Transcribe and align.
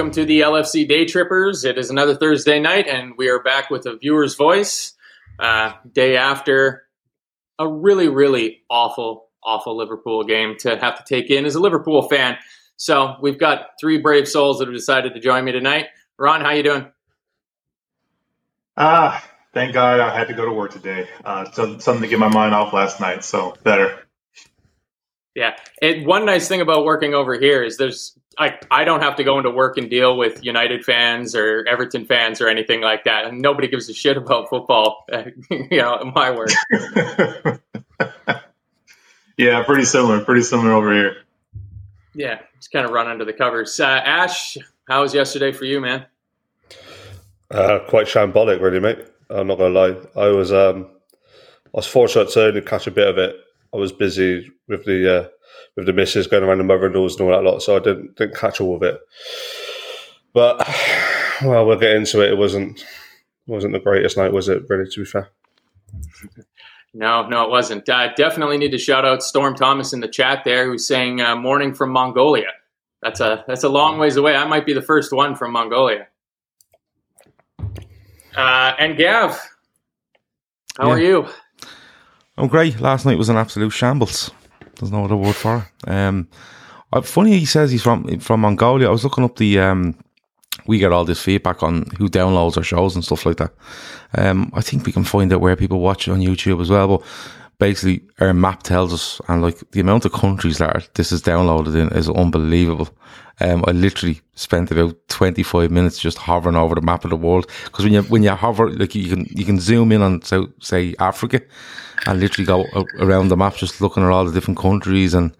Welcome 0.00 0.14
to 0.14 0.24
the 0.24 0.40
LFC 0.40 0.88
Day 0.88 1.04
Trippers. 1.04 1.62
It 1.62 1.76
is 1.76 1.90
another 1.90 2.14
Thursday 2.14 2.58
night, 2.58 2.88
and 2.88 3.18
we 3.18 3.28
are 3.28 3.42
back 3.42 3.68
with 3.68 3.84
a 3.84 3.98
viewer's 3.98 4.34
voice. 4.34 4.94
Uh, 5.38 5.72
day 5.92 6.16
after 6.16 6.84
a 7.58 7.68
really, 7.68 8.08
really 8.08 8.62
awful, 8.70 9.28
awful 9.44 9.76
Liverpool 9.76 10.24
game 10.24 10.56
to 10.60 10.78
have 10.78 10.96
to 10.96 11.04
take 11.06 11.30
in 11.30 11.44
as 11.44 11.54
a 11.54 11.60
Liverpool 11.60 12.08
fan. 12.08 12.38
So 12.76 13.16
we've 13.20 13.38
got 13.38 13.72
three 13.78 13.98
brave 13.98 14.26
souls 14.26 14.60
that 14.60 14.68
have 14.68 14.74
decided 14.74 15.12
to 15.12 15.20
join 15.20 15.44
me 15.44 15.52
tonight. 15.52 15.88
Ron, 16.18 16.40
how 16.40 16.52
you 16.52 16.62
doing? 16.62 16.86
Ah, 18.78 19.22
thank 19.52 19.74
God 19.74 20.00
I 20.00 20.16
had 20.16 20.28
to 20.28 20.34
go 20.34 20.46
to 20.46 20.52
work 20.52 20.72
today. 20.72 21.10
Uh, 21.22 21.50
so, 21.50 21.76
something 21.76 22.04
to 22.04 22.08
get 22.08 22.18
my 22.18 22.32
mind 22.32 22.54
off 22.54 22.72
last 22.72 23.00
night, 23.00 23.22
so 23.22 23.54
better. 23.64 23.98
Yeah. 25.34 25.56
And 25.82 26.06
one 26.06 26.24
nice 26.24 26.48
thing 26.48 26.62
about 26.62 26.86
working 26.86 27.12
over 27.12 27.38
here 27.38 27.62
is 27.62 27.76
there's 27.76 28.18
I 28.38 28.58
I 28.70 28.84
don't 28.84 29.02
have 29.02 29.16
to 29.16 29.24
go 29.24 29.38
into 29.38 29.50
work 29.50 29.76
and 29.76 29.90
deal 29.90 30.16
with 30.16 30.44
United 30.44 30.84
fans 30.84 31.34
or 31.34 31.64
Everton 31.68 32.06
fans 32.06 32.40
or 32.40 32.48
anything 32.48 32.80
like 32.80 33.04
that. 33.04 33.26
And 33.26 33.40
nobody 33.40 33.68
gives 33.68 33.88
a 33.88 33.94
shit 33.94 34.16
about 34.16 34.48
football, 34.48 35.04
you 35.50 35.78
know, 35.78 35.96
at 35.96 36.06
my 36.14 36.30
work. 36.30 36.50
yeah, 39.36 39.62
pretty 39.64 39.84
similar. 39.84 40.24
Pretty 40.24 40.42
similar 40.42 40.72
over 40.72 40.92
here. 40.92 41.16
Yeah, 42.14 42.40
just 42.56 42.72
kind 42.72 42.86
of 42.86 42.92
run 42.92 43.08
under 43.08 43.24
the 43.24 43.32
covers. 43.32 43.78
Uh, 43.78 43.86
Ash, 43.86 44.56
how 44.88 45.02
was 45.02 45.14
yesterday 45.14 45.52
for 45.52 45.64
you, 45.64 45.80
man? 45.80 46.06
Uh, 47.50 47.80
quite 47.88 48.06
shambolic, 48.06 48.60
really, 48.60 48.80
mate. 48.80 48.98
I'm 49.28 49.46
not 49.46 49.58
gonna 49.58 49.74
lie. 49.74 49.96
I 50.16 50.28
was 50.28 50.52
um, 50.52 50.88
I 51.66 51.70
was 51.72 51.86
fortunate 51.86 52.30
to 52.30 52.48
only 52.48 52.60
catch 52.62 52.86
a 52.86 52.90
bit 52.90 53.08
of 53.08 53.18
it. 53.18 53.36
I 53.72 53.76
was 53.76 53.92
busy 53.92 54.50
with 54.66 54.84
the 54.84 55.20
uh, 55.20 55.28
with 55.80 55.86
the 55.86 55.92
missus 55.92 56.26
going 56.26 56.44
around 56.44 56.58
the 56.58 56.64
mother-in-laws 56.64 57.18
and 57.18 57.28
all 57.28 57.36
that 57.36 57.48
lot, 57.48 57.60
so 57.62 57.76
I 57.76 57.80
didn't 57.80 58.16
didn't 58.16 58.36
catch 58.36 58.60
all 58.60 58.76
of 58.76 58.82
it. 58.82 59.00
But 60.32 60.58
well, 61.42 61.66
we'll 61.66 61.78
get 61.78 61.96
into 61.96 62.20
it. 62.22 62.32
It 62.32 62.38
wasn't 62.38 62.84
wasn't 63.46 63.72
the 63.72 63.80
greatest 63.80 64.16
night, 64.16 64.32
was 64.32 64.48
it? 64.48 64.62
Really, 64.68 64.88
to 64.90 65.00
be 65.00 65.04
fair. 65.04 65.28
No, 66.92 67.26
no, 67.28 67.44
it 67.44 67.50
wasn't. 67.50 67.88
Uh, 67.88 68.12
definitely 68.14 68.58
need 68.58 68.72
to 68.72 68.78
shout 68.78 69.04
out 69.04 69.22
Storm 69.22 69.54
Thomas 69.54 69.92
in 69.92 70.00
the 70.00 70.08
chat 70.08 70.42
there, 70.44 70.66
who's 70.66 70.86
saying 70.86 71.20
uh, 71.20 71.36
"morning 71.36 71.72
from 71.74 71.90
Mongolia." 71.90 72.48
That's 73.02 73.20
a 73.20 73.44
that's 73.48 73.64
a 73.64 73.68
long 73.68 73.98
ways 73.98 74.16
away. 74.16 74.36
I 74.36 74.46
might 74.46 74.66
be 74.66 74.72
the 74.72 74.82
first 74.82 75.12
one 75.12 75.34
from 75.34 75.52
Mongolia. 75.52 76.06
Uh, 78.36 78.72
and 78.78 78.96
Gav, 78.96 79.40
how 80.78 80.86
Yeah. 80.88 80.92
are 80.92 81.00
you? 81.00 81.28
I'm 82.36 82.48
great. 82.48 82.80
Last 82.80 83.04
night 83.04 83.18
was 83.18 83.28
an 83.28 83.36
absolute 83.36 83.70
shambles. 83.70 84.30
There's 84.80 84.92
no 84.92 85.04
other 85.04 85.16
word 85.16 85.36
for 85.36 85.68
it. 85.84 85.90
Um, 85.90 86.28
uh, 86.92 87.02
funny 87.02 87.38
he 87.38 87.46
says 87.46 87.70
he's 87.70 87.82
from 87.82 88.18
from 88.18 88.40
Mongolia. 88.40 88.88
I 88.88 88.90
was 88.90 89.04
looking 89.04 89.24
up 89.24 89.36
the 89.36 89.60
um, 89.60 89.94
we 90.66 90.78
get 90.78 90.92
all 90.92 91.04
this 91.04 91.22
feedback 91.22 91.62
on 91.62 91.84
who 91.98 92.08
downloads 92.08 92.56
our 92.56 92.62
shows 92.62 92.94
and 92.94 93.04
stuff 93.04 93.26
like 93.26 93.36
that. 93.36 93.52
Um, 94.16 94.50
I 94.54 94.60
think 94.60 94.86
we 94.86 94.92
can 94.92 95.04
find 95.04 95.32
out 95.32 95.40
where 95.40 95.56
people 95.56 95.80
watch 95.80 96.08
it 96.08 96.12
on 96.12 96.20
YouTube 96.20 96.60
as 96.60 96.70
well. 96.70 96.88
But 96.88 97.06
basically, 97.60 98.02
our 98.18 98.34
map 98.34 98.64
tells 98.64 98.92
us, 98.92 99.20
and 99.28 99.42
like 99.42 99.58
the 99.70 99.80
amount 99.80 100.04
of 100.04 100.12
countries 100.12 100.58
that 100.58 100.74
are, 100.74 100.82
this 100.94 101.12
is 101.12 101.22
downloaded 101.22 101.76
in 101.76 101.96
is 101.96 102.08
unbelievable. 102.08 102.88
Um, 103.42 103.64
I 103.68 103.70
literally 103.70 104.20
spent 104.34 104.70
about 104.70 104.96
25 105.08 105.70
minutes 105.70 105.98
just 105.98 106.18
hovering 106.18 106.56
over 106.56 106.74
the 106.74 106.80
map 106.80 107.04
of 107.04 107.10
the 107.10 107.16
world 107.16 107.46
because 107.64 107.84
when 107.84 107.94
you 107.94 108.02
when 108.02 108.22
you 108.22 108.30
hover, 108.30 108.70
like 108.70 108.94
you 108.94 109.08
can 109.08 109.26
you 109.30 109.44
can 109.44 109.60
zoom 109.60 109.92
in 109.92 110.02
on 110.02 110.22
South, 110.22 110.50
say 110.60 110.94
Africa, 110.98 111.40
and 112.06 112.20
literally 112.20 112.46
go 112.46 112.66
around 112.98 113.28
the 113.28 113.36
map 113.36 113.54
just 113.54 113.80
looking 113.80 114.02
at 114.02 114.10
all 114.10 114.24
the 114.24 114.32
different 114.32 114.58
countries 114.58 115.14
and 115.14 115.34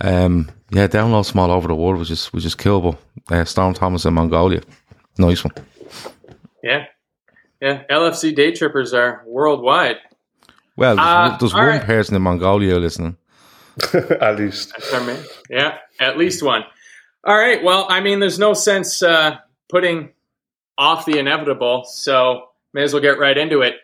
um, 0.00 0.50
yeah, 0.70 0.88
downloads 0.88 1.30
from 1.30 1.40
all 1.40 1.50
over 1.50 1.68
the 1.68 1.74
world, 1.74 2.00
which 2.00 2.10
is 2.10 2.26
which 2.26 2.44
is. 2.44 2.54
But 2.54 2.96
uh, 3.30 3.44
Storm 3.44 3.74
Thomas 3.74 4.04
in 4.04 4.14
Mongolia, 4.14 4.60
nice 5.16 5.44
one. 5.44 5.54
Yeah, 6.62 6.86
yeah. 7.60 7.84
LFC 7.90 8.34
day 8.34 8.52
trippers 8.52 8.92
are 8.92 9.22
worldwide. 9.26 9.96
Well, 10.76 10.96
there's, 10.96 11.06
Uh, 11.06 11.28
one- 11.30 11.38
there's 11.40 11.54
all 11.54 11.60
one 11.60 11.68
right. 11.68 11.82
person 11.84 12.16
in 12.16 12.22
Mongolia 12.22 12.76
listening. 12.76 13.16
At 14.20 14.36
least. 14.38 14.72
Yeah, 15.50 15.76
at 16.00 16.16
least 16.16 16.42
one. 16.42 16.64
All 17.24 17.36
right. 17.36 17.62
Well, 17.62 17.86
I 17.90 18.00
mean, 18.00 18.20
there's 18.20 18.38
no 18.38 18.54
sense 18.54 19.02
uh, 19.02 19.36
putting 19.68 20.12
off 20.78 21.04
the 21.04 21.18
inevitable, 21.18 21.84
so 21.84 22.48
may 22.72 22.84
as 22.84 22.94
well 22.94 23.02
get 23.02 23.18
right 23.18 23.36
into 23.36 23.60
it. 23.60 23.74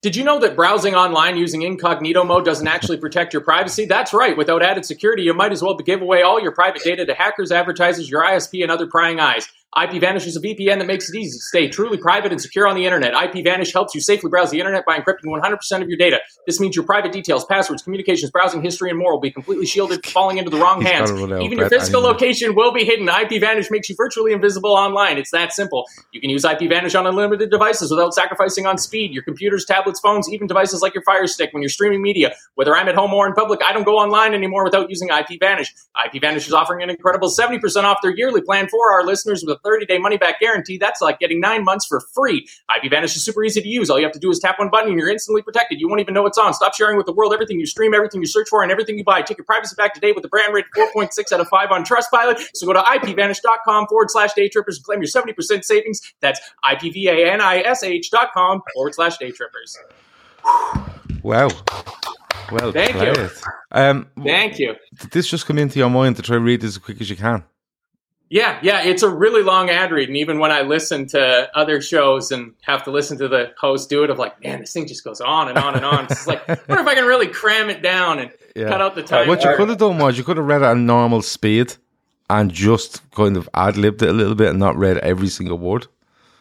Did 0.00 0.14
you 0.14 0.22
know 0.22 0.38
that 0.38 0.54
browsing 0.54 0.94
online 0.94 1.36
using 1.36 1.62
incognito 1.62 2.22
mode 2.22 2.44
doesn't 2.44 2.68
actually 2.68 2.98
protect 3.06 3.32
your 3.32 3.42
privacy? 3.42 3.84
That's 3.84 4.14
right. 4.14 4.36
Without 4.36 4.62
added 4.62 4.84
security, 4.84 5.24
you 5.24 5.34
might 5.34 5.50
as 5.50 5.60
well 5.60 5.74
give 5.74 6.00
away 6.00 6.22
all 6.22 6.40
your 6.40 6.52
private 6.52 6.82
data 6.84 7.04
to 7.04 7.14
hackers, 7.14 7.50
advertisers, 7.50 8.08
your 8.08 8.22
ISP, 8.22 8.62
and 8.62 8.70
other 8.70 8.86
prying 8.86 9.18
eyes. 9.18 9.48
IPVanish 9.76 10.26
is 10.26 10.34
a 10.34 10.40
VPN 10.40 10.78
that 10.78 10.86
makes 10.86 11.10
it 11.10 11.16
easy 11.16 11.36
to 11.36 11.42
stay 11.42 11.68
truly 11.68 11.98
private 11.98 12.32
and 12.32 12.40
secure 12.40 12.66
on 12.66 12.74
the 12.74 12.86
internet. 12.86 13.12
IPVanish 13.12 13.70
helps 13.70 13.94
you 13.94 14.00
safely 14.00 14.30
browse 14.30 14.50
the 14.50 14.58
internet 14.58 14.86
by 14.86 14.98
encrypting 14.98 15.26
100% 15.26 15.82
of 15.82 15.88
your 15.88 15.98
data. 15.98 16.20
This 16.46 16.58
means 16.58 16.74
your 16.74 16.86
private 16.86 17.12
details, 17.12 17.44
passwords, 17.44 17.82
communications, 17.82 18.30
browsing 18.30 18.62
history, 18.62 18.88
and 18.88 18.98
more 18.98 19.12
will 19.12 19.20
be 19.20 19.30
completely 19.30 19.66
shielded 19.66 20.02
from 20.04 20.12
falling 20.18 20.38
into 20.38 20.50
the 20.50 20.56
wrong 20.56 20.80
hands. 20.80 21.10
gotta 21.10 21.20
run 21.20 21.32
out 21.34 21.40
of 21.40 21.42
Even 21.42 21.58
your 21.58 21.68
physical 21.68 22.00
location 22.00 22.54
will 22.54 22.72
be 22.72 22.84
hidden. 22.84 23.08
IPVanish 23.08 23.70
makes 23.70 23.90
you 23.90 23.94
virtually 23.94 24.32
invisible 24.32 24.70
online. 24.70 25.18
It's 25.18 25.30
that 25.32 25.52
simple. 25.52 25.84
You 26.12 26.20
can 26.22 26.30
use 26.30 26.44
IPVanish 26.44 26.98
on 26.98 27.06
unlimited 27.06 27.50
devices 27.50 27.90
without 27.90 28.14
sacrificing 28.14 28.66
on 28.66 28.78
speed. 28.78 29.12
Your 29.12 29.22
computers, 29.22 29.66
tablets, 29.66 30.00
phones, 30.00 30.32
even 30.32 30.46
devices 30.46 30.80
like 30.80 30.94
your 30.94 31.04
Fire 31.04 31.26
Stick. 31.26 31.52
When 31.52 31.62
you're 31.62 31.68
streaming 31.68 32.00
media, 32.00 32.34
whether 32.54 32.74
I'm 32.74 32.88
at 32.88 32.94
home 32.94 33.12
or 33.12 33.26
in 33.26 33.34
public, 33.34 33.60
I 33.62 33.74
don't 33.74 33.84
go 33.84 33.98
online 33.98 34.32
anymore 34.32 34.64
without 34.64 34.88
using 34.88 35.10
IPVanish. 35.10 35.68
IPVanish 35.94 36.46
is 36.46 36.54
offering 36.54 36.82
an 36.82 36.88
incredible 36.88 37.28
70% 37.28 37.84
off 37.84 37.98
their 38.02 38.16
yearly 38.16 38.40
plan 38.40 38.66
for 38.68 38.92
our 38.92 39.04
listeners 39.04 39.44
with 39.46 39.57
a 39.64 39.68
30-day 39.68 39.98
money-back 39.98 40.40
guarantee. 40.40 40.78
That's 40.78 41.00
like 41.00 41.18
getting 41.18 41.40
nine 41.40 41.64
months 41.64 41.86
for 41.86 42.00
free. 42.14 42.48
IPVanish 42.70 43.16
is 43.16 43.24
super 43.24 43.44
easy 43.44 43.60
to 43.60 43.68
use. 43.68 43.90
All 43.90 43.98
you 43.98 44.04
have 44.04 44.12
to 44.12 44.18
do 44.18 44.30
is 44.30 44.38
tap 44.38 44.58
one 44.58 44.70
button 44.70 44.90
and 44.90 44.98
you're 44.98 45.10
instantly 45.10 45.42
protected. 45.42 45.80
You 45.80 45.88
won't 45.88 46.00
even 46.00 46.14
know 46.14 46.26
it's 46.26 46.38
on. 46.38 46.54
Stop 46.54 46.74
sharing 46.74 46.96
with 46.96 47.06
the 47.06 47.12
world 47.12 47.32
everything 47.32 47.58
you 47.58 47.66
stream, 47.66 47.94
everything 47.94 48.20
you 48.20 48.26
search 48.26 48.48
for, 48.48 48.62
and 48.62 48.70
everything 48.72 48.98
you 48.98 49.04
buy. 49.04 49.22
Take 49.22 49.38
your 49.38 49.44
privacy 49.44 49.74
back 49.76 49.94
today 49.94 50.12
with 50.12 50.22
the 50.22 50.28
brand 50.28 50.54
rated 50.54 50.70
4.6 50.76 51.32
out 51.32 51.40
of 51.40 51.48
5 51.48 51.70
on 51.70 51.84
Trustpilot. 51.84 52.44
So 52.54 52.66
go 52.66 52.72
to 52.72 52.80
ipvanish.com 52.80 53.86
forward 53.88 54.10
slash 54.10 54.34
day 54.34 54.48
trippers 54.48 54.76
and 54.76 54.84
claim 54.84 55.00
your 55.00 55.08
70% 55.08 55.64
savings. 55.64 56.00
That's 56.20 56.40
ipvanish 56.64 58.10
dot 58.10 58.32
com 58.32 58.62
forward 58.74 58.94
slash 58.94 59.18
day 59.18 59.30
trippers. 59.30 59.76
Wow. 61.22 61.48
Well, 62.50 62.72
Thank 62.72 62.94
you. 62.94 63.28
Um, 63.72 64.08
Thank 64.22 64.58
you. 64.58 64.74
Did 65.00 65.10
this 65.10 65.28
just 65.28 65.46
come 65.46 65.58
into 65.58 65.78
your 65.78 65.90
mind 65.90 66.16
to 66.16 66.22
try 66.22 66.36
and 66.36 66.44
read 66.44 66.60
this 66.62 66.70
as 66.70 66.78
quick 66.78 67.00
as 67.00 67.10
you 67.10 67.16
can? 67.16 67.44
Yeah, 68.30 68.58
yeah, 68.62 68.82
it's 68.82 69.02
a 69.02 69.08
really 69.08 69.42
long 69.42 69.70
ad 69.70 69.90
read, 69.90 70.08
and 70.08 70.16
even 70.16 70.38
when 70.38 70.50
I 70.50 70.60
listen 70.60 71.06
to 71.08 71.50
other 71.56 71.80
shows 71.80 72.30
and 72.30 72.54
have 72.62 72.84
to 72.84 72.90
listen 72.90 73.16
to 73.18 73.28
the 73.28 73.52
host 73.58 73.88
do 73.88 74.04
it, 74.04 74.10
I'm 74.10 74.18
like, 74.18 74.42
man, 74.44 74.60
this 74.60 74.72
thing 74.72 74.86
just 74.86 75.02
goes 75.02 75.20
on 75.20 75.48
and 75.48 75.56
on 75.56 75.74
and 75.74 75.84
on. 75.84 76.04
It's 76.04 76.26
like, 76.26 76.46
what 76.48 76.78
if 76.78 76.86
I 76.86 76.94
can 76.94 77.06
really 77.06 77.28
cram 77.28 77.70
it 77.70 77.82
down 77.82 78.18
and 78.18 78.30
cut 78.54 78.80
out 78.82 78.94
the 78.94 79.02
time? 79.02 79.28
What 79.28 79.42
you 79.44 79.54
could 79.56 79.70
have 79.70 79.78
done 79.78 79.98
was 79.98 80.18
you 80.18 80.24
could 80.24 80.36
have 80.36 80.46
read 80.46 80.60
it 80.60 80.66
at 80.66 80.72
a 80.72 80.78
normal 80.78 81.22
speed 81.22 81.74
and 82.28 82.52
just 82.52 83.10
kind 83.12 83.36
of 83.36 83.48
ad 83.54 83.76
libbed 83.76 84.02
it 84.02 84.10
a 84.10 84.12
little 84.12 84.34
bit 84.34 84.50
and 84.50 84.58
not 84.58 84.76
read 84.76 84.98
every 84.98 85.28
single 85.28 85.58
word. 85.58 85.86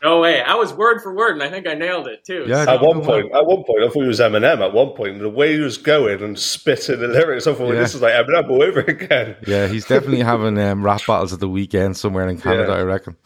No 0.03 0.19
way. 0.21 0.41
I 0.41 0.55
was 0.55 0.73
word 0.73 1.01
for 1.01 1.13
word, 1.13 1.33
and 1.33 1.43
I 1.43 1.49
think 1.49 1.67
I 1.67 1.73
nailed 1.73 2.07
it 2.07 2.23
too. 2.23 2.45
Yeah, 2.47 2.71
At 2.71 2.81
one 2.81 3.01
point, 3.03 3.33
at 3.33 3.45
one 3.45 3.63
point, 3.63 3.83
I 3.83 3.87
thought 3.87 4.01
he 4.01 4.07
was 4.07 4.19
Eminem. 4.19 4.59
At 4.59 4.71
one 4.73 4.89
point, 4.91 5.19
the 5.19 5.29
way 5.29 5.53
he 5.55 5.59
was 5.59 5.77
going 5.77 6.21
and 6.21 6.37
spitting 6.37 6.99
the 6.99 7.07
lyrics, 7.07 7.47
I 7.47 7.53
thought 7.53 7.73
Yeah. 7.73 7.79
this 7.79 7.95
is 7.95 8.01
like 8.01 8.13
Eminem 8.13 8.49
all 8.49 8.61
over 8.61 8.81
again. 8.81 9.35
Yeah, 9.47 9.67
he's 9.67 9.85
definitely 9.85 10.21
having 10.21 10.57
um, 10.59 10.83
rap 10.83 11.01
battles 11.07 11.33
at 11.33 11.39
the 11.39 11.49
weekend 11.49 11.97
somewhere 11.97 12.27
in 12.27 12.39
Canada, 12.39 12.73
Yeah. 12.73 12.77
I 12.77 12.81
reckon. 12.83 13.17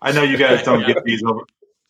I 0.00 0.12
know 0.12 0.22
you 0.22 0.36
guys 0.38 0.62
don't 0.62 0.86
get 0.86 1.04
these 1.04 1.22
over. 1.22 1.40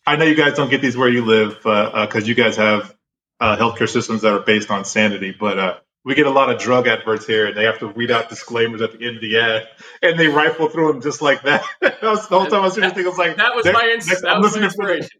I 0.05 0.17
know 0.17 0.25
you 0.25 0.35
guys 0.35 0.55
don't 0.55 0.69
get 0.69 0.81
these 0.81 0.95
where 0.95 1.09
you 1.09 1.23
live, 1.25 1.55
because 1.57 2.23
uh, 2.23 2.25
you 2.25 2.35
guys 2.35 2.57
have 2.57 2.93
uh, 3.39 3.57
healthcare 3.57 3.89
systems 3.89 4.21
that 4.21 4.33
are 4.33 4.39
based 4.41 4.69
on 4.71 4.85
sanity. 4.85 5.35
But 5.37 5.57
uh, 5.59 5.77
we 6.05 6.13
get 6.13 6.27
a 6.27 6.31
lot 6.31 6.51
of 6.51 6.59
drug 6.59 6.87
adverts 6.87 7.25
here, 7.25 7.47
and 7.47 7.57
they 7.57 7.63
have 7.63 7.79
to 7.79 7.87
read 7.87 8.11
out 8.11 8.29
disclaimers 8.29 8.81
at 8.81 8.97
the 8.97 9.05
end 9.05 9.17
of 9.17 9.21
the 9.21 9.37
ad, 9.37 9.67
and 10.03 10.19
they 10.19 10.27
rifle 10.27 10.69
through 10.69 10.93
them 10.93 11.01
just 11.01 11.21
like 11.21 11.41
that. 11.41 11.63
that 11.81 12.01
was, 12.03 12.27
the 12.29 12.39
whole 12.39 12.47
time 12.47 12.61
I 12.61 12.65
was 12.65 12.75
thinking, 12.75 13.03
I 13.03 13.09
was 13.09 13.17
like, 13.17 13.37
that 13.37 13.55
was 13.55 13.65
my, 13.65 13.89
ins- 13.91 14.21
that 14.21 14.39
was 14.39 14.55
my 14.55 14.63
inspiration. 14.63 15.19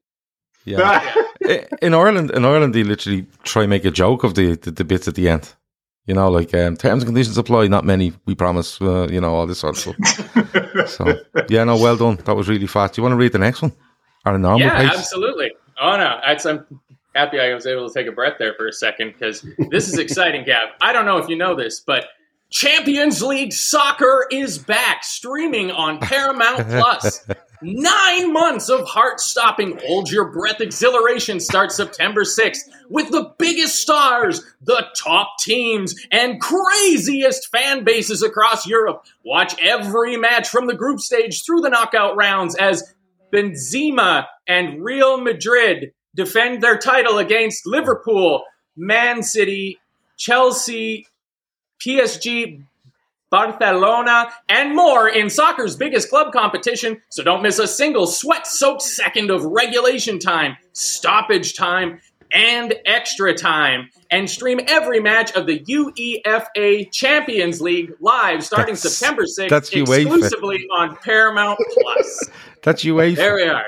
Yeah. 0.64 1.14
in 1.82 1.94
Ireland, 1.94 2.32
in 2.32 2.46
Ireland, 2.46 2.76
they 2.76 2.84
literally 2.84 3.26
try 3.44 3.64
and 3.64 3.70
make 3.70 3.84
a 3.84 3.92
joke 3.92 4.24
of 4.24 4.36
the, 4.36 4.56
the, 4.56 4.72
the 4.72 4.84
bits 4.84 5.08
at 5.08 5.16
the 5.16 5.28
end. 5.28 5.54
You 6.06 6.14
know, 6.14 6.30
like 6.30 6.54
um, 6.54 6.78
terms 6.78 7.02
and 7.02 7.08
conditions 7.08 7.36
apply. 7.36 7.68
Not 7.68 7.84
many. 7.84 8.14
We 8.28 8.36
promise. 8.36 8.80
Uh, 8.80 9.08
you 9.10 9.20
know, 9.20 9.34
all 9.34 9.48
this 9.48 9.60
sort 9.60 9.76
of 9.76 9.96
stuff. 9.98 10.88
so 10.88 11.20
yeah, 11.50 11.64
no, 11.64 11.78
well 11.78 11.98
done. 11.98 12.18
That 12.26 12.36
was 12.36 12.48
really 12.48 12.68
fast. 12.68 12.94
Do 12.94 13.00
you 13.00 13.04
want 13.04 13.14
to 13.14 13.18
read 13.18 13.32
the 13.32 13.40
next 13.40 13.64
one? 13.64 13.74
Or 14.24 14.36
a 14.36 14.38
normal 14.38 14.60
yeah, 14.60 14.88
pace? 14.88 15.00
absolutely. 15.00 15.52
Oh 15.82 15.98
no, 15.98 16.20
I'm 16.24 16.66
happy 17.16 17.40
I 17.40 17.54
was 17.54 17.66
able 17.66 17.88
to 17.88 17.94
take 17.94 18.08
a 18.08 18.12
breath 18.12 18.36
there 18.38 18.54
for 18.54 18.68
a 18.68 18.74
second 18.74 19.14
because 19.14 19.42
this 19.70 19.88
is 19.88 19.98
exciting, 19.98 20.44
Gav. 20.46 20.70
I 20.82 20.94
don't 20.94 21.06
know 21.06 21.18
if 21.18 21.30
you 21.30 21.38
know 21.38 21.56
this, 21.56 21.80
but 21.80 22.06
Champions 22.52 23.22
League 23.24 23.54
Soccer 23.54 24.28
is 24.32 24.58
back, 24.58 25.04
streaming 25.04 25.72
on 25.72 26.00
Paramount 26.02 26.68
Plus. 26.68 27.26
Nine 27.62 28.34
months 28.34 28.70
of 28.70 28.86
heart 28.86 29.20
stopping, 29.20 29.80
hold 29.86 30.12
your 30.12 30.26
breath 30.26 30.60
exhilaration 30.60 31.40
starts 31.40 31.76
September 31.76 32.22
6th 32.22 32.60
with 32.90 33.10
the 33.12 33.34
biggest 33.40 33.82
stars, 33.82 34.44
the 34.62 34.86
top 34.96 35.40
teams, 35.40 35.96
and 36.12 36.40
craziest 36.40 37.50
fan 37.50 37.84
bases 37.84 38.22
across 38.22 38.68
Europe. 38.68 39.06
Watch 39.24 39.56
every 39.64 40.18
match 40.18 40.50
from 40.50 40.68
the 40.68 40.76
group 40.76 41.00
stage 41.00 41.44
through 41.44 41.62
the 41.62 41.70
knockout 41.70 42.16
rounds 42.18 42.56
as 42.56 42.94
Benzema 43.34 44.26
and 44.48 44.84
Real 44.84 45.20
Madrid 45.20 45.94
defend 46.16 46.62
their 46.64 46.78
title 46.78 47.18
against 47.20 47.66
Liverpool, 47.68 48.44
Man 48.76 49.22
City, 49.24 49.80
Chelsea, 50.18 51.08
PSG, 51.80 52.64
Barcelona, 53.30 54.30
and 54.50 54.76
more 54.76 55.10
in 55.10 55.30
soccer's 55.30 55.76
biggest 55.76 56.10
club 56.10 56.32
competition, 56.32 57.02
so 57.10 57.24
don't 57.24 57.42
miss 57.42 57.60
a 57.60 57.68
single 57.68 58.08
sweat 58.08 58.48
soaked 58.48 58.82
second 58.82 59.30
of 59.30 59.44
regulation 59.44 60.20
time, 60.20 60.56
stoppage 60.74 61.56
time, 61.56 62.00
and 62.32 62.76
extra 62.86 63.34
time. 63.34 63.90
And 64.12 64.30
stream 64.30 64.60
every 64.68 65.00
match 65.02 65.36
of 65.36 65.48
the 65.48 65.60
UEFA 65.60 66.92
Champions 66.92 67.60
League 67.60 67.94
live 68.00 68.44
starting 68.44 68.76
That's- 68.76 68.94
September 68.96 69.24
6th 69.24 69.50
that's 69.50 69.70
UEFA. 69.72 70.02
exclusively 70.06 70.68
on 70.78 70.96
Paramount 70.98 71.60
Plus. 71.74 72.30
That's 72.64 72.84
UEFA. 72.84 73.16
there 73.16 73.36
we 73.36 73.44
are. 73.44 73.66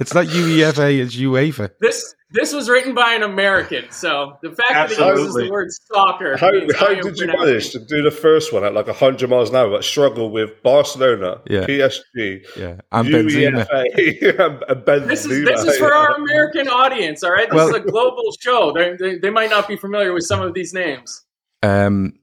It's 0.00 0.14
not 0.14 0.26
UEFA. 0.26 0.98
It's 1.00 1.16
UEFA. 1.16 1.70
This 1.80 2.14
this 2.30 2.52
was 2.52 2.68
written 2.68 2.94
by 2.94 3.12
an 3.14 3.22
American, 3.22 3.84
so 3.90 4.36
the 4.42 4.50
fact 4.50 4.72
that 4.72 4.90
he 4.90 5.04
uses 5.04 5.34
the 5.34 5.48
word 5.50 5.68
soccer. 5.92 6.36
How, 6.36 6.50
means 6.50 6.74
how 6.76 6.88
did 6.88 7.04
you 7.04 7.12
pronouncing- 7.12 7.38
manage 7.46 7.70
to 7.70 7.78
do 7.78 8.02
the 8.02 8.10
first 8.10 8.52
one 8.52 8.64
at 8.64 8.74
like 8.74 8.86
100 8.88 9.30
miles 9.30 9.50
an 9.50 9.56
hour, 9.56 9.70
but 9.70 9.84
struggle 9.84 10.30
with 10.30 10.60
Barcelona, 10.64 11.40
Yeah. 11.48 11.64
PSG, 11.66 12.44
Yeah, 12.56 12.80
and 12.90 13.08
Benzema. 13.08 13.66
UEFA, 13.68 14.62
and 14.68 14.84
Benzema? 14.84 15.06
This 15.08 15.24
is 15.26 15.44
this 15.44 15.64
is 15.64 15.76
for 15.78 15.94
our 15.94 16.16
American 16.16 16.66
audience, 16.68 17.22
all 17.22 17.30
right? 17.30 17.48
This 17.48 17.54
Well- 17.56 17.68
is 17.68 17.74
a 17.76 17.80
global 17.80 18.32
show. 18.40 18.72
They're, 18.74 18.96
they 18.96 19.18
they 19.18 19.30
might 19.30 19.50
not 19.50 19.68
be 19.68 19.76
familiar 19.76 20.12
with 20.12 20.24
some 20.24 20.40
of 20.40 20.54
these 20.54 20.74
names. 20.74 21.24
Um, 21.62 22.18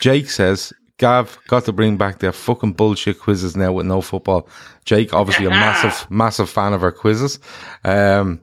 Jake 0.00 0.30
says, 0.30 0.72
Gav 0.98 1.38
got 1.48 1.64
to 1.66 1.72
bring 1.72 1.96
back 1.98 2.20
their 2.20 2.32
fucking 2.32 2.72
bullshit 2.72 3.18
quizzes 3.20 3.54
now 3.56 3.72
with 3.72 3.86
no 3.86 4.00
football. 4.00 4.48
Jake, 4.84 5.12
obviously 5.12 5.44
a 5.46 5.50
massive, 5.50 6.10
massive 6.10 6.48
fan 6.48 6.72
of 6.72 6.82
our 6.82 6.92
quizzes. 6.92 7.38
Um, 7.84 8.40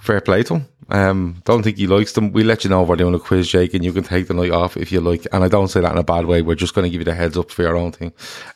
fair 0.00 0.20
play 0.22 0.42
to 0.44 0.56
him. 0.56 0.68
Um, 0.90 1.42
don't 1.44 1.62
think 1.62 1.76
he 1.76 1.86
likes 1.86 2.12
them. 2.12 2.32
We 2.32 2.42
let 2.44 2.64
you 2.64 2.70
know 2.70 2.82
if 2.82 2.88
we're 2.88 2.96
doing 2.96 3.14
a 3.14 3.18
quiz, 3.18 3.46
Jake, 3.48 3.74
and 3.74 3.84
you 3.84 3.92
can 3.92 4.04
take 4.04 4.28
the 4.28 4.32
night 4.34 4.50
off 4.52 4.78
if 4.78 4.90
you 4.90 5.00
like. 5.02 5.26
And 5.32 5.44
I 5.44 5.48
don't 5.48 5.68
say 5.68 5.80
that 5.82 5.92
in 5.92 5.98
a 5.98 6.02
bad 6.02 6.24
way. 6.24 6.40
We're 6.40 6.54
just 6.54 6.74
going 6.74 6.84
to 6.86 6.90
give 6.90 7.02
you 7.02 7.04
the 7.04 7.14
heads 7.14 7.36
up 7.36 7.50
for 7.50 7.62
your 7.62 7.76
own 7.76 7.92
thing. 7.92 8.12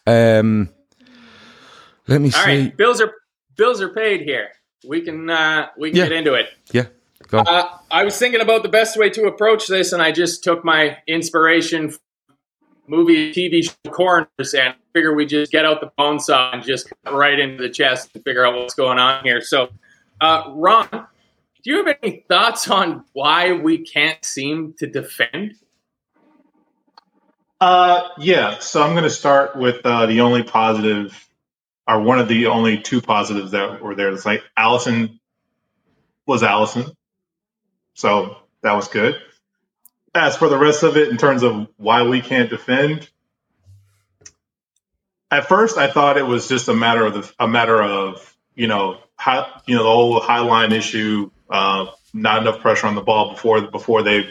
Um, 0.06 0.70
let 2.08 2.22
me 2.22 2.28
All 2.34 2.44
see. 2.44 2.62
right, 2.62 2.76
bills 2.76 3.02
are 3.02 3.12
bills 3.56 3.82
are 3.82 3.90
paid 3.90 4.22
here. 4.22 4.48
We 4.88 5.02
can 5.02 5.28
uh, 5.28 5.68
we 5.76 5.90
can 5.90 5.98
Yeah. 5.98 6.04
get 6.08 6.12
into 6.12 6.32
it. 6.34 6.46
Yeah, 6.72 6.86
go. 7.28 7.40
Uh, 7.40 7.68
I 7.90 8.04
was 8.04 8.16
thinking 8.18 8.40
about 8.40 8.62
the 8.62 8.70
best 8.70 8.96
way 8.96 9.10
to 9.10 9.24
approach 9.26 9.66
this, 9.66 9.92
and 9.92 10.00
I 10.00 10.10
just 10.12 10.42
took 10.42 10.64
my 10.64 10.96
inspiration 11.06 11.94
movie, 12.86 13.32
TV 13.32 13.64
show 13.64 13.90
corners, 13.90 14.54
and 14.54 14.74
figure 14.92 15.14
we 15.14 15.26
just 15.26 15.52
get 15.52 15.64
out 15.64 15.80
the 15.80 15.90
bone 15.96 16.20
saw 16.20 16.52
and 16.52 16.62
just 16.62 16.92
cut 17.04 17.14
right 17.14 17.38
into 17.38 17.62
the 17.62 17.70
chest 17.70 18.10
and 18.14 18.24
figure 18.24 18.44
out 18.44 18.54
what's 18.54 18.74
going 18.74 18.98
on 18.98 19.24
here. 19.24 19.40
So, 19.40 19.68
uh, 20.20 20.44
Ron, 20.50 20.88
do 20.90 21.70
you 21.70 21.84
have 21.84 21.96
any 22.02 22.24
thoughts 22.28 22.68
on 22.68 23.04
why 23.12 23.52
we 23.52 23.78
can't 23.78 24.22
seem 24.24 24.74
to 24.78 24.86
defend? 24.86 25.54
Uh, 27.60 28.08
yeah. 28.18 28.58
So 28.58 28.82
I'm 28.82 28.92
going 28.92 29.04
to 29.04 29.10
start 29.10 29.56
with 29.56 29.84
uh, 29.84 30.06
the 30.06 30.20
only 30.20 30.42
positive, 30.42 31.28
or 31.86 32.00
one 32.00 32.18
of 32.18 32.26
the 32.26 32.46
only 32.46 32.78
two 32.80 33.00
positives 33.00 33.52
that 33.52 33.80
were 33.80 33.94
there. 33.94 34.10
It's 34.10 34.26
like 34.26 34.42
Alisson 34.58 35.20
was 36.26 36.42
Alisson, 36.42 36.92
so 37.94 38.36
that 38.62 38.72
was 38.72 38.88
good. 38.88 39.16
As 40.14 40.36
for 40.36 40.48
the 40.48 40.58
rest 40.58 40.82
of 40.82 40.96
it, 40.96 41.08
in 41.08 41.16
terms 41.16 41.42
of 41.42 41.68
why 41.78 42.02
we 42.02 42.20
can't 42.20 42.50
defend, 42.50 43.08
at 45.30 45.48
first 45.48 45.78
I 45.78 45.88
thought 45.90 46.18
it 46.18 46.26
was 46.26 46.48
just 46.48 46.68
a 46.68 46.74
matter 46.74 47.06
of 47.06 47.14
the, 47.14 47.32
a 47.38 47.48
matter 47.48 47.82
of 47.82 48.36
you 48.54 48.66
know 48.66 48.98
high, 49.16 49.46
you 49.66 49.76
know 49.76 49.82
the 49.82 49.90
whole 49.90 50.20
high 50.20 50.40
line 50.40 50.72
issue, 50.72 51.30
uh, 51.48 51.86
not 52.12 52.42
enough 52.42 52.60
pressure 52.60 52.86
on 52.86 52.94
the 52.94 53.00
ball 53.00 53.30
before 53.30 53.62
before 53.62 54.02
they 54.02 54.30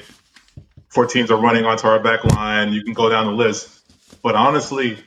before 0.87 1.07
teams 1.07 1.31
are 1.31 1.39
running 1.39 1.65
onto 1.65 1.87
our 1.87 1.99
back 1.99 2.23
line. 2.25 2.73
You 2.73 2.83
can 2.83 2.93
go 2.93 3.09
down 3.09 3.25
the 3.25 3.31
list. 3.31 3.79
But 4.21 4.35
honestly, 4.35 4.97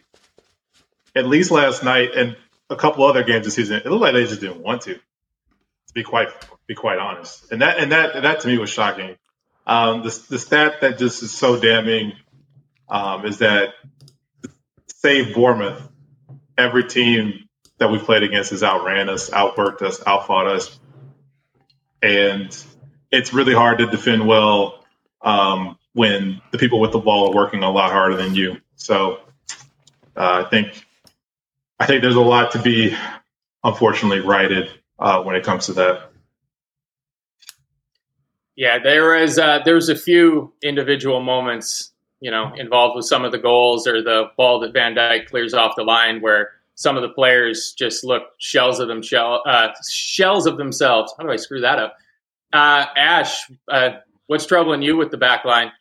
at 1.15 1.27
least 1.27 1.51
last 1.51 1.85
night 1.85 2.15
and 2.17 2.37
a 2.71 2.77
couple 2.77 3.05
other 3.05 3.23
games 3.23 3.45
this 3.45 3.55
season, 3.55 3.77
it 3.77 3.87
looked 3.87 4.03
like 4.03 4.15
they 4.15 4.25
just 4.25 4.41
didn't 4.41 4.61
want 4.61 4.83
to. 4.83 4.95
To 4.95 5.95
be 5.95 6.03
quite 6.03 6.29
be 6.67 6.75
quite 6.75 6.99
honest, 6.99 7.53
and 7.53 7.63
that 7.63 7.79
and 7.79 7.93
that 7.93 8.23
that 8.23 8.41
to 8.41 8.49
me 8.49 8.59
was 8.59 8.71
shocking. 8.71 9.17
Um, 9.67 10.03
the 10.03 10.25
the 10.29 10.39
stat 10.39 10.81
that 10.83 10.99
just 10.99 11.23
is 11.23 11.33
so 11.33 11.59
damning 11.59 12.13
um, 12.89 13.25
is 13.25 13.39
that 13.39 13.75
save 14.89 15.35
Bournemouth, 15.35 15.83
every 16.59 16.85
team 16.85 17.49
that 17.79 17.91
we 17.91 17.99
played 17.99 18.23
against 18.23 18.51
has 18.51 18.63
outran 18.63 19.09
us, 19.09 19.31
outworked 19.31 19.83
us, 19.83 20.03
outfought 20.07 20.47
us, 20.47 20.79
and 22.03 22.57
it's 23.11 23.33
really 23.33 23.55
hard 23.55 23.79
to 23.79 23.87
defend 23.87 24.27
well 24.27 24.85
um, 25.23 25.79
when 25.95 26.41
the 26.51 26.59
people 26.59 26.81
with 26.81 26.93
the 26.93 26.99
ball 26.99 27.31
are 27.31 27.35
working 27.35 27.63
a 27.63 27.71
lot 27.71 27.91
harder 27.91 28.17
than 28.17 28.35
you. 28.35 28.61
So 28.77 29.21
uh, 30.17 30.45
I 30.45 30.51
think 30.51 30.87
I 31.79 31.87
think 31.87 32.03
there's 32.03 32.15
a 32.17 32.21
lot 32.21 32.53
to 32.53 32.63
be 32.63 32.97
unfortunately 33.63 34.21
righted 34.21 34.71
uh, 34.99 35.23
when 35.23 35.37
it 35.37 35.45
comes 35.45 35.67
to 35.67 35.73
that. 35.75 36.11
Yeah, 38.57 38.79
there 38.79 39.19
was 39.19 39.39
uh, 39.39 39.61
there 39.65 39.75
was 39.75 39.89
a 39.89 39.97
few 39.97 40.53
individual 40.63 41.21
moments, 41.21 41.93
you 42.21 42.31
know, 42.31 42.53
involved 42.57 42.95
with 42.97 43.05
some 43.05 43.25
of 43.25 43.33
the 43.33 43.39
goals 43.39 43.87
or 43.87 44.03
the 44.03 44.27
ball 44.37 44.61
that 44.61 44.73
Van 44.73 44.95
Dijk 44.95 45.27
clears 45.27 45.55
off 45.55 45.75
the 45.77 45.83
line 45.83 46.21
where 46.21 46.51
some 46.77 46.97
of 46.97 47.03
the 47.03 47.09
players 47.09 47.73
just 47.73 48.05
look 48.05 48.23
shells 48.39 48.81
of 48.81 48.89
them 48.89 49.03
shell, 49.03 49.43
uh, 49.47 49.69
shells 49.89 50.47
of 50.47 50.57
themselves. 50.57 51.13
How 51.17 51.25
do 51.25 51.31
I 51.31 51.37
screw 51.37 51.61
that 51.61 51.79
up? 51.79 51.97
Uh, 52.53 52.87
Ash, 52.97 53.51
uh, 53.69 53.91
what's 54.27 54.47
troubling 54.47 54.83
you 54.83 54.97
with 54.97 55.11
the 55.11 55.17
back 55.17 55.45
line? 55.45 55.73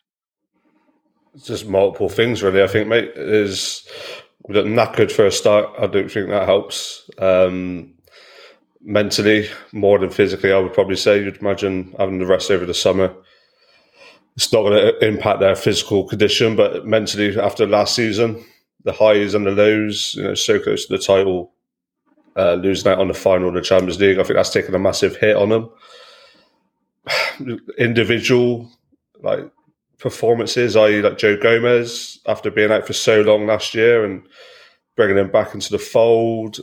It's 1.34 1.46
just 1.46 1.66
multiple 1.66 2.08
things, 2.08 2.42
really. 2.42 2.62
I 2.62 2.68
think, 2.68 2.88
mate, 2.88 3.12
is 3.16 3.88
we 4.46 4.54
got 4.54 4.66
knackered 4.66 5.10
for 5.10 5.26
a 5.26 5.32
start. 5.32 5.70
I 5.78 5.86
don't 5.86 6.10
think 6.10 6.28
that 6.28 6.46
helps. 6.46 7.08
Um, 7.18 7.93
mentally, 8.84 9.48
more 9.72 9.98
than 9.98 10.10
physically, 10.10 10.52
I 10.52 10.58
would 10.58 10.74
probably 10.74 10.96
say. 10.96 11.22
You'd 11.22 11.38
imagine 11.38 11.94
having 11.98 12.18
the 12.18 12.26
rest 12.26 12.50
over 12.50 12.66
the 12.66 12.74
summer. 12.74 13.12
It's 14.36 14.52
not 14.52 14.62
going 14.62 14.72
to 14.74 15.06
impact 15.06 15.40
their 15.40 15.56
physical 15.56 16.06
condition, 16.06 16.56
but 16.56 16.86
mentally, 16.86 17.38
after 17.38 17.66
last 17.66 17.94
season, 17.94 18.44
the 18.84 18.92
highs 18.92 19.34
and 19.34 19.46
the 19.46 19.52
lows, 19.52 20.14
you 20.14 20.24
know, 20.24 20.34
so 20.34 20.58
close 20.58 20.86
to 20.86 20.96
the 20.96 21.02
title, 21.02 21.52
uh, 22.36 22.54
losing 22.54 22.90
out 22.90 22.98
on 22.98 23.08
the 23.08 23.14
final 23.14 23.48
of 23.48 23.54
the 23.54 23.62
Champions 23.62 24.00
League, 24.00 24.18
I 24.18 24.22
think 24.22 24.36
that's 24.36 24.50
taken 24.50 24.74
a 24.74 24.78
massive 24.78 25.16
hit 25.16 25.36
on 25.36 25.48
them. 25.48 25.70
Individual, 27.78 28.70
like 29.22 29.50
performances, 29.98 30.76
i.e., 30.76 31.00
like 31.00 31.16
Joe 31.16 31.36
Gomez, 31.36 32.18
after 32.26 32.50
being 32.50 32.72
out 32.72 32.86
for 32.86 32.92
so 32.92 33.20
long 33.22 33.46
last 33.46 33.74
year 33.74 34.04
and 34.04 34.26
bringing 34.96 35.16
him 35.16 35.30
back 35.30 35.54
into 35.54 35.70
the 35.70 35.78
fold, 35.78 36.58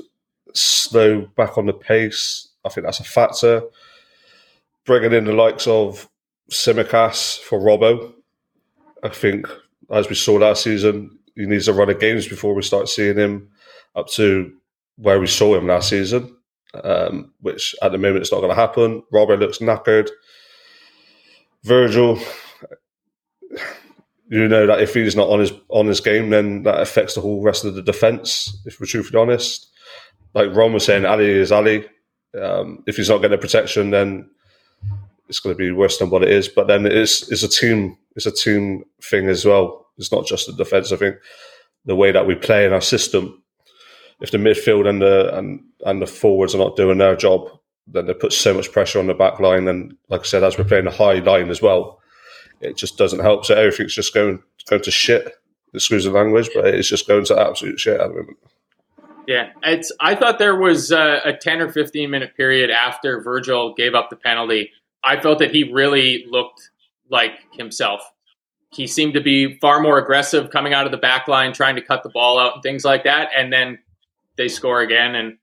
slow 0.54 1.22
back 1.36 1.58
on 1.58 1.66
the 1.66 1.74
pace. 1.74 2.48
I 2.66 2.70
think 2.70 2.86
that's 2.86 3.00
a 3.00 3.04
factor. 3.04 3.64
Bringing 4.86 5.14
in 5.14 5.26
the 5.26 5.34
likes 5.34 5.68
of 5.68 6.10
Tsimikas 6.52 7.40
for 7.40 7.60
Robbo, 7.60 8.14
I 9.04 9.10
think, 9.10 9.48
as 9.92 10.10
we 10.10 10.16
saw 10.16 10.34
last 10.34 10.64
season, 10.64 11.18
he 11.36 11.46
needs 11.46 11.68
a 11.68 11.74
run 11.74 11.90
of 11.90 12.00
games 12.00 12.28
before 12.28 12.54
we 12.54 12.62
start 12.62 12.90
seeing 12.90 13.18
him 13.18 13.50
up 13.96 14.08
to 14.10 14.52
where 14.98 15.20
we 15.20 15.28
saw 15.28 15.56
him 15.56 15.68
last 15.68 15.90
season. 15.90 16.36
um, 16.74 17.34
which 17.42 17.76
at 17.82 17.92
the 17.92 17.98
moment 17.98 18.22
it's 18.22 18.32
not 18.32 18.40
going 18.40 18.50
to 18.50 18.56
happen. 18.56 19.04
Robert 19.12 19.40
looks 19.40 19.60
knackered. 19.60 20.10
Virgil, 21.64 22.20
you 24.30 24.48
know 24.48 24.66
that 24.66 24.82
if 24.82 24.94
he's 24.94 25.16
not 25.16 25.30
on 25.30 25.40
his 25.40 25.52
on 25.70 25.88
his 25.88 26.00
game, 26.00 26.30
then 26.30 26.64
that 26.64 26.80
affects 26.80 27.16
the 27.16 27.22
whole 27.22 27.42
rest 27.44 27.66
of 27.66 27.76
the 27.76 27.82
defense. 27.84 28.58
If 28.66 28.80
we're 28.80 28.88
truthfully 28.88 29.22
honest, 29.22 29.70
like 30.34 30.54
Ron 30.54 30.74
was 30.74 30.86
saying, 30.86 31.06
Ali 31.06 31.30
is 31.30 31.52
Ali. 31.52 31.86
Um, 32.40 32.84
if 32.88 32.96
he's 32.96 33.10
not 33.10 33.18
getting 33.18 33.32
the 33.32 33.38
protection, 33.38 33.90
then 33.90 34.30
it's 35.28 35.40
going 35.40 35.56
to 35.56 35.58
be 35.58 35.72
worse 35.72 35.98
than 35.98 36.10
what 36.10 36.24
it 36.24 36.30
is. 36.30 36.48
But 36.48 36.68
then 36.68 36.86
it's 36.86 37.30
it's 37.32 37.44
a 37.44 37.48
team 37.48 37.98
it's 38.16 38.26
a 38.26 38.32
team 38.32 38.84
thing 39.02 39.28
as 39.28 39.46
well. 39.46 39.88
It's 39.98 40.12
not 40.12 40.26
just 40.26 40.48
the 40.48 40.54
defense. 40.54 40.92
I 40.92 40.98
think 40.98 41.16
the 41.86 41.96
way 41.96 42.12
that 42.12 42.28
we 42.28 42.36
play 42.36 42.66
in 42.66 42.74
our 42.74 42.82
system, 42.82 43.42
if 44.20 44.32
the 44.32 44.38
midfield 44.38 44.88
and 44.88 45.02
the 45.02 45.36
and, 45.38 45.62
and 45.86 46.02
the 46.02 46.08
forwards 46.08 46.56
are 46.56 46.60
not 46.60 46.76
doing 46.76 46.98
their 46.98 47.16
job, 47.16 47.50
then 47.88 48.06
they 48.06 48.14
put 48.14 48.34
so 48.34 48.54
much 48.54 48.72
pressure 48.72 49.00
on 49.00 49.08
the 49.08 49.14
back 49.14 49.40
line. 49.40 49.68
And 49.68 49.96
like 50.10 50.22
I 50.22 50.26
said, 50.26 50.44
as 50.44 50.58
we're 50.58 50.64
playing 50.64 50.88
a 50.88 50.92
high 50.92 51.20
line 51.20 51.50
as 51.50 51.62
well, 51.62 52.02
it 52.62 52.78
just 52.78 52.98
doesn't 52.98 53.20
help. 53.20 53.46
So 53.46 53.56
everything's 53.56 53.96
just 53.96 54.14
going 54.14 54.42
going 54.70 54.82
to 54.84 54.92
shit. 54.92 55.34
Excuse 55.74 56.04
the 56.04 56.12
language, 56.12 56.50
but 56.54 56.68
it's 56.68 56.90
just 56.90 57.08
going 57.08 57.24
to 57.26 57.40
absolute 57.40 57.80
shit 57.80 58.00
at 58.00 58.10
the 58.10 58.14
moment. 58.14 58.38
Yeah, 59.28 59.52
it's. 59.64 59.92
I 60.00 60.16
thought 60.16 60.40
there 60.40 60.56
was 60.56 60.92
a, 60.92 61.22
a, 61.26 61.34
ten 61.34 61.62
or 61.62 61.72
fifteen 61.72 62.10
minute 62.10 62.36
period 62.36 62.70
after 62.70 63.22
Virgil 63.22 63.74
gave 63.74 63.94
up 63.94 64.10
the 64.10 64.16
penalty. 64.16 64.72
I 65.04 65.20
felt 65.20 65.40
that 65.40 65.52
he 65.52 65.72
really 65.72 66.26
looked 66.30 66.70
like 67.10 67.34
himself. 67.54 68.02
He 68.72 68.88
seemed 68.88 69.14
to 69.16 69.22
be 69.22 69.58
far 69.60 69.82
more 69.82 69.98
aggressive 69.98 70.50
coming 70.50 70.74
out 70.74 70.86
of 70.86 70.92
the 70.92 70.98
back 70.98 71.28
line, 71.28 71.54
trying 71.54 71.76
to 71.76 71.82
cut 71.82 72.04
the 72.04 72.10
ball 72.10 72.40
out 72.40 72.56
and 72.56 72.64
things 72.64 72.86
like 72.86 73.04
that. 73.04 73.30
And 73.36 73.52
then 73.52 73.80
they 74.38 74.48
score 74.48 74.82
again, 74.82 75.16
and 75.16 75.38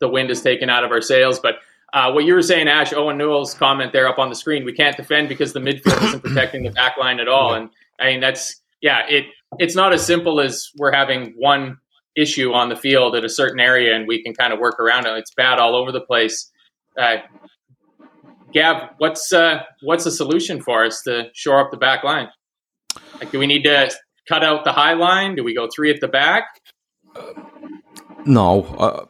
the 0.00 0.08
wind 0.08 0.30
is 0.30 0.42
taken 0.42 0.68
out 0.68 0.84
of 0.84 0.90
our 0.90 1.00
sails. 1.00 1.38
But 1.38 1.56
uh, 1.92 2.10
what 2.10 2.24
you 2.24 2.34
were 2.34 2.42
saying, 2.42 2.68
Ash, 2.68 2.92
Owen 2.92 3.18
Newell's 3.18 3.54
comment 3.54 3.92
there 3.92 4.08
up 4.08 4.18
on 4.18 4.28
the 4.28 4.34
screen, 4.34 4.64
we 4.64 4.72
can't 4.72 4.96
defend 4.96 5.28
because 5.28 5.52
the 5.52 5.60
midfield 5.60 6.02
isn't 6.08 6.20
protecting 6.24 6.64
the 6.64 6.70
back 6.70 6.96
line 6.98 7.20
at 7.20 7.28
all. 7.28 7.54
And 7.54 7.70
I 8.00 8.06
mean, 8.06 8.20
that's 8.20 8.60
yeah, 8.80 9.06
it 9.08 9.26
it's 9.58 9.76
not 9.76 9.92
as 9.92 10.04
simple 10.04 10.40
as 10.40 10.70
we're 10.76 10.92
having 10.92 11.34
one 11.36 11.78
issue 12.16 12.52
on 12.52 12.68
the 12.68 12.76
field 12.76 13.14
at 13.16 13.24
a 13.24 13.28
certain 13.28 13.60
area 13.60 13.94
and 13.94 14.06
we 14.06 14.22
can 14.22 14.34
kind 14.34 14.52
of 14.52 14.58
work 14.58 14.78
around 14.78 15.06
it. 15.06 15.16
It's 15.16 15.32
bad 15.34 15.58
all 15.58 15.74
over 15.74 15.92
the 15.92 16.00
place. 16.00 16.50
Uh, 16.96 17.18
Gav, 18.52 18.90
what's 18.98 19.32
uh, 19.32 19.62
what's 19.80 20.04
the 20.04 20.10
solution 20.10 20.60
for 20.60 20.84
us 20.84 21.02
to 21.02 21.30
shore 21.32 21.60
up 21.60 21.70
the 21.70 21.78
back 21.78 22.04
line? 22.04 22.28
Like, 23.18 23.30
do 23.30 23.38
we 23.38 23.46
need 23.46 23.62
to 23.64 23.90
cut 24.28 24.44
out 24.44 24.64
the 24.64 24.72
high 24.72 24.92
line? 24.92 25.36
Do 25.36 25.44
we 25.44 25.54
go 25.54 25.68
three 25.74 25.90
at 25.90 26.00
the 26.00 26.08
back? 26.08 26.44
No. 28.24 28.64
Uh, 28.78 29.06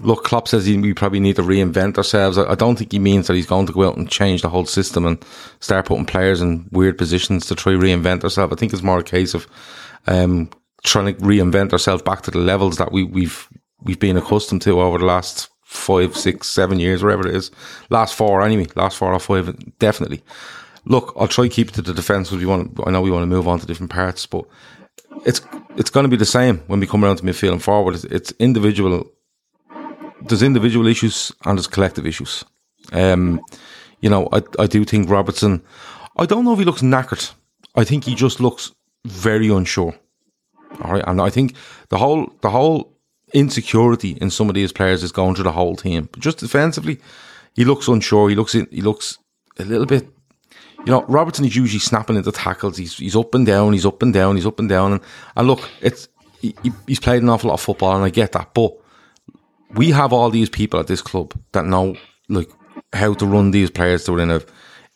look, 0.00 0.24
Klopp 0.24 0.48
says 0.48 0.66
he, 0.66 0.76
we 0.76 0.94
probably 0.94 1.20
need 1.20 1.36
to 1.36 1.42
reinvent 1.42 1.96
ourselves. 1.96 2.38
I, 2.38 2.50
I, 2.50 2.54
don't 2.54 2.76
think 2.76 2.92
he 2.92 2.98
means 2.98 3.26
that 3.26 3.34
he's 3.34 3.46
going 3.46 3.66
to 3.66 3.72
go 3.72 3.88
out 3.88 3.96
and 3.96 4.10
change 4.10 4.42
the 4.42 4.48
whole 4.48 4.66
system 4.66 5.06
and 5.06 5.24
start 5.60 5.86
putting 5.86 6.06
players 6.06 6.40
in 6.40 6.68
weird 6.70 6.98
positions 6.98 7.46
to 7.46 7.54
try 7.54 7.72
reinvent 7.72 8.24
ourselves. 8.24 8.52
I 8.52 8.56
think 8.56 8.72
it's 8.72 8.82
more 8.82 8.98
a 8.98 9.04
case 9.04 9.34
of 9.34 9.46
um, 10.06 10.50
trying 10.84 11.14
to 11.14 11.20
reinvent 11.20 11.72
ourselves 11.72 12.02
back 12.02 12.22
to 12.22 12.30
the 12.30 12.38
levels 12.38 12.76
that 12.78 12.92
we, 12.92 13.04
we've 13.04 13.48
we've 13.82 14.00
been 14.00 14.16
accustomed 14.16 14.62
to 14.62 14.80
over 14.80 14.98
the 14.98 15.04
last 15.04 15.48
five, 15.62 16.16
six, 16.16 16.48
seven 16.48 16.78
years, 16.78 17.02
whatever 17.02 17.26
it 17.26 17.34
is. 17.34 17.50
Last 17.90 18.14
four, 18.14 18.42
anyway. 18.42 18.66
Last 18.76 18.96
four 18.96 19.12
or 19.12 19.18
five, 19.18 19.56
definitely. 19.78 20.22
Look, 20.84 21.14
I'll 21.16 21.28
try 21.28 21.48
to 21.48 21.54
keep 21.54 21.68
it 21.68 21.74
to 21.74 21.82
the 21.82 21.94
defence 21.94 22.28
because 22.28 22.40
we 22.40 22.46
want. 22.46 22.78
I 22.86 22.90
know 22.90 23.00
we 23.00 23.10
want 23.10 23.22
to 23.22 23.26
move 23.26 23.48
on 23.48 23.58
to 23.60 23.66
different 23.66 23.92
parts, 23.92 24.26
but 24.26 24.44
it's 25.24 25.40
it's 25.76 25.90
going 25.90 26.04
to 26.04 26.10
be 26.10 26.16
the 26.16 26.24
same 26.24 26.58
when 26.66 26.80
we 26.80 26.86
come 26.86 27.04
around 27.04 27.16
to 27.16 27.24
midfield 27.24 27.52
and 27.52 27.62
forward. 27.62 27.94
It's, 27.94 28.04
it's 28.04 28.32
individual. 28.38 29.10
There's 30.22 30.42
individual 30.42 30.86
issues 30.86 31.32
and 31.44 31.58
there's 31.58 31.66
collective 31.66 32.06
issues. 32.06 32.44
Um, 32.92 33.40
you 34.00 34.10
know, 34.10 34.28
I 34.32 34.42
I 34.58 34.66
do 34.66 34.84
think 34.84 35.08
Robertson. 35.08 35.62
I 36.16 36.26
don't 36.26 36.44
know 36.44 36.52
if 36.52 36.58
he 36.58 36.64
looks 36.64 36.82
knackered. 36.82 37.32
I 37.74 37.84
think 37.84 38.04
he 38.04 38.14
just 38.14 38.40
looks 38.40 38.72
very 39.06 39.48
unsure. 39.48 39.94
All 40.80 40.92
right, 40.92 41.04
and 41.06 41.20
I 41.20 41.30
think 41.30 41.54
the 41.90 41.98
whole 41.98 42.32
the 42.40 42.50
whole 42.50 42.96
insecurity 43.32 44.18
in 44.20 44.30
some 44.30 44.48
of 44.48 44.54
these 44.54 44.72
players 44.72 45.02
is 45.02 45.12
going 45.12 45.34
through 45.34 45.44
the 45.44 45.52
whole 45.52 45.76
team. 45.76 46.08
But 46.10 46.20
just 46.20 46.38
defensively, 46.38 47.00
he 47.54 47.64
looks 47.64 47.88
unsure. 47.88 48.28
He 48.28 48.34
looks 48.34 48.54
in, 48.54 48.66
he 48.70 48.80
looks 48.80 49.18
a 49.58 49.64
little 49.64 49.86
bit. 49.86 50.08
You 50.84 50.92
know, 50.92 51.04
Robertson 51.04 51.44
is 51.44 51.54
usually 51.54 51.78
snapping 51.78 52.16
into 52.16 52.32
tackles. 52.32 52.76
He's 52.76 52.96
he's 52.96 53.16
up 53.16 53.34
and 53.34 53.46
down. 53.46 53.72
He's 53.72 53.86
up 53.86 54.02
and 54.02 54.12
down. 54.12 54.36
He's 54.36 54.46
up 54.46 54.58
and 54.58 54.68
down. 54.68 54.92
And, 54.92 55.00
and 55.36 55.46
look, 55.46 55.68
it's 55.80 56.08
he, 56.40 56.54
he's 56.86 57.00
played 57.00 57.22
an 57.22 57.28
awful 57.28 57.48
lot 57.48 57.54
of 57.54 57.60
football, 57.60 57.94
and 57.94 58.04
I 58.04 58.10
get 58.10 58.32
that. 58.32 58.52
But 58.54 58.72
we 59.74 59.90
have 59.90 60.12
all 60.12 60.30
these 60.30 60.50
people 60.50 60.80
at 60.80 60.88
this 60.88 61.02
club 61.02 61.34
that 61.52 61.64
know 61.64 61.96
like 62.28 62.50
how 62.92 63.14
to 63.14 63.26
run 63.26 63.50
these 63.50 63.70
players 63.70 64.04
to 64.04 64.12
within 64.12 64.30
a, 64.30 64.42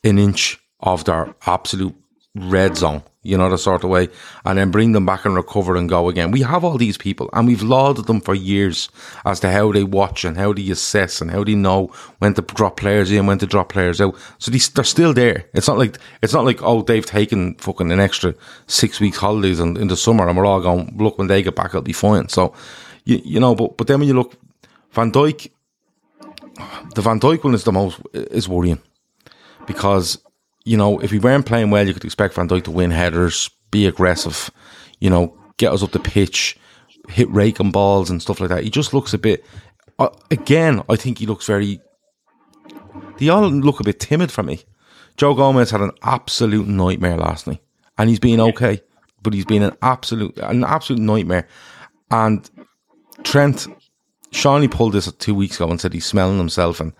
an 0.04 0.18
inch 0.18 0.58
of 0.80 1.04
their 1.04 1.34
absolute 1.46 1.94
red 2.34 2.76
zone 2.76 3.02
you 3.26 3.36
know, 3.36 3.50
the 3.50 3.58
sort 3.58 3.84
of 3.84 3.90
way, 3.90 4.08
and 4.44 4.58
then 4.58 4.70
bring 4.70 4.92
them 4.92 5.04
back 5.04 5.24
and 5.24 5.34
recover 5.34 5.76
and 5.76 5.88
go 5.88 6.08
again. 6.08 6.30
We 6.30 6.42
have 6.42 6.64
all 6.64 6.78
these 6.78 6.96
people 6.96 7.28
and 7.32 7.46
we've 7.46 7.62
lauded 7.62 8.06
them 8.06 8.20
for 8.20 8.34
years 8.34 8.88
as 9.24 9.40
to 9.40 9.50
how 9.50 9.72
they 9.72 9.84
watch 9.84 10.24
and 10.24 10.36
how 10.36 10.52
they 10.52 10.70
assess 10.70 11.20
and 11.20 11.30
how 11.30 11.44
they 11.44 11.54
know 11.54 11.88
when 12.18 12.34
to 12.34 12.42
drop 12.42 12.76
players 12.76 13.10
in, 13.10 13.26
when 13.26 13.38
to 13.38 13.46
drop 13.46 13.68
players 13.70 14.00
out. 14.00 14.16
So 14.38 14.50
they're 14.50 14.84
still 14.84 15.12
there. 15.12 15.46
It's 15.54 15.68
not 15.68 15.78
like, 15.78 15.98
it's 16.22 16.32
not 16.32 16.44
like, 16.44 16.62
oh, 16.62 16.82
they've 16.82 17.04
taken 17.04 17.54
fucking 17.56 17.92
an 17.92 18.00
extra 18.00 18.34
six 18.66 19.00
weeks 19.00 19.18
holidays 19.18 19.60
in, 19.60 19.76
in 19.76 19.88
the 19.88 19.96
summer 19.96 20.28
and 20.28 20.36
we're 20.36 20.46
all 20.46 20.60
going, 20.60 20.94
look, 20.96 21.18
when 21.18 21.26
they 21.26 21.42
get 21.42 21.56
back, 21.56 21.70
it'll 21.70 21.82
be 21.82 21.92
fine. 21.92 22.28
So, 22.28 22.54
you, 23.04 23.20
you 23.24 23.40
know, 23.40 23.54
but, 23.54 23.76
but 23.76 23.86
then 23.86 23.98
when 24.00 24.08
you 24.08 24.14
look, 24.14 24.34
Van 24.92 25.12
Dijk, 25.12 25.50
the 26.94 27.02
Van 27.02 27.20
Dijk 27.20 27.44
one 27.44 27.54
is 27.54 27.64
the 27.64 27.72
most, 27.72 28.00
is 28.14 28.48
worrying 28.48 28.80
because 29.66 30.18
you 30.66 30.76
know, 30.76 30.98
if 30.98 31.12
we 31.12 31.20
weren't 31.20 31.46
playing 31.46 31.70
well, 31.70 31.86
you 31.86 31.94
could 31.94 32.04
expect 32.04 32.34
Van 32.34 32.48
Dijk 32.48 32.64
to 32.64 32.72
win 32.72 32.90
headers, 32.90 33.48
be 33.70 33.86
aggressive, 33.86 34.50
you 34.98 35.08
know, 35.08 35.34
get 35.58 35.72
us 35.72 35.82
up 35.82 35.92
the 35.92 36.00
pitch, 36.00 36.58
hit 37.08 37.30
raking 37.30 37.70
balls 37.70 38.10
and 38.10 38.20
stuff 38.20 38.40
like 38.40 38.48
that. 38.50 38.64
He 38.64 38.70
just 38.70 38.92
looks 38.92 39.14
a 39.14 39.18
bit. 39.18 39.44
Uh, 40.00 40.08
again, 40.30 40.82
I 40.88 40.96
think 40.96 41.18
he 41.18 41.26
looks 41.26 41.46
very. 41.46 41.80
They 43.18 43.28
all 43.28 43.48
look 43.48 43.78
a 43.78 43.84
bit 43.84 44.00
timid 44.00 44.32
for 44.32 44.42
me. 44.42 44.64
Joe 45.16 45.34
Gomez 45.34 45.70
had 45.70 45.80
an 45.80 45.92
absolute 46.02 46.66
nightmare 46.66 47.16
last 47.16 47.46
night, 47.46 47.62
and 47.96 48.10
he's 48.10 48.18
been 48.18 48.40
okay, 48.40 48.82
but 49.22 49.32
he's 49.34 49.44
been 49.44 49.62
an 49.62 49.76
absolute 49.82 50.36
an 50.38 50.64
absolute 50.64 51.00
nightmare. 51.00 51.46
And 52.10 52.50
Trent, 53.22 53.68
Shawnee 54.32 54.68
pulled 54.68 54.94
this 54.94 55.10
two 55.12 55.34
weeks 55.34 55.56
ago 55.56 55.70
and 55.70 55.80
said 55.80 55.92
he's 55.92 56.06
smelling 56.06 56.38
himself, 56.38 56.80
and 56.80 56.92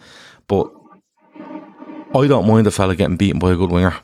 but 0.46 0.70
I 2.14 2.26
don't 2.26 2.46
mind 2.46 2.66
a 2.66 2.70
fella 2.70 2.96
getting 2.96 3.16
beaten 3.16 3.38
by 3.38 3.52
a 3.52 3.56
good 3.56 3.70
winger 3.70 3.94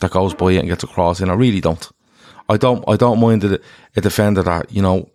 that 0.00 0.10
goes 0.10 0.34
by 0.34 0.52
it 0.52 0.58
and 0.58 0.68
gets 0.68 0.84
across 0.84 1.20
in. 1.20 1.30
I 1.30 1.34
really 1.34 1.60
don't. 1.60 1.88
I 2.48 2.56
don't. 2.56 2.84
I 2.86 2.96
don't 2.96 3.20
mind 3.20 3.44
a, 3.44 3.58
a 3.96 4.00
defender 4.00 4.42
that 4.42 4.70
you 4.72 4.82
know, 4.82 5.10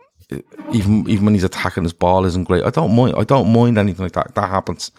even 0.73 1.07
even 1.09 1.25
when 1.25 1.33
he's 1.33 1.43
attacking, 1.43 1.83
his 1.83 1.93
ball 1.93 2.25
isn't 2.25 2.45
great. 2.45 2.63
I 2.63 2.69
don't 2.69 2.95
mind. 2.95 3.15
I 3.17 3.23
don't 3.23 3.53
mind 3.53 3.77
anything 3.77 4.03
like 4.03 4.13
that. 4.13 4.35
That 4.35 4.49
happens. 4.49 4.91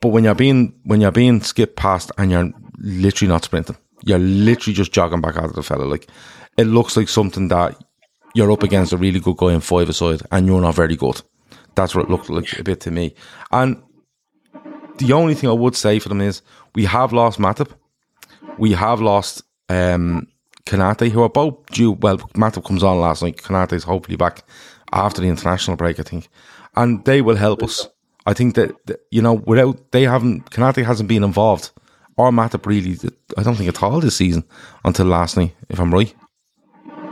But 0.00 0.08
when 0.08 0.24
you're 0.24 0.34
being 0.34 0.74
when 0.84 1.00
you're 1.00 1.12
being 1.12 1.40
skipped 1.40 1.76
past 1.76 2.12
and 2.18 2.30
you're 2.30 2.50
literally 2.78 3.28
not 3.32 3.44
sprinting, 3.44 3.76
you're 4.04 4.18
literally 4.18 4.74
just 4.74 4.92
jogging 4.92 5.20
back 5.20 5.36
out 5.36 5.44
of 5.44 5.54
the 5.54 5.62
fella. 5.62 5.84
Like 5.84 6.08
it 6.56 6.64
looks 6.64 6.96
like 6.96 7.08
something 7.08 7.48
that 7.48 7.76
you're 8.34 8.52
up 8.52 8.62
against 8.62 8.92
a 8.92 8.96
really 8.96 9.20
good 9.20 9.36
guy 9.36 9.52
in 9.52 9.60
five 9.60 9.88
aside, 9.88 10.22
and 10.30 10.46
you're 10.46 10.60
not 10.60 10.74
very 10.74 10.96
good. 10.96 11.22
That's 11.74 11.94
what 11.94 12.04
it 12.04 12.10
looked 12.10 12.28
like 12.28 12.58
a 12.58 12.64
bit 12.64 12.80
to 12.80 12.90
me. 12.90 13.14
And 13.52 13.82
the 14.98 15.12
only 15.12 15.34
thing 15.34 15.48
I 15.48 15.54
would 15.54 15.76
say 15.76 15.98
for 15.98 16.08
them 16.08 16.20
is 16.20 16.42
we 16.74 16.84
have 16.84 17.12
lost 17.12 17.38
Matip. 17.38 17.70
We 18.58 18.72
have 18.72 19.00
lost 19.00 19.42
um, 19.68 20.26
Konate, 20.66 21.10
who 21.10 21.22
are 21.22 21.28
both 21.28 21.66
due. 21.66 21.92
Well, 21.92 22.18
Matip 22.34 22.64
comes 22.64 22.82
on 22.82 23.00
last 23.00 23.22
night. 23.22 23.40
Is 23.72 23.84
hopefully 23.84 24.16
back 24.16 24.42
after 24.92 25.20
the 25.20 25.28
international 25.28 25.76
break, 25.76 25.98
I 25.98 26.02
think. 26.02 26.28
And 26.76 27.04
they 27.04 27.22
will 27.22 27.36
help 27.36 27.62
us. 27.62 27.88
I 28.26 28.34
think 28.34 28.54
that, 28.56 28.74
that 28.86 29.00
you 29.10 29.22
know, 29.22 29.34
without, 29.34 29.90
they 29.92 30.02
haven't, 30.02 30.50
Konate 30.50 30.84
hasn't 30.84 31.08
been 31.08 31.24
involved. 31.24 31.70
Or 32.16 32.30
Matip 32.30 32.66
really, 32.66 32.98
I 33.36 33.42
don't 33.42 33.54
think 33.54 33.68
at 33.68 33.82
all 33.82 34.00
this 34.00 34.16
season 34.16 34.44
until 34.84 35.06
last 35.06 35.36
night, 35.36 35.54
if 35.68 35.78
I'm 35.78 35.94
right. 35.94 36.14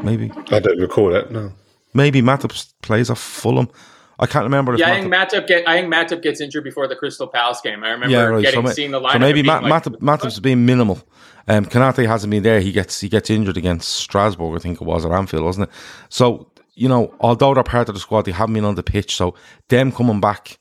Maybe. 0.03 0.33
I 0.51 0.59
don't 0.59 0.81
recall 0.81 1.15
it, 1.15 1.31
no. 1.31 1.53
Maybe 1.95 2.21
Matip 2.21 2.73
plays 2.83 3.11
at 3.11 3.17
Fulham. 3.17 3.71
I 4.19 4.27
can't 4.27 4.45
remember. 4.45 4.77
yeah, 4.77 4.93
I 4.93 5.01
think 5.01 5.13
Matip 5.13 5.47
get. 5.47 5.69
I 5.69 5.81
think 5.81 5.93
Matip 5.93 6.23
gets 6.23 6.41
injured 6.41 6.65
before 6.65 6.89
the 6.89 6.97
Crystal 6.97 7.27
Palace 7.27 7.61
game. 7.61 7.85
I 7.85 7.91
remember 7.91 8.15
yeah, 8.15 8.23
right. 8.25 8.43
getting 8.43 8.67
so, 8.67 8.73
seeing 8.73 8.91
the 8.91 9.01
line. 9.01 9.15
So 9.15 9.19
maybe 9.19 9.43
Mat- 9.43 9.63
like, 9.63 9.85
Matip, 9.85 9.99
Matip's 10.01 10.41
been 10.41 10.65
minimal. 10.65 11.03
Um, 11.49 11.67
Konate 11.67 12.07
hasn't 12.07 12.31
been 12.31 12.43
there. 12.43 12.61
He 12.61 12.73
gets 12.73 13.01
he 13.01 13.09
gets 13.09 13.29
injured 13.29 13.57
against 13.57 13.93
Strasbourg. 13.93 14.57
I 14.57 14.63
think 14.63 14.81
it 14.81 14.85
was 14.85 15.05
at 15.05 15.13
Anfield, 15.13 15.45
wasn't 15.45 15.69
it? 15.69 15.75
So 16.09 16.51
you 16.75 16.89
know, 16.89 17.15
although 17.21 17.55
they're 17.55 17.63
part 17.63 17.89
of 17.89 17.95
the 17.95 18.01
squad, 18.01 18.23
they 18.23 18.33
haven't 18.33 18.55
been 18.55 18.65
on 18.65 18.75
the 18.75 18.83
pitch. 18.83 19.17
So 19.17 19.35
them 19.69 19.93
coming 19.93 20.21
back 20.21 20.59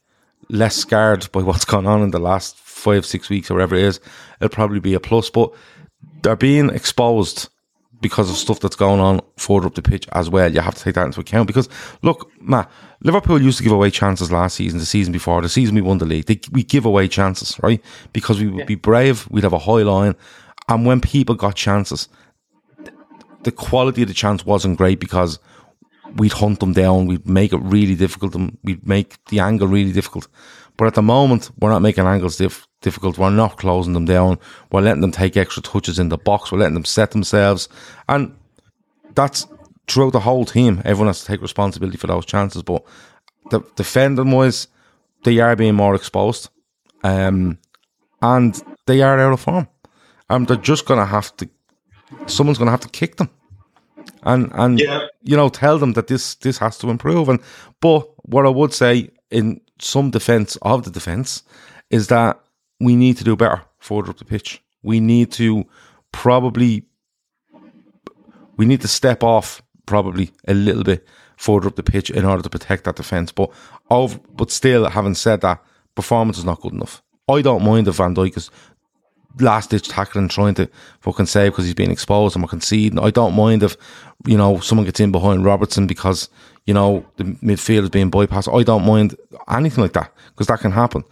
less 0.50 0.76
scarred 0.76 1.32
by 1.32 1.42
what's 1.44 1.66
gone 1.66 1.88
on 1.88 2.02
in 2.02 2.12
the 2.12 2.20
last 2.20 2.58
five 2.58 3.06
six 3.06 3.30
weeks 3.30 3.50
or 3.50 3.56
whatever 3.56 3.76
it 3.76 3.84
is, 3.84 4.00
it'll 4.42 4.54
probably 4.54 4.80
be 4.80 4.94
a 4.94 5.00
plus. 5.00 5.30
But 5.30 5.54
they're 6.24 6.36
being 6.36 6.70
exposed 6.70 7.50
because 8.02 8.30
of 8.30 8.38
stuff 8.38 8.60
that's 8.60 8.76
going 8.76 9.00
on 9.00 9.22
further 9.38 9.68
up 9.68 9.76
the 9.76 9.82
pitch 9.82 10.08
as 10.12 10.30
well. 10.30 10.52
You 10.52 10.62
have 10.62 10.76
to 10.76 10.84
take 10.84 10.96
that 10.96 11.06
into 11.06 11.20
account 11.20 11.48
because 11.48 11.70
look, 12.02 12.32
Matt, 12.42 12.70
Liverpool 13.02 13.42
used 13.42 13.58
to 13.58 13.64
give 13.64 13.72
away 13.72 13.90
chances 13.90 14.32
last 14.32 14.56
season, 14.56 14.80
the 14.80 14.86
season 14.86 15.14
before, 15.14 15.42
the 15.42 15.50
season 15.50 15.76
we 15.76 15.82
won 15.82 15.98
the 15.98 16.06
league. 16.06 16.26
They, 16.26 16.40
we 16.52 16.64
give 16.64 16.86
away 16.86 17.08
chances, 17.08 17.60
right? 17.62 17.82
Because 18.14 18.40
we 18.40 18.48
would 18.48 18.60
yeah. 18.60 18.66
be 18.66 18.76
brave, 18.76 19.28
we'd 19.30 19.44
have 19.44 19.54
a 19.54 19.60
high 19.60 19.84
line, 19.84 20.16
and 20.68 20.86
when 20.86 21.02
people 21.02 21.36
got 21.36 21.56
chances, 21.56 22.10
the 23.44 23.52
quality 23.52 24.02
of 24.02 24.08
the 24.08 24.14
chance 24.14 24.46
wasn't 24.46 24.78
great 24.78 25.00
because 25.00 25.40
we'd 26.16 26.34
hunt 26.34 26.60
them 26.60 26.74
down, 26.74 27.06
we'd 27.06 27.28
make 27.28 27.54
it 27.54 27.62
really 27.62 27.96
difficult, 27.96 28.36
and 28.36 28.58
we'd 28.64 28.88
make 28.88 29.24
the 29.26 29.40
angle 29.40 29.68
really 29.68 29.92
difficult. 29.92 30.28
But 30.78 30.88
at 30.88 30.96
the 30.96 31.02
moment, 31.02 31.52
we're 31.60 31.70
not 31.70 31.82
making 31.82 32.06
angles 32.06 32.38
diff- 32.38 32.68
difficult. 32.86 33.18
We're 33.18 33.32
not 33.32 33.58
closing 33.58 33.94
them 33.94 34.06
down. 34.06 34.40
We're 34.72 34.82
letting 34.82 35.02
them 35.02 35.12
take 35.12 35.36
extra 35.36 35.64
touches 35.64 36.00
in 36.00 36.10
the 36.10 36.18
box. 36.18 36.52
We're 36.52 36.60
letting 36.60 36.76
them 36.76 36.86
set 36.86 37.12
themselves. 37.12 37.68
And 38.08 38.34
that's 39.16 39.48
throughout 39.88 40.14
the 40.14 40.20
whole 40.20 40.46
team. 40.46 40.82
Everyone 40.86 41.08
has 41.08 41.22
to 41.22 41.26
take 41.26 41.42
responsibility 41.42 41.98
for 41.98 42.08
those 42.08 42.26
chances. 42.26 42.62
But 42.62 42.86
the 43.50 43.62
defending 43.76 44.32
wise, 44.32 44.68
they 45.24 45.40
are 45.40 45.56
being 45.56 45.76
more 45.76 45.96
exposed. 45.96 46.50
Um, 47.04 47.58
and 48.22 48.62
they 48.86 49.02
are 49.02 49.20
out 49.20 49.34
of 49.34 49.42
form. 49.42 49.68
And 50.30 50.48
they're 50.48 50.58
just 50.58 50.86
going 50.86 51.00
to 51.00 51.06
have 51.06 51.36
to, 51.38 51.50
someone's 52.28 52.60
going 52.60 52.68
to 52.68 52.78
have 52.78 52.82
to 52.82 52.90
kick 52.90 53.18
them. 53.18 53.32
And, 54.22 54.52
and 54.54 54.80
yeah. 54.80 55.08
you 55.24 55.36
know, 55.36 55.50
tell 55.50 55.80
them 55.80 55.94
that 55.94 56.08
this, 56.08 56.36
this 56.36 56.60
has 56.60 56.78
to 56.80 56.90
improve. 56.90 57.30
And, 57.30 57.40
but 57.82 58.08
what 58.30 58.46
I 58.46 58.50
would 58.50 58.74
say 58.74 59.10
in 59.32 59.62
some 59.80 60.12
defence 60.12 60.56
of 60.62 60.84
the 60.84 60.92
defence 60.92 61.44
is 61.90 62.08
that 62.08 62.40
we 62.80 62.96
need 62.96 63.18
to 63.18 63.24
do 63.24 63.36
better 63.36 63.62
further 63.80 64.10
up 64.10 64.18
the 64.18 64.26
pitch. 64.26 64.62
We 64.84 65.00
need 65.00 65.32
to 65.34 65.66
probably 66.12 66.86
we 68.58 68.66
need 68.66 68.82
to 68.82 68.88
step 68.88 69.24
off 69.24 69.62
probably 69.86 70.32
a 70.48 70.54
little 70.54 70.84
bit 70.84 71.06
further 71.38 71.68
up 71.68 71.76
the 71.76 71.84
pitch 71.84 72.10
in 72.10 72.26
order 72.26 72.42
to 72.42 72.50
protect 72.50 72.86
that 72.86 72.96
defence. 72.96 73.32
But 73.32 73.52
but 73.90 74.52
still, 74.52 74.90
having 74.90 75.16
said 75.16 75.42
that, 75.42 75.64
performance 75.96 76.38
is 76.38 76.46
not 76.46 76.62
good 76.62 76.74
enough. 76.74 77.02
I 77.28 77.42
don't 77.42 77.64
mind 77.64 77.88
if 77.88 77.96
Van 77.96 78.16
Dijk 78.16 78.38
is 78.38 78.52
last 79.40 79.72
ditch 79.72 79.90
tackling, 79.90 80.30
trying 80.30 80.54
to 80.56 80.70
fucking 81.02 81.26
save 81.26 81.52
because 81.52 81.66
he's 81.66 81.74
being 81.74 81.92
exposed 81.92 82.36
and 82.36 82.44
we're 82.44 82.50
conceding. 82.50 83.00
I 83.00 83.10
don't 83.10 83.36
mind 83.36 83.64
if 83.64 83.76
you 84.26 84.38
know 84.38 84.60
someone 84.60 84.86
gets 84.86 85.00
in 85.00 85.12
behind 85.12 85.44
Robertson 85.44 85.88
because 85.88 86.30
you 86.66 86.74
know, 86.74 87.06
the 87.18 87.24
midfield 87.24 87.84
is 87.84 87.90
being 87.90 88.12
bypassed. 88.12 88.54
I 88.54 88.64
don't 88.64 88.86
mind 88.86 89.16
anything 89.50 89.84
like 89.84 89.94
that 89.94 90.12
because 90.30 90.48
that 90.48 90.60
can 90.60 90.72
happen. 90.72 91.04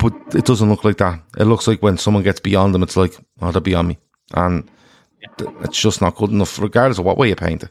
But 0.00 0.34
it 0.34 0.46
doesn't 0.46 0.68
look 0.68 0.84
like 0.84 0.98
that. 0.98 1.20
It 1.38 1.44
looks 1.44 1.68
like 1.68 1.82
when 1.82 1.98
someone 1.98 2.22
gets 2.22 2.40
beyond 2.40 2.74
them, 2.74 2.82
it's 2.82 2.96
like, 2.96 3.14
oh, 3.42 3.52
they're 3.52 3.60
beyond 3.60 3.88
me. 3.88 3.98
And 4.32 4.70
it's 5.38 5.80
just 5.80 6.00
not 6.00 6.16
good 6.16 6.30
enough, 6.30 6.58
regardless 6.58 6.98
of 6.98 7.04
what 7.04 7.18
way 7.18 7.28
you 7.28 7.36
paint 7.36 7.64
it. 7.64 7.70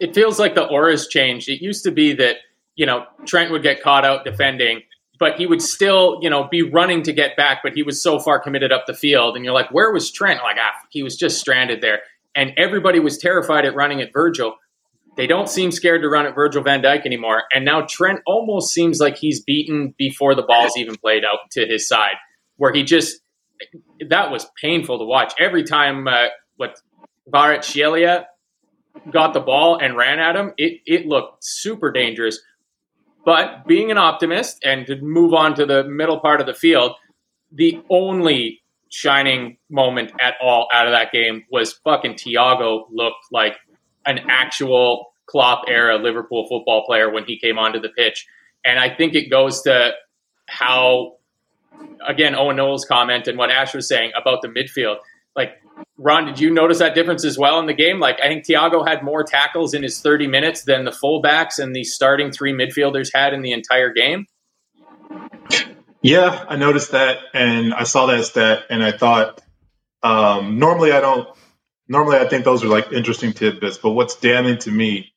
It 0.00 0.14
feels 0.14 0.38
like 0.38 0.54
the 0.54 0.66
aura's 0.66 1.08
changed. 1.08 1.48
It 1.48 1.62
used 1.62 1.84
to 1.84 1.90
be 1.90 2.12
that, 2.14 2.36
you 2.74 2.84
know, 2.84 3.06
Trent 3.24 3.50
would 3.50 3.62
get 3.62 3.82
caught 3.82 4.04
out 4.04 4.24
defending, 4.24 4.82
but 5.18 5.36
he 5.36 5.46
would 5.46 5.62
still, 5.62 6.18
you 6.20 6.28
know, 6.28 6.48
be 6.50 6.62
running 6.62 7.02
to 7.04 7.12
get 7.12 7.36
back, 7.36 7.60
but 7.62 7.74
he 7.74 7.82
was 7.82 8.02
so 8.02 8.18
far 8.18 8.38
committed 8.40 8.72
up 8.72 8.86
the 8.86 8.94
field. 8.94 9.36
And 9.36 9.44
you're 9.44 9.54
like, 9.54 9.70
where 9.70 9.92
was 9.92 10.10
Trent? 10.10 10.42
Like, 10.42 10.56
ah, 10.60 10.72
he 10.90 11.02
was 11.02 11.16
just 11.16 11.38
stranded 11.38 11.80
there. 11.80 12.00
And 12.34 12.52
everybody 12.56 12.98
was 12.98 13.16
terrified 13.16 13.64
at 13.64 13.74
running 13.74 14.02
at 14.02 14.12
Virgil 14.12 14.56
they 15.16 15.26
don't 15.26 15.48
seem 15.48 15.72
scared 15.72 16.02
to 16.02 16.08
run 16.08 16.26
at 16.26 16.34
Virgil 16.34 16.62
van 16.62 16.82
Dijk 16.82 17.06
anymore. 17.06 17.44
And 17.52 17.64
now 17.64 17.86
Trent 17.88 18.20
almost 18.26 18.72
seems 18.72 19.00
like 19.00 19.16
he's 19.16 19.42
beaten 19.42 19.94
before 19.96 20.34
the 20.34 20.42
ball's 20.42 20.76
even 20.76 20.96
played 20.96 21.24
out 21.24 21.38
to 21.52 21.66
his 21.66 21.88
side, 21.88 22.16
where 22.56 22.72
he 22.72 22.82
just, 22.82 23.20
that 24.08 24.30
was 24.30 24.46
painful 24.60 24.98
to 24.98 25.04
watch. 25.04 25.32
Every 25.38 25.64
time 25.64 26.06
uh, 26.06 26.26
what 26.56 26.78
Kvaratskhelia 27.32 28.24
got 29.10 29.32
the 29.32 29.40
ball 29.40 29.78
and 29.78 29.96
ran 29.96 30.18
at 30.18 30.36
him, 30.36 30.52
it, 30.58 30.80
it 30.84 31.06
looked 31.06 31.38
super 31.42 31.90
dangerous. 31.90 32.38
But 33.24 33.66
being 33.66 33.90
an 33.90 33.98
optimist 33.98 34.58
and 34.64 34.86
to 34.86 35.00
move 35.00 35.34
on 35.34 35.54
to 35.54 35.66
the 35.66 35.82
middle 35.84 36.20
part 36.20 36.40
of 36.40 36.46
the 36.46 36.54
field, 36.54 36.92
the 37.50 37.82
only 37.90 38.62
shining 38.88 39.56
moment 39.68 40.12
at 40.20 40.34
all 40.40 40.68
out 40.72 40.86
of 40.86 40.92
that 40.92 41.10
game 41.10 41.44
was 41.50 41.72
fucking 41.84 42.14
Thiago 42.14 42.84
looked 42.90 43.24
like 43.32 43.56
an 44.06 44.20
actual 44.28 45.12
Klopp 45.26 45.64
era 45.68 45.96
Liverpool 45.96 46.46
football 46.48 46.84
player 46.86 47.10
when 47.10 47.24
he 47.24 47.38
came 47.38 47.58
onto 47.58 47.80
the 47.80 47.88
pitch. 47.88 48.26
And 48.64 48.78
I 48.78 48.94
think 48.94 49.14
it 49.14 49.30
goes 49.30 49.62
to 49.62 49.92
how, 50.48 51.16
again, 52.06 52.34
Owen 52.34 52.56
Knowles' 52.56 52.84
comment 52.84 53.28
and 53.28 53.36
what 53.36 53.50
Ash 53.50 53.74
was 53.74 53.88
saying 53.88 54.12
about 54.16 54.42
the 54.42 54.48
midfield. 54.48 54.96
Like, 55.34 55.60
Ron, 55.98 56.24
did 56.26 56.40
you 56.40 56.50
notice 56.50 56.78
that 56.78 56.94
difference 56.94 57.24
as 57.24 57.36
well 57.36 57.58
in 57.58 57.66
the 57.66 57.74
game? 57.74 58.00
Like, 58.00 58.18
I 58.20 58.28
think 58.28 58.46
Thiago 58.46 58.86
had 58.86 59.02
more 59.02 59.24
tackles 59.24 59.74
in 59.74 59.82
his 59.82 60.00
30 60.00 60.26
minutes 60.26 60.62
than 60.62 60.84
the 60.84 60.90
fullbacks 60.90 61.58
and 61.58 61.74
the 61.74 61.84
starting 61.84 62.30
three 62.30 62.52
midfielders 62.52 63.10
had 63.14 63.34
in 63.34 63.42
the 63.42 63.52
entire 63.52 63.92
game. 63.92 64.26
Yeah, 66.02 66.44
I 66.48 66.56
noticed 66.56 66.92
that, 66.92 67.18
and 67.34 67.74
I 67.74 67.82
saw 67.82 68.06
that 68.06 68.24
stat, 68.24 68.64
and 68.70 68.82
I 68.82 68.92
thought 68.92 69.42
um, 70.02 70.58
normally 70.58 70.92
I 70.92 71.00
don't 71.00 71.28
normally 71.88 72.18
I 72.18 72.28
think 72.28 72.44
those 72.44 72.64
are 72.64 72.68
like 72.68 72.92
interesting 72.92 73.32
tidbits, 73.32 73.78
but 73.78 73.90
what's 73.90 74.16
damning 74.16 74.58
to 74.58 74.70
me, 74.70 75.12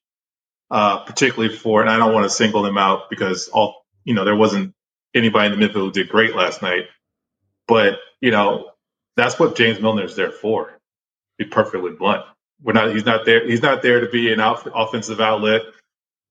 uh, 0.72 1.00
particularly 1.00 1.56
for, 1.56 1.82
and 1.82 1.90
I 1.90 1.98
don't 1.98 2.14
want 2.14 2.26
to 2.26 2.30
single 2.30 2.62
them 2.62 2.78
out 2.78 3.10
because 3.10 3.48
all, 3.50 3.86
you 4.04 4.14
know, 4.14 4.26
there 4.26 4.36
wasn't 4.36 4.74
anybody 5.14 5.54
in 5.54 5.60
the 5.60 5.68
midfield 5.68 5.74
who 5.74 5.92
did 5.92 6.10
great 6.10 6.36
last 6.36 6.62
night, 6.62 6.86
but 7.68 8.00
you 8.22 8.32
know, 8.32 8.72
that's 9.16 9.40
what 9.40 9.56
James 9.56 9.80
Milner 9.80 10.06
is 10.06 10.16
there 10.16 10.32
for. 10.32 10.78
Be 11.38 11.46
perfectly 11.46 11.92
blunt. 11.92 12.26
We're 12.62 12.74
not, 12.74 12.94
he's 12.94 13.06
not 13.06 13.26
there. 13.26 13.48
He's 13.48 13.62
not 13.62 13.82
there 13.82 14.02
to 14.02 14.10
be 14.10 14.32
an 14.34 14.40
out, 14.40 14.68
offensive 14.74 15.22
outlet. 15.22 15.62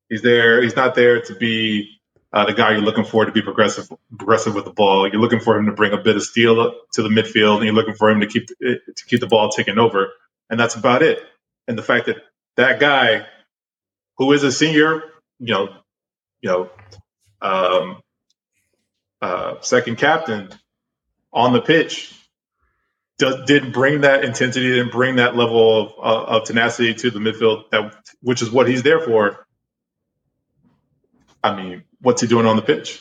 He's 0.08 0.22
there. 0.22 0.62
He's 0.62 0.76
not 0.76 0.94
there 0.94 1.22
to 1.22 1.34
be 1.34 1.98
uh, 2.32 2.44
the 2.44 2.52
guy 2.52 2.72
you're 2.72 2.82
looking 2.82 3.04
for 3.04 3.24
to 3.24 3.32
be 3.32 3.40
progressive, 3.40 3.90
progressive 4.16 4.54
with 4.54 4.66
the 4.66 4.70
ball. 4.70 5.08
You're 5.08 5.20
looking 5.20 5.40
for 5.40 5.56
him 5.56 5.66
to 5.66 5.72
bring 5.72 5.92
a 5.92 5.98
bit 5.98 6.16
of 6.16 6.22
steel 6.22 6.74
to 6.92 7.02
the 7.02 7.08
midfield, 7.08 7.56
and 7.56 7.64
you're 7.64 7.74
looking 7.74 7.94
for 7.94 8.10
him 8.10 8.20
to 8.20 8.26
keep 8.26 8.48
to 8.48 9.04
keep 9.06 9.20
the 9.20 9.26
ball 9.26 9.48
ticking 9.48 9.78
over 9.78 10.10
and 10.50 10.58
that's 10.58 10.74
about 10.74 11.02
it. 11.02 11.22
And 11.66 11.76
the 11.76 11.82
fact 11.82 12.06
that 12.06 12.16
that 12.56 12.80
guy, 12.80 13.26
who 14.16 14.32
is 14.32 14.42
a 14.42 14.52
senior, 14.52 15.02
you 15.38 15.54
know, 15.54 15.68
you 16.40 16.50
know, 16.50 16.70
um, 17.40 18.00
uh, 19.20 19.60
second 19.60 19.96
captain 19.96 20.50
on 21.32 21.52
the 21.52 21.60
pitch, 21.60 22.14
does, 23.18 23.44
didn't 23.46 23.72
bring 23.72 24.02
that 24.02 24.24
intensity, 24.24 24.68
didn't 24.68 24.92
bring 24.92 25.16
that 25.16 25.36
level 25.36 25.82
of, 25.82 25.92
uh, 25.98 26.24
of 26.36 26.44
tenacity 26.44 26.94
to 26.94 27.10
the 27.10 27.18
midfield, 27.18 27.68
that 27.70 27.94
which 28.22 28.42
is 28.42 28.50
what 28.50 28.68
he's 28.68 28.82
there 28.82 29.00
for. 29.00 29.46
I 31.42 31.54
mean, 31.56 31.82
what's 32.00 32.20
he 32.20 32.28
doing 32.28 32.46
on 32.46 32.56
the 32.56 32.62
pitch? 32.62 33.00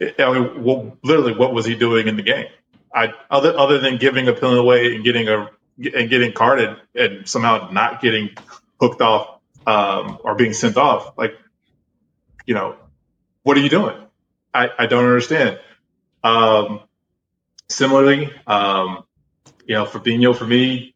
I 0.00 0.32
mean, 0.32 0.62
what, 0.62 0.96
literally, 1.04 1.34
what 1.34 1.54
was 1.54 1.66
he 1.66 1.74
doing 1.74 2.08
in 2.08 2.16
the 2.16 2.22
game? 2.22 2.46
I 2.94 3.12
other 3.30 3.56
other 3.56 3.78
than 3.78 3.96
giving 3.96 4.28
a 4.28 4.32
penalty 4.32 4.58
away 4.58 4.94
and 4.94 5.04
getting 5.04 5.28
a 5.28 5.50
and 5.78 6.10
getting 6.10 6.32
carded 6.32 6.76
and 6.94 7.28
somehow 7.28 7.70
not 7.70 8.00
getting 8.00 8.30
hooked 8.80 9.00
off 9.00 9.40
um, 9.66 10.18
or 10.22 10.34
being 10.34 10.52
sent 10.52 10.76
off. 10.76 11.16
Like, 11.16 11.34
you 12.46 12.54
know, 12.54 12.76
what 13.42 13.56
are 13.56 13.60
you 13.60 13.68
doing? 13.68 13.96
I, 14.52 14.68
I 14.78 14.86
don't 14.86 15.04
understand. 15.04 15.58
Um, 16.22 16.80
similarly, 17.68 18.30
um, 18.46 19.04
you 19.66 19.74
know, 19.74 19.84
Fabinho 19.84 20.36
for 20.36 20.46
me, 20.46 20.94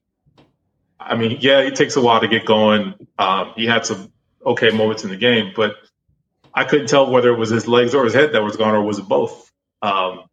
I 0.99 1.17
mean, 1.17 1.39
yeah, 1.41 1.61
it 1.61 1.77
takes 1.77 1.97
a 1.97 2.01
while 2.01 2.21
to 2.21 2.29
get 2.29 2.45
going. 2.45 2.95
Um, 3.19 3.53
he 3.57 3.67
had 3.67 3.87
some 3.87 4.13
okay 4.45 4.71
moments 4.71 5.05
in 5.05 5.11
the 5.11 5.17
game, 5.17 5.53
but 5.55 5.77
I 6.53 6.65
couldn't 6.65 6.89
tell 6.89 7.11
whether 7.11 7.33
it 7.33 7.39
was 7.39 7.51
his 7.51 7.69
legs 7.69 7.95
or 7.95 8.05
his 8.05 8.15
head 8.15 8.33
that 8.33 8.43
was 8.43 8.57
gone 8.57 8.75
or 8.75 8.83
was 8.83 8.99
it 8.99 9.09
both. 9.09 9.51
Um, 9.83 10.25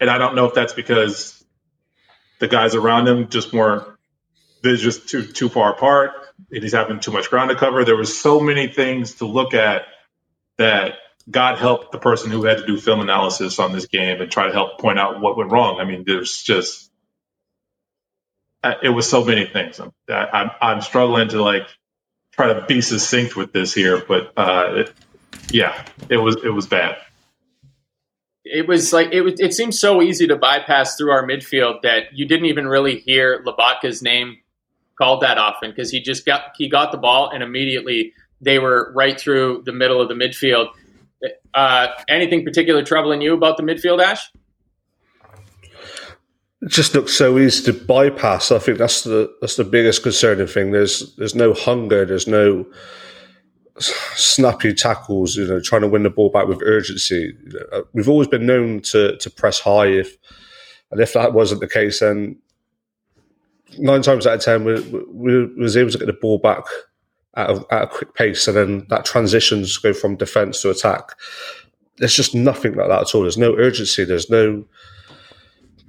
and 0.00 0.10
I 0.10 0.18
don't 0.18 0.34
know 0.34 0.46
if 0.46 0.54
that's 0.54 0.74
because 0.74 1.35
the 2.38 2.48
guys 2.48 2.74
around 2.74 3.08
him 3.08 3.28
just 3.28 3.52
weren't 3.52 3.86
they're 4.62 4.76
just 4.76 5.08
too 5.08 5.24
too 5.24 5.48
far 5.48 5.72
apart 5.72 6.12
and 6.50 6.62
he's 6.62 6.72
having 6.72 7.00
too 7.00 7.10
much 7.12 7.30
ground 7.30 7.50
to 7.50 7.56
cover. 7.56 7.84
There 7.84 7.96
was 7.96 8.18
so 8.18 8.40
many 8.40 8.68
things 8.68 9.16
to 9.16 9.26
look 9.26 9.54
at 9.54 9.82
that 10.58 10.94
god 11.30 11.58
help 11.58 11.92
the 11.92 11.98
person 11.98 12.30
who 12.30 12.44
had 12.44 12.58
to 12.58 12.66
do 12.66 12.78
film 12.78 13.00
analysis 13.00 13.58
on 13.58 13.72
this 13.72 13.86
game 13.86 14.20
and 14.20 14.30
try 14.30 14.46
to 14.46 14.52
help 14.52 14.78
point 14.80 14.98
out 14.98 15.20
what 15.20 15.36
went 15.36 15.50
wrong. 15.50 15.80
I 15.80 15.84
mean 15.84 16.04
there's 16.06 16.42
just 16.42 16.90
uh, 18.62 18.74
it 18.82 18.90
was 18.90 19.08
so 19.08 19.24
many 19.24 19.46
things. 19.46 19.80
I'm 19.80 19.92
i'm, 20.08 20.50
I'm 20.60 20.80
struggling 20.80 21.28
to 21.28 21.42
like 21.42 21.68
try 22.32 22.52
to 22.52 22.66
be 22.66 22.80
succinct 22.80 23.36
with 23.36 23.52
this 23.52 23.72
here 23.72 24.02
but 24.06 24.32
uh 24.36 24.72
it, 24.76 24.92
yeah 25.50 25.84
it 26.10 26.18
was 26.18 26.36
it 26.44 26.50
was 26.50 26.66
bad 26.66 26.98
it 28.52 28.68
was 28.68 28.92
like 28.92 29.08
it 29.12 29.22
was, 29.22 29.40
it 29.40 29.52
seemed 29.52 29.74
so 29.74 30.00
easy 30.00 30.26
to 30.26 30.36
bypass 30.36 30.96
through 30.96 31.10
our 31.10 31.26
midfield 31.26 31.82
that 31.82 32.04
you 32.12 32.26
didn't 32.26 32.46
even 32.46 32.66
really 32.66 32.98
hear 32.98 33.42
Lobotka's 33.44 34.02
name 34.02 34.38
called 34.98 35.22
that 35.22 35.38
often 35.38 35.70
because 35.70 35.90
he 35.90 36.00
just 36.00 36.24
got 36.24 36.52
he 36.56 36.68
got 36.68 36.92
the 36.92 36.98
ball 36.98 37.30
and 37.30 37.42
immediately 37.42 38.12
they 38.40 38.58
were 38.58 38.92
right 38.94 39.18
through 39.18 39.62
the 39.66 39.72
middle 39.72 40.00
of 40.00 40.08
the 40.08 40.14
midfield. 40.14 40.68
Uh, 41.54 41.88
anything 42.08 42.44
particular 42.44 42.82
troubling 42.82 43.20
you 43.20 43.34
about 43.34 43.56
the 43.56 43.62
midfield, 43.62 44.02
Ash? 44.02 44.30
it 46.62 46.70
just 46.70 46.94
looks 46.94 47.14
so 47.14 47.38
easy 47.38 47.70
to 47.70 47.84
bypass. 47.84 48.50
I 48.50 48.58
think 48.58 48.78
that's 48.78 49.02
the 49.02 49.34
that's 49.40 49.56
the 49.56 49.64
biggest 49.64 50.02
concerning 50.02 50.46
thing. 50.46 50.72
There's 50.72 51.14
there's 51.16 51.34
no 51.34 51.52
hunger. 51.52 52.04
There's 52.04 52.26
no 52.26 52.66
snappy 53.78 54.74
tackles. 54.74 55.36
You 55.36 55.46
know, 55.46 55.60
trying 55.60 55.82
to 55.82 55.88
win 55.88 56.02
the 56.02 56.10
ball 56.10 56.30
back 56.30 56.46
with 56.46 56.62
urgency. 56.62 57.36
Uh, 57.72 57.82
we've 57.92 58.08
always 58.08 58.28
been 58.28 58.46
known 58.46 58.80
to 58.80 59.16
to 59.16 59.30
press 59.30 59.60
high. 59.60 59.86
If 59.86 60.16
and 60.90 61.00
if 61.00 61.12
that 61.14 61.32
wasn't 61.32 61.60
the 61.60 61.68
case, 61.68 62.00
then 62.00 62.38
nine 63.78 64.02
times 64.02 64.26
out 64.26 64.34
of 64.34 64.40
ten 64.40 64.64
we, 64.64 64.80
we, 64.80 65.46
we 65.46 65.62
was 65.62 65.76
able 65.76 65.90
to 65.90 65.98
get 65.98 66.06
the 66.06 66.12
ball 66.12 66.38
back 66.38 66.64
at 67.34 67.50
a, 67.50 67.64
at 67.70 67.82
a 67.84 67.86
quick 67.86 68.14
pace, 68.14 68.48
and 68.48 68.56
then 68.56 68.86
that 68.88 69.04
transitions 69.04 69.76
go 69.78 69.92
from 69.92 70.16
defense 70.16 70.62
to 70.62 70.70
attack. 70.70 71.10
There's 71.98 72.14
just 72.14 72.34
nothing 72.34 72.74
like 72.74 72.88
that 72.88 73.02
at 73.02 73.14
all. 73.14 73.22
There's 73.22 73.38
no 73.38 73.54
urgency. 73.56 74.04
There's 74.04 74.30
no 74.30 74.64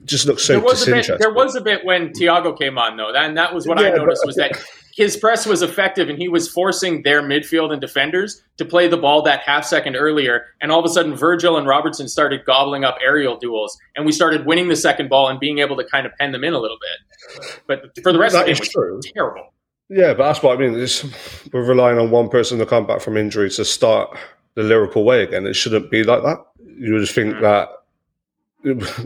just 0.05 0.25
looks 0.25 0.43
so 0.43 0.53
there 0.53 0.61
was 0.61 0.87
a 0.87 0.91
bit. 0.91 1.11
There 1.19 1.33
was 1.33 1.55
a 1.55 1.61
bit 1.61 1.85
when 1.85 2.09
Thiago 2.09 2.57
came 2.57 2.77
on 2.77 2.97
though, 2.97 3.13
and 3.13 3.37
that 3.37 3.53
was 3.53 3.67
what 3.67 3.77
I 3.79 3.89
noticed 3.89 4.21
but- 4.23 4.27
was 4.27 4.35
that 4.37 4.57
his 4.97 5.15
press 5.15 5.45
was 5.45 5.61
effective, 5.61 6.09
and 6.09 6.17
he 6.17 6.27
was 6.27 6.49
forcing 6.49 7.03
their 7.03 7.21
midfield 7.21 7.71
and 7.71 7.79
defenders 7.79 8.41
to 8.57 8.65
play 8.65 8.87
the 8.87 8.97
ball 8.97 9.21
that 9.21 9.41
half 9.41 9.63
second 9.63 9.95
earlier. 9.95 10.47
And 10.59 10.71
all 10.71 10.79
of 10.79 10.85
a 10.85 10.89
sudden, 10.89 11.15
Virgil 11.15 11.55
and 11.55 11.67
Robertson 11.67 12.07
started 12.07 12.43
gobbling 12.45 12.83
up 12.83 12.97
aerial 12.99 13.37
duels, 13.37 13.77
and 13.95 14.07
we 14.07 14.11
started 14.11 14.47
winning 14.47 14.69
the 14.69 14.75
second 14.75 15.07
ball 15.07 15.27
and 15.29 15.39
being 15.39 15.59
able 15.59 15.75
to 15.77 15.83
kind 15.83 16.07
of 16.07 16.13
pen 16.19 16.31
them 16.31 16.43
in 16.43 16.53
a 16.53 16.57
little 16.59 16.79
bit. 16.81 17.61
But 17.67 17.95
for 18.01 18.11
the 18.11 18.17
rest 18.17 18.33
That 18.33 18.45
of 18.49 18.49
it, 18.49 18.59
it 18.59 18.71
true. 18.71 18.99
terrible. 19.13 19.53
Yeah, 19.89 20.15
but 20.15 20.23
that's 20.27 20.41
what 20.41 20.57
I 20.57 20.59
mean. 20.59 20.79
It's, 20.79 21.05
we're 21.53 21.63
relying 21.63 21.99
on 21.99 22.09
one 22.09 22.27
person 22.27 22.57
to 22.57 22.65
come 22.65 22.87
back 22.87 22.99
from 22.99 23.17
injury 23.17 23.51
to 23.51 23.63
start 23.63 24.17
the 24.55 24.63
Liverpool 24.63 25.03
way 25.05 25.21
again. 25.21 25.45
It 25.45 25.53
shouldn't 25.53 25.91
be 25.91 26.03
like 26.03 26.23
that. 26.23 26.43
You 26.79 26.93
would 26.95 27.07
think 27.07 27.35
Mm. 27.35 27.41
that 27.41 27.69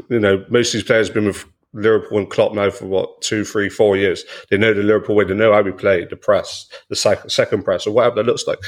you 0.09 0.19
know 0.19 0.45
most 0.49 0.69
of 0.69 0.73
these 0.73 0.83
players 0.83 1.07
have 1.07 1.13
been 1.13 1.25
with 1.25 1.45
Liverpool 1.73 2.17
and 2.19 2.29
Klopp 2.29 2.53
now 2.53 2.69
for 2.69 2.85
what 2.85 3.21
two, 3.21 3.43
three, 3.45 3.69
four 3.69 3.95
years. 3.97 4.23
They 4.49 4.57
know 4.57 4.73
the 4.73 4.83
Liverpool 4.83 5.15
way. 5.15 5.25
They 5.25 5.33
know 5.33 5.53
how 5.53 5.61
we 5.61 5.71
play, 5.71 6.05
the 6.05 6.15
press, 6.17 6.67
the 6.89 6.95
second 6.95 7.63
press, 7.63 7.87
or 7.87 7.91
whatever 7.93 8.15
that 8.15 8.25
looks 8.25 8.45
like. 8.47 8.59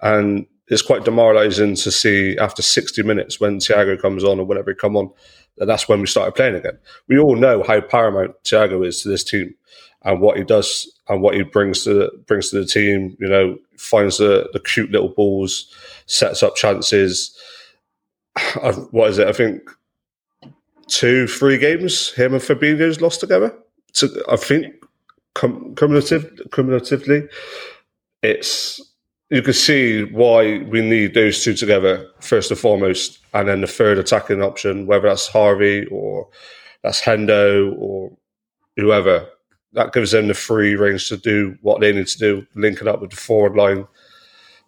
And 0.00 0.46
it's 0.68 0.82
quite 0.82 1.04
demoralising 1.04 1.76
to 1.76 1.90
see 1.90 2.36
after 2.38 2.62
60 2.62 3.02
minutes 3.02 3.40
when 3.40 3.58
Thiago 3.58 4.00
comes 4.00 4.24
on 4.24 4.38
or 4.40 4.44
whenever 4.46 4.70
he 4.70 4.76
come 4.76 4.96
on, 4.96 5.10
that 5.58 5.66
that's 5.66 5.88
when 5.88 6.00
we 6.00 6.06
started 6.06 6.34
playing 6.34 6.54
again. 6.56 6.78
We 7.08 7.18
all 7.18 7.36
know 7.36 7.62
how 7.62 7.80
paramount 7.80 8.32
Thiago 8.44 8.86
is 8.86 9.02
to 9.02 9.08
this 9.08 9.24
team 9.24 9.54
and 10.04 10.20
what 10.20 10.36
he 10.36 10.44
does 10.44 10.90
and 11.08 11.22
what 11.22 11.34
he 11.34 11.42
brings 11.42 11.84
to 11.84 12.10
brings 12.26 12.50
to 12.50 12.60
the 12.60 12.66
team. 12.66 13.16
You 13.20 13.28
know, 13.28 13.58
finds 13.78 14.18
the, 14.18 14.48
the 14.52 14.60
cute 14.60 14.90
little 14.90 15.08
balls, 15.08 15.72
sets 16.06 16.42
up 16.42 16.56
chances. 16.56 17.36
I- 18.36 18.72
What 18.90 19.10
is 19.10 19.18
it? 19.18 19.28
I 19.28 19.32
think 19.32 19.62
two, 20.88 21.26
three 21.26 21.58
games 21.58 22.12
him 22.12 22.34
and 22.34 22.42
Fabinho's 22.42 23.00
lost 23.00 23.20
together. 23.20 23.56
So 23.92 24.08
I 24.28 24.36
think 24.36 24.74
cum- 25.34 25.74
cumulative, 25.74 26.40
cumulatively, 26.52 27.28
it's 28.22 28.80
you 29.30 29.42
can 29.42 29.54
see 29.54 30.04
why 30.04 30.58
we 30.64 30.80
need 30.80 31.14
those 31.14 31.42
two 31.42 31.54
together 31.54 32.08
first 32.20 32.50
and 32.50 32.60
foremost, 32.60 33.18
and 33.34 33.48
then 33.48 33.60
the 33.60 33.66
third 33.66 33.98
attacking 33.98 34.42
option, 34.42 34.86
whether 34.86 35.08
that's 35.08 35.26
Harvey 35.26 35.84
or 35.86 36.28
that's 36.82 37.00
Hendo 37.00 37.74
or 37.76 38.12
whoever, 38.76 39.28
that 39.72 39.92
gives 39.92 40.12
them 40.12 40.28
the 40.28 40.34
free 40.34 40.76
range 40.76 41.08
to 41.08 41.16
do 41.16 41.56
what 41.62 41.80
they 41.80 41.92
need 41.92 42.06
to 42.06 42.18
do, 42.18 42.46
linking 42.54 42.86
up 42.86 43.00
with 43.00 43.10
the 43.10 43.16
forward 43.16 43.56
line. 43.56 43.86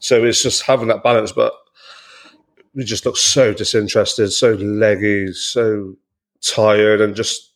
So 0.01 0.25
it's 0.25 0.43
just 0.43 0.63
having 0.63 0.89
that 0.89 1.05
balance, 1.05 1.31
but 1.31 1.53
we 2.75 2.85
just 2.85 3.07
look 3.07 3.17
so 3.17 3.53
disinterested, 3.53 4.33
so 4.33 4.53
leggy, 4.53 5.33
so 5.33 5.95
tired, 6.43 7.01
and 7.01 7.15
just 7.15 7.53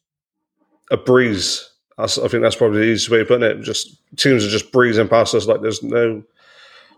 a 0.90 0.96
breeze. 0.96 1.68
That's, 1.98 2.18
I 2.18 2.28
think 2.28 2.42
that's 2.42 2.56
probably 2.56 2.78
the 2.78 2.84
easiest 2.86 3.10
way 3.10 3.20
of 3.20 3.28
putting 3.28 3.48
it. 3.48 3.62
Just 3.62 3.96
teams 4.16 4.44
are 4.44 4.50
just 4.50 4.72
breezing 4.72 5.08
past 5.08 5.34
us 5.34 5.46
like 5.46 5.60
there's 5.62 5.82
no, 5.82 6.22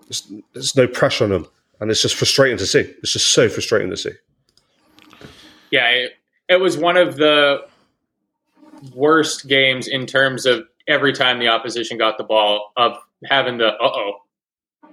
there's, 0.09 0.33
there's 0.53 0.77
no 0.77 0.87
pressure 0.87 1.25
on 1.25 1.31
them, 1.31 1.47
and 1.81 1.91
it's 1.91 2.03
just 2.03 2.15
frustrating 2.15 2.59
to 2.59 2.67
see. 2.67 2.81
It's 2.81 3.13
just 3.13 3.31
so 3.31 3.49
frustrating 3.49 3.91
to 3.91 3.97
see. 3.97 4.13
Yeah, 5.71 5.89
it, 5.89 6.13
it 6.49 6.61
was 6.61 6.77
one 6.77 6.97
of 6.97 7.17
the 7.17 7.67
worst 8.95 9.49
games 9.49 9.89
in 9.89 10.07
terms 10.07 10.47
of 10.47 10.67
every 10.87 11.13
time 11.13 11.39
the 11.39 11.49
opposition 11.49 11.97
got 11.99 12.19
the 12.19 12.25
ball 12.25 12.73
of 12.77 12.97
having 13.25 13.59
the 13.59 13.69
uh 13.69 13.77
oh, 13.81 14.19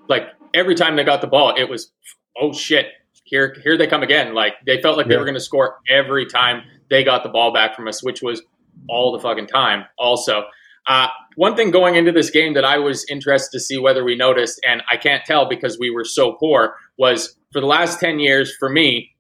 like 0.08 0.30
every 0.54 0.76
time 0.76 0.96
they 0.96 1.04
got 1.04 1.22
the 1.22 1.28
ball, 1.28 1.54
it 1.56 1.70
was 1.70 1.92
oh 2.40 2.54
shit, 2.54 2.88
here 3.24 3.56
here 3.64 3.78
they 3.78 3.88
come 3.88 4.04
again. 4.04 4.34
Like 4.34 4.56
they 4.66 4.82
felt 4.82 4.98
like 4.98 5.08
they 5.08 5.18
were 5.18 5.26
going 5.26 5.36
to 5.36 5.42
score 5.42 5.78
every 5.90 6.26
time 6.26 6.64
they 6.92 7.04
got 7.04 7.24
the 7.24 7.30
ball 7.30 7.52
back 7.52 7.76
from 7.76 7.88
us, 7.88 8.04
which 8.04 8.22
was 8.22 8.44
all 8.88 9.12
the 9.12 9.20
fucking 9.20 9.48
time. 9.48 9.86
Also, 9.98 10.44
uh, 10.88 11.08
one 11.36 11.56
thing 11.56 11.72
going 11.72 11.96
into 11.96 12.12
this 12.12 12.30
game 12.30 12.54
that 12.54 12.66
I 12.66 12.78
was 12.78 13.06
interested 13.10 13.58
to 13.58 13.60
see 13.60 13.80
whether 13.80 14.04
we 14.04 14.16
noticed, 14.16 14.60
and 14.68 14.84
I 14.92 14.98
can't 14.98 15.24
tell 15.26 15.48
because 15.48 15.80
we 15.80 15.90
were 15.90 16.06
so 16.06 16.34
poor, 16.34 16.76
was 16.98 17.36
for 17.52 17.62
the 17.62 17.68
last 17.68 18.00
ten 18.00 18.20
years 18.20 18.56
for 18.56 18.70
me. 18.70 19.16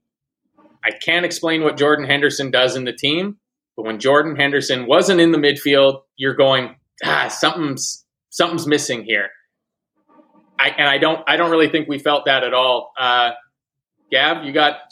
I 0.83 0.91
can't 0.91 1.25
explain 1.25 1.63
what 1.63 1.77
Jordan 1.77 2.05
Henderson 2.05 2.51
does 2.51 2.75
in 2.75 2.85
the 2.85 2.93
team, 2.93 3.37
but 3.77 3.85
when 3.85 3.99
Jordan 3.99 4.35
Henderson 4.35 4.87
wasn't 4.87 5.21
in 5.21 5.31
the 5.31 5.37
midfield, 5.37 6.01
you're 6.17 6.35
going, 6.35 6.75
ah, 7.05 7.27
something's 7.27 8.05
something's 8.29 8.67
missing 8.67 9.03
here. 9.03 9.29
I, 10.59 10.69
and 10.69 10.87
I 10.87 10.97
don't 10.97 11.21
I 11.27 11.37
don't 11.37 11.51
really 11.51 11.69
think 11.69 11.87
we 11.87 11.99
felt 11.99 12.25
that 12.25 12.43
at 12.43 12.53
all. 12.53 12.91
Uh, 12.99 13.31
Gav, 14.11 14.43
you 14.43 14.51
got 14.51 14.90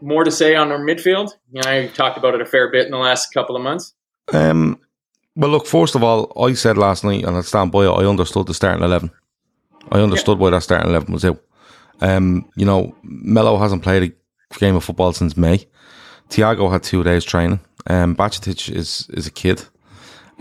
more 0.00 0.24
to 0.24 0.30
say 0.30 0.54
on 0.54 0.72
our 0.72 0.78
midfield? 0.78 1.30
You 1.52 1.62
know, 1.62 1.70
I 1.70 1.86
talked 1.88 2.18
about 2.18 2.34
it 2.34 2.40
a 2.40 2.46
fair 2.46 2.70
bit 2.70 2.86
in 2.86 2.92
the 2.92 2.98
last 2.98 3.32
couple 3.32 3.56
of 3.56 3.62
months. 3.62 3.94
Um, 4.32 4.80
well, 5.34 5.50
look, 5.50 5.66
first 5.66 5.94
of 5.94 6.02
all, 6.02 6.32
I 6.42 6.54
said 6.54 6.78
last 6.78 7.04
night, 7.04 7.24
and 7.24 7.36
I 7.36 7.40
stand 7.42 7.72
by 7.72 7.84
it, 7.84 7.90
I 7.90 8.06
understood 8.06 8.46
the 8.46 8.54
starting 8.54 8.84
11. 8.84 9.10
I 9.92 10.00
understood 10.00 10.38
why 10.38 10.50
that 10.50 10.62
starting 10.62 10.88
11 10.88 11.12
was 11.12 11.24
out. 11.24 11.42
Um, 12.00 12.50
you 12.56 12.64
know, 12.64 12.94
Melo 13.02 13.58
hasn't 13.58 13.82
played 13.82 14.02
a 14.02 14.58
game 14.58 14.76
of 14.76 14.84
football 14.84 15.12
since 15.12 15.36
May. 15.36 15.66
Thiago 16.30 16.70
had 16.70 16.82
two 16.82 17.04
days 17.04 17.24
training. 17.24 17.60
Um, 17.86 18.16
Bajcetic 18.16 18.74
is, 18.74 19.08
is 19.10 19.26
a 19.26 19.30
kid. 19.30 19.62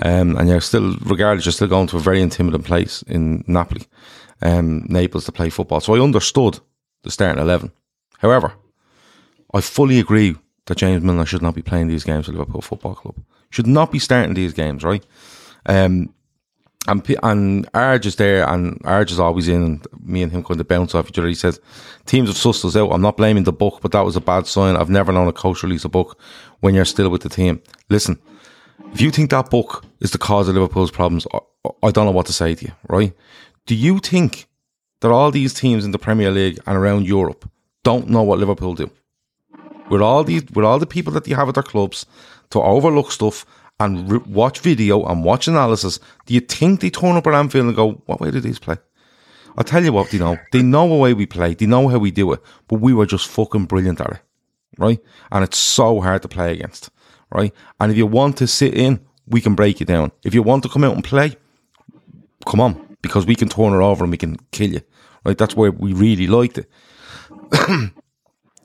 Um, 0.02 0.36
and 0.38 0.50
you're 0.50 0.62
still, 0.62 0.96
regardless, 1.02 1.46
you're 1.46 1.54
still 1.54 1.68
going 1.68 1.88
to 1.88 1.98
a 1.98 2.02
very 2.02 2.22
intimidating 2.22 2.66
place 2.66 3.02
in 3.04 3.44
Napoli, 3.48 3.88
um, 4.42 4.86
Naples 4.90 5.26
to 5.26 5.32
play 5.32 5.50
football. 5.50 5.80
So 5.80 5.96
I 5.96 6.02
understood 6.02 6.60
the 7.04 7.12
starting 7.12 7.42
11. 7.42 7.72
However, 8.18 8.54
I 9.56 9.62
fully 9.62 10.00
agree 10.00 10.36
that 10.66 10.78
James 10.78 11.02
Milner 11.02 11.26
should 11.26 11.42
not 11.42 11.56
be 11.56 11.62
playing 11.62 11.88
these 11.88 12.04
games 12.04 12.26
for 12.26 12.34
Liverpool 12.34 12.62
Football 12.62 12.96
Club. 12.96 13.16
Should 13.52 13.68
not 13.68 13.90
be 13.90 14.00
starting 14.00 14.34
these 14.34 14.52
games, 14.52 14.84
right? 14.84 15.04
Um, 15.66 16.14
and 16.88 17.18
and 17.24 17.70
Arge 17.74 18.06
is 18.06 18.18
there, 18.18 18.48
and 18.48 18.82
Arge 18.84 19.14
is 19.14 19.20
always 19.20 19.48
in, 19.48 19.64
and 19.64 19.88
me 20.04 20.22
and 20.22 20.32
him 20.32 20.44
kind 20.44 20.60
of 20.60 20.68
bounce 20.68 20.94
off 20.94 21.08
each 21.08 21.18
other. 21.18 21.30
He 21.30 21.36
says, 21.36 21.62
"Teams 22.06 22.28
have 22.28 22.38
sussed 22.38 22.66
us 22.66 22.76
out. 22.76 22.92
I'm 22.92 23.02
not 23.02 23.16
blaming 23.16 23.46
the 23.46 23.54
book, 23.54 23.80
but 23.82 23.94
that 23.94 24.04
was 24.04 24.18
a 24.18 24.22
bad 24.22 24.46
sign. 24.46 24.76
I've 24.76 24.90
never 24.90 25.14
known 25.14 25.30
a 25.30 25.34
coach 25.34 25.64
release 25.64 25.86
a 25.86 25.90
book 25.90 26.20
when 26.60 26.76
you're 26.76 26.86
still 26.86 27.10
with 27.10 27.22
the 27.22 27.30
team. 27.30 27.62
Listen, 27.90 28.20
if 28.94 29.00
you 29.00 29.10
think 29.10 29.30
that 29.30 29.50
book 29.50 29.86
is 30.02 30.12
the 30.12 30.18
cause 30.18 30.50
of 30.50 30.56
Liverpool's 30.56 30.92
problems, 30.92 31.26
I, 31.34 31.40
I 31.82 31.92
don't 31.92 32.06
know 32.06 32.12
what 32.12 32.26
to 32.26 32.34
say 32.34 32.56
to 32.56 32.66
you, 32.66 32.74
right? 32.90 33.14
Do 33.66 33.74
you 33.74 34.00
think 34.00 34.48
that 35.00 35.12
all 35.12 35.32
these 35.32 35.54
teams 35.54 35.86
in 35.86 35.92
the 35.92 36.00
Premier 36.00 36.30
League 36.30 36.60
and 36.68 36.78
around 36.78 37.08
Europe 37.08 37.50
don't 37.84 38.10
know 38.10 38.22
what 38.22 38.38
Liverpool 38.38 38.76
do? 38.76 38.92
With 39.90 40.02
all 40.02 40.24
these, 40.24 40.44
with 40.54 40.66
all 40.66 40.80
the 40.80 40.86
people 40.86 41.14
that 41.14 41.28
you 41.28 41.36
have 41.36 41.48
at 41.48 41.56
their 41.56 41.64
clubs 41.64 42.06
to 42.50 42.62
overlook 42.62 43.12
stuff 43.12 43.46
and 43.80 44.12
re- 44.12 44.20
watch 44.26 44.60
video 44.60 45.06
and 45.06 45.24
watch 45.24 45.48
analysis, 45.48 46.00
do 46.26 46.34
you 46.34 46.40
think 46.40 46.82
they 46.82 46.90
turn 46.90 47.16
up 47.16 47.28
at 47.28 47.34
Anfield 47.34 47.68
and 47.68 47.76
go, 47.76 48.02
"What 48.06 48.20
way 48.20 48.32
do 48.32 48.40
these 48.40 48.60
play?" 48.60 48.78
I'll 49.58 49.64
tell 49.64 49.84
you 49.84 49.94
what, 49.94 50.10
they 50.10 50.18
know. 50.18 50.38
They 50.52 50.62
know 50.62 50.88
the 50.90 50.96
way 50.96 51.14
we 51.14 51.26
play. 51.26 51.54
They 51.54 51.66
know 51.66 51.88
how 51.88 51.98
we 51.98 52.12
do 52.12 52.34
it. 52.34 52.42
But 52.68 52.82
we 52.82 52.94
were 52.94 53.06
just 53.06 53.28
fucking 53.28 53.66
brilliant 53.66 54.02
at 54.02 54.12
it, 54.12 54.20
right? 54.78 55.00
And 55.32 55.44
it's 55.44 55.58
so 55.58 56.02
hard 56.02 56.22
to 56.24 56.28
play 56.28 56.52
against, 56.52 56.90
right? 57.32 57.54
And 57.80 57.92
if 57.92 57.98
you 57.98 58.06
want 58.06 58.38
to 58.38 58.48
sit 58.48 58.74
in, 58.74 59.00
we 59.28 59.42
can 59.42 59.56
break 59.56 59.80
you 59.80 59.86
down. 59.86 60.12
If 60.24 60.34
you 60.34 60.44
want 60.44 60.64
to 60.64 60.70
come 60.70 60.84
out 60.84 60.94
and 60.94 61.04
play, 61.04 61.38
come 62.46 62.60
on, 62.60 62.98
because 63.02 63.26
we 63.26 63.36
can 63.36 63.50
turn 63.50 63.74
it 63.74 63.84
over 63.84 64.04
and 64.04 64.12
we 64.12 64.18
can 64.18 64.38
kill 64.52 64.72
you, 64.72 64.82
right? 65.24 65.38
That's 65.38 65.56
where 65.56 65.72
we 65.72 65.94
really 65.94 66.28
liked 66.28 66.58
it. 66.58 66.70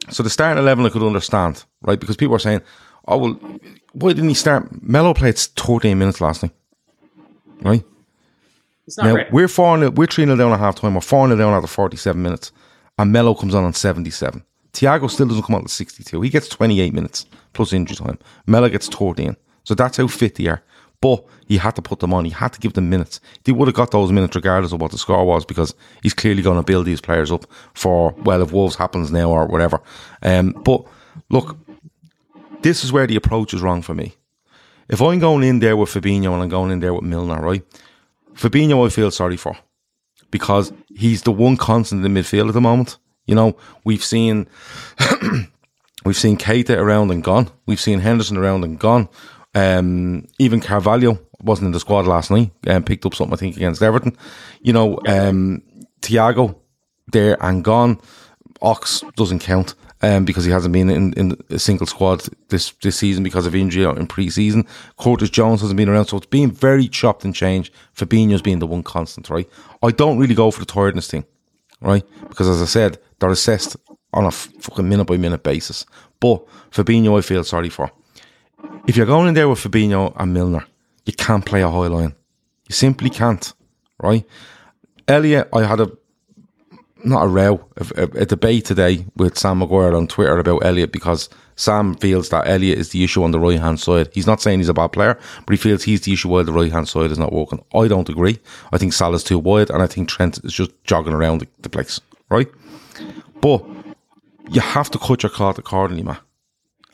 so 0.09 0.23
the 0.23 0.31
starting 0.31 0.63
eleven, 0.63 0.87
I 0.87 0.89
could 0.89 1.03
understand, 1.03 1.65
right? 1.83 2.01
Because 2.01 2.17
people 2.17 2.35
are 2.35 2.41
saying, 2.41 2.63
"Oh 3.07 3.19
well, 3.19 3.41
why 3.93 4.13
didn't 4.13 4.29
he 4.29 4.35
start?" 4.35 4.83
Melo 4.83 5.15
played 5.15 5.37
thirteen 5.39 5.99
minutes 5.99 6.21
last 6.21 6.43
night, 6.43 6.53
right? 7.63 7.85
It's 8.87 8.97
not 8.97 9.07
Now 9.07 9.25
we're 9.31 9.49
four 9.49 9.77
nil, 9.79 9.91
we're 9.93 10.07
three 10.07 10.25
0 10.25 10.37
down 10.37 10.53
at 10.53 10.59
half 10.59 10.77
time. 10.77 10.95
We're 10.95 11.01
four 11.01 11.27
0 11.29 11.39
down 11.39 11.53
after 11.53 11.69
forty 11.69 11.97
seven 11.97 12.23
minutes, 12.23 12.51
and 12.99 13.13
Melo 13.13 13.35
comes 13.35 13.55
on 13.55 13.65
on 13.65 13.75
seventy 13.75 14.11
seven. 14.11 14.43
Thiago 14.73 15.11
still 15.11 15.27
doesn't 15.27 15.43
come 15.43 15.57
out 15.57 15.65
at 15.65 15.71
sixty 15.71 16.03
two. 16.03 16.23
He 16.23 16.31
gets 16.31 16.49
twenty 16.49 16.81
eight 16.81 16.95
minutes 16.95 17.27
plus 17.53 17.73
injury 17.73 17.97
time. 17.97 18.19
Melo 18.47 18.69
gets 18.69 18.89
thirteen. 18.89 19.37
So 19.65 19.75
that's 19.75 19.99
how 19.99 20.07
fit 20.07 20.37
they 20.37 20.47
are. 20.47 20.63
But 21.01 21.25
he 21.47 21.57
had 21.57 21.77
to 21.77 21.83
put 21.83 22.01
them 22.01 22.13
on. 22.13 22.27
He 22.27 22.31
had 22.31 22.53
to 22.53 22.61
give 22.61 22.75
them 22.75 22.91
minutes. 22.91 23.21
He 23.45 23.53
would 23.53 23.69
have 23.69 23.75
got 23.75 23.91
those 23.91 24.13
minutes 24.13 24.37
regardless 24.37 24.73
of 24.73 24.81
what 24.81 24.91
the 24.91 24.99
score 24.99 25.25
was 25.25 25.47
because 25.47 25.75
he's 26.03 26.13
clearly 26.13 26.43
going 26.43 26.59
to 26.59 26.63
build 26.63 26.85
these 26.85 27.01
players 27.01 27.33
up 27.33 27.47
for 27.75 28.13
well, 28.19 28.43
if 28.43 28.53
Wolves 28.53 28.77
happens 28.77 29.11
now 29.11 29.31
or 29.31 29.47
whatever. 29.47 29.81
Um, 30.23 30.53
but 30.53 30.85
look, 31.31 31.57
this 32.63 32.85
is 32.85 32.93
where 32.93 33.07
the 33.07 33.17
approach 33.17 33.55
is 33.55 33.63
wrong 33.63 33.81
for 33.81 33.95
me. 33.95 34.15
If 34.91 35.01
I'm 35.01 35.21
going 35.21 35.45
in 35.45 35.61
there 35.61 35.77
with 35.77 35.91
Fabinho 35.91 36.35
and 36.35 36.43
I'm 36.43 36.49
going 36.49 36.71
in 36.71 36.81
there 36.81 36.93
with 36.93 37.05
Milner, 37.05 37.41
right? 37.41 37.63
Fabinho, 38.35 38.85
I 38.85 38.91
feel 38.91 39.11
sorry 39.11 39.37
for 39.37 39.57
because 40.31 40.73
he's 40.95 41.23
the 41.23 41.33
one 41.33 41.57
constant 41.57 42.05
in 42.05 42.13
the 42.13 42.21
midfield 42.21 42.49
at 42.49 42.55
the 42.55 42.61
moment. 42.61 42.99
You 43.27 43.35
know, 43.35 43.57
we've 43.85 44.05
seen 44.05 44.49
we've 46.05 46.17
seen 46.17 46.37
Keita 46.37 46.77
around 46.77 47.11
and 47.11 47.23
gone. 47.23 47.51
We've 47.67 47.81
seen 47.81 48.01
Henderson 48.01 48.37
around 48.37 48.65
and 48.65 48.79
gone. 48.79 49.09
Um, 49.55 50.27
even 50.39 50.61
Carvalho 50.61 51.19
wasn't 51.43 51.67
in 51.67 51.73
the 51.73 51.81
squad 51.81 52.07
last 52.07 52.31
night 52.31 52.53
and 52.67 52.77
um, 52.77 52.85
picked 52.85 53.05
up 53.07 53.15
something 53.15 53.35
I 53.35 53.37
think 53.37 53.57
against 53.57 53.83
Everton. 53.83 54.17
You 54.61 54.73
know, 54.73 54.99
um, 55.07 55.63
Thiago 56.03 56.57
there 57.09 57.37
and 57.45 57.65
gone. 57.65 58.01
Ox 58.63 59.03
doesn't 59.17 59.41
count 59.41 59.75
um, 60.03 60.25
because 60.25 60.45
he 60.45 60.51
hasn't 60.51 60.73
been 60.73 60.91
in, 60.91 61.13
in 61.15 61.37
a 61.51 61.59
single 61.59 61.87
squad 61.87 62.27
this, 62.49 62.73
this 62.83 62.97
season 62.97 63.23
because 63.23 63.47
of 63.47 63.55
injury 63.55 63.85
in 63.85 64.07
pre-season. 64.07 64.67
Curtis 64.99 65.31
Jones 65.31 65.61
hasn't 65.61 65.77
been 65.77 65.89
around, 65.89 66.07
so 66.07 66.17
it's 66.17 66.27
been 66.27 66.51
very 66.51 66.89
chopped 66.89 67.25
and 67.25 67.35
changed. 67.35 67.73
Fabinho's 67.97 68.43
being 68.43 68.59
the 68.59 68.67
one 68.67 68.83
constant, 68.83 69.31
right? 69.31 69.49
I 69.83 69.91
don't 69.91 70.19
really 70.19 70.35
go 70.35 70.51
for 70.51 70.61
the 70.61 70.67
tiredness 70.67 71.09
thing, 71.09 71.25
right? 71.81 72.05
Because 72.29 72.49
as 72.49 72.63
I 72.63 72.67
said, 72.67 72.99
they're 73.19 73.31
assessed 73.31 73.77
on 74.13 74.27
a 74.27 74.31
fucking 74.31 74.89
minute 74.89 75.07
by 75.07 75.17
minute 75.17 75.43
basis. 75.43 75.87
But 76.19 76.47
Fabinho, 76.71 77.19
I 77.19 77.23
feel 77.23 77.45
sorry 77.45 77.71
for. 77.71 77.91
If 78.87 78.97
you're 78.97 79.07
going 79.07 79.29
in 79.29 79.35
there 79.35 79.49
with 79.49 79.61
Fabinho 79.61 80.13
and 80.17 80.35
Milner, 80.35 80.65
you 81.05 81.13
can't 81.13 81.45
play 81.45 81.63
a 81.63 81.71
high 81.71 81.87
line. 81.87 82.15
You 82.69 82.75
simply 82.75 83.11
can't, 83.11 83.53
right? 83.99 84.25
Elliott, 85.07 85.49
I 85.53 85.65
had 85.65 85.81
a 85.81 85.91
not 87.05 87.25
a 87.25 87.29
row, 87.29 87.65
a, 87.97 88.03
a, 88.03 88.27
debate 88.27 88.65
today 88.65 89.07
with 89.17 89.39
Sam 89.39 89.59
Maguire 89.59 89.95
on 89.95 90.07
Twitter 90.07 90.39
about 90.39 90.65
Elliott 90.65 90.93
because 90.93 91.29
Sam 91.57 91.95
feels 91.95 92.29
that 92.31 92.47
Elliott 92.47 92.79
is 92.79 92.91
the 92.91 93.05
issue 93.05 93.23
on 93.23 93.31
the 93.31 93.41
right 93.41 93.61
hand 93.61 93.81
side. 93.81 94.09
He's 94.13 94.27
not 94.27 94.41
saying 94.41 94.61
he's 94.61 94.69
a 94.69 94.75
bad 94.75 94.93
player, 94.93 95.19
but 95.47 95.53
he 95.53 95.57
feels 95.57 95.83
he's 95.83 96.03
the 96.03 96.13
issue 96.13 96.29
while 96.29 96.45
the 96.45 96.53
right 96.53 96.71
hand 96.71 96.89
side 96.89 97.11
is 97.11 97.19
not 97.19 97.33
working. 97.33 97.65
I 97.75 97.89
don't 97.89 98.09
agree. 98.09 98.39
I 98.73 98.79
think 98.79 98.93
Salah's 98.93 99.25
too 99.25 99.39
wide, 99.39 99.71
and 99.71 99.83
I 99.83 99.87
think 99.87 100.09
Trent 100.09 100.39
is 100.45 100.53
just 100.53 100.73
jogging 100.85 101.15
around 101.15 101.41
the, 101.41 101.49
the 101.61 101.69
place, 101.69 102.01
right? 102.29 102.49
But 103.41 103.65
you 104.51 104.61
have 104.61 104.91
to 104.91 104.99
cut 104.99 105.23
your 105.23 105.31
cloth 105.31 105.59
accordingly, 105.59 106.03
man. 106.03 106.19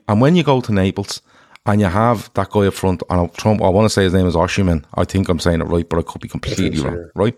And 0.08 0.20
when 0.20 0.36
you 0.36 0.44
go 0.44 0.60
to 0.60 0.72
Naples 0.72 1.20
and 1.66 1.80
you 1.80 1.86
have 1.86 2.32
that 2.34 2.50
guy 2.50 2.66
up 2.66 2.74
front, 2.74 3.02
and 3.10 3.32
Trump, 3.34 3.60
I 3.62 3.68
want 3.68 3.84
to 3.86 3.90
say 3.90 4.04
his 4.04 4.14
name 4.14 4.26
is 4.26 4.34
Osimhen. 4.34 4.84
I 4.94 5.04
think 5.04 5.28
I'm 5.28 5.40
saying 5.40 5.60
it 5.60 5.64
right, 5.64 5.88
but 5.88 5.98
I 5.98 6.02
could 6.02 6.20
be 6.20 6.28
completely 6.28 6.80
wrong, 6.80 7.10
right? 7.14 7.36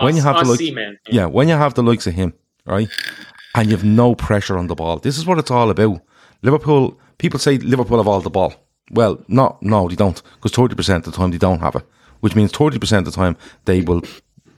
when 0.00 0.16
you 0.16 0.22
have 0.22 0.36
the 0.44 0.50
like, 0.50 0.60
yeah, 1.08 1.26
when 1.26 1.48
you 1.48 1.54
have 1.54 1.74
the 1.74 1.82
likes 1.82 2.06
of 2.06 2.14
him, 2.14 2.34
right, 2.66 2.88
and 3.54 3.68
you 3.68 3.76
have 3.76 3.84
no 3.84 4.14
pressure 4.14 4.56
on 4.56 4.68
the 4.68 4.74
ball, 4.74 4.98
this 4.98 5.18
is 5.18 5.26
what 5.26 5.38
it's 5.38 5.50
all 5.50 5.70
about. 5.70 6.00
Liverpool, 6.42 6.98
people 7.18 7.38
say 7.40 7.58
Liverpool 7.58 7.98
have 7.98 8.08
all 8.08 8.20
the 8.20 8.30
ball. 8.30 8.54
Well, 8.90 9.22
not 9.28 9.62
no, 9.62 9.88
they 9.88 9.96
don't, 9.96 10.22
because 10.34 10.52
thirty 10.52 10.74
percent 10.74 11.06
of 11.06 11.12
the 11.12 11.16
time 11.16 11.30
they 11.30 11.38
don't 11.38 11.60
have 11.60 11.76
it, 11.76 11.86
which 12.20 12.36
means 12.36 12.52
thirty 12.52 12.78
percent 12.78 13.06
of 13.06 13.12
the 13.12 13.16
time 13.16 13.36
they 13.64 13.80
will 13.80 14.02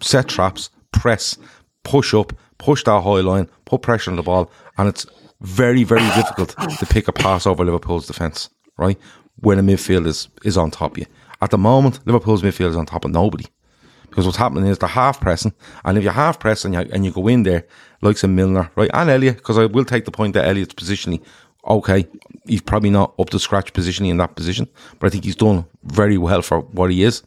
set 0.00 0.29
traps, 0.29 0.70
press, 0.92 1.38
push 1.85 2.12
up, 2.12 2.33
push 2.59 2.85
that 2.85 3.02
high 3.02 3.20
line, 3.20 3.48
put 3.64 3.83
pressure 3.83 4.11
on 4.11 4.16
the 4.16 4.22
ball, 4.22 4.50
and 4.79 4.88
it's 4.88 5.07
very, 5.40 5.85
very 5.85 6.07
difficult 6.14 6.55
to 6.79 6.87
pick 6.87 7.09
a 7.09 7.12
pass 7.12 7.46
over 7.46 7.64
Liverpool's 7.64 8.07
defence, 8.07 8.48
right? 8.77 8.99
When 9.41 9.59
a 9.59 9.62
midfield 9.62 10.07
is, 10.07 10.29
is 10.45 10.57
on 10.57 10.71
top 10.71 10.93
of 10.93 10.99
you. 10.99 11.07
At 11.43 11.51
the 11.51 11.59
moment, 11.59 12.01
Liverpool's 12.07 12.43
midfield 12.43 12.71
is 12.71 12.77
on 12.77 12.87
top 12.87 13.05
of 13.05 13.11
nobody. 13.11 13.45
Because 14.09 14.25
what's 14.25 14.39
happening 14.39 14.67
is 14.67 14.79
they're 14.79 14.89
half 14.89 15.21
pressing, 15.21 15.53
and 15.85 15.99
if 15.99 16.05
you're 16.05 16.12
half 16.12 16.41
pressing 16.41 16.75
and 16.75 16.87
you, 16.87 16.95
and 16.95 17.05
you 17.05 17.11
go 17.11 17.29
in 17.29 17.43
there, 17.43 17.67
like 18.01 18.17
some 18.17 18.35
Milner, 18.35 18.71
right, 18.75 18.91
and 18.95 19.11
Elliott, 19.11 19.37
because 19.37 19.59
I 19.59 19.67
will 19.67 19.85
take 19.85 20.07
the 20.07 20.11
point 20.11 20.33
that 20.35 20.47
Elliott's 20.47 20.73
positioning, 20.73 21.21
okay, 21.67 22.07
he's 22.47 22.62
probably 22.62 22.89
not 22.89 23.15
up 23.19 23.29
to 23.31 23.39
scratch 23.39 23.75
positioning 23.75 24.11
in 24.11 24.17
that 24.19 24.35
position, 24.35 24.69
but 24.99 25.09
I 25.09 25.11
think 25.11 25.25
he's 25.25 25.37
done 25.37 25.67
very 25.85 26.17
well 26.17 26.41
for 26.41 26.61
what 26.61 26.91
he 26.91 27.03
is. 27.03 27.23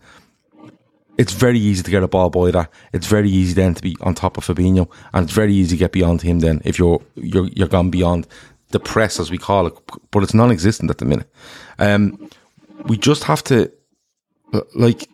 It's 1.17 1.33
very 1.33 1.59
easy 1.59 1.83
to 1.83 1.91
get 1.91 2.01
a 2.01 2.07
ball 2.07 2.29
by 2.29 2.49
that. 2.51 2.71
It's 2.93 3.07
very 3.07 3.29
easy 3.29 3.53
then 3.53 3.73
to 3.73 3.81
be 3.81 3.95
on 4.01 4.15
top 4.15 4.37
of 4.37 4.47
Fabinho, 4.47 4.89
and 5.13 5.25
it's 5.25 5.33
very 5.33 5.53
easy 5.53 5.75
to 5.75 5.79
get 5.79 5.91
beyond 5.91 6.21
him 6.21 6.39
then 6.39 6.61
if 6.63 6.79
you're 6.79 7.01
you're 7.15 7.49
you're 7.49 7.67
gone 7.67 7.89
beyond 7.91 8.25
the 8.71 8.79
press 8.79 9.19
as 9.19 9.31
we 9.31 9.37
call 9.37 9.67
it, 9.67 9.73
but 10.11 10.23
it's 10.23 10.33
non-existent 10.33 10.89
at 10.89 10.99
the 10.99 11.05
minute. 11.05 11.29
Um, 11.79 12.29
we 12.85 12.97
just 12.97 13.23
have 13.23 13.43
to 13.45 13.71
like 14.75 15.09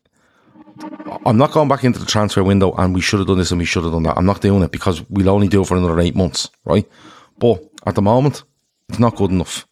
I'm 1.26 1.38
not 1.38 1.52
going 1.52 1.70
back 1.70 1.84
into 1.84 2.00
the 2.00 2.06
transfer 2.06 2.44
window 2.44 2.74
and 2.74 2.94
we 2.94 3.02
should 3.02 3.20
have 3.20 3.28
done 3.28 3.38
this 3.38 3.52
and 3.52 3.60
we 3.60 3.65
should 3.65 3.84
have 3.84 3.94
done 3.94 4.04
that. 4.04 4.18
I'm 4.18 4.26
not 4.26 4.41
doing 4.41 4.63
it 4.63 4.72
because 4.72 5.08
we'll 5.10 5.30
only 5.30 5.48
do 5.48 5.62
it 5.62 5.68
for 5.68 5.78
another 5.78 6.00
eight 6.00 6.15
months, 6.15 6.50
right? 6.65 6.86
But 7.38 7.63
at 7.86 7.96
the 7.96 8.02
moment, 8.02 8.44
it's 8.89 9.00
not 9.00 9.15
good 9.15 9.32
enough. 9.32 9.68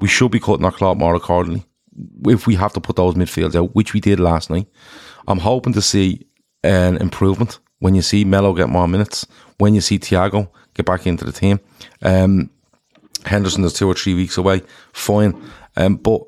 We 0.00 0.08
should 0.08 0.30
be 0.30 0.40
cutting 0.40 0.64
our 0.64 0.72
cloth 0.72 0.98
more 0.98 1.14
accordingly. 1.14 1.64
If 2.26 2.46
we 2.46 2.54
have 2.56 2.72
to 2.72 2.80
put 2.80 2.96
those 2.96 3.14
midfields 3.14 3.54
out, 3.54 3.74
which 3.74 3.92
we 3.92 4.00
did 4.00 4.18
last 4.18 4.50
night, 4.50 4.66
I'm 5.28 5.38
hoping 5.38 5.72
to 5.74 5.82
see 5.82 6.26
an 6.64 6.96
improvement 6.96 7.60
when 7.78 7.94
you 7.94 8.02
see 8.02 8.24
Melo 8.24 8.52
get 8.54 8.68
more 8.68 8.88
minutes, 8.88 9.26
when 9.58 9.74
you 9.74 9.80
see 9.80 9.98
Thiago 9.98 10.48
get 10.74 10.86
back 10.86 11.06
into 11.06 11.24
the 11.24 11.32
team. 11.32 11.60
Um, 12.02 12.50
Henderson 13.24 13.64
is 13.64 13.72
two 13.72 13.88
or 13.88 13.94
three 13.94 14.14
weeks 14.14 14.36
away, 14.36 14.62
fine. 14.92 15.40
Um, 15.76 15.96
but 15.96 16.22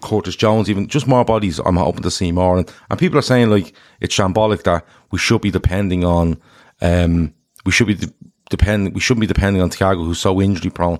Curtis 0.00 0.36
Jones, 0.36 0.68
even 0.68 0.88
just 0.88 1.06
more 1.06 1.24
bodies, 1.24 1.58
I'm 1.60 1.76
hoping 1.76 2.02
to 2.02 2.10
see 2.10 2.32
more. 2.32 2.58
And, 2.58 2.72
and 2.90 2.98
people 2.98 3.18
are 3.18 3.22
saying 3.22 3.50
like 3.50 3.74
it's 4.00 4.14
shambolic 4.14 4.62
that 4.64 4.84
we 5.10 5.18
should 5.18 5.40
be 5.40 5.50
depending 5.50 6.04
on, 6.04 6.40
um, 6.80 7.34
we 7.64 7.72
should 7.72 7.86
be 7.86 7.94
de- 7.94 8.12
depend, 8.48 8.94
we 8.94 9.00
shouldn't 9.00 9.20
be 9.20 9.26
depending 9.26 9.62
on 9.62 9.70
Thiago, 9.70 10.04
who's 10.04 10.18
so 10.18 10.40
injury 10.40 10.70
prone. 10.70 10.98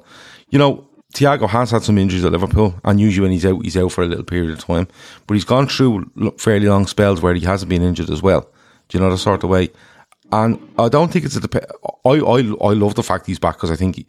You 0.50 0.58
know, 0.58 0.88
Thiago 1.14 1.48
has 1.48 1.70
had 1.70 1.82
some 1.82 1.98
injuries 1.98 2.24
at 2.24 2.32
Liverpool, 2.32 2.78
and 2.84 3.00
usually 3.00 3.24
when 3.24 3.32
he's 3.32 3.46
out, 3.46 3.62
he's 3.64 3.76
out 3.76 3.90
for 3.90 4.04
a 4.04 4.06
little 4.06 4.24
period 4.24 4.52
of 4.52 4.64
time. 4.64 4.86
But 5.26 5.34
he's 5.34 5.44
gone 5.44 5.66
through 5.66 6.10
fairly 6.38 6.68
long 6.68 6.86
spells 6.86 7.20
where 7.20 7.34
he 7.34 7.44
hasn't 7.44 7.68
been 7.68 7.82
injured 7.82 8.10
as 8.10 8.22
well. 8.22 8.42
Do 8.88 8.98
you 8.98 9.02
know 9.02 9.10
the 9.10 9.18
sort 9.18 9.42
of 9.42 9.50
way? 9.50 9.70
And 10.32 10.60
I 10.78 10.88
don't 10.88 11.12
think 11.12 11.24
it's 11.24 11.36
a. 11.36 11.40
I 12.04 12.10
I 12.10 12.38
I 12.64 12.72
love 12.74 12.94
the 12.94 13.02
fact 13.02 13.26
he's 13.26 13.40
back 13.40 13.56
because 13.56 13.72
I 13.72 13.76
think 13.76 13.96
he, 13.96 14.06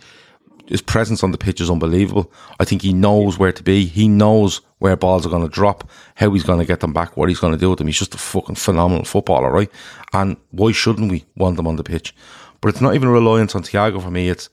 his 0.72 0.82
presence 0.82 1.22
on 1.22 1.32
the 1.32 1.38
pitch 1.38 1.60
is 1.60 1.70
unbelievable. 1.70 2.32
I 2.60 2.64
think 2.64 2.82
he 2.82 2.94
knows 2.94 3.38
where 3.38 3.52
to 3.52 3.62
be. 3.62 3.86
He 3.86 4.08
knows 4.08 4.62
where 4.80 4.96
balls 4.96 5.26
are 5.26 5.30
going 5.30 5.44
to 5.44 5.54
drop, 5.54 5.90
how 6.16 6.32
he's 6.32 6.46
going 6.46 6.60
to 6.60 6.66
get 6.66 6.80
them 6.80 6.94
back, 6.94 7.18
what 7.18 7.28
he's 7.28 7.40
going 7.40 7.52
to 7.52 7.60
do 7.60 7.70
with 7.70 7.78
them. 7.78 7.88
He's 7.88 8.00
just 8.00 8.16
a 8.16 8.18
fucking 8.18 8.56
phenomenal 8.56 9.04
footballer, 9.04 9.52
right? 9.52 9.70
And 10.14 10.38
why 10.52 10.72
shouldn't 10.72 11.12
we 11.12 11.26
want 11.36 11.58
them 11.58 11.68
on 11.68 11.76
the 11.76 11.84
pitch? 11.84 12.16
But 12.62 12.70
it's 12.70 12.80
not 12.80 12.96
even 12.96 13.10
a 13.10 13.12
reliance 13.12 13.54
on 13.54 13.64
Thiago 13.64 14.02
for 14.02 14.10
me. 14.10 14.30
It's 14.30 14.50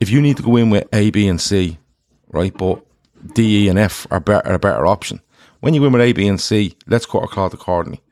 if 0.00 0.10
you 0.10 0.20
need 0.20 0.36
to 0.36 0.42
go 0.42 0.56
in 0.56 0.68
with 0.68 0.86
A, 0.92 1.10
B, 1.10 1.26
and 1.26 1.40
C, 1.40 1.78
right? 2.28 2.54
But 2.54 2.84
D, 3.32 3.64
E, 3.64 3.68
and 3.68 3.78
F 3.78 4.06
are, 4.10 4.20
better, 4.20 4.52
a 4.52 4.58
better 4.58 4.86
option. 4.86 5.22
When 5.60 5.72
you 5.72 5.80
go 5.80 5.86
in 5.86 5.92
with 5.94 6.02
A, 6.02 6.12
B, 6.12 6.28
and 6.28 6.38
C, 6.38 6.76
let's 6.86 7.06
cut 7.06 7.22
our 7.22 7.28
cloth 7.28 7.54
accordingly. 7.54 8.02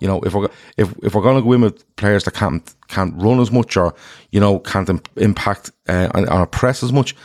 You 0.00 0.08
know, 0.08 0.20
if 0.20 0.34
we're 0.34 0.48
if 0.76 0.94
if 1.02 1.14
we're 1.14 1.22
going 1.22 1.36
to 1.36 1.42
go 1.42 1.52
in 1.52 1.62
with 1.62 1.96
players 1.96 2.24
that 2.24 2.34
can't 2.34 2.74
can't 2.88 3.14
run 3.16 3.40
as 3.40 3.50
much 3.50 3.76
or 3.76 3.94
you 4.30 4.40
know 4.40 4.60
can't 4.60 4.88
impact 5.16 5.70
uh, 5.88 6.08
on, 6.14 6.28
on 6.28 6.42
a 6.42 6.46
press 6.46 6.82
as 6.82 6.92
much, 6.92 7.16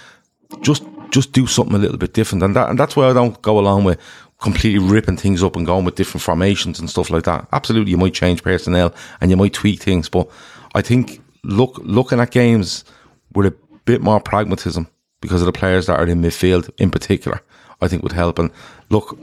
just 0.62 0.84
just 1.10 1.32
do 1.32 1.46
something 1.46 1.76
a 1.76 1.80
little 1.80 1.98
bit 1.98 2.14
different, 2.14 2.44
and 2.44 2.56
that 2.56 2.70
and 2.70 2.80
that's 2.80 2.96
why 2.96 3.10
I 3.10 3.14
don't 3.14 3.40
go 3.42 3.60
along 3.60 3.84
with 3.84 4.00
completely 4.40 4.80
ripping 4.80 5.16
things 5.16 5.42
up 5.42 5.56
and 5.56 5.66
going 5.66 5.86
with 5.86 5.96
different 5.96 6.22
formations 6.22 6.80
and 6.80 6.90
stuff 6.90 7.10
like 7.10 7.24
that. 7.24 7.48
Absolutely, 7.54 7.92
you 7.92 7.98
might 7.98 8.14
change 8.14 8.44
personnel 8.44 8.94
and 9.22 9.32
you 9.32 9.38
might 9.38 9.54
tweak 9.54 9.82
things, 9.82 10.10
but 10.10 10.30
I 10.76 10.82
think 10.82 11.22
look 11.44 11.78
looking 11.84 12.20
at 12.20 12.32
games 12.32 12.84
with 13.34 13.48
a 13.48 13.56
bit 13.86 14.02
more 14.02 14.20
pragmatism 14.20 14.88
because 15.22 15.42
of 15.42 15.46
the 15.46 15.54
players 15.54 15.86
that 15.86 16.00
are 16.00 16.08
in 16.08 16.22
midfield 16.22 16.70
in 16.78 16.92
particular, 16.92 17.42
I 17.82 17.88
think 17.88 18.04
would 18.04 18.12
help. 18.12 18.40
And 18.40 18.52
look, 18.90 19.18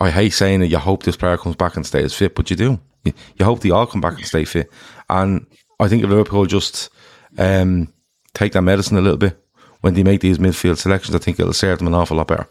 I 0.00 0.10
hate 0.10 0.30
saying 0.30 0.60
that 0.60 0.68
you 0.68 0.78
hope 0.78 1.02
this 1.02 1.16
player 1.16 1.36
comes 1.36 1.56
back 1.56 1.76
and 1.76 1.86
stays 1.86 2.14
fit, 2.14 2.34
but 2.34 2.50
you 2.50 2.56
do. 2.56 2.80
You, 3.04 3.12
you 3.36 3.44
hope 3.44 3.60
they 3.60 3.70
all 3.70 3.86
come 3.86 4.00
back 4.00 4.16
and 4.16 4.26
stay 4.26 4.44
fit. 4.44 4.70
And 5.08 5.46
I 5.78 5.88
think 5.88 6.02
if 6.02 6.08
Liverpool 6.08 6.46
just 6.46 6.88
um, 7.38 7.92
take 8.34 8.52
that 8.52 8.62
medicine 8.62 8.96
a 8.96 9.02
little 9.02 9.18
bit 9.18 9.38
when 9.80 9.94
they 9.94 10.02
make 10.02 10.20
these 10.20 10.38
midfield 10.38 10.78
selections, 10.78 11.14
I 11.14 11.18
think 11.18 11.38
it'll 11.38 11.52
serve 11.52 11.78
them 11.78 11.88
an 11.88 11.94
awful 11.94 12.16
lot 12.16 12.28
better. 12.28 12.48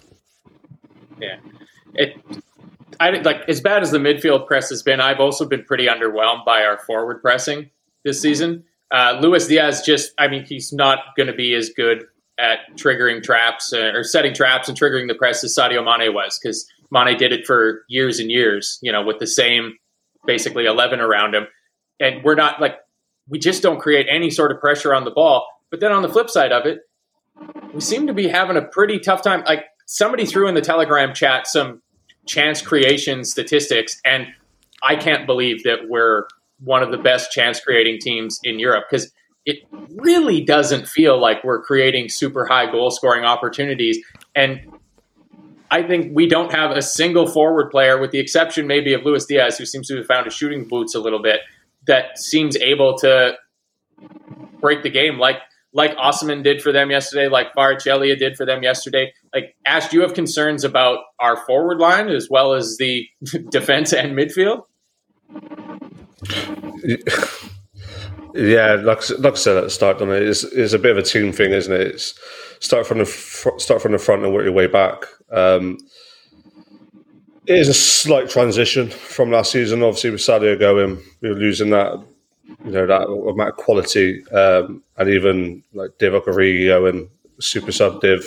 Yeah, 1.19 1.37
it. 1.93 2.15
I 2.99 3.11
like 3.11 3.47
as 3.47 3.61
bad 3.61 3.81
as 3.81 3.91
the 3.91 3.97
midfield 3.97 4.45
press 4.45 4.69
has 4.69 4.83
been. 4.83 4.99
I've 4.99 5.19
also 5.19 5.45
been 5.45 5.63
pretty 5.63 5.87
underwhelmed 5.87 6.45
by 6.45 6.63
our 6.63 6.77
forward 6.79 7.21
pressing 7.21 7.69
this 8.03 8.21
season. 8.21 8.63
Uh, 8.91 9.19
Luis 9.21 9.47
Diaz 9.47 9.83
just, 9.85 10.11
I 10.17 10.27
mean, 10.27 10.43
he's 10.43 10.73
not 10.73 10.99
going 11.15 11.27
to 11.27 11.33
be 11.33 11.53
as 11.53 11.69
good 11.69 12.05
at 12.39 12.59
triggering 12.75 13.21
traps 13.21 13.71
uh, 13.71 13.91
or 13.93 14.03
setting 14.03 14.33
traps 14.33 14.67
and 14.67 14.77
triggering 14.77 15.07
the 15.07 15.15
press 15.15 15.43
as 15.43 15.55
Sadio 15.55 15.83
Mane 15.83 16.13
was 16.13 16.39
because 16.41 16.65
Mane 16.91 17.17
did 17.17 17.31
it 17.31 17.45
for 17.45 17.83
years 17.87 18.19
and 18.19 18.31
years, 18.31 18.79
you 18.81 18.91
know, 18.91 19.03
with 19.03 19.19
the 19.19 19.27
same 19.27 19.73
basically 20.25 20.65
11 20.65 20.99
around 20.99 21.35
him. 21.35 21.47
And 21.99 22.23
we're 22.23 22.35
not 22.35 22.61
like, 22.61 22.75
we 23.27 23.39
just 23.39 23.61
don't 23.61 23.79
create 23.79 24.07
any 24.09 24.29
sort 24.29 24.51
of 24.51 24.59
pressure 24.59 24.93
on 24.93 25.05
the 25.05 25.11
ball. 25.11 25.47
But 25.69 25.79
then 25.79 25.91
on 25.91 26.01
the 26.01 26.09
flip 26.09 26.29
side 26.29 26.51
of 26.51 26.65
it, 26.65 26.79
we 27.73 27.81
seem 27.81 28.07
to 28.07 28.13
be 28.13 28.27
having 28.27 28.57
a 28.57 28.61
pretty 28.61 28.99
tough 28.99 29.21
time. 29.21 29.43
Like 29.45 29.65
somebody 29.85 30.25
threw 30.25 30.47
in 30.47 30.55
the 30.55 30.61
Telegram 30.61 31.13
chat 31.13 31.47
some 31.47 31.81
chance 32.25 32.61
creation 32.61 33.23
statistics, 33.23 33.99
and 34.05 34.27
I 34.83 34.95
can't 34.95 35.25
believe 35.25 35.63
that 35.63 35.87
we're 35.87 36.27
one 36.59 36.83
of 36.83 36.91
the 36.91 36.97
best 36.97 37.31
chance 37.31 37.59
creating 37.59 37.99
teams 38.01 38.39
in 38.43 38.59
Europe 38.59 38.85
because 38.89 39.11
it 39.45 39.59
really 39.95 40.41
doesn't 40.41 40.87
feel 40.87 41.19
like 41.19 41.43
we're 41.43 41.61
creating 41.61 42.09
super 42.09 42.45
high 42.45 42.69
goal 42.69 42.91
scoring 42.91 43.23
opportunities. 43.23 43.97
And 44.35 44.61
I 45.71 45.83
think 45.83 46.11
we 46.15 46.27
don't 46.27 46.51
have 46.51 46.71
a 46.71 46.81
single 46.81 47.27
forward 47.27 47.69
player, 47.69 47.99
with 47.99 48.11
the 48.11 48.19
exception 48.19 48.67
maybe 48.67 48.93
of 48.93 49.03
Luis 49.03 49.25
Diaz, 49.25 49.57
who 49.57 49.65
seems 49.65 49.87
to 49.87 49.97
have 49.97 50.05
found 50.05 50.25
his 50.25 50.33
shooting 50.33 50.67
boots 50.67 50.95
a 50.95 50.99
little 50.99 51.21
bit, 51.21 51.41
that 51.87 52.17
seems 52.17 52.55
able 52.57 52.97
to 52.99 53.33
break 54.59 54.83
the 54.83 54.89
game 54.89 55.17
like 55.17 55.37
like 55.71 55.95
Osimhen 55.97 56.43
did 56.43 56.63
for 56.63 56.71
them 56.71 56.89
yesterday, 56.89 57.27
like 57.27 57.53
Kvaratskhelia 57.53 58.17
did 58.17 58.35
for 58.35 58.45
them 58.45 58.63
yesterday. 58.63 59.13
Like 59.33 59.55
Ash, 59.65 59.87
do 59.89 59.97
you 59.97 60.01
have 60.01 60.15
concerns 60.15 60.63
about 60.63 60.99
our 61.19 61.37
forward 61.45 61.77
line 61.77 62.09
as 62.09 62.27
well 62.29 62.53
as 62.53 62.77
the 62.77 63.07
defense 63.51 63.93
and 63.93 64.17
midfield? 64.17 64.63
Yeah, 68.33 68.75
like, 68.75 69.09
like 69.19 69.33
I 69.33 69.35
said 69.35 69.57
at 69.57 69.63
the 69.63 69.69
start, 69.69 70.01
it 70.01 70.09
is 70.23 70.43
is 70.43 70.73
a 70.73 70.79
bit 70.79 70.91
of 70.91 70.97
a 70.97 71.03
team 71.03 71.31
thing, 71.31 71.51
isn't 71.51 71.73
it? 71.73 71.87
It's 71.87 72.19
start 72.59 72.85
from 72.87 72.99
the 72.99 73.05
fr- 73.05 73.57
start 73.57 73.81
from 73.81 73.91
the 73.91 73.97
front 73.97 74.23
and 74.23 74.33
work 74.33 74.43
your 74.43 74.53
way 74.53 74.67
back. 74.67 75.05
Um, 75.31 75.77
it 77.45 77.57
is 77.57 77.67
a 77.67 77.73
slight 77.73 78.29
transition 78.29 78.89
from 78.89 79.31
last 79.31 79.51
season. 79.51 79.81
Obviously, 79.81 80.11
with 80.11 80.21
Sadio 80.21 80.59
going, 80.59 80.99
we 81.21 81.29
were 81.29 81.35
losing 81.35 81.71
that, 81.71 81.93
you 82.63 82.71
know, 82.71 82.85
that 82.85 83.07
amount 83.07 83.49
of 83.49 83.55
quality, 83.55 84.23
um, 84.27 84.83
and 84.97 85.09
even 85.09 85.63
like 85.73 85.91
Divock 85.99 86.25
Origi 86.25 86.67
going 86.67 87.09
super 87.39 87.71
sub 87.71 88.01
Div, 88.01 88.23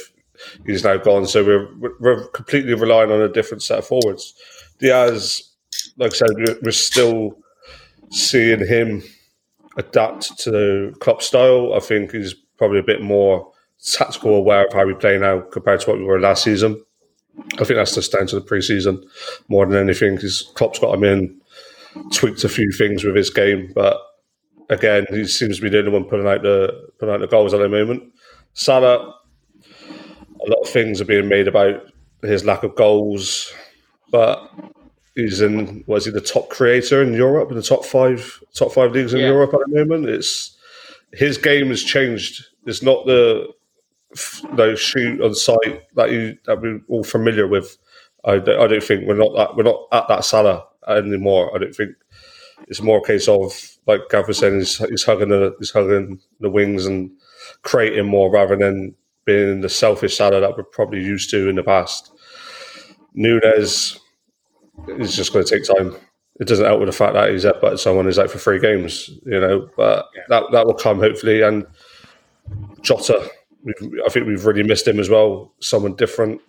he's 0.67 0.85
now 0.85 0.97
gone. 0.97 1.27
So 1.27 1.45
we're 1.45 1.69
we're 2.01 2.27
completely 2.29 2.75
relying 2.75 3.13
on 3.13 3.21
a 3.21 3.29
different 3.29 3.63
set 3.63 3.79
of 3.79 3.87
forwards. 3.87 4.35
Diaz, 4.79 5.51
like 5.99 6.13
I 6.13 6.15
said, 6.15 6.59
we're 6.63 6.73
still 6.73 7.39
seeing 8.11 8.67
him 8.67 9.03
adapt 9.77 10.39
to 10.41 10.95
Klopp 11.01 11.23
style. 11.23 11.75
I 11.75 11.81
think 11.81 12.13
he's 12.13 12.35
probably 12.59 12.79
a 12.79 12.85
bit 12.85 13.03
more 13.03 13.52
tactical 13.85 14.35
aware 14.37 14.67
of 14.67 14.73
how 14.73 14.87
we 14.87 14.95
play 14.95 15.19
now 15.19 15.41
compared 15.41 15.81
to 15.81 15.91
what 15.91 15.99
we 15.99 16.05
were 16.05 16.21
last 16.21 16.45
season. 16.45 16.83
I 17.55 17.65
think 17.65 17.77
that's 17.77 17.95
just 17.95 18.13
down 18.13 18.27
to 18.29 18.39
the 18.39 18.47
preseason 18.47 19.03
more 19.49 19.67
than 19.67 19.83
anything 19.83 20.17
because 20.17 20.51
Klopp's 20.55 20.79
got 20.79 20.95
him 20.95 21.05
in, 21.05 21.41
tweaked 22.13 22.45
a 22.45 22.49
few 22.49 22.71
things 22.73 23.05
with 23.05 23.17
his 23.17 23.31
game, 23.31 23.73
but 23.75 23.99
again, 24.71 25.07
he 25.11 25.27
seems 25.27 25.57
to 25.57 25.63
be 25.63 25.69
the 25.69 25.79
only 25.79 25.91
one 25.91 26.05
putting 26.05 26.27
out 26.27 26.43
the 26.43 26.91
putting 26.99 27.15
out 27.15 27.21
the 27.21 27.27
goals 27.27 27.55
at 27.55 27.61
the 27.61 27.69
moment. 27.69 28.03
Salah, 28.55 29.15
a 29.65 30.49
lot 30.49 30.61
of 30.63 30.69
things 30.69 31.01
are 31.01 31.07
being 31.07 31.29
made 31.29 31.49
about 31.49 31.83
his 32.23 32.45
lack 32.45 32.63
of 32.63 32.75
goals, 32.75 33.53
but 34.11 34.51
he's 35.15 35.41
in 35.41 35.85
was 35.87 36.05
he 36.05 36.11
the 36.11 36.21
top 36.21 36.49
creator 36.51 37.03
in 37.03 37.13
Europe 37.15 37.51
in 37.51 37.57
the 37.57 37.63
top 37.63 37.85
five 37.85 38.43
top 38.55 38.73
five 38.73 38.93
leagues 38.93 39.15
in 39.15 39.21
Yeah. 39.21 39.29
Europe 39.29 39.55
at 39.55 39.61
the 39.67 39.85
moment. 39.85 40.09
It's 40.09 40.57
his 41.13 41.39
game 41.39 41.69
has 41.69 41.83
changed. 41.83 42.45
It's 42.67 42.83
not 42.83 43.07
the 43.07 43.49
no 44.53 44.75
shoot 44.75 45.21
on 45.21 45.35
site 45.35 45.83
that 45.95 46.11
you 46.11 46.37
that 46.47 46.61
we're 46.61 46.81
all 46.89 47.05
familiar 47.05 47.47
with. 47.47 47.79
I 48.25 48.39
don't, 48.39 48.61
I 48.61 48.67
don't 48.67 48.83
think 48.83 49.07
we're 49.07 49.17
not 49.17 49.35
that 49.37 49.57
we're 49.57 49.63
not 49.63 49.87
at 49.93 50.09
that 50.09 50.25
Salah 50.25 50.65
anymore. 50.89 51.55
I 51.55 51.59
don't 51.59 51.75
think 51.75 51.93
it's 52.69 52.83
more 52.83 52.99
a 52.99 53.07
case 53.07 53.29
of 53.29 53.53
like 53.87 54.09
Gav 54.11 54.29
was 54.29 54.39
saying, 54.39 54.59
he's, 54.59 54.79
he's 54.79 55.05
hugging 55.05 55.29
the 55.29 55.55
he's 55.59 55.71
hugging 55.71 56.21
the 56.41 56.51
wings 56.51 56.87
and 56.87 57.11
creating 57.63 58.07
more 58.07 58.31
rather 58.31 58.57
than 58.57 58.95
being 59.25 59.61
the 59.61 59.69
selfish 59.69 60.17
Salah 60.17 60.41
that 60.41 60.57
we're 60.57 60.65
probably 60.65 61.03
used 61.03 61.31
to 61.31 61.49
in 61.49 61.57
the 61.57 61.63
past. 61.63 62.13
Nunez 63.15 63.99
is 64.89 65.17
just 65.17 65.33
going 65.33 65.45
to 65.45 65.51
take 65.51 65.65
time. 65.65 65.95
It 66.41 66.49
doesn't 66.49 66.65
help 66.65 66.81
with 66.81 66.89
the 66.89 66.93
fact 66.93 67.15
that 67.15 67.31
he's 67.31 67.45
up, 67.45 67.61
but 67.61 67.79
someone 67.79 68.09
is 68.09 68.19
out 68.19 68.31
for 68.31 68.39
three 68.39 68.59
games, 68.59 69.11
you 69.25 69.39
know. 69.39 69.69
But 69.77 70.07
that 70.29 70.45
that 70.53 70.67
will 70.67 70.75
come 70.75 70.99
hopefully. 70.99 71.43
And 71.43 71.67
Jota, 72.81 73.29
I 73.67 74.09
think 74.09 74.27
we've 74.27 74.45
really 74.45 74.63
missed 74.63 74.89
him 74.89 74.99
as 74.99 75.09
well. 75.09 75.53
Someone 75.61 75.95
different 75.95 76.41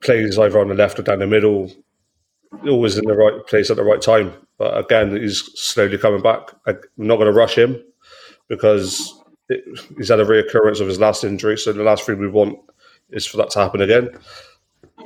plays 0.00 0.38
either 0.38 0.60
on 0.60 0.68
the 0.68 0.74
left 0.74 0.98
or 0.98 1.02
down 1.02 1.18
the 1.18 1.26
middle, 1.26 1.70
always 2.66 2.96
in 2.96 3.04
the 3.04 3.14
right 3.14 3.46
place 3.46 3.70
at 3.70 3.76
the 3.76 3.84
right 3.84 4.00
time. 4.00 4.32
But 4.58 4.78
again, 4.78 5.16
he's 5.16 5.50
slowly 5.54 5.98
coming 5.98 6.22
back. 6.22 6.50
I'm 6.66 6.78
not 6.96 7.16
going 7.16 7.32
to 7.32 7.38
rush 7.38 7.56
him 7.56 7.82
because 8.48 9.22
it, 9.48 9.64
he's 9.96 10.08
had 10.08 10.20
a 10.20 10.24
reoccurrence 10.24 10.80
of 10.80 10.88
his 10.88 11.00
last 11.00 11.24
injury. 11.24 11.58
So 11.58 11.72
the 11.72 11.82
last 11.82 12.04
thing 12.04 12.18
we 12.18 12.28
want 12.28 12.58
is 13.10 13.26
for 13.26 13.36
that 13.38 13.50
to 13.50 13.58
happen 13.58 13.80
again. 13.82 14.10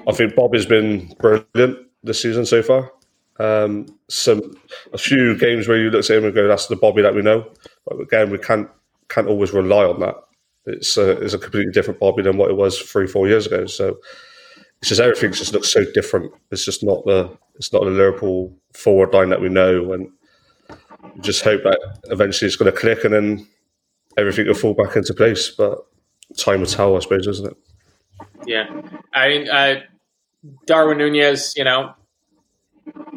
I 0.07 0.13
think 0.13 0.35
Bob 0.35 0.55
has 0.55 0.67
been 0.67 1.13
brilliant 1.19 1.79
this 2.03 2.23
season 2.23 2.47
so 2.47 2.63
far. 2.63 2.93
Um, 3.41 3.87
some 4.09 4.57
a 4.93 4.99
few 4.99 5.39
games 5.39 5.69
where 5.69 5.79
you 5.79 5.91
look 5.91 6.05
at 6.05 6.11
him 6.11 6.25
and 6.25 6.35
go, 6.35 6.49
"That's 6.49 6.67
the 6.67 6.77
Bobby 6.77 7.03
that 7.03 7.15
we 7.15 7.23
know." 7.23 7.51
But 7.87 8.01
again, 8.01 8.31
we 8.31 8.39
can't 8.39 8.69
can't 9.09 9.29
always 9.29 9.53
rely 9.53 9.85
on 9.85 10.01
that. 10.01 10.17
It's 10.69 10.97
a, 10.97 11.11
it's 11.23 11.35
a 11.35 11.39
completely 11.39 11.73
different 11.73 12.01
Bobby 12.01 12.23
than 12.23 12.37
what 12.37 12.51
it 12.51 12.57
was 12.57 12.79
three 12.79 13.07
four 13.07 13.29
years 13.29 13.47
ago. 13.47 13.67
So 13.67 13.99
it's 14.81 14.89
just 14.89 15.01
everything 15.01 15.33
just 15.33 15.53
looks 15.53 15.73
so 15.73 15.85
different. 15.93 16.33
It's 16.51 16.65
just 16.65 16.85
not 16.85 17.05
the 17.05 17.37
it's 17.57 17.73
not 17.73 17.85
the 17.85 17.91
Liverpool 17.91 18.57
forward 18.75 19.13
line 19.13 19.31
that 19.31 19.41
we 19.41 19.49
know, 19.49 19.93
and 19.93 20.11
we 21.15 21.21
just 21.21 21.43
hope 21.43 21.63
that 21.65 21.79
eventually 22.05 22.47
it's 22.47 22.57
going 22.57 22.73
to 22.73 22.79
click 22.79 23.05
and 23.05 23.15
then 23.15 23.47
everything 24.17 24.47
will 24.47 24.55
fall 24.55 24.75
back 24.75 24.97
into 24.97 25.15
place. 25.15 25.51
But 25.51 25.79
time 26.37 26.61
will 26.61 26.67
tell, 26.67 26.97
I 26.97 27.01
suppose, 27.01 27.27
isn't 27.27 27.51
it? 27.51 27.57
Yeah, 28.47 28.67
I 29.13 29.29
mean, 29.29 29.51
uh, 29.51 29.81
Darwin 30.67 30.99
Nunez, 30.99 31.55
you 31.57 31.65
know, 31.65 31.95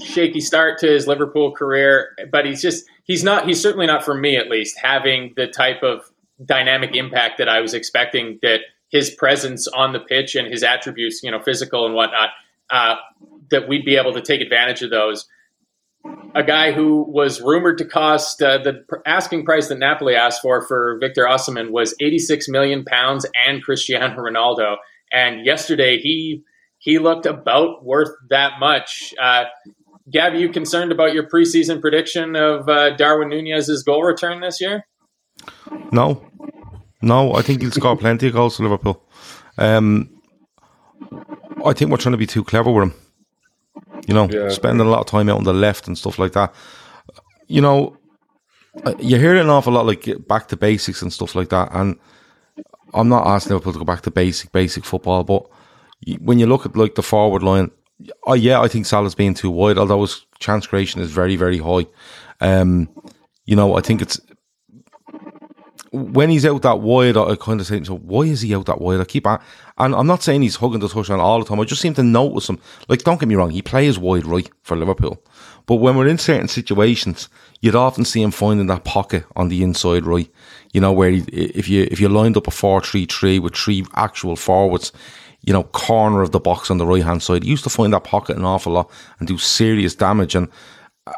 shaky 0.04 0.42
start 0.42 0.80
to 0.80 0.88
his 0.88 1.08
Liverpool 1.08 1.52
career, 1.52 2.16
but 2.32 2.46
he's 2.46 2.62
just 2.62 2.86
he's 3.04 3.24
not 3.24 3.48
he's 3.48 3.62
certainly 3.62 3.88
not 3.88 4.04
for 4.04 4.16
me 4.16 4.38
at 4.38 4.50
least 4.50 4.78
having 4.82 5.34
the 5.36 5.48
type 5.48 5.84
of 5.84 6.11
dynamic 6.44 6.96
impact 6.96 7.38
that 7.38 7.50
I 7.50 7.62
was 7.62 7.74
expecting 7.74 8.40
that 8.42 8.62
his 8.90 9.10
presence 9.10 9.68
on 9.68 9.94
the 9.94 10.00
pitch 10.00 10.36
and 10.36 10.48
his 10.48 10.64
attributes, 10.64 11.22
you 11.24 11.32
know, 11.32 11.42
physical 11.42 11.86
and 11.86 11.96
whatnot, 11.96 12.30
uh, 12.70 12.96
that 13.50 13.68
we'd 13.68 13.86
be 13.86 13.96
able 13.96 14.14
to 14.14 14.22
take 14.22 14.42
advantage 14.42 14.82
of 14.82 14.90
those. 14.90 15.28
A 16.34 16.44
guy 16.44 16.72
who 16.72 17.06
was 17.08 17.42
rumored 17.42 17.78
to 17.78 17.86
cost 17.86 18.42
uh, 18.42 18.58
the 18.58 18.84
asking 19.06 19.46
price 19.46 19.68
that 19.68 19.78
Napoli 19.78 20.16
asked 20.16 20.42
for 20.42 20.66
for 20.66 20.98
Victor 21.00 21.26
Osimhen 21.26 21.70
was 21.72 21.94
86 22.02 22.50
million 22.50 22.84
pounds 22.84 23.26
and 23.46 23.64
Cristiano 23.64 24.16
Ronaldo. 24.16 24.78
And 25.12 25.46
yesterday 25.46 26.00
he 26.00 26.44
he 26.80 26.98
looked 26.98 27.28
about 27.28 27.86
worth 27.86 28.10
that 28.30 28.54
much. 28.60 29.14
Uh, 29.22 29.44
Gav, 30.10 30.34
you 30.34 30.50
concerned 30.50 30.92
about 30.92 31.14
your 31.14 31.30
preseason 31.30 31.80
prediction 31.80 32.36
of 32.36 32.68
uh, 32.68 32.96
Darwin 32.96 33.30
Nunez's 33.30 33.84
goal 33.84 34.02
return 34.02 34.42
this 34.42 34.60
year? 34.60 34.86
No, 35.92 36.26
no. 37.02 37.34
I 37.36 37.42
think 37.42 37.62
he'll 37.62 37.72
score 37.72 37.98
plenty 37.98 38.28
of 38.28 38.34
goals 38.34 38.58
for 38.58 38.64
Liverpool. 38.64 39.04
Um, 39.58 40.10
I 41.66 41.74
think 41.74 41.92
we're 41.92 41.98
trying 41.98 42.14
to 42.14 42.18
be 42.18 42.28
too 42.28 42.44
clever 42.44 42.72
with 42.72 42.84
him. 42.90 42.94
You 44.08 44.14
know, 44.14 44.28
Yeah. 44.30 44.50
spending 44.50 44.86
a 44.86 44.90
lot 44.90 45.02
of 45.02 45.06
time 45.06 45.30
out 45.30 45.38
on 45.38 45.44
the 45.44 45.54
left 45.54 45.88
and 45.88 45.98
stuff 45.98 46.18
like 46.20 46.32
that. 46.34 46.54
You 47.48 47.62
know, 47.62 47.98
uh, 48.86 48.94
you 49.00 49.18
hear 49.18 49.36
it 49.36 49.42
an 49.42 49.50
awful 49.50 49.74
lot, 49.74 49.86
like 49.86 50.08
back 50.28 50.48
to 50.50 50.58
basics 50.58 51.02
and 51.02 51.12
stuff 51.14 51.36
like 51.36 51.50
that. 51.50 51.70
And 51.74 51.98
I'm 52.94 53.10
not 53.10 53.28
asking 53.28 53.52
Liverpool 53.54 53.74
to 53.74 53.80
go 53.80 53.86
back 53.86 54.02
to 54.04 54.12
basic, 54.12 54.52
basic 54.52 54.86
football, 54.86 55.24
but 55.24 55.44
when 56.20 56.40
you 56.40 56.48
look 56.48 56.66
at 56.66 56.76
like 56.76 56.96
the 56.96 57.04
forward 57.04 57.44
line, 57.44 57.70
oh 58.26 58.34
yeah, 58.34 58.60
I 58.62 58.68
think 58.68 58.86
Salah's 58.86 59.14
being 59.16 59.34
too 59.36 59.52
wide, 59.52 59.78
although 59.78 60.02
his 60.02 60.26
chance 60.40 60.66
creation 60.66 61.02
is 61.02 61.12
very, 61.12 61.36
very 61.36 61.60
high. 61.60 61.86
Um, 62.40 62.90
you 63.46 63.56
know, 63.56 63.76
I 63.78 63.82
think 63.82 64.02
it's 64.02 64.20
when 65.92 66.30
he's 66.30 66.46
out 66.46 66.62
that 66.62 66.80
wide, 66.80 67.18
I 67.18 67.36
kind 67.36 67.60
of 67.60 67.68
say, 67.68 67.84
so 67.84 67.98
why 67.98 68.24
is 68.24 68.42
he 68.42 68.56
out 68.56 68.66
that 68.66 68.82
wide? 68.82 69.02
I 69.02 69.04
keep 69.04 69.28
on, 69.28 69.42
and 69.78 69.94
I'm 69.94 70.08
not 70.08 70.24
saying 70.24 70.42
he's 70.42 70.56
hugging 70.56 70.80
the 70.80 70.88
touchline 70.88 71.20
all 71.20 71.40
the 71.40 71.46
time. 71.46 71.60
I 71.60 71.66
just 71.66 71.82
seem 71.82 71.94
to 71.96 72.04
notice 72.04 72.50
him. 72.50 72.60
Like, 72.88 73.04
don't 73.04 73.20
get 73.20 73.28
me 73.28 73.36
wrong, 73.36 73.50
he 73.50 73.62
plays 73.62 74.00
wide 74.00 74.26
right 74.26 74.50
for 74.64 74.78
Liverpool, 74.78 75.22
but 75.66 75.76
when 75.76 75.98
we're 75.98 76.08
in 76.08 76.18
certain 76.18 76.48
situations, 76.48 77.28
you'd 77.60 77.76
often 77.76 78.06
see 78.06 78.22
him 78.22 78.32
finding 78.32 78.68
that 78.68 78.86
pocket 78.86 79.26
on 79.36 79.50
the 79.50 79.64
inside 79.64 80.06
right. 80.06 80.32
You 80.74 80.80
know, 80.80 80.94
where 80.94 81.10
he, 81.10 81.20
if 81.30 81.68
you 81.68 81.86
if 81.92 82.00
you 82.00 82.08
lined 82.08 82.38
up 82.38 82.48
a 82.48 82.52
four-three-three 82.52 83.40
with 83.40 83.56
three 83.56 83.86
actual 83.96 84.38
forwards, 84.38 84.94
you 85.42 85.52
know, 85.52 85.64
corner 85.64 86.22
of 86.22 86.32
the 86.32 86.40
box 86.40 86.72
on 86.72 86.78
the 86.78 86.86
right 86.86 87.04
hand 87.04 87.22
side, 87.22 87.44
he 87.44 87.50
used 87.50 87.66
to 87.66 87.70
find 87.70 87.92
that 87.92 88.06
pocket 88.06 88.38
an 88.38 88.46
awful 88.46 88.72
lot 88.72 88.90
and 89.20 89.28
do 89.28 89.38
serious 89.38 89.94
damage. 89.94 90.36
And 90.36 90.48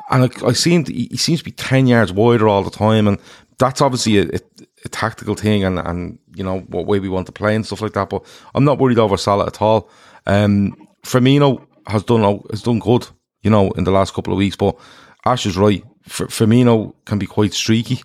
and 0.10 0.24
I, 0.24 0.47
I 0.47 0.54
seen 0.54 0.86
he 0.86 1.10
he 1.12 1.18
seems 1.18 1.39
to 1.39 1.45
be 1.45 1.52
ten 1.52 1.86
yards 1.86 2.12
wider 2.12 2.47
all 2.47 2.64
the 2.64 2.72
time, 2.72 3.08
and 3.08 3.20
that's 3.60 3.82
obviously 3.82 4.18
a, 4.18 4.24
a, 4.24 4.39
a 4.86 4.90
tactical 4.90 5.36
thing, 5.36 5.64
and 5.64 5.80
and 5.80 6.20
you 6.36 6.44
know 6.44 6.60
what 6.62 6.86
way 6.86 7.00
we 7.00 7.10
want 7.10 7.26
to 7.28 7.32
play 7.32 7.56
and 7.56 7.66
stuff 7.66 7.82
like 7.82 7.94
that. 7.94 8.10
But 8.10 8.26
I'm 8.54 8.66
not 8.66 8.80
worried 8.80 9.00
over 9.00 9.18
Salah 9.18 9.48
at 9.48 9.62
all. 9.62 9.90
Um, 10.26 10.88
Firmino 11.04 11.66
has 11.88 12.04
done 12.04 12.42
has 12.52 12.62
done 12.64 12.80
good, 12.80 13.08
you 13.42 13.50
know, 13.50 13.72
in 13.72 13.84
the 13.84 13.92
last 13.92 14.14
couple 14.14 14.34
of 14.34 14.38
weeks. 14.38 14.56
But 14.56 14.78
Ash 15.26 15.46
is 15.46 15.58
right. 15.58 15.84
F- 16.06 16.30
Firmino 16.30 16.94
can 17.06 17.20
be 17.20 17.26
quite 17.26 17.54
streaky. 17.54 18.02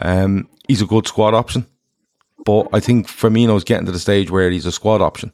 Um, 0.00 0.48
he's 0.68 0.82
a 0.82 0.86
good 0.86 1.06
squad 1.06 1.34
option, 1.34 1.66
but 2.44 2.68
I 2.72 2.80
think 2.80 3.06
Firmino's 3.06 3.64
getting 3.64 3.86
to 3.86 3.92
the 3.92 3.98
stage 3.98 4.30
where 4.30 4.50
he's 4.50 4.66
a 4.66 4.72
squad 4.72 5.00
option. 5.00 5.32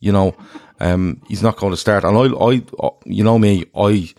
You 0.00 0.12
know, 0.12 0.34
um, 0.80 1.22
he's 1.28 1.42
not 1.42 1.56
going 1.56 1.72
to 1.72 1.76
start. 1.76 2.04
And 2.04 2.16
I, 2.16 2.44
I, 2.44 2.90
you 3.04 3.24
know 3.24 3.38
me, 3.38 3.66
I. 3.76 4.12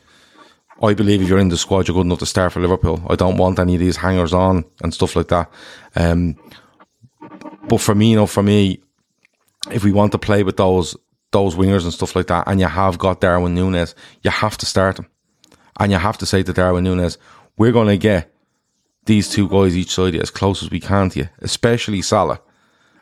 I 0.82 0.94
believe 0.94 1.22
if 1.22 1.30
you're 1.30 1.38
in 1.38 1.50
the 1.50 1.58
squad, 1.58 1.88
you're 1.88 1.96
good 1.96 2.06
enough 2.06 2.20
to 2.20 2.26
start 2.26 2.54
for 2.54 2.60
Liverpool. 2.60 3.04
I 3.08 3.16
don't 3.16 3.38
want 3.38 3.60
any 3.60 3.76
of 3.76 3.80
these 3.80 3.98
hangers 3.98 4.34
on 4.34 4.66
and 4.82 4.94
stuff 4.94 5.16
like 5.16 5.28
that. 5.28 5.52
Um, 5.96 6.36
but 7.20 7.80
Firmino, 7.80 8.28
for 8.28 8.42
me, 8.42 8.82
if 9.72 9.84
we 9.84 9.92
want 9.92 10.12
to 10.14 10.18
play 10.18 10.44
with 10.44 10.58
those 10.58 10.98
those 11.32 11.56
wingers 11.56 11.84
and 11.84 11.94
stuff 11.94 12.16
like 12.16 12.28
that, 12.28 12.44
and 12.48 12.60
you 12.60 12.68
have 12.68 12.98
got 12.98 13.22
Darwin 13.22 13.56
Nunez, 13.56 13.96
you 14.22 14.32
have 14.32 14.58
to 14.58 14.66
start 14.66 15.00
him. 15.00 15.08
And 15.80 15.92
you 15.92 15.98
have 15.98 16.18
to 16.18 16.26
say 16.26 16.44
to 16.44 16.52
Darwin 16.52 16.84
Nunez, 16.84 17.18
we're 17.58 17.72
going 17.72 17.88
to 17.88 17.98
get 17.98 18.34
these 19.06 19.30
two 19.30 19.48
guys 19.48 19.78
each 19.78 19.94
side 19.94 20.16
as 20.16 20.30
close 20.30 20.62
as 20.62 20.70
we 20.70 20.80
can 20.80 21.10
to 21.12 21.20
you, 21.20 21.30
especially 21.40 22.02
Salah. 22.02 22.42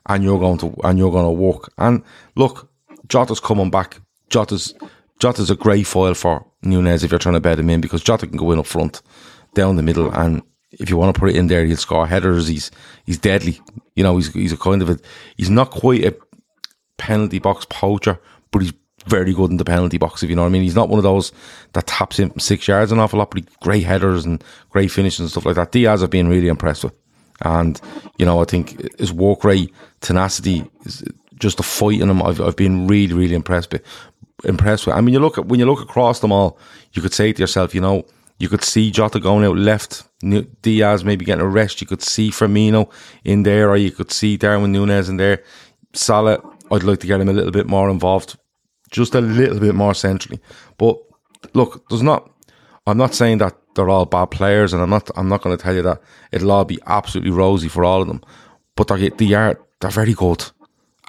And 0.05 0.23
you're 0.23 0.39
going 0.39 0.57
to 0.59 0.75
and 0.83 0.99
you're 0.99 1.11
going 1.11 1.25
to 1.25 1.31
work. 1.31 1.71
And 1.77 2.03
look, 2.35 2.69
Jota's 3.07 3.39
coming 3.39 3.71
back. 3.71 3.99
Jota's 4.29 4.75
Jota's 5.19 5.51
a 5.51 5.55
great 5.55 5.85
foil 5.85 6.13
for 6.13 6.45
Nunez 6.61 7.03
if 7.03 7.11
you're 7.11 7.19
trying 7.19 7.33
to 7.33 7.39
bet 7.39 7.59
him 7.59 7.69
in 7.69 7.81
because 7.81 8.03
Jota 8.03 8.27
can 8.27 8.37
go 8.37 8.51
in 8.51 8.59
up 8.59 8.65
front, 8.65 9.01
down 9.53 9.75
the 9.75 9.83
middle, 9.83 10.11
and 10.11 10.41
if 10.71 10.89
you 10.89 10.97
want 10.97 11.13
to 11.13 11.19
put 11.19 11.29
it 11.29 11.35
in 11.35 11.47
there, 11.47 11.65
he'll 11.65 11.77
score 11.77 12.07
headers. 12.07 12.47
He's 12.47 12.71
he's 13.05 13.17
deadly. 13.17 13.59
You 13.95 14.03
know, 14.03 14.15
he's 14.17 14.31
he's 14.33 14.53
a 14.53 14.57
kind 14.57 14.81
of 14.81 14.89
a 14.89 14.99
he's 15.35 15.49
not 15.49 15.71
quite 15.71 16.05
a 16.05 16.15
penalty 16.97 17.39
box 17.39 17.65
poacher, 17.69 18.19
but 18.51 18.61
he's 18.61 18.73
very 19.07 19.33
good 19.33 19.49
in 19.49 19.57
the 19.57 19.65
penalty 19.65 19.97
box, 19.97 20.23
if 20.23 20.29
you 20.29 20.35
know 20.35 20.43
what 20.43 20.49
I 20.49 20.51
mean. 20.51 20.63
He's 20.63 20.75
not 20.75 20.89
one 20.89 20.99
of 20.99 21.03
those 21.03 21.31
that 21.73 21.87
taps 21.87 22.19
in 22.19 22.37
six 22.39 22.67
yards 22.67 22.91
an 22.91 22.99
awful 22.99 23.19
lot, 23.19 23.31
but 23.31 23.39
he, 23.39 23.47
great 23.61 23.83
headers 23.83 24.25
and 24.25 24.43
great 24.69 24.91
finishes 24.91 25.21
and 25.21 25.29
stuff 25.29 25.45
like 25.45 25.55
that. 25.55 25.71
Diaz 25.71 26.03
I've 26.03 26.09
been 26.09 26.27
really 26.27 26.47
impressed 26.47 26.83
with. 26.83 26.93
And, 27.41 27.79
you 28.17 28.25
know, 28.25 28.41
I 28.41 28.45
think 28.45 28.99
his 28.99 29.13
work 29.13 29.45
rate, 29.45 29.73
tenacity, 30.01 30.69
just 31.39 31.57
the 31.57 31.63
fight 31.63 32.01
in 32.01 32.09
him, 32.09 32.21
I've, 32.21 32.41
I've 32.41 32.57
been 32.57 32.85
really, 32.87 33.13
really 33.13 33.35
impressed 33.35 33.71
with. 33.71 33.83
Impressed 34.43 34.85
with. 34.85 34.95
I 34.95 35.01
mean, 35.01 35.13
you 35.13 35.19
look 35.19 35.37
at, 35.37 35.47
when 35.47 35.59
you 35.59 35.65
look 35.65 35.81
across 35.81 36.19
them 36.19 36.31
all, 36.31 36.57
you 36.93 37.01
could 37.01 37.13
say 37.13 37.33
to 37.33 37.39
yourself, 37.41 37.75
you 37.75 37.81
know, 37.81 38.05
you 38.39 38.47
could 38.47 38.63
see 38.63 38.89
Jota 38.89 39.19
going 39.19 39.43
out 39.43 39.57
left, 39.57 40.03
Diaz 40.61 41.03
maybe 41.03 41.25
getting 41.25 41.43
a 41.43 41.47
rest. 41.47 41.81
You 41.81 41.87
could 41.87 42.01
see 42.01 42.29
Firmino 42.29 42.89
in 43.25 43.43
there, 43.43 43.69
or 43.69 43.75
you 43.75 43.91
could 43.91 44.11
see 44.11 44.37
Darwin 44.37 44.71
Nunez 44.71 45.09
in 45.09 45.17
there. 45.17 45.43
Salah, 45.93 46.41
I'd 46.71 46.83
like 46.83 46.99
to 47.01 47.07
get 47.07 47.19
him 47.19 47.27
a 47.29 47.33
little 47.33 47.51
bit 47.51 47.67
more 47.67 47.89
involved, 47.89 48.37
just 48.91 49.13
a 49.13 49.21
little 49.21 49.59
bit 49.59 49.75
more 49.75 49.93
centrally. 49.93 50.39
But 50.77 50.97
look, 51.53 51.87
there's 51.89 52.01
not. 52.01 52.31
I'm 52.87 52.97
not 52.97 53.13
saying 53.13 53.39
that 53.39 53.55
they're 53.75 53.89
all 53.89 54.05
bad 54.05 54.31
players, 54.31 54.71
and 54.71 54.81
I'm 54.81 54.89
not. 54.89 55.09
I'm 55.17 55.27
not 55.27 55.41
going 55.41 55.57
to 55.57 55.61
tell 55.61 55.75
you 55.75 55.81
that 55.83 56.01
it'll 56.31 56.51
all 56.51 56.65
be 56.65 56.79
absolutely 56.87 57.31
rosy 57.31 57.67
for 57.67 57.83
all 57.83 58.01
of 58.01 58.07
them. 58.07 58.23
But 58.75 58.87
they're, 58.87 59.09
they 59.09 59.33
are 59.33 59.59
they're 59.81 59.91
very 59.91 60.13
good, 60.13 60.45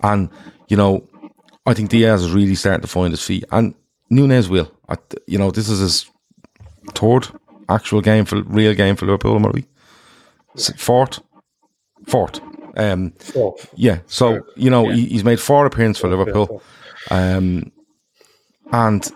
and 0.02 0.30
you 0.68 0.76
know, 0.76 1.04
I 1.66 1.74
think 1.74 1.90
Diaz 1.90 2.22
is 2.22 2.32
really 2.32 2.54
starting 2.54 2.82
to 2.82 2.88
find 2.88 3.12
his 3.12 3.24
feet, 3.24 3.44
and 3.52 3.74
Nunez 4.08 4.48
will. 4.48 4.70
I, 4.88 4.96
you 5.26 5.38
know, 5.38 5.50
this 5.50 5.68
is 5.68 5.80
his 5.80 6.10
third 6.94 7.28
actual 7.68 8.00
game 8.00 8.24
for 8.24 8.42
real 8.42 8.74
game 8.74 8.96
for 8.96 9.06
Liverpool, 9.06 9.38
maybe 9.38 9.66
fourth, 10.76 11.20
fourth. 12.06 12.40
Um, 12.76 13.10
Fourth. 13.18 13.68
yeah, 13.74 13.98
so 14.06 14.46
you 14.56 14.70
know 14.70 14.88
he, 14.88 15.06
he's 15.06 15.24
made 15.24 15.40
four 15.40 15.66
appearances 15.66 16.00
for 16.00 16.08
Liverpool, 16.08 16.62
um, 17.10 17.72
and 18.72 19.10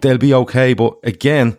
they'll 0.00 0.18
be 0.18 0.34
okay. 0.34 0.74
But 0.74 0.94
again, 1.04 1.56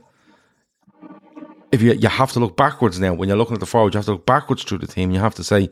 if 1.71 1.81
you 1.81 1.93
you 1.93 2.09
have 2.09 2.31
to 2.33 2.39
look 2.39 2.57
backwards 2.57 2.99
now 2.99 3.13
when 3.13 3.29
you're 3.29 3.37
looking 3.37 3.53
at 3.55 3.59
the 3.61 3.65
forward, 3.65 3.93
you 3.93 3.97
have 3.97 4.05
to 4.05 4.11
look 4.13 4.25
backwards 4.25 4.63
through 4.63 4.79
the 4.79 4.87
team. 4.87 5.11
You 5.11 5.19
have 5.19 5.35
to 5.35 5.43
say, 5.43 5.69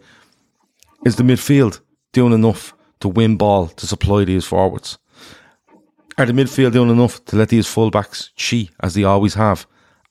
is 1.06 1.18
the 1.18 1.24
midfield 1.24 1.82
doing 2.14 2.34
enough 2.34 2.74
to 3.00 3.08
win 3.08 3.38
ball 3.38 3.68
to 3.68 3.88
supply 3.88 4.26
these 4.26 4.46
forwards? 4.46 4.98
Are 6.18 6.26
the 6.26 6.34
midfield 6.34 6.74
doing 6.74 6.90
enough 6.90 7.24
to 7.26 7.36
let 7.36 7.50
these 7.50 7.68
fullbacks 7.68 8.30
cheat 8.36 8.72
as 8.80 8.94
they 8.94 9.04
always 9.04 9.36
have? 9.36 9.68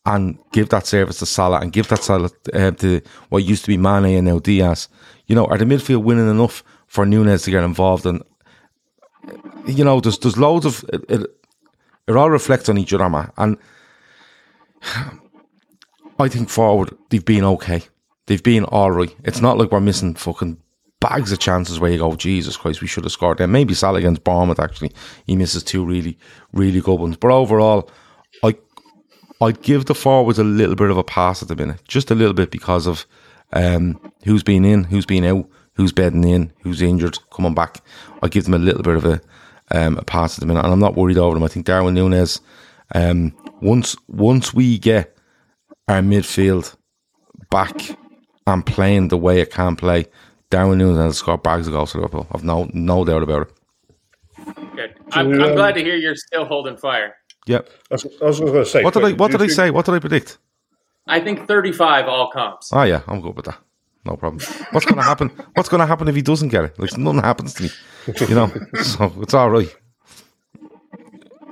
and 0.07 0.39
give 0.53 0.69
that 0.69 0.87
service 0.87 1.19
to 1.19 1.27
Salah 1.27 1.61
and 1.61 1.73
give 1.73 1.89
that 1.89 2.03
Salah 2.03 2.31
uh, 2.55 2.71
to 2.71 3.03
what 3.29 3.45
used 3.45 3.65
to 3.65 3.69
be 3.69 3.77
Mane 3.77 4.17
and 4.17 4.27
now 4.27 4.39
Diaz. 4.39 4.89
You 5.27 5.35
know, 5.35 5.47
are 5.47 5.59
the 5.59 5.65
midfield 5.65 6.05
winning 6.05 6.31
enough 6.31 6.63
for 6.87 7.05
Nunez 7.05 7.43
to 7.43 7.51
get 7.51 7.65
involved? 7.65 8.07
And 8.07 8.23
you 9.67 9.85
know, 9.85 10.01
there's 10.01 10.19
there's 10.21 10.39
loads 10.39 10.65
of 10.65 10.85
it. 10.93 11.05
It, 11.09 11.21
it 12.07 12.17
all 12.17 12.31
reflects 12.31 12.69
on 12.69 12.79
each 12.79 12.93
other, 12.93 13.11
man. 13.11 13.33
And 13.37 13.59
I 16.19 16.29
think 16.29 16.49
forward 16.49 16.97
they've 17.11 17.25
been 17.25 17.45
okay. 17.45 17.83
They've 18.27 18.43
been 18.43 18.65
all 18.65 18.93
right. 18.93 19.15
It's 19.25 19.41
not 19.41 19.59
like 19.59 19.73
we're 19.73 19.81
missing 19.81 20.15
fucking 20.15 20.59
bags 21.09 21.33
of 21.33 21.39
chances 21.39 21.79
where 21.79 21.91
you 21.91 21.99
go, 21.99 22.15
Jesus 22.17 22.57
Christ, 22.57 22.81
we 22.81 22.87
should 22.87 23.05
have 23.05 23.13
scored 23.13 23.39
them. 23.39 23.53
Maybe 23.53 23.75
Salah 23.75 23.99
against 23.99 24.25
Bournemouth 24.25 24.61
actually, 24.61 24.93
he 25.27 25.37
misses 25.37 25.63
two 25.63 25.85
really, 25.85 26.19
really 26.53 26.81
good 26.81 26.99
ones. 26.99 27.17
But 27.17 27.31
overall, 27.31 27.91
I 28.43 28.57
I'd 29.41 29.63
give 29.63 29.85
the 29.85 29.95
forwards 29.95 30.39
a 30.39 30.45
little 30.45 30.77
bit 30.77 30.91
of 30.91 30.97
a 30.97 31.05
pass 31.05 31.43
at 31.43 31.49
the 31.49 31.57
minute, 31.57 31.83
just 31.87 32.11
a 32.11 32.15
little 32.15 32.35
bit 32.35 32.51
because 32.51 32.87
of 32.87 33.07
um, 33.53 34.01
who's 34.25 34.43
been 34.43 34.65
in, 34.65 34.85
who's 34.85 35.07
been 35.07 35.25
out, 35.25 35.49
who's 35.75 35.93
bedding 35.93 36.25
in, 36.25 36.53
who's 36.63 36.81
injured, 36.81 37.19
coming 37.31 37.55
back. 37.55 37.83
I 38.23 38.29
give 38.29 38.45
them 38.45 38.55
a 38.55 38.59
little 38.59 38.83
bit 38.83 38.97
of 38.97 39.05
a, 39.05 39.21
um, 39.73 39.99
a 39.99 40.03
pass 40.05 40.37
at 40.37 40.41
the 40.41 40.47
minute, 40.47 40.65
and 40.65 40.73
I'm 40.73 40.81
not 40.81 40.97
worried 40.97 41.19
over 41.19 41.35
them. 41.35 41.45
I 41.45 41.49
think 41.49 41.67
Darwin 41.67 41.95
Nunez, 41.95 42.41
um, 42.95 43.35
once 43.61 43.97
once 44.09 44.55
we 44.55 44.79
get 44.79 45.17
our 45.89 46.01
midfield 46.01 46.75
back 47.51 47.97
and 48.47 48.65
playing 48.65 49.09
the 49.09 49.19
way 49.19 49.41
it 49.41 49.51
can 49.51 49.77
play, 49.77 50.07
Darwin 50.51 50.79
Nunez 50.79 50.99
will 50.99 51.13
score 51.13 51.39
bags 51.39 51.67
of 51.67 51.73
goals 51.73 51.93
for 51.93 51.99
Liverpool. 51.99 52.27
I've 52.33 52.45
no 52.45 52.69
no 52.73 53.05
doubt 53.05 53.23
about 53.23 53.43
it. 53.43 53.53
Good. 54.75 54.95
I'm, 55.13 55.33
I'm 55.41 55.55
glad 55.55 55.75
to 55.75 55.83
hear 55.83 55.97
you're 55.97 56.15
still 56.15 56.45
holding 56.45 56.77
fire. 56.77 57.15
Yep. 57.47 57.69
I 57.91 57.95
was, 57.95 58.07
I 58.21 58.25
was 58.25 58.41
going 58.41 58.53
to 58.53 58.67
say. 58.67 58.85
What 58.85 58.95
did 58.95 59.05
I 59.05 59.09
quick, 59.11 59.21
What 59.21 59.31
do 59.31 59.39
did 59.39 59.51
I 59.51 59.53
say? 59.53 59.71
What 59.71 59.87
did 59.87 59.95
I 59.95 59.99
predict? 59.99 60.39
I 61.07 61.21
think 61.21 61.47
35 61.47 62.07
all 62.07 62.31
comps. 62.31 62.71
Oh 62.73 62.83
yeah, 62.83 63.03
I'm 63.07 63.21
good 63.21 63.37
with 63.37 63.47
that. 63.47 63.59
No 64.05 64.17
problem. 64.17 64.41
What's 64.71 64.87
going 64.87 64.97
to 64.99 65.03
happen? 65.03 65.31
What's 65.55 65.69
going 65.69 65.81
to 65.81 65.87
happen 65.87 66.07
if 66.09 66.15
he 66.15 66.23
doesn't 66.23 66.49
get 66.49 66.65
it? 66.65 66.79
Like 66.79 66.97
nothing 66.97 67.23
happens 67.23 67.55
to 67.55 67.65
me, 67.65 67.71
you 68.29 68.35
know. 68.35 68.53
So 68.83 69.13
it's 69.21 69.35
all 69.35 69.51
right. 69.51 69.75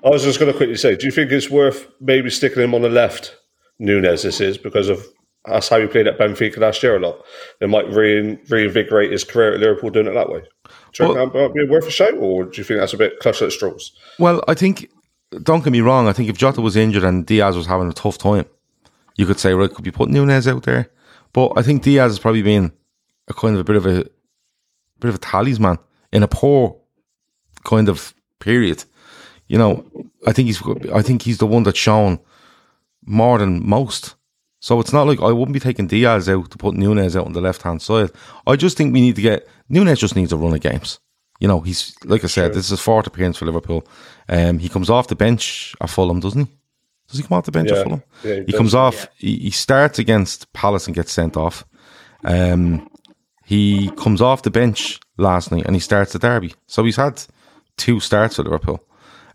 I 0.04 0.08
was 0.10 0.22
just 0.22 0.38
going 0.38 0.52
to 0.52 0.56
quickly 0.56 0.76
say, 0.76 0.96
do 0.96 1.06
you 1.06 1.10
think 1.12 1.32
it's 1.32 1.50
worth 1.50 1.88
maybe 2.00 2.30
sticking 2.30 2.62
him 2.62 2.74
on 2.74 2.82
the 2.82 2.90
left, 2.90 3.36
Nunez? 3.78 4.22
This 4.22 4.40
is 4.40 4.58
because 4.58 4.88
of 4.88 5.04
that's 5.46 5.68
how 5.68 5.80
he 5.80 5.86
played 5.86 6.06
at 6.06 6.18
Benfica 6.18 6.58
last 6.58 6.82
year 6.82 6.96
a 6.96 7.00
lot. 7.00 7.24
It 7.60 7.68
might 7.68 7.88
rein, 7.90 8.38
reinvigorate 8.48 9.12
his 9.12 9.24
career 9.24 9.54
at 9.54 9.60
Liverpool 9.60 9.90
doing 9.90 10.06
it 10.06 10.14
that 10.14 10.30
way. 10.30 10.40
Do 10.40 11.04
you 11.04 11.08
Well- 11.08 11.18
think 11.18 11.32
that 11.32 11.38
might 11.38 11.54
be 11.54 11.64
worth 11.68 11.86
a 11.86 11.90
shout, 11.90 12.14
or 12.18 12.44
do 12.44 12.56
you 12.56 12.64
think 12.64 12.80
that's 12.80 12.94
a 12.94 12.98
bit 12.98 13.18
clutch 13.20 13.42
at 13.42 13.52
straws? 13.52 13.92
Well, 14.18 14.42
I 14.48 14.54
think. 14.54 14.90
Don't 15.42 15.64
get 15.64 15.72
me 15.72 15.80
wrong. 15.80 16.06
I 16.06 16.12
think 16.12 16.28
if 16.28 16.36
Jota 16.38 16.60
was 16.60 16.76
injured 16.76 17.02
and 17.02 17.26
Diaz 17.26 17.56
was 17.56 17.66
having 17.66 17.88
a 17.88 17.92
tough 17.92 18.18
time, 18.18 18.44
you 19.16 19.26
could 19.26 19.40
say, 19.40 19.52
right, 19.52 19.72
could 19.72 19.84
you 19.84 19.90
put 19.90 20.08
Nunez 20.08 20.46
out 20.46 20.62
there? 20.62 20.90
But 21.32 21.54
I 21.56 21.62
think 21.62 21.82
Diaz 21.82 22.12
has 22.12 22.18
probably 22.20 22.42
been 22.42 22.70
a 23.26 23.34
kind 23.34 23.54
of 23.54 23.60
a 23.60 23.64
bit 23.64 23.74
of 23.74 23.84
a 23.84 24.04
bit 25.00 25.08
of 25.08 25.16
a 25.16 25.18
talisman 25.18 25.78
in 26.12 26.22
a 26.22 26.28
poor 26.28 26.76
kind 27.64 27.88
of 27.88 28.14
period. 28.38 28.84
You 29.48 29.58
know, 29.58 29.84
I 30.24 30.32
think 30.32 30.46
he's 30.46 30.62
I 30.92 31.02
think 31.02 31.22
he's 31.22 31.38
the 31.38 31.46
one 31.48 31.64
that's 31.64 31.78
shown 31.78 32.20
more 33.04 33.38
than 33.38 33.66
most. 33.66 34.14
So 34.64 34.80
it's 34.80 34.94
not 34.94 35.06
like 35.06 35.20
I 35.20 35.30
wouldn't 35.30 35.52
be 35.52 35.60
taking 35.60 35.86
Diaz 35.88 36.26
out 36.26 36.50
to 36.50 36.56
put 36.56 36.74
Nunez 36.74 37.14
out 37.16 37.26
on 37.26 37.34
the 37.34 37.42
left 37.42 37.60
hand 37.60 37.82
side. 37.82 38.10
I 38.46 38.56
just 38.56 38.78
think 38.78 38.94
we 38.94 39.02
need 39.02 39.16
to 39.16 39.20
get 39.20 39.46
Nunez 39.68 39.98
just 40.00 40.16
needs 40.16 40.32
a 40.32 40.38
run 40.38 40.54
of 40.54 40.60
games. 40.60 41.00
You 41.38 41.48
know, 41.48 41.60
he's 41.60 41.94
like 42.04 42.24
I 42.24 42.28
said, 42.28 42.52
this 42.54 42.64
is 42.64 42.70
his 42.70 42.80
fourth 42.80 43.06
appearance 43.06 43.36
for 43.36 43.44
Liverpool. 43.44 43.86
Um, 44.26 44.58
he 44.58 44.70
comes 44.70 44.88
off 44.88 45.08
the 45.08 45.16
bench 45.16 45.74
at 45.82 45.90
Fulham, 45.90 46.18
doesn't 46.18 46.46
he? 46.46 46.52
Does 47.08 47.18
he 47.18 47.24
come 47.26 47.36
off 47.36 47.44
the 47.44 47.52
bench 47.52 47.68
Yeah. 47.70 47.76
at 47.76 47.84
Fulham? 47.84 48.02
Yeah, 48.22 48.34
he 48.36 48.40
he 48.40 48.52
does. 48.52 48.58
comes 48.58 48.74
off. 48.74 49.06
He, 49.18 49.36
he 49.36 49.50
starts 49.50 49.98
against 49.98 50.50
Palace 50.54 50.86
and 50.86 50.96
gets 50.96 51.12
sent 51.12 51.36
off. 51.36 51.66
Um, 52.24 52.88
he 53.44 53.90
comes 53.98 54.22
off 54.22 54.44
the 54.44 54.50
bench 54.50 54.98
last 55.18 55.52
night 55.52 55.66
and 55.66 55.76
he 55.76 55.80
starts 55.80 56.14
the 56.14 56.18
derby. 56.18 56.54
So 56.68 56.84
he's 56.84 56.96
had 56.96 57.22
two 57.76 58.00
starts 58.00 58.36
for 58.36 58.44
Liverpool. 58.44 58.80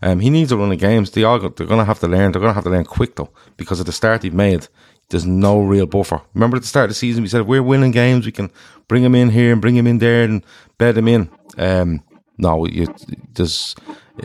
Um, 0.02 0.22
he 0.22 0.32
needs 0.32 0.52
a 0.52 0.58
run 0.58 0.72
of 0.72 0.80
games. 0.80 1.12
They 1.12 1.24
all 1.24 1.38
they're 1.40 1.68
going 1.68 1.80
to 1.80 1.86
have 1.86 2.00
to 2.00 2.08
learn. 2.08 2.32
They're 2.32 2.42
going 2.42 2.50
to 2.52 2.56
have 2.56 2.64
to 2.64 2.70
learn 2.72 2.86
quick 2.86 3.16
though, 3.16 3.30
because 3.58 3.80
at 3.80 3.86
the 3.86 3.92
start 3.92 4.24
he've 4.24 4.34
made, 4.34 4.68
there's 5.10 5.26
no 5.26 5.62
real 5.62 5.86
buffer. 5.86 6.22
Remember 6.34 6.58
at 6.58 6.62
the 6.62 6.68
start 6.68 6.86
of 6.86 6.90
the 6.92 6.96
season, 6.96 7.24
we 7.24 7.30
said 7.30 7.42
if 7.42 7.48
we're 7.48 7.64
winning 7.64 7.92
games, 7.92 8.26
we 8.26 8.32
can 8.32 8.52
bring 8.88 9.04
him 9.04 9.16
in 9.16 9.30
here 9.30 9.52
and 9.52 9.62
bring 9.62 9.76
him 9.76 9.88
in 9.88 9.98
there 9.98 10.24
and 10.24 10.44
bed 10.78 10.98
him 10.98 11.08
in. 11.08 11.30
Um, 11.58 12.04
no, 12.38 12.66
you, 12.66 12.94
his, 13.36 13.76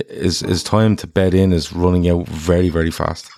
his 0.08 0.62
time 0.62 0.96
to 0.96 1.06
bed 1.06 1.34
in 1.34 1.52
is 1.52 1.72
running 1.72 2.08
out 2.08 2.28
very 2.28 2.68
very 2.68 2.90
fast. 2.90 3.30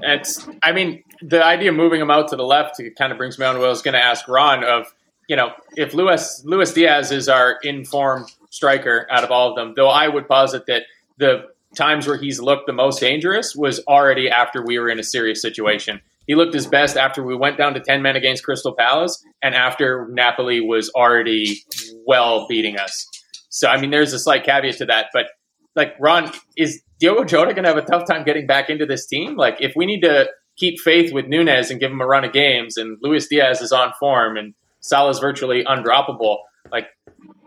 It's, 0.00 0.48
I 0.62 0.72
mean, 0.72 1.02
the 1.20 1.44
idea 1.44 1.70
of 1.70 1.76
moving 1.76 2.00
him 2.00 2.10
out 2.10 2.28
to 2.28 2.36
the 2.36 2.44
left 2.44 2.80
kind 2.96 3.12
of 3.12 3.18
brings 3.18 3.38
me 3.38 3.46
on 3.46 3.58
what 3.58 3.66
I 3.66 3.68
was 3.68 3.82
going 3.82 3.94
to 3.94 4.02
ask 4.02 4.28
Ron 4.28 4.64
of, 4.64 4.94
you 5.28 5.36
know, 5.36 5.52
if 5.76 5.92
Luis 5.92 6.42
Luis 6.44 6.72
Diaz 6.72 7.10
is 7.10 7.28
our 7.28 7.58
informed 7.62 8.30
striker 8.50 9.06
out 9.10 9.24
of 9.24 9.30
all 9.30 9.50
of 9.50 9.56
them, 9.56 9.74
though 9.76 9.88
I 9.88 10.08
would 10.08 10.28
posit 10.28 10.66
that 10.66 10.84
the 11.18 11.48
times 11.78 12.06
where 12.06 12.18
he's 12.18 12.40
looked 12.40 12.66
the 12.66 12.72
most 12.72 13.00
dangerous 13.00 13.54
was 13.56 13.80
already 13.88 14.28
after 14.28 14.62
we 14.62 14.78
were 14.78 14.90
in 14.90 14.98
a 14.98 15.04
serious 15.04 15.40
situation. 15.40 16.00
He 16.26 16.34
looked 16.34 16.52
his 16.52 16.66
best 16.66 16.98
after 16.98 17.22
we 17.22 17.34
went 17.34 17.56
down 17.56 17.72
to 17.72 17.80
10 17.80 18.02
men 18.02 18.16
against 18.16 18.44
Crystal 18.44 18.74
Palace 18.76 19.24
and 19.42 19.54
after 19.54 20.08
Napoli 20.10 20.60
was 20.60 20.90
already 20.94 21.62
well 22.06 22.46
beating 22.46 22.76
us. 22.78 23.06
So, 23.48 23.68
I 23.68 23.80
mean, 23.80 23.90
there's 23.90 24.12
a 24.12 24.18
slight 24.18 24.44
caveat 24.44 24.76
to 24.78 24.86
that. 24.86 25.06
But, 25.14 25.26
like, 25.74 25.94
Ron, 25.98 26.30
is 26.56 26.82
Diogo 27.00 27.24
Jota 27.24 27.54
going 27.54 27.64
to 27.64 27.70
have 27.70 27.78
a 27.78 27.82
tough 27.82 28.06
time 28.06 28.24
getting 28.24 28.46
back 28.46 28.68
into 28.68 28.84
this 28.84 29.06
team? 29.06 29.36
Like, 29.36 29.56
if 29.60 29.72
we 29.74 29.86
need 29.86 30.02
to 30.02 30.28
keep 30.58 30.80
faith 30.80 31.12
with 31.14 31.26
Nunez 31.28 31.70
and 31.70 31.80
give 31.80 31.90
him 31.90 32.00
a 32.00 32.06
run 32.06 32.24
of 32.24 32.32
games 32.32 32.76
and 32.76 32.98
Luis 33.00 33.28
Diaz 33.28 33.62
is 33.62 33.72
on 33.72 33.92
form 33.98 34.36
and 34.36 34.52
Salah's 34.80 35.20
virtually 35.20 35.64
undroppable, 35.64 36.38
like, 36.70 36.88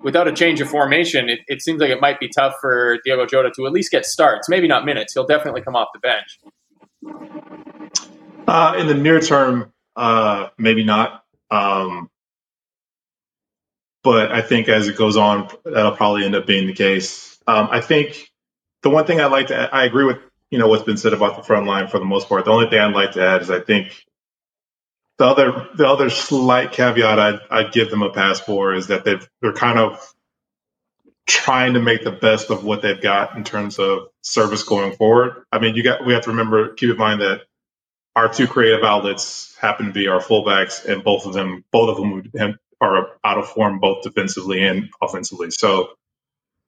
without 0.04 0.28
a 0.28 0.34
change 0.34 0.62
of 0.62 0.70
formation, 0.70 1.30
it, 1.30 1.40
it 1.48 1.62
seems 1.62 1.82
like 1.82 1.90
it 1.90 2.02
might 2.02 2.20
be 2.20 2.30
tough 2.30 2.56
for 2.62 3.00
Diogo 3.06 3.26
Jota 3.26 3.52
to 3.56 3.66
at 3.66 3.72
least 3.72 3.92
get 3.92 4.06
starts. 4.06 4.50
Maybe 4.50 4.68
not 4.68 4.86
minutes. 4.86 5.14
He'll 5.14 5.26
definitely 5.26 5.62
come 5.62 5.76
off 5.76 5.90
the 5.94 6.00
bench. 6.00 6.40
Uh, 8.48 8.76
in 8.78 8.88
the 8.88 8.96
near 8.96 9.20
term, 9.20 9.72
uh, 9.96 10.48
maybe 10.58 10.84
not. 10.84 11.24
Um, 11.50 12.10
but 14.04 14.32
I 14.32 14.42
think 14.42 14.68
as 14.68 14.88
it 14.88 14.98
goes 14.98 15.18
on, 15.18 15.50
that'll 15.64 15.96
probably 15.96 16.26
end 16.26 16.36
up 16.36 16.48
being 16.48 16.68
the 16.68 16.74
case. 16.74 17.40
Um, 17.48 17.70
I 17.72 17.82
think 17.82 18.32
the 18.82 18.90
one 18.90 19.06
thing 19.06 19.20
I'd 19.20 19.32
like 19.32 19.48
to, 19.48 19.56
I 19.74 19.86
agree 19.86 20.06
with 20.06 20.18
you 20.50 20.60
know 20.60 20.68
what's 20.68 20.84
been 20.84 20.98
said 20.98 21.14
about 21.14 21.38
the 21.38 21.44
front 21.44 21.66
line 21.66 21.88
for 21.88 21.98
the 21.98 22.06
most 22.06 22.28
part. 22.28 22.46
The 22.46 22.52
only 22.52 22.70
thing 22.70 22.80
I'd 22.80 22.94
like 22.94 23.14
to 23.14 23.26
add 23.26 23.42
is 23.42 23.50
I 23.50 23.62
think 23.62 24.06
the 25.22 25.28
other 25.28 25.68
the 25.76 25.88
other 25.88 26.10
slight 26.10 26.72
caveat 26.72 27.20
I'd, 27.20 27.40
I'd 27.52 27.72
give 27.72 27.92
them 27.92 28.02
a 28.02 28.10
pass 28.10 28.40
for 28.40 28.74
is 28.74 28.88
that 28.88 29.06
they've 29.06 29.30
they're 29.40 29.54
kind 29.54 29.78
of 29.78 30.14
trying 31.28 31.76
to 31.76 31.80
make 31.80 32.04
the 32.04 32.12
best 32.12 32.50
of 32.50 32.64
what 32.64 32.82
they've 32.82 33.00
got 33.00 33.38
in 33.38 33.44
terms 33.44 33.78
of 33.78 34.08
service 34.24 34.64
going 34.64 34.94
forward. 34.94 35.44
I 35.52 35.60
mean, 35.60 35.76
you 35.76 35.84
got 35.84 36.04
we 36.04 36.14
have 36.14 36.24
to 36.24 36.32
remember 36.32 36.74
keep 36.74 36.90
in 36.90 36.98
mind 36.98 37.22
that 37.22 37.42
our 38.16 38.34
two 38.34 38.48
creative 38.48 38.84
outlets 38.84 39.56
happen 39.58 39.86
to 39.86 39.92
be 39.92 40.08
our 40.08 40.22
fullbacks, 40.22 40.86
and 40.86 41.04
both 41.04 41.28
of 41.28 41.34
them 41.34 41.64
both 41.72 41.96
of 41.96 42.32
them 42.34 42.58
are 42.82 43.12
out 43.24 43.38
of 43.38 43.48
form 43.48 43.80
both 43.80 44.02
defensively 44.02 44.64
and 44.64 44.90
offensively. 45.04 45.52
So 45.52 45.90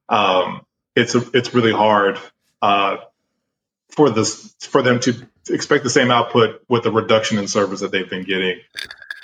um, 0.10 0.62
it's 0.96 1.16
a, 1.16 1.24
it's 1.34 1.56
really 1.56 1.74
hard 1.74 2.20
uh, 2.62 2.98
for 3.90 4.12
this 4.12 4.54
for 4.62 4.84
them 4.84 5.00
to 5.00 5.28
expect 5.50 5.84
the 5.84 5.90
same 5.90 6.12
output 6.12 6.62
with 6.70 6.84
the 6.84 6.92
reduction 6.92 7.38
in 7.38 7.48
service 7.48 7.82
that 7.82 7.92
they've 7.92 8.10
been 8.10 8.24
getting. 8.24 8.60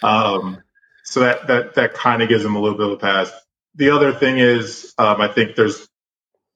Um, 0.04 0.62
so 1.04 1.22
that 1.22 1.48
that 1.48 1.76
that 1.76 1.94
kind 1.94 2.22
of 2.22 2.30
gives 2.30 2.44
them 2.44 2.56
a 2.56 2.60
little 2.60 2.78
bit 2.78 2.88
of 2.88 2.94
a 2.94 2.98
pass. 2.98 3.32
The 3.76 3.92
other 3.92 4.14
thing 4.14 4.38
is, 4.38 4.94
um, 4.98 5.22
I 5.22 5.28
think 5.28 5.56
there's 5.56 5.88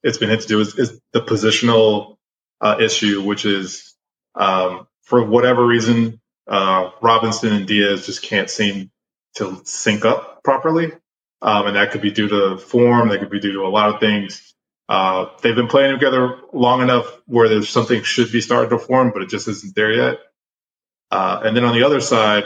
it's 0.02 0.18
been 0.18 0.30
hit 0.30 0.42
to 0.42 0.46
do 0.46 0.60
is, 0.60 0.78
is 0.78 1.00
the 1.12 1.20
positional 1.20 2.16
uh, 2.60 2.76
issue, 2.80 3.22
which 3.22 3.46
is 3.46 3.94
um, 4.34 4.86
for 5.02 5.24
whatever 5.24 5.64
reason, 5.64 6.20
uh, 6.46 6.90
Robertson 7.00 7.52
and 7.52 7.66
Diaz 7.66 8.06
just 8.06 8.22
can't 8.22 8.50
seem 8.50 8.90
to 9.36 9.60
sync 9.64 10.04
up 10.04 10.42
properly, 10.44 10.92
um, 11.42 11.66
and 11.66 11.76
that 11.76 11.90
could 11.90 12.02
be 12.02 12.10
due 12.10 12.28
to 12.28 12.58
form, 12.58 13.08
that 13.08 13.18
could 13.18 13.30
be 13.30 13.40
due 13.40 13.52
to 13.54 13.66
a 13.66 13.68
lot 13.68 13.94
of 13.94 14.00
things. 14.00 14.53
Uh, 14.88 15.26
they've 15.42 15.56
been 15.56 15.68
playing 15.68 15.92
together 15.92 16.38
long 16.52 16.82
enough 16.82 17.06
where 17.26 17.48
there's 17.48 17.68
something 17.68 18.02
should 18.02 18.30
be 18.30 18.40
starting 18.40 18.70
to 18.70 18.78
form, 18.78 19.10
but 19.12 19.22
it 19.22 19.28
just 19.28 19.48
isn't 19.48 19.74
there 19.74 19.92
yet. 19.92 20.18
Uh, 21.10 21.40
and 21.44 21.56
then 21.56 21.64
on 21.64 21.74
the 21.74 21.84
other 21.84 22.00
side, 22.00 22.44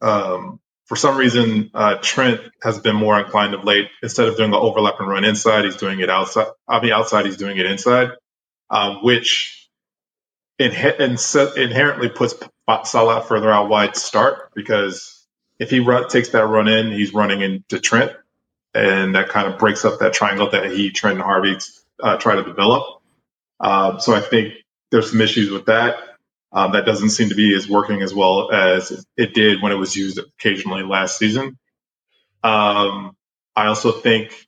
um, 0.00 0.58
for 0.86 0.96
some 0.96 1.16
reason, 1.16 1.70
uh, 1.74 1.96
Trent 2.02 2.40
has 2.62 2.78
been 2.78 2.96
more 2.96 3.18
inclined 3.18 3.54
of 3.54 3.64
late. 3.64 3.88
Instead 4.02 4.28
of 4.28 4.36
doing 4.36 4.50
the 4.50 4.58
overlap 4.58 4.98
and 4.98 5.08
run 5.08 5.24
inside, 5.24 5.64
he's 5.64 5.76
doing 5.76 6.00
it 6.00 6.10
outside. 6.10 6.48
I 6.68 6.80
mean, 6.80 6.92
outside, 6.92 7.26
he's 7.26 7.36
doing 7.36 7.56
it 7.56 7.66
inside, 7.66 8.10
um, 8.68 9.04
which 9.04 9.68
in, 10.58 10.72
in, 10.72 11.16
inherently 11.56 12.08
puts 12.08 12.34
Salah 12.84 13.22
further 13.22 13.50
out 13.50 13.68
wide 13.68 13.94
to 13.94 14.00
start 14.00 14.50
because 14.54 15.26
if 15.58 15.70
he 15.70 15.80
run, 15.80 16.08
takes 16.08 16.30
that 16.30 16.46
run 16.46 16.68
in, 16.68 16.90
he's 16.90 17.14
running 17.14 17.42
into 17.42 17.78
Trent 17.78 18.12
and 18.74 19.14
that 19.14 19.28
kind 19.28 19.52
of 19.52 19.58
breaks 19.58 19.84
up 19.84 20.00
that 20.00 20.12
triangle 20.14 20.50
that 20.50 20.72
he, 20.72 20.90
Trent, 20.90 21.16
and 21.16 21.24
Harvey 21.24 21.56
uh, 22.02 22.16
try 22.18 22.36
to 22.36 22.44
develop. 22.44 23.02
Um, 23.60 24.00
so 24.00 24.14
I 24.14 24.20
think 24.20 24.54
there's 24.90 25.10
some 25.10 25.20
issues 25.20 25.50
with 25.50 25.66
that. 25.66 25.96
Um, 26.52 26.72
that 26.72 26.86
doesn't 26.86 27.10
seem 27.10 27.30
to 27.30 27.34
be 27.34 27.54
as 27.54 27.68
working 27.68 28.02
as 28.02 28.14
well 28.14 28.52
as 28.52 29.06
it 29.16 29.34
did 29.34 29.62
when 29.62 29.72
it 29.72 29.76
was 29.76 29.96
used 29.96 30.18
occasionally 30.18 30.82
last 30.82 31.18
season. 31.18 31.58
Um, 32.42 33.16
I 33.56 33.66
also 33.66 33.92
think, 33.92 34.46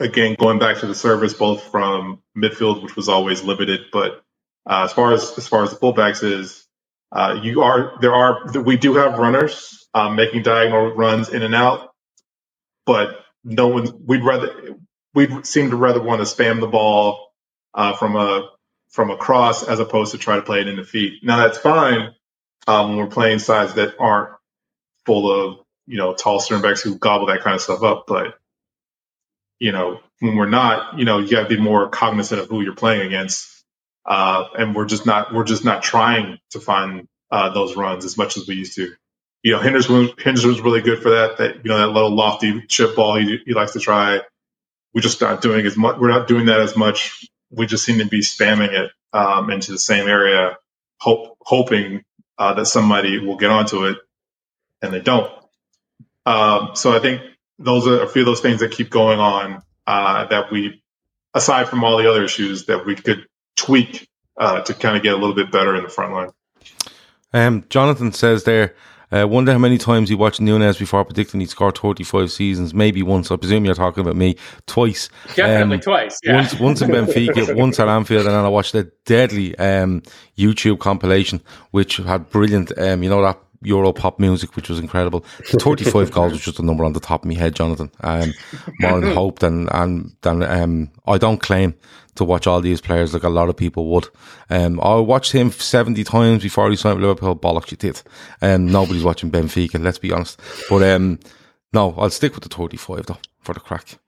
again, 0.00 0.36
going 0.38 0.58
back 0.58 0.78
to 0.78 0.86
the 0.86 0.94
service, 0.94 1.34
both 1.34 1.64
from 1.64 2.22
midfield, 2.36 2.82
which 2.82 2.96
was 2.96 3.08
always 3.08 3.44
limited, 3.44 3.82
but 3.92 4.22
uh, 4.68 4.84
as 4.84 4.92
far 4.92 5.12
as 5.12 5.38
as 5.38 5.48
far 5.48 5.64
as 5.64 5.70
the 5.70 5.76
fullbacks 5.76 6.24
is, 6.24 6.66
uh, 7.12 7.40
you 7.42 7.62
are 7.62 7.94
there 8.02 8.14
are 8.14 8.52
we 8.62 8.76
do 8.76 8.94
have 8.94 9.18
runners 9.18 9.88
um, 9.94 10.16
making 10.16 10.42
diagonal 10.42 10.94
runs 10.94 11.30
in 11.30 11.42
and 11.42 11.54
out 11.54 11.93
but 12.86 13.24
no 13.44 13.68
one 13.68 13.86
we'd 14.06 14.24
rather 14.24 14.76
we'd 15.14 15.46
seem 15.46 15.70
to 15.70 15.76
rather 15.76 16.02
want 16.02 16.26
to 16.26 16.34
spam 16.34 16.60
the 16.60 16.66
ball 16.66 17.32
uh, 17.74 17.94
from 17.94 18.16
a 18.16 18.50
from 18.90 19.10
a 19.10 19.16
cross 19.16 19.66
as 19.66 19.80
opposed 19.80 20.12
to 20.12 20.18
try 20.18 20.36
to 20.36 20.42
play 20.42 20.60
it 20.60 20.68
in 20.68 20.76
the 20.76 20.84
feet. 20.84 21.24
Now 21.24 21.38
that's 21.38 21.58
fine 21.58 22.14
um, 22.66 22.90
when 22.90 22.98
we're 22.98 23.06
playing 23.06 23.38
sides 23.40 23.74
that 23.74 23.94
aren't 23.98 24.30
full 25.06 25.30
of 25.30 25.58
you 25.86 25.98
know 25.98 26.14
tall 26.14 26.40
center 26.40 26.62
backs 26.62 26.82
who 26.82 26.96
gobble 26.98 27.26
that 27.26 27.42
kind 27.42 27.54
of 27.54 27.60
stuff 27.60 27.82
up, 27.82 28.04
but 28.06 28.38
you 29.58 29.72
know 29.72 30.00
when 30.20 30.36
we're 30.36 30.48
not, 30.48 30.98
you 30.98 31.04
know 31.04 31.18
you 31.18 31.30
got 31.30 31.48
to 31.48 31.56
be 31.56 31.60
more 31.60 31.88
cognizant 31.88 32.40
of 32.40 32.48
who 32.48 32.62
you're 32.62 32.74
playing 32.74 33.06
against, 33.06 33.64
uh, 34.06 34.44
and 34.56 34.74
we're 34.74 34.86
just 34.86 35.06
not 35.06 35.34
we're 35.34 35.44
just 35.44 35.64
not 35.64 35.82
trying 35.82 36.38
to 36.50 36.60
find 36.60 37.08
uh, 37.30 37.50
those 37.50 37.76
runs 37.76 38.04
as 38.04 38.16
much 38.16 38.36
as 38.36 38.46
we 38.46 38.54
used 38.54 38.76
to 38.76 38.94
you 39.44 39.52
know, 39.52 39.60
Henderson, 39.60 40.10
Henderson's 40.18 40.62
really 40.62 40.80
good 40.80 41.02
for 41.02 41.10
that. 41.10 41.36
That 41.36 41.56
you 41.56 41.68
know, 41.68 41.76
that 41.76 41.88
little 41.88 42.10
lofty 42.10 42.62
chip 42.66 42.96
ball 42.96 43.16
he, 43.16 43.38
he 43.44 43.52
likes 43.52 43.74
to 43.74 43.78
try. 43.78 44.20
We're 44.94 45.02
just 45.02 45.20
not 45.20 45.42
doing 45.42 45.66
as 45.66 45.76
much. 45.76 45.98
We're 45.98 46.08
not 46.08 46.26
doing 46.26 46.46
that 46.46 46.60
as 46.60 46.76
much. 46.76 47.28
We 47.50 47.66
just 47.66 47.84
seem 47.84 47.98
to 47.98 48.06
be 48.06 48.20
spamming 48.20 48.72
it 48.72 48.90
um, 49.12 49.50
into 49.50 49.70
the 49.70 49.78
same 49.78 50.08
area, 50.08 50.56
hope, 50.98 51.36
hoping 51.42 52.04
uh, 52.38 52.54
that 52.54 52.66
somebody 52.66 53.18
will 53.18 53.36
get 53.36 53.50
onto 53.50 53.84
it, 53.84 53.98
and 54.80 54.94
they 54.94 55.00
don't. 55.00 55.30
Um, 56.24 56.70
so 56.74 56.96
I 56.96 57.00
think 57.00 57.20
those 57.58 57.86
are 57.86 58.02
a 58.02 58.08
few 58.08 58.22
of 58.22 58.26
those 58.26 58.40
things 58.40 58.60
that 58.60 58.72
keep 58.72 58.88
going 58.88 59.20
on 59.20 59.62
uh, 59.86 60.24
that 60.26 60.50
we, 60.50 60.82
aside 61.34 61.68
from 61.68 61.84
all 61.84 61.98
the 61.98 62.08
other 62.08 62.24
issues, 62.24 62.64
that 62.66 62.86
we 62.86 62.94
could 62.94 63.26
tweak 63.56 64.08
uh, 64.38 64.62
to 64.62 64.72
kind 64.72 64.96
of 64.96 65.02
get 65.02 65.12
a 65.12 65.16
little 65.18 65.34
bit 65.34 65.52
better 65.52 65.76
in 65.76 65.82
the 65.82 65.90
front 65.90 66.14
line. 66.14 66.30
Um, 67.34 67.66
Jonathan 67.68 68.10
says 68.12 68.44
there 68.44 68.74
uh, 69.14 69.26
wonder 69.26 69.52
how 69.52 69.58
many 69.58 69.78
times 69.78 70.10
you 70.10 70.18
watched 70.18 70.40
Nunez 70.40 70.78
before 70.78 71.04
predicting 71.04 71.40
he'd 71.40 71.50
score 71.50 71.70
35 71.70 72.32
seasons. 72.32 72.74
Maybe 72.74 73.02
once. 73.02 73.30
I 73.30 73.36
presume 73.36 73.64
you're 73.64 73.74
talking 73.74 74.00
about 74.00 74.16
me. 74.16 74.36
Twice. 74.66 75.08
Definitely 75.34 75.76
um, 75.76 75.80
twice. 75.82 76.18
Yeah. 76.24 76.36
Once, 76.36 76.54
once 76.58 76.82
in 76.82 76.90
Benfica, 76.90 77.56
once 77.56 77.78
at 77.78 77.88
Anfield, 77.88 78.26
and 78.26 78.34
then 78.34 78.44
I 78.44 78.48
watched 78.48 78.74
a 78.74 78.84
deadly 79.04 79.56
um, 79.58 80.02
YouTube 80.36 80.80
compilation 80.80 81.40
which 81.70 81.98
had 81.98 82.28
brilliant, 82.30 82.76
um, 82.78 83.02
you 83.02 83.10
know, 83.10 83.22
that 83.22 83.38
Euro 83.64 83.92
pop 83.92 84.18
music, 84.18 84.56
which 84.56 84.68
was 84.68 84.78
incredible. 84.78 85.24
The 85.50 85.58
35 85.58 86.10
goals 86.10 86.32
was 86.32 86.42
just 86.42 86.58
a 86.58 86.64
number 86.64 86.84
on 86.84 86.92
the 86.92 87.00
top 87.00 87.22
of 87.22 87.28
my 87.28 87.34
head, 87.34 87.54
Jonathan. 87.54 87.90
Um, 88.00 88.32
more 88.80 89.00
than 89.00 89.14
hope 89.14 89.38
than, 89.40 89.68
and, 89.70 90.14
than, 90.22 90.42
um, 90.42 90.90
I 91.06 91.18
don't 91.18 91.40
claim 91.40 91.74
to 92.16 92.24
watch 92.24 92.46
all 92.46 92.60
these 92.60 92.80
players 92.80 93.12
like 93.12 93.24
a 93.24 93.28
lot 93.28 93.48
of 93.48 93.56
people 93.56 93.86
would. 93.86 94.08
Um, 94.50 94.80
I 94.80 94.94
watched 94.96 95.32
him 95.32 95.50
70 95.50 96.04
times 96.04 96.42
before 96.42 96.70
he 96.70 96.76
signed 96.76 96.96
with 96.96 97.04
Liverpool. 97.04 97.36
Bollocks, 97.36 97.70
you 97.70 97.76
did. 97.76 98.02
Um, 98.40 98.66
nobody's 98.66 99.04
watching 99.04 99.30
Benfica, 99.30 99.82
let's 99.82 99.98
be 99.98 100.12
honest. 100.12 100.40
But, 100.68 100.82
um, 100.82 101.18
no, 101.72 101.94
I'll 101.98 102.10
stick 102.10 102.34
with 102.34 102.44
the 102.44 102.48
35 102.48 103.06
though, 103.06 103.18
for 103.40 103.52
the 103.52 103.60
crack. 103.60 103.98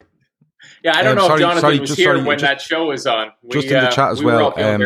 Yeah, 0.83 0.97
I 0.97 1.03
don't 1.03 1.13
um, 1.13 1.17
know 1.19 1.27
sorry, 1.27 1.35
if 1.35 1.41
Jonathan 1.41 1.61
sorry, 1.61 1.81
was 1.81 1.97
here 1.97 2.15
sorry, 2.15 2.25
when 2.25 2.39
just, 2.39 2.49
that 2.49 2.61
show 2.61 2.87
was 2.87 3.07
on. 3.07 3.33
We, 3.43 3.51
just 3.51 3.67
in 3.67 3.75
the 3.75 3.89
uh, 3.89 3.91
chat 3.91 4.11
as 4.13 4.21
we 4.21 4.27
well. 4.27 4.55
Um, 4.57 4.83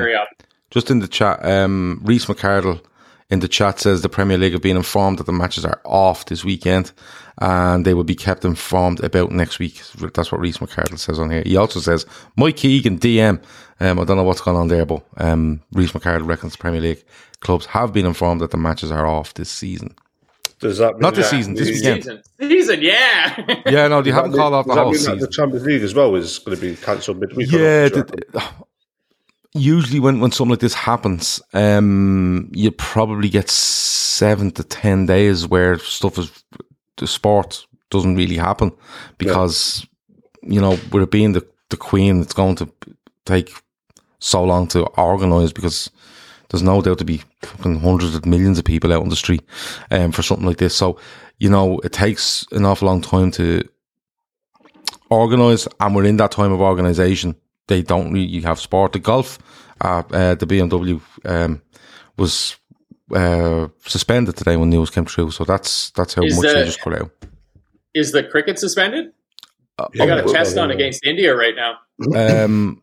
just 0.70 0.90
in 0.90 1.00
the 1.00 1.08
chat, 1.08 1.44
um, 1.44 2.00
Reese 2.04 2.26
McCardle 2.26 2.80
in 3.31 3.41
the 3.41 3.49
chat 3.49 3.78
says 3.78 4.03
the 4.03 4.09
Premier 4.09 4.37
League 4.37 4.53
have 4.53 4.62
been 4.62 4.76
informed 4.76 5.18
that 5.18 5.26
the 5.26 5.33
matches 5.33 5.64
are 5.64 5.81
off 5.85 6.26
this 6.26 6.45
weekend 6.45 6.93
and 7.39 7.85
they 7.85 7.95
will 7.95 8.05
be 8.05 8.14
kept 8.14 8.45
informed 8.45 9.03
about 9.03 9.31
next 9.31 9.59
week. 9.59 9.81
That's 10.14 10.31
what 10.31 10.41
Reese 10.41 10.59
McCardle 10.59 10.99
says 10.99 11.18
on 11.18 11.31
here. 11.31 11.43
He 11.47 11.57
also 11.57 11.81
says 11.81 12.05
Mike 12.37 12.57
Keegan 12.57 12.99
DM. 12.99 13.43
Um, 13.78 13.99
I 13.99 14.05
don't 14.05 14.16
know 14.16 14.24
what's 14.24 14.41
going 14.43 14.57
on 14.57 14.68
there, 14.68 14.85
but 14.85 15.03
um, 15.16 15.62
Reese 15.72 15.93
McCardle 15.93 16.26
reckons 16.26 16.57
Premier 16.57 16.81
League 16.81 17.05
clubs 17.41 17.66
have 17.66 17.93
been 17.93 18.05
informed 18.05 18.41
that 18.43 18.51
the 18.51 18.59
matches 18.59 18.91
are 18.91 19.07
off 19.07 19.35
this 19.35 19.51
season. 19.51 19.95
Does 20.59 20.76
that 20.76 20.95
mean 20.95 21.01
not 21.01 21.14
this 21.14 21.31
season? 21.31 21.55
This 21.55 21.68
weekend. 21.68 22.03
Season, 22.03 22.22
season 22.39 22.83
yeah. 22.83 23.62
yeah, 23.66 23.89
no, 23.89 24.03
they 24.03 24.11
haven't 24.11 24.33
called 24.33 24.53
off 24.53 24.66
the 24.66 24.74
whole 24.74 24.93
season. 24.93 25.18
The 25.18 25.28
Champions 25.28 25.64
League 25.64 25.83
as 25.83 25.95
well 25.95 26.14
is 26.16 26.39
going 26.41 26.59
to 26.59 26.61
be 26.61 26.76
cancelled 26.76 27.18
midweek. 27.18 27.51
Yeah, 27.51 27.89
usually 29.55 30.01
when, 30.01 30.20
when 30.20 30.32
something 30.32 30.51
like 30.51 30.61
this 30.61 30.74
happens, 30.74 31.40
um, 31.53 32.51
you 32.53 32.70
probably 32.70 33.28
get 33.28 33.48
seven 33.51 34.51
to 34.53 34.64
ten 34.64 35.07
days 35.07 35.46
where 35.46 35.78
stuff 35.78 36.18
is 36.18 36.44
the 36.96 37.07
sport 37.07 37.66
doesn't 37.90 38.16
really 38.16 38.36
happen 38.36 38.70
because 39.18 39.86
yeah. 40.42 40.55
you 40.55 40.61
know 40.61 40.78
with 40.92 41.03
it 41.03 41.11
being 41.11 41.32
the 41.32 41.46
the 41.70 41.76
queen, 41.76 42.20
it's 42.20 42.34
going 42.34 42.57
to 42.57 42.68
take 43.24 43.53
so 44.18 44.44
long 44.44 44.66
to 44.68 44.84
organise 44.98 45.53
because 45.53 45.90
there's 46.51 46.62
no 46.62 46.82
doubt 46.82 46.98
to 46.98 47.05
be 47.05 47.22
hundreds 47.62 48.14
of 48.14 48.26
millions 48.26 48.59
of 48.59 48.64
people 48.64 48.92
out 48.92 49.03
on 49.03 49.09
the 49.09 49.16
street 49.16 49.42
um, 49.90 50.12
for 50.12 50.22
something 50.22 50.46
like 50.46 50.59
this. 50.59 50.74
So 50.74 50.98
you 51.38 51.48
know 51.48 51.78
it 51.80 51.92
takes 51.92 52.44
an 52.53 52.64
awful 52.64 52.86
long 52.86 53.01
time 53.01 53.30
to 53.32 53.62
organise, 55.11 55.66
and 55.80 55.94
we're 55.94 56.05
in 56.05 56.18
that 56.18 56.32
time 56.32 56.53
of 56.53 56.61
organisation 56.61 57.34
they 57.70 57.82
don't 57.82 58.12
really 58.12 58.40
have 58.42 58.60
sport. 58.60 58.92
The 58.92 58.98
golf, 58.98 59.38
uh, 59.80 60.02
uh, 60.10 60.34
the 60.34 60.46
BMW 60.46 61.00
um, 61.24 61.62
was 62.18 62.56
uh, 63.14 63.68
suspended 63.86 64.36
today 64.36 64.56
when 64.56 64.68
news 64.68 64.90
came 64.90 65.06
through. 65.06 65.30
So 65.30 65.44
that's 65.44 65.90
that's 65.92 66.14
how 66.14 66.22
is 66.22 66.36
much 66.36 66.52
they 66.52 66.64
just 66.64 66.80
cut 66.80 67.00
out. 67.00 67.10
is 67.94 68.12
the 68.12 68.24
cricket 68.24 68.58
suspended? 68.58 69.12
Uh, 69.78 69.88
I 70.00 70.06
got 70.06 70.18
a 70.18 70.32
test 70.32 70.58
on 70.58 70.70
against 70.70 71.06
India 71.06 71.34
right 71.34 71.54
now. 71.56 71.78
Um, 72.14 72.82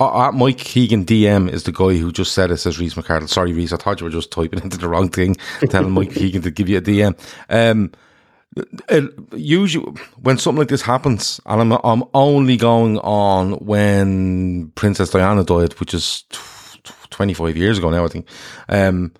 uh, 0.00 0.28
uh, 0.28 0.32
Mike 0.32 0.58
Keegan 0.58 1.04
DM 1.04 1.48
is 1.48 1.62
the 1.62 1.72
guy 1.72 1.96
who 1.96 2.10
just 2.10 2.32
said 2.32 2.50
it, 2.50 2.56
says 2.56 2.78
Reese 2.78 2.94
McCardle. 2.94 3.28
Sorry, 3.28 3.52
Reese, 3.52 3.72
I 3.72 3.76
thought 3.76 4.00
you 4.00 4.04
were 4.04 4.10
just 4.10 4.32
typing 4.32 4.60
into 4.64 4.76
the 4.76 4.88
wrong 4.88 5.08
thing, 5.08 5.36
telling 5.70 5.92
Mike 5.92 6.12
Keegan 6.12 6.42
to 6.42 6.50
give 6.50 6.68
you 6.68 6.78
a 6.78 6.82
DM. 6.82 7.16
Um, 7.48 7.92
usually, 9.34 9.84
when 10.20 10.38
something 10.38 10.58
like 10.60 10.68
this 10.68 10.82
happens, 10.82 11.40
and 11.46 11.72
I'm, 11.72 11.80
I'm 11.84 12.04
only 12.14 12.56
going 12.56 12.98
on 12.98 13.52
when 13.64 14.68
Princess 14.74 15.10
Diana 15.10 15.44
died, 15.44 15.72
which 15.80 15.94
is 15.94 16.22
tw- 16.30 16.82
tw- 16.84 17.10
25 17.10 17.56
years 17.56 17.78
ago 17.78 17.90
now, 17.90 18.04
I 18.04 18.08
think. 18.08 18.26
Um, 18.68 19.12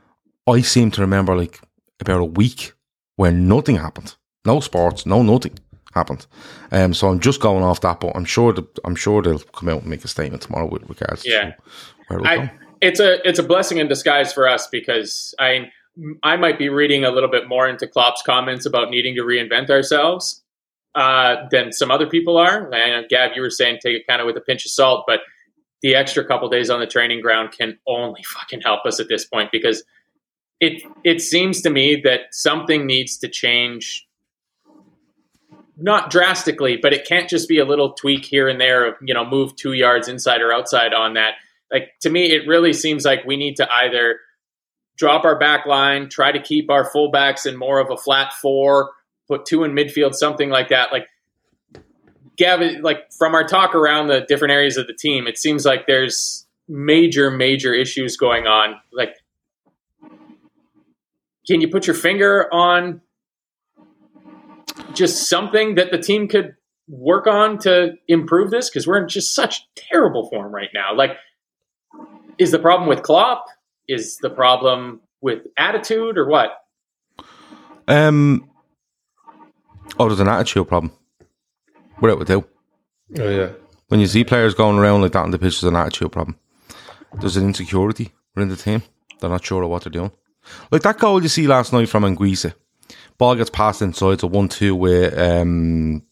I 0.49 0.61
seem 0.61 0.91
to 0.93 1.01
remember 1.01 1.37
like 1.37 1.61
about 2.01 2.21
a 2.21 2.25
week 2.25 2.73
where 3.17 3.33
nothing 3.33 3.77
happened. 3.77 4.15
No 4.45 4.61
sports, 4.61 5.07
no 5.07 5.23
nothing 5.23 5.57
happened. 5.95 6.27
Um, 6.73 6.95
so 6.95 7.09
I'm 7.09 7.21
just 7.21 7.41
going 7.41 7.63
off 7.63 7.81
that, 7.83 8.01
but 8.01 8.13
I'm 8.17 8.25
sure 8.25 8.53
that 8.53 8.67
I'm 8.85 8.97
sure 8.97 9.23
they'll 9.23 9.39
come 9.39 9.69
out 9.69 9.83
and 9.83 9.91
make 9.91 10.05
a 10.05 10.09
statement 10.09 10.43
tomorrow 10.43 10.67
with 10.67 10.83
regards 10.89 11.25
Yeah. 11.25 11.51
to 11.53 11.57
where 12.09 12.19
go. 12.19 12.25
I, 12.27 12.53
it's 12.81 12.99
a 12.99 13.27
it's 13.29 13.39
a 13.39 13.43
blessing 13.45 13.79
in 13.79 13.87
disguise 13.89 14.33
for 14.33 14.49
us 14.49 14.67
because 14.67 15.35
I 15.39 15.71
I 16.23 16.37
might 16.37 16.59
be 16.59 16.69
reading 16.69 17.05
a 17.05 17.11
little 17.11 17.29
bit 17.29 17.49
more 17.49 17.69
into 17.69 17.87
Klopp's 17.87 18.23
comments 18.23 18.67
about 18.67 18.91
needing 18.91 19.15
to 19.17 19.23
reinvent 19.23 19.71
ourselves 19.71 20.43
uh, 20.95 21.37
than 21.51 21.73
some 21.73 21.91
other 21.91 22.07
people 22.07 22.37
are. 22.37 22.73
And 22.73 23.09
Gav, 23.09 23.33
you 23.35 23.43
were 23.43 23.51
saying 23.51 23.79
take 23.83 23.97
it 23.97 24.07
kind 24.07 24.21
of 24.21 24.27
with 24.27 24.37
a 24.37 24.41
pinch 24.41 24.65
of 24.65 24.71
salt, 24.71 25.05
but 25.07 25.21
the 25.83 25.95
extra 25.95 26.25
couple 26.25 26.49
days 26.49 26.71
on 26.71 26.81
the 26.81 26.87
training 26.87 27.21
ground 27.21 27.53
can 27.53 27.79
only 27.87 28.23
fucking 28.27 28.63
help 28.63 28.87
us 28.87 29.01
at 29.01 29.09
this 29.09 29.25
point 29.25 29.51
because 29.53 29.85
it 30.61 30.83
it 31.05 31.21
seems 31.21 31.61
to 31.63 31.71
me 31.71 32.01
that 32.05 32.21
something 32.31 32.87
needs 32.87 33.19
to 33.19 33.29
change. 33.29 34.07
Not 35.77 36.11
drastically, 36.11 36.77
but 36.77 36.93
it 36.93 37.07
can't 37.07 37.29
just 37.29 37.49
be 37.49 37.59
a 37.59 37.65
little 37.65 37.93
tweak 37.95 38.25
here 38.25 38.49
and 38.49 38.61
there 38.61 38.87
of, 38.87 38.95
you 39.03 39.13
know, 39.13 39.25
move 39.25 39.57
two 39.57 39.73
yards 39.73 40.07
inside 40.07 40.41
or 40.41 40.53
outside 40.53 40.95
on 40.95 41.15
that 41.15 41.35
like 41.73 41.99
to 42.01 42.11
me 42.11 42.31
it 42.31 42.47
really 42.47 42.73
seems 42.73 43.05
like 43.05 43.25
we 43.25 43.37
need 43.37 43.57
to 43.57 43.73
either 43.73 44.21
drop 44.97 45.25
our 45.25 45.39
back 45.39 45.67
line 45.67 46.09
try 46.09 46.31
to 46.33 46.41
keep 46.41 46.71
our 46.71 46.89
fullbacks 46.91 47.47
in 47.47 47.57
more 47.57 47.81
of 47.81 47.91
a 47.91 47.97
flat 47.97 48.33
four 48.35 48.91
put 49.29 49.47
two 49.47 49.65
in 49.65 49.73
midfield 49.73 50.15
something 50.15 50.51
like 50.51 50.69
that. 50.69 50.93
Like 50.93 51.07
Gavin, 52.37 52.83
like 52.83 53.13
from 53.13 53.35
our 53.35 53.45
talk 53.45 53.75
around 53.75 54.09
the 54.09 54.25
different 54.29 54.53
areas 54.53 54.77
of 54.77 54.87
the 54.87 54.95
team 54.95 55.27
it 55.27 55.39
seems 55.39 55.65
like 55.65 55.87
there's 55.87 56.47
major 56.69 57.31
major 57.31 57.75
issues 57.75 58.17
going 58.17 58.47
on. 58.47 58.77
Like 58.93 59.17
can 61.47 61.61
you 61.61 61.69
put 61.69 61.87
your 61.87 61.97
finger 61.97 62.53
on 62.53 63.01
just 64.95 65.29
something 65.29 65.75
that 65.75 65.91
the 65.91 65.99
team 65.99 66.29
could 66.29 66.55
work 66.89 67.27
on 67.27 67.59
to 67.59 67.95
improve 68.09 68.51
this? 68.51 68.69
Because 68.69 68.87
we're 68.87 69.03
in 69.03 69.09
just 69.09 69.35
such 69.35 69.67
terrible 69.75 70.29
form 70.29 70.55
right 70.55 70.71
now. 70.75 70.95
Like 70.95 71.17
is 72.39 72.51
the 72.51 72.59
problem 72.59 72.89
with 72.89 73.03
Klopp? 73.03 73.47
Is 73.93 74.17
the 74.19 74.31
problem 74.31 75.01
with 75.21 75.43
attitude 75.59 76.17
or 76.17 76.27
what? 76.27 76.51
Um, 77.87 78.49
oh, 79.99 80.09
there's 80.09 80.21
an 80.21 80.29
attitude 80.29 80.67
problem. 80.67 80.93
Without 82.01 82.19
would 82.19 82.29
doubt. 82.29 82.49
Oh 83.19 83.29
yeah. 83.29 83.51
When 83.89 84.01
you 84.01 84.07
see 84.07 84.25
players 84.25 84.55
going 84.55 84.79
around 84.79 85.03
like 85.03 85.13
that 85.13 85.25
on 85.25 85.31
the 85.31 85.39
pitch, 85.39 85.61
there's 85.61 85.71
an 85.71 85.77
attitude 85.77 86.11
problem. 86.11 86.39
There's 87.21 87.37
an 87.37 87.45
insecurity 87.45 88.13
within 88.35 88.49
the 88.49 88.57
team. 88.57 88.83
They're 89.21 89.29
not 89.29 89.45
sure 89.45 89.63
of 89.63 89.69
what 89.69 89.85
they're 89.85 89.93
doing. 89.93 90.13
Like 90.71 90.83
that 90.83 90.99
goal 90.99 91.23
you 91.23 91.29
see 91.29 91.47
last 91.47 91.73
night 91.73 91.89
from 91.89 92.05
Anguissa. 92.05 92.55
Ball 93.19 93.37
gets 93.37 93.51
passed 93.51 93.83
inside, 93.83 94.15
it's 94.15 94.23
a 94.23 94.27
1 94.27 94.49
2 94.49 94.75
with 94.75 95.19
um, 95.19 96.03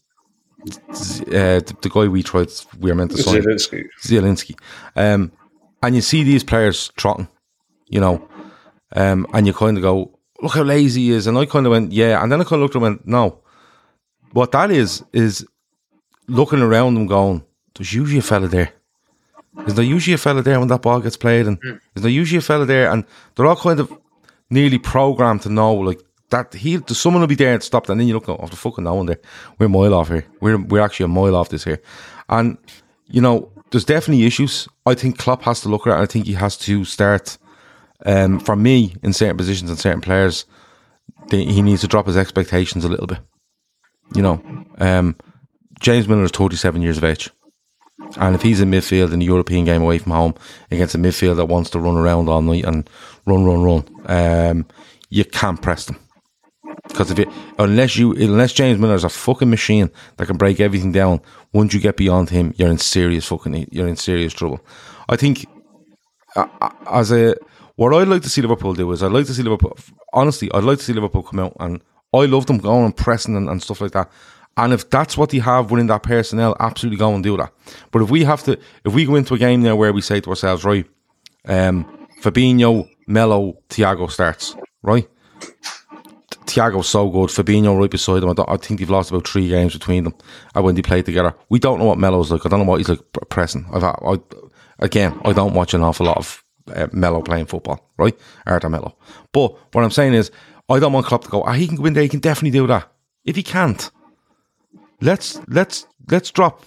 uh, 0.67 1.59
the, 1.59 1.75
the 1.81 1.89
guy 1.89 2.07
we 2.07 2.23
tried, 2.23 2.49
we 2.79 2.91
are 2.91 2.95
meant 2.95 3.11
to 3.11 3.17
sign. 3.17 3.41
Zielinski. 3.41 3.85
Zielinski. 4.01 4.59
Um, 4.95 5.31
and 5.81 5.95
you 5.95 6.01
see 6.01 6.23
these 6.23 6.43
players 6.43 6.91
trotting, 6.95 7.27
you 7.91 7.99
know, 7.99 8.27
um, 8.95 9.27
and 9.33 9.45
you 9.45 9.53
kind 9.53 9.77
of 9.77 9.83
go, 9.83 10.17
look 10.41 10.53
how 10.53 10.63
lazy 10.63 11.01
he 11.01 11.11
is. 11.11 11.27
And 11.27 11.37
I 11.37 11.45
kind 11.45 11.67
of 11.67 11.71
went, 11.71 11.91
yeah. 11.91 12.23
And 12.23 12.31
then 12.31 12.41
I 12.41 12.43
kind 12.43 12.53
of 12.53 12.61
looked 12.61 12.75
and 12.75 12.81
went, 12.81 13.05
no. 13.05 13.43
What 14.31 14.51
that 14.53 14.71
is, 14.71 15.03
is 15.13 15.45
looking 16.27 16.61
around 16.61 16.97
and 16.97 17.07
going, 17.07 17.43
there's 17.75 17.93
usually 17.93 18.19
a 18.19 18.23
fella 18.23 18.47
there. 18.47 18.71
Is 19.67 19.75
there 19.75 19.85
usually 19.85 20.15
a 20.15 20.17
fella 20.17 20.41
there 20.41 20.59
when 20.59 20.69
that 20.69 20.81
ball 20.81 21.01
gets 21.01 21.17
played? 21.17 21.45
And 21.45 21.57
is 21.95 22.01
there 22.01 22.11
usually 22.11 22.39
a 22.39 22.41
fella 22.41 22.65
there? 22.65 22.89
And 22.89 23.03
they're 23.35 23.45
all 23.45 23.55
kind 23.57 23.79
of 23.79 23.91
nearly 24.49 24.77
programmed 24.77 25.41
to 25.41 25.49
know, 25.49 25.73
like, 25.73 26.01
that 26.29 26.53
he, 26.53 26.79
someone 26.87 27.19
will 27.19 27.27
be 27.27 27.35
there 27.35 27.57
to 27.57 27.65
stop. 27.65 27.89
And 27.89 27.99
then 27.99 28.07
you 28.07 28.13
look, 28.13 28.29
oh, 28.29 28.47
the 28.49 28.55
fucking 28.55 28.85
no 28.85 28.95
one 28.95 29.07
there. 29.07 29.19
We're 29.59 29.65
a 29.65 29.69
mile 29.69 29.93
off 29.93 30.07
here. 30.07 30.25
We're, 30.39 30.57
we're 30.57 30.81
actually 30.81 31.03
a 31.05 31.09
mile 31.09 31.35
off 31.35 31.49
this 31.49 31.65
here. 31.65 31.81
And, 32.29 32.57
you 33.07 33.19
know, 33.19 33.51
there's 33.71 33.83
definitely 33.83 34.25
issues. 34.25 34.69
I 34.85 34.95
think 34.95 35.17
Klopp 35.17 35.41
has 35.43 35.59
to 35.61 35.69
look 35.69 35.85
at 35.87 35.99
it. 35.99 36.01
I 36.01 36.05
think 36.05 36.25
he 36.25 36.33
has 36.33 36.57
to 36.59 36.85
start, 36.85 37.37
um, 38.05 38.39
for 38.39 38.55
me, 38.55 38.95
in 39.03 39.13
certain 39.13 39.37
positions 39.37 39.69
and 39.69 39.79
certain 39.79 40.01
players, 40.01 40.45
they, 41.29 41.43
he 41.43 41.61
needs 41.61 41.81
to 41.81 41.87
drop 41.87 42.07
his 42.07 42.17
expectations 42.17 42.85
a 42.85 42.89
little 42.89 43.07
bit. 43.07 43.19
You 44.15 44.21
know, 44.21 44.65
um, 44.79 45.15
James 45.79 46.07
Milner 46.07 46.25
is 46.25 46.31
37 46.31 46.81
years 46.81 46.97
of 46.97 47.03
age. 47.03 47.29
And 48.17 48.35
if 48.35 48.41
he's 48.41 48.59
in 48.59 48.71
midfield 48.71 49.13
in 49.13 49.21
a 49.21 49.25
European 49.25 49.65
game 49.65 49.81
away 49.81 49.97
from 49.97 50.11
home 50.11 50.35
against 50.69 50.95
a 50.95 50.97
midfield 50.97 51.37
that 51.37 51.45
wants 51.45 51.69
to 51.71 51.79
run 51.79 51.95
around 51.95 52.27
all 52.27 52.41
night 52.41 52.65
and 52.65 52.89
run, 53.25 53.45
run, 53.45 53.63
run, 53.63 53.85
um, 54.05 54.65
you 55.09 55.23
can't 55.23 55.61
press 55.61 55.85
them. 55.85 55.97
Because 56.87 57.11
if 57.11 57.19
it, 57.19 57.29
unless 57.57 57.95
you, 57.95 58.13
unless 58.13 58.53
James 58.53 58.79
Milner 58.79 58.95
is 58.95 59.03
a 59.03 59.09
fucking 59.09 59.49
machine 59.49 59.89
that 60.17 60.25
can 60.25 60.37
break 60.37 60.59
everything 60.59 60.91
down, 60.91 61.21
once 61.53 61.73
you 61.73 61.79
get 61.79 61.95
beyond 61.95 62.29
him, 62.29 62.53
you're 62.57 62.69
in 62.69 62.77
serious 62.77 63.27
fucking, 63.27 63.67
you're 63.71 63.87
in 63.87 63.95
serious 63.95 64.33
trouble. 64.33 64.59
I 65.07 65.15
think, 65.15 65.45
uh, 66.35 66.47
as 66.89 67.11
a, 67.11 67.35
what 67.75 67.93
I'd 67.93 68.07
like 68.07 68.21
to 68.23 68.29
see 68.29 68.41
Liverpool 68.41 68.73
do 68.73 68.91
is 68.91 69.03
I'd 69.03 69.11
like 69.11 69.25
to 69.27 69.33
see 69.33 69.43
Liverpool, 69.43 69.77
honestly, 70.13 70.51
I'd 70.53 70.63
like 70.63 70.79
to 70.79 70.83
see 70.83 70.93
Liverpool 70.93 71.23
come 71.23 71.39
out 71.39 71.55
and 71.59 71.81
I 72.13 72.25
love 72.25 72.45
them 72.45 72.57
going 72.57 72.85
and 72.85 72.95
pressing 72.95 73.35
and, 73.35 73.49
and 73.49 73.61
stuff 73.61 73.81
like 73.81 73.91
that. 73.91 74.11
And 74.57 74.73
if 74.73 74.89
that's 74.89 75.17
what 75.17 75.33
you 75.33 75.41
have 75.41 75.71
within 75.71 75.87
that 75.87 76.03
personnel, 76.03 76.57
absolutely 76.59 76.97
go 76.97 77.13
and 77.13 77.23
do 77.23 77.37
that. 77.37 77.53
But 77.91 78.01
if 78.01 78.09
we 78.09 78.25
have 78.25 78.43
to, 78.43 78.59
if 78.83 78.93
we 78.93 79.05
go 79.05 79.15
into 79.15 79.33
a 79.33 79.37
game 79.37 79.61
now 79.61 79.75
where 79.75 79.93
we 79.93 80.01
say 80.01 80.19
to 80.19 80.29
ourselves, 80.29 80.65
right, 80.65 80.85
um, 81.45 82.07
Fabinho, 82.21 82.89
Melo, 83.07 83.57
Thiago 83.69 84.11
starts, 84.11 84.55
right? 84.83 85.09
Thiago's 86.45 86.89
so 86.89 87.09
good. 87.09 87.29
Fabinho 87.29 87.79
right 87.79 87.89
beside 87.89 88.23
him. 88.23 88.29
I, 88.37 88.53
I 88.53 88.57
think 88.57 88.79
they've 88.79 88.89
lost 88.89 89.09
about 89.09 89.27
three 89.27 89.47
games 89.47 89.73
between 89.73 90.03
them 90.03 90.15
when 90.53 90.75
they 90.75 90.81
played 90.81 91.05
together. 91.05 91.33
We 91.49 91.59
don't 91.59 91.79
know 91.79 91.85
what 91.85 91.97
Melo's 91.97 92.29
like. 92.29 92.45
I 92.45 92.49
don't 92.49 92.59
know 92.59 92.65
what 92.65 92.79
he's 92.79 92.89
like 92.89 92.99
pressing. 93.29 93.65
I've, 93.73 93.83
I, 93.83 94.17
again, 94.79 95.19
I 95.23 95.31
don't 95.31 95.53
watch 95.53 95.73
an 95.73 95.81
awful 95.81 96.07
lot 96.07 96.17
of 96.17 96.40
uh, 96.73 96.87
Melo 96.91 97.21
playing 97.21 97.45
football, 97.45 97.89
right? 97.97 98.17
Arthur 98.45 98.69
Melo. 98.69 98.95
But 99.31 99.53
what 99.73 99.83
I'm 99.83 99.91
saying 99.91 100.13
is, 100.13 100.31
I 100.69 100.79
don't 100.79 100.93
want 100.93 101.05
Klopp 101.05 101.23
to 101.25 101.29
go. 101.29 101.43
Ah, 101.43 101.53
he 101.53 101.67
can 101.67 101.77
go 101.77 101.85
in 101.85 101.93
there. 101.93 102.03
He 102.03 102.09
can 102.09 102.19
definitely 102.19 102.57
do 102.57 102.67
that. 102.67 102.91
If 103.25 103.35
he 103.35 103.43
can't, 103.43 103.89
let's 105.01 105.39
let's 105.47 105.85
let's 106.09 106.31
drop 106.31 106.63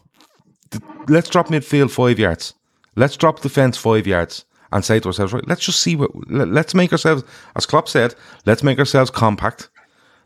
let's 1.08 1.28
drop 1.28 1.48
midfield 1.48 1.90
five 1.90 2.18
yards. 2.18 2.54
Let's 2.96 3.16
drop 3.16 3.40
the 3.40 3.48
defence 3.48 3.76
five 3.76 4.06
yards 4.06 4.44
and 4.72 4.84
say 4.84 5.00
to 5.00 5.08
ourselves, 5.08 5.32
right, 5.32 5.46
let's 5.48 5.64
just 5.64 5.80
see 5.80 5.96
what, 5.96 6.10
let, 6.30 6.48
let's 6.48 6.74
make 6.74 6.92
ourselves, 6.92 7.22
as 7.56 7.66
Klopp 7.66 7.88
said, 7.88 8.14
let's 8.44 8.62
make 8.62 8.78
ourselves 8.78 9.10
compact. 9.10 9.70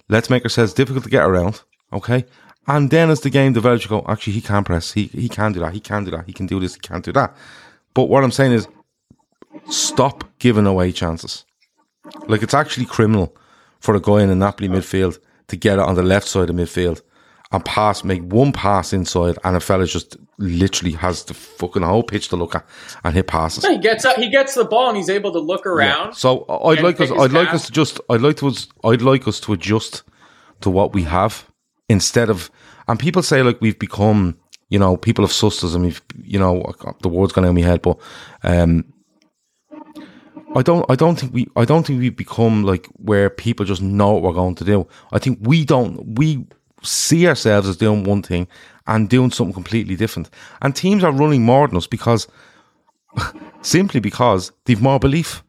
Let's 0.09 0.31
make 0.31 0.43
ourselves 0.43 0.73
difficult 0.73 1.05
to 1.05 1.11
get 1.11 1.25
around. 1.27 1.62
Okay. 1.93 2.25
And 2.66 2.91
then 2.91 3.11
as 3.11 3.21
the 3.21 3.31
game 3.31 3.53
develops, 3.53 3.85
you 3.85 3.91
go, 3.91 4.05
actually, 4.09 4.35
he 4.35 4.41
can 4.41 4.64
press. 4.64 4.93
He, 4.93 5.05
he 5.05 5.29
can 5.29 5.53
do 5.53 5.61
that. 5.61 5.75
He 5.75 5.81
can 5.81 6.05
do 6.05 6.11
that. 6.12 6.27
He 6.27 6.33
can 6.33 6.47
do 6.47 6.61
this. 6.61 6.75
He 6.75 6.81
can't 6.81 7.05
do 7.05 7.12
that. 7.12 7.37
But 7.95 8.05
what 8.05 8.25
I'm 8.25 8.31
saying 8.31 8.53
is 8.53 8.69
stop 9.69 10.25
giving 10.39 10.66
away 10.66 10.93
chances. 10.93 11.45
Like 12.27 12.43
it's 12.43 12.55
actually 12.55 12.87
criminal 12.87 13.37
for 13.81 13.95
a 13.95 14.01
guy 14.01 14.23
in 14.23 14.31
a 14.31 14.35
Napoli 14.35 14.69
midfield 14.69 15.19
to 15.49 15.57
get 15.57 15.75
it 15.75 15.85
on 15.85 15.95
the 15.95 16.03
left 16.03 16.27
side 16.27 16.51
of 16.51 16.57
midfield 16.57 17.03
and 17.51 17.64
pass, 17.64 18.05
make 18.05 18.23
one 18.23 18.53
pass 18.53 18.93
inside, 18.93 19.39
and 19.43 19.57
a 19.57 19.61
fella 19.61 19.87
just 19.87 20.16
literally 20.37 20.93
has 20.93 21.25
the 21.25 21.35
fucking 21.35 21.83
whole 21.83 22.03
pitch 22.03 22.29
to 22.29 22.37
look 22.37 22.55
at 22.55 22.66
and 23.05 23.14
hit 23.14 23.27
passes. 23.27 23.64
He 23.64 23.79
gets 23.79 24.05
up, 24.05 24.16
he 24.16 24.29
gets 24.29 24.55
the 24.55 24.64
ball 24.64 24.89
and 24.89 24.97
he's 24.97 25.09
able 25.09 25.33
to 25.33 25.39
look 25.39 25.64
around. 25.66 26.14
So 26.14 26.45
I'd 26.49 26.83
like 26.83 27.01
us. 27.01 27.11
I'd 27.11 27.33
like 27.33 27.53
us 27.55 27.66
to 27.66 27.73
just. 27.73 28.01
I'd 28.11 28.21
like 28.21 28.37
to. 28.39 28.55
I'd 28.85 29.03
like 29.03 29.27
us 29.27 29.41
to 29.41 29.55
adjust 29.55 30.03
to 30.61 30.71
what 30.71 30.93
we 30.93 31.05
have 31.05 31.47
instead 31.89 32.29
of. 32.29 32.51
And 32.87 32.99
people 32.99 33.23
say 33.23 33.43
like 33.43 33.61
we've 33.61 33.79
become. 33.79 34.39
You 34.71 34.79
know, 34.79 34.99
people 34.99 35.25
have 35.25 35.33
sussed 35.33 35.64
us, 35.64 35.75
and 35.75 35.85
we've. 35.85 36.03
You 36.23 36.39
know, 36.39 36.71
the 37.01 37.09
word's 37.09 37.33
gone 37.33 37.47
out 37.47 37.49
of 37.49 37.55
my 37.55 37.62
head, 37.62 37.81
but 37.81 37.99
um, 38.43 38.85
I 40.55 40.63
don't. 40.63 40.85
I 40.89 40.95
don't 40.95 41.19
think 41.19 41.35
we. 41.35 41.47
I 41.57 41.65
don't 41.65 41.87
think 41.87 42.01
we've 42.01 42.17
become 42.17 42.65
like 42.65 42.87
where 42.97 43.29
people 43.31 43.67
just 43.67 43.83
know 43.83 44.13
what 44.13 44.23
we're 44.23 44.33
going 44.33 44.55
to 44.57 44.65
do. 44.65 44.87
I 45.13 45.19
think 45.19 45.39
we 45.43 45.65
don't. 45.65 46.19
We 46.19 46.47
see 46.83 47.27
ourselves 47.27 47.69
as 47.69 47.77
doing 47.77 48.05
one 48.05 48.23
thing 48.23 48.49
and 48.87 49.09
doing 49.09 49.31
something 49.31 49.53
completely 49.53 49.97
different. 49.97 50.31
And 50.63 50.75
teams 50.75 51.05
are 51.05 51.13
running 51.13 51.43
more 51.43 51.69
than 51.69 51.77
us 51.77 51.87
because 51.87 52.29
simply 53.63 54.01
because 54.01 54.53
they've 54.65 54.81
more 54.81 54.99
belief. 54.99 55.43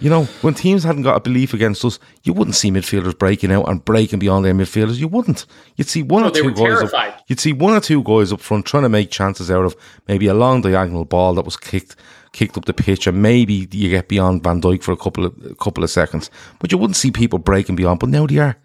You 0.00 0.10
know, 0.10 0.24
when 0.42 0.54
teams 0.54 0.84
hadn't 0.84 1.02
got 1.02 1.16
a 1.16 1.20
belief 1.20 1.54
against 1.54 1.84
us, 1.84 1.98
you 2.24 2.32
wouldn't 2.32 2.56
see 2.56 2.70
midfielders 2.70 3.16
breaking 3.18 3.52
out 3.52 3.68
and 3.68 3.82
breaking 3.84 4.18
beyond 4.18 4.44
their 4.44 4.52
midfielders. 4.52 4.98
You 4.98 5.08
wouldn't. 5.08 5.46
You'd 5.76 5.88
see 5.88 6.02
one 6.02 6.22
No, 6.22 6.28
or 6.28 6.30
two 6.32 6.50
guys. 6.50 6.58
terrified. 6.58 7.12
Up, 7.14 7.20
you'd 7.28 7.40
see 7.40 7.52
one 7.52 7.74
or 7.74 7.80
two 7.80 8.02
guys 8.02 8.32
up 8.32 8.40
front 8.40 8.66
trying 8.66 8.82
to 8.82 8.88
make 8.88 9.10
chances 9.10 9.50
out 9.50 9.64
of 9.64 9.76
maybe 10.08 10.26
a 10.26 10.34
long 10.34 10.60
diagonal 10.60 11.04
ball 11.04 11.34
that 11.34 11.44
was 11.44 11.56
kicked 11.56 11.96
kicked 12.32 12.58
up 12.58 12.64
the 12.64 12.74
pitch, 12.74 13.06
and 13.06 13.22
maybe 13.22 13.68
you 13.70 13.88
get 13.88 14.08
beyond 14.08 14.42
Van 14.42 14.60
Dijk 14.60 14.82
for 14.82 14.90
a 14.92 14.96
couple 14.96 15.24
of 15.24 15.34
a 15.46 15.54
couple 15.54 15.84
of 15.84 15.90
seconds. 15.90 16.30
But 16.58 16.72
you 16.72 16.78
wouldn't 16.78 16.96
see 16.96 17.10
people 17.10 17.38
breaking 17.38 17.76
beyond. 17.76 18.00
But 18.00 18.08
now 18.10 18.26
they 18.26 18.38
are 18.38 18.56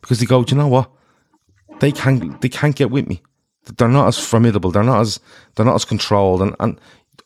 because 0.00 0.20
they 0.20 0.26
go. 0.26 0.44
Do 0.44 0.54
you 0.54 0.60
know 0.60 0.68
what? 0.68 0.90
They 1.80 1.92
can't. 1.92 2.40
They 2.40 2.48
can't 2.48 2.76
get 2.76 2.90
with 2.90 3.06
me. 3.08 3.22
They're 3.76 3.88
not 3.88 4.06
as 4.06 4.18
formidable. 4.18 4.70
They're 4.70 4.84
not 4.84 5.00
as. 5.00 5.20
They're 5.56 5.66
not 5.66 5.74
as 5.74 5.84
controlled. 5.84 6.42
And 6.42 6.54
and 6.60 6.80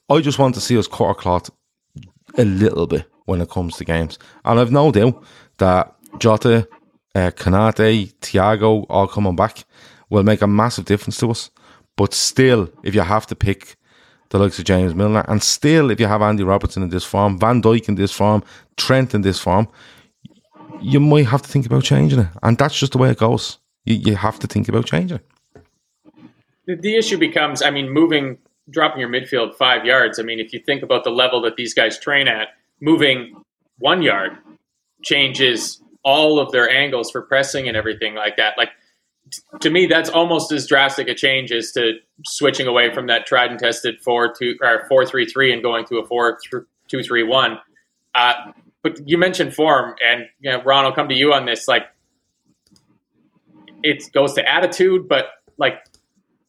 I 0.09 0.21
just 0.21 0.39
want 0.39 0.55
to 0.55 0.61
see 0.61 0.79
us 0.79 0.89
cut 0.89 1.05
our 1.05 1.15
cloth 1.15 1.51
a 2.39 2.45
little 2.45 2.87
bit 2.87 3.10
when 3.27 3.41
it 3.41 3.51
comes 3.51 3.77
to 3.77 3.85
games. 3.85 4.19
And 4.45 4.59
I've 4.59 4.73
no 4.73 4.91
doubt 4.91 5.23
that 5.59 5.95
Jota, 6.19 6.69
uh, 7.15 7.31
Konate, 7.31 8.15
Thiago 8.21 8.87
all 8.89 9.09
coming 9.09 9.37
back 9.37 9.65
will 10.09 10.25
make 10.25 10.43
a 10.43 10.47
massive 10.47 10.85
difference 10.85 11.19
to 11.19 11.31
us. 11.31 11.51
But 11.97 12.15
still, 12.15 12.71
if 12.83 12.95
you 12.95 13.03
have 13.03 13.27
to 13.29 13.35
pick 13.35 13.77
the 14.31 14.39
likes 14.39 14.59
of 14.59 14.65
James 14.65 14.95
Milner, 14.95 15.25
and 15.29 15.43
still, 15.43 15.91
if 15.91 16.01
you 16.01 16.07
have 16.07 16.23
Andy 16.23 16.45
Robertson 16.45 16.83
in 16.83 16.89
this 16.89 17.05
form, 17.05 17.39
Van 17.39 17.61
Dijk 17.61 17.89
in 17.89 17.97
this 17.97 18.13
form, 18.13 18.43
Trent 18.77 19.15
in 19.15 19.23
this 19.23 19.39
form, 19.39 19.69
you 20.81 21.01
might 21.01 21.27
have 21.27 21.43
to 21.43 21.49
think 21.49 21.67
about 21.67 21.85
changing 21.85 22.21
it. 22.21 22.29
And 22.43 22.57
that's 22.57 22.79
just 22.79 22.93
the 22.93 22.99
way 22.99 23.11
it 23.11 23.19
goes. 23.19 23.59
You, 23.85 23.97
you 23.97 24.17
have 24.17 24.39
to 24.39 24.47
think 24.47 24.69
about 24.69 24.87
changing 24.87 25.19
it. 25.19 25.27
The, 26.67 26.77
the 26.77 26.97
issue 26.97 27.19
becomes, 27.19 27.61
I 27.61 27.71
mean, 27.71 27.91
moving, 27.91 28.39
dropping 28.71 29.01
your 29.01 29.11
midfield 29.11 29.55
five 29.55 29.85
yards. 29.85 30.19
I 30.19 30.23
mean, 30.23 30.39
if 30.39 30.53
you 30.53 30.61
think 30.61 30.83
about 30.83 31.05
the 31.05 31.11
level 31.11 31.43
that 31.43 31.57
these 31.57 31.75
guys 31.75 31.99
train 31.99 32.29
at, 32.29 32.49
moving 32.81 33.35
one 33.79 34.03
yard 34.03 34.33
changes 35.03 35.83
all 36.03 36.39
of 36.39 36.53
their 36.53 36.69
angles 36.69 37.11
for 37.11 37.23
pressing 37.23 37.69
and 37.69 37.77
everything 37.77 38.15
like 38.15 38.37
that. 38.37 38.57
Like, 38.57 38.71
t- 39.31 39.43
to 39.61 39.71
me, 39.71 39.87
that's 39.87 40.11
almost 40.11 40.53
as 40.53 40.67
drastic 40.67 41.09
a 41.09 41.15
change 41.15 41.53
as 41.53 41.73
to 41.73 41.95
switching 42.27 42.67
away 42.67 42.93
from 42.93 43.07
that 43.07 43.27
tried 43.27 43.51
and 43.51 43.59
tested 43.59 44.01
four 44.01 44.33
two 44.33 44.57
or 44.63 44.87
four 44.89 45.05
three 45.07 45.27
three 45.27 45.53
and 45.53 45.63
going 45.63 45.85
to 45.87 45.99
a 45.99 46.07
four 46.07 46.39
th- 46.51 46.65
two 46.89 47.03
three 47.03 47.23
one. 47.23 47.59
Uh, 48.15 48.35
but 48.83 48.99
you 49.07 49.19
mentioned 49.19 49.55
form, 49.55 49.95
and 50.07 50.27
you 50.41 50.51
know, 50.51 50.63
Ron, 50.63 50.85
I'll 50.85 50.93
come 50.93 51.09
to 51.09 51.15
you 51.15 51.33
on 51.33 51.45
this. 51.45 51.69
Like, 51.69 51.85
it 53.83 54.11
goes 54.13 54.35
to 54.35 54.51
attitude, 54.51 55.09
but 55.09 55.27
like 55.59 55.75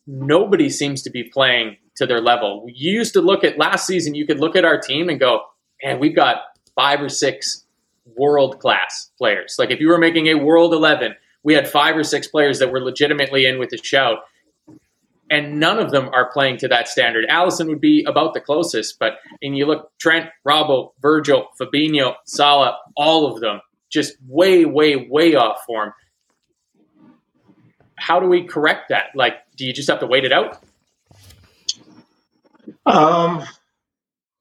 nobody 0.07 0.69
seems 0.69 1.01
to 1.03 1.09
be 1.09 1.23
playing 1.23 1.77
to 1.95 2.05
their 2.05 2.21
level. 2.21 2.65
You 2.67 2.91
used 2.91 3.13
to 3.13 3.21
look 3.21 3.43
at 3.43 3.57
last 3.57 3.85
season, 3.85 4.15
you 4.15 4.25
could 4.25 4.39
look 4.39 4.55
at 4.55 4.65
our 4.65 4.79
team 4.79 5.09
and 5.09 5.19
go, 5.19 5.41
man, 5.83 5.99
we've 5.99 6.15
got 6.15 6.37
five 6.75 7.01
or 7.01 7.09
six 7.09 7.65
world 8.15 8.59
class 8.59 9.11
players. 9.17 9.55
Like 9.59 9.71
if 9.71 9.79
you 9.79 9.89
were 9.89 9.97
making 9.97 10.27
a 10.27 10.35
world 10.35 10.73
11, 10.73 11.15
we 11.43 11.53
had 11.53 11.67
five 11.67 11.95
or 11.95 12.03
six 12.03 12.27
players 12.27 12.59
that 12.59 12.71
were 12.71 12.81
legitimately 12.81 13.45
in 13.45 13.59
with 13.59 13.73
a 13.73 13.77
shout. 13.77 14.19
And 15.29 15.59
none 15.59 15.79
of 15.79 15.91
them 15.91 16.09
are 16.11 16.29
playing 16.29 16.57
to 16.57 16.67
that 16.67 16.89
standard. 16.89 17.25
Alisson 17.29 17.67
would 17.67 17.79
be 17.79 18.03
about 18.03 18.33
the 18.33 18.41
closest, 18.41 18.99
but 18.99 19.13
and 19.41 19.57
you 19.57 19.65
look 19.65 19.89
Trent, 19.97 20.29
Robbo, 20.45 20.91
Virgil, 21.01 21.47
Fabinho, 21.59 22.15
Salah, 22.25 22.77
all 22.97 23.33
of 23.33 23.39
them 23.39 23.61
just 23.89 24.15
way, 24.27 24.65
way, 24.65 25.07
way 25.09 25.35
off 25.35 25.63
form. 25.65 25.93
How 27.95 28.19
do 28.19 28.27
we 28.27 28.43
correct 28.43 28.89
that? 28.89 29.11
Like, 29.15 29.35
do 29.55 29.65
you 29.65 29.71
just 29.71 29.89
have 29.89 29.99
to 29.99 30.07
wait 30.07 30.25
it 30.25 30.33
out? 30.33 30.61
Um, 32.85 33.43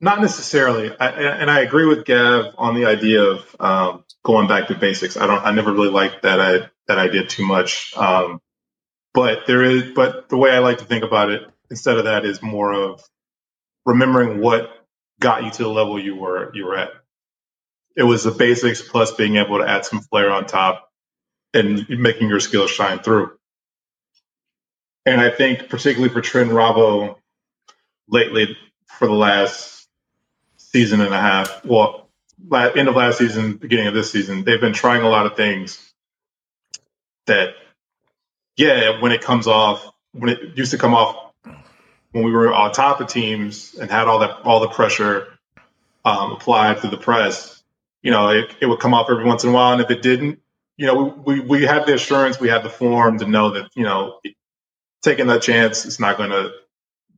not 0.00 0.20
necessarily. 0.20 0.90
I, 0.98 1.08
and 1.08 1.50
I 1.50 1.60
agree 1.60 1.86
with 1.86 2.04
Gav 2.04 2.54
on 2.56 2.74
the 2.74 2.86
idea 2.86 3.22
of 3.22 3.56
um, 3.60 4.04
going 4.24 4.48
back 4.48 4.68
to 4.68 4.74
basics. 4.74 5.16
I 5.16 5.26
don't. 5.26 5.44
I 5.44 5.52
never 5.52 5.72
really 5.72 5.90
liked 5.90 6.22
that. 6.22 6.40
I 6.40 6.68
that 6.88 6.98
idea 6.98 7.26
too 7.26 7.46
much. 7.46 7.94
Um, 7.96 8.40
but 9.14 9.46
there 9.46 9.62
is. 9.62 9.92
But 9.94 10.28
the 10.28 10.36
way 10.36 10.50
I 10.50 10.58
like 10.60 10.78
to 10.78 10.84
think 10.84 11.04
about 11.04 11.30
it, 11.30 11.42
instead 11.70 11.98
of 11.98 12.04
that, 12.04 12.24
is 12.24 12.42
more 12.42 12.72
of 12.72 13.02
remembering 13.86 14.40
what 14.40 14.70
got 15.20 15.44
you 15.44 15.50
to 15.50 15.62
the 15.64 15.68
level 15.68 15.98
you 16.00 16.16
were 16.16 16.50
you 16.54 16.66
were 16.66 16.76
at. 16.76 16.90
It 17.96 18.04
was 18.04 18.24
the 18.24 18.30
basics 18.30 18.82
plus 18.82 19.12
being 19.12 19.36
able 19.36 19.58
to 19.58 19.68
add 19.68 19.84
some 19.84 20.00
flair 20.00 20.30
on 20.30 20.46
top 20.46 20.88
and 21.52 21.86
making 21.88 22.28
your 22.28 22.40
skills 22.40 22.70
shine 22.70 23.00
through. 23.00 23.32
And 25.04 25.20
I 25.20 25.30
think 25.30 25.68
particularly 25.68 26.12
for 26.12 26.20
Trent 26.20 26.50
Robbo 26.50 27.16
lately 28.08 28.56
for 28.86 29.06
the 29.06 29.14
last 29.14 29.79
season 30.72 31.00
and 31.00 31.12
a 31.12 31.20
half, 31.20 31.64
well, 31.64 32.08
end 32.52 32.88
of 32.88 32.96
last 32.96 33.18
season, 33.18 33.54
beginning 33.54 33.86
of 33.86 33.94
this 33.94 34.10
season, 34.10 34.44
they've 34.44 34.60
been 34.60 34.72
trying 34.72 35.02
a 35.02 35.08
lot 35.08 35.26
of 35.26 35.36
things 35.36 35.92
that, 37.26 37.50
yeah, 38.56 39.00
when 39.00 39.12
it 39.12 39.20
comes 39.20 39.46
off, 39.46 39.86
when 40.12 40.30
it 40.30 40.56
used 40.56 40.70
to 40.72 40.78
come 40.78 40.94
off 40.94 41.32
when 42.12 42.24
we 42.24 42.32
were 42.32 42.52
on 42.52 42.72
top 42.72 43.00
of 43.00 43.06
teams 43.06 43.74
and 43.74 43.90
had 43.90 44.08
all 44.08 44.20
that 44.20 44.40
all 44.42 44.60
the 44.60 44.68
pressure 44.68 45.28
um, 46.04 46.32
applied 46.32 46.80
to 46.80 46.88
the 46.88 46.96
press, 46.96 47.62
you 48.02 48.10
know, 48.10 48.30
it, 48.30 48.54
it 48.60 48.66
would 48.66 48.80
come 48.80 48.94
off 48.94 49.08
every 49.10 49.24
once 49.24 49.44
in 49.44 49.50
a 49.50 49.52
while, 49.52 49.72
and 49.72 49.80
if 49.80 49.90
it 49.90 50.02
didn't, 50.02 50.40
you 50.76 50.86
know, 50.86 51.04
we, 51.24 51.40
we, 51.40 51.46
we 51.46 51.62
had 51.64 51.86
the 51.86 51.94
assurance, 51.94 52.40
we 52.40 52.48
had 52.48 52.62
the 52.62 52.70
form 52.70 53.18
to 53.18 53.26
know 53.26 53.50
that, 53.50 53.70
you 53.76 53.84
know, 53.84 54.18
taking 55.02 55.26
that 55.28 55.42
chance, 55.42 55.84
it's 55.84 56.00
not 56.00 56.16
going 56.16 56.30
to, 56.30 56.50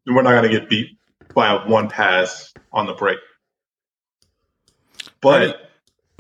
we're 0.07 0.22
not 0.22 0.32
going 0.32 0.50
to 0.50 0.59
get 0.59 0.68
beat 0.68 0.98
by 1.34 1.64
one 1.66 1.88
pass 1.88 2.53
on 2.72 2.86
the 2.86 2.92
break. 2.92 3.18
But, 5.23 5.70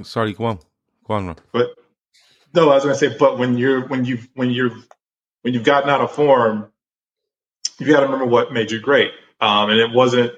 Sorry, 0.02 0.32
go 0.32 0.44
on. 0.44 0.58
Go 1.06 1.14
on, 1.14 1.36
but 1.52 1.74
no, 2.54 2.70
I 2.70 2.74
was 2.74 2.84
going 2.84 2.94
to 2.94 2.98
say, 2.98 3.16
but 3.18 3.38
when 3.38 3.58
you're, 3.58 3.86
when 3.86 4.04
you, 4.04 4.18
when 4.34 4.50
you're, 4.50 4.70
when 5.42 5.54
you've 5.54 5.64
gotten 5.64 5.90
out 5.90 6.00
of 6.00 6.12
form, 6.12 6.70
you've 7.78 7.88
got 7.88 8.00
to 8.00 8.06
remember 8.06 8.26
what 8.26 8.52
made 8.52 8.70
you 8.70 8.80
great. 8.80 9.10
Um, 9.40 9.70
and 9.70 9.80
it 9.80 9.90
wasn't, 9.90 10.32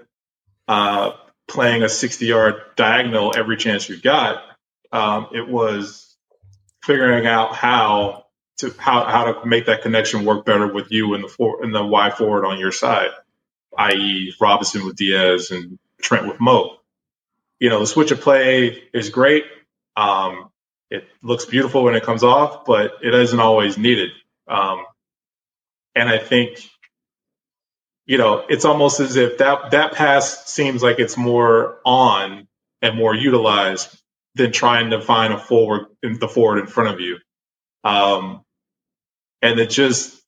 uh, 0.66 1.12
playing 1.46 1.82
a 1.82 1.88
60 1.88 2.26
yard 2.26 2.54
diagonal 2.76 3.34
every 3.36 3.56
chance 3.56 3.88
you 3.88 4.00
got. 4.00 4.42
Um, 4.92 5.28
it 5.32 5.46
was 5.46 6.16
figuring 6.82 7.26
out 7.26 7.54
how 7.54 8.26
to 8.58 8.74
how, 8.78 9.04
how 9.04 9.32
to 9.32 9.46
make 9.46 9.66
that 9.66 9.82
connection 9.82 10.24
work 10.24 10.44
better 10.44 10.72
with 10.72 10.90
you 10.90 11.14
and 11.14 11.24
the 11.24 11.28
for, 11.28 11.62
and 11.62 11.74
the 11.74 11.84
Y 11.84 12.10
forward 12.10 12.44
on 12.46 12.58
your 12.58 12.72
side, 12.72 13.10
i.e. 13.78 14.34
Robertson 14.40 14.84
with 14.84 14.96
Diaz 14.96 15.50
and 15.50 15.78
Trent 16.00 16.26
with 16.28 16.40
Mo. 16.40 16.76
You 17.64 17.70
know, 17.70 17.80
the 17.80 17.86
switch 17.86 18.10
of 18.10 18.20
play 18.20 18.82
is 18.92 19.08
great. 19.08 19.46
Um, 19.96 20.50
it 20.90 21.04
looks 21.22 21.46
beautiful 21.46 21.82
when 21.82 21.94
it 21.94 22.02
comes 22.02 22.22
off, 22.22 22.66
but 22.66 22.92
it 23.02 23.14
isn't 23.14 23.40
always 23.40 23.78
needed. 23.78 24.10
Um, 24.46 24.84
and 25.94 26.06
I 26.06 26.18
think, 26.18 26.60
you 28.04 28.18
know, 28.18 28.44
it's 28.50 28.66
almost 28.66 29.00
as 29.00 29.16
if 29.16 29.38
that 29.38 29.70
that 29.70 29.92
pass 29.92 30.44
seems 30.44 30.82
like 30.82 30.98
it's 30.98 31.16
more 31.16 31.78
on 31.86 32.48
and 32.82 32.98
more 32.98 33.14
utilized 33.14 33.98
than 34.34 34.52
trying 34.52 34.90
to 34.90 35.00
find 35.00 35.32
a 35.32 35.38
forward 35.38 35.86
in 36.02 36.18
the 36.18 36.28
forward 36.28 36.58
in 36.58 36.66
front 36.66 36.90
of 36.92 37.00
you. 37.00 37.16
Um, 37.82 38.42
and 39.40 39.58
it 39.58 39.70
just 39.70 40.22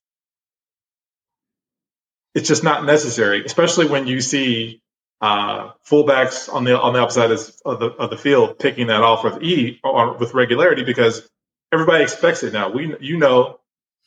it's 2.33 2.47
just 2.47 2.63
not 2.63 2.83
necessary, 2.83 3.45
especially 3.45 3.87
when 3.87 4.07
you 4.07 4.21
see 4.21 4.81
uh, 5.21 5.71
fullbacks 5.89 6.51
on 6.53 6.63
the 6.63 6.79
on 6.79 6.93
the 6.93 6.99
opposite 6.99 7.51
of 7.65 7.79
the 7.79 7.87
of 7.87 8.09
the 8.09 8.17
field 8.17 8.59
picking 8.59 8.87
that 8.87 9.01
off 9.01 9.23
with 9.23 9.41
e 9.41 9.79
or 9.83 10.13
with 10.17 10.33
regularity 10.33 10.83
because 10.83 11.27
everybody 11.73 12.03
expects 12.03 12.43
it 12.43 12.53
now. 12.53 12.69
We 12.69 12.95
you 12.99 13.17
know 13.17 13.59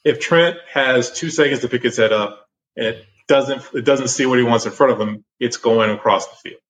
if 0.05 0.21
Trent 0.21 0.57
has 0.73 1.13
two 1.13 1.31
seconds 1.31 1.61
to 1.61 1.69
pick 1.69 1.83
his 1.83 1.97
head 1.97 2.13
up 2.13 2.47
and 2.77 2.87
it 2.87 3.07
doesn't 3.29 3.63
it 3.75 3.85
doesn't 3.85 4.09
see 4.09 4.27
what 4.27 4.39
he 4.39 4.45
wants 4.45 4.67
in 4.67 4.73
front 4.73 4.93
of 4.93 5.01
him, 5.01 5.25
it's 5.41 5.57
going 5.57 5.91
across 5.91 6.27
the 6.29 6.37
field. 6.37 6.61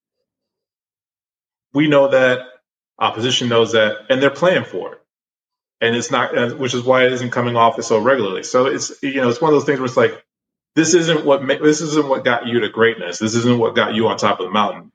We 1.75 1.89
know 1.89 2.09
that 2.09 2.41
opposition 2.99 3.49
knows 3.49 3.73
that, 3.73 4.07
and 4.11 4.23
they're 4.23 4.31
playing 4.31 4.65
for 4.65 4.95
it. 4.95 4.99
And 5.81 5.97
it's 5.97 6.11
not, 6.11 6.59
which 6.59 6.75
is 6.75 6.83
why 6.83 7.07
it 7.07 7.13
isn't 7.13 7.31
coming 7.31 7.57
off 7.57 7.83
so 7.83 7.99
regularly. 7.99 8.43
So 8.43 8.67
it's 8.67 9.03
you 9.03 9.17
know 9.17 9.29
it's 9.29 9.41
one 9.41 9.53
of 9.53 9.59
those 9.59 9.67
things 9.67 9.79
where 9.81 9.87
it's 9.87 9.97
like 9.97 10.23
this 10.77 10.95
isn't 10.95 11.27
what 11.27 11.43
ma- 11.45 11.59
this 11.63 11.83
isn't 11.83 12.09
what 12.09 12.25
got 12.25 12.47
you 12.47 12.61
to 12.61 12.71
greatness. 12.71 13.19
This 13.21 13.35
isn't 13.37 13.59
what 13.59 13.77
got 13.77 13.95
you 13.95 14.09
on 14.09 14.19
top 14.19 14.41
of 14.41 14.47
the 14.47 14.53
mountain. 14.53 14.93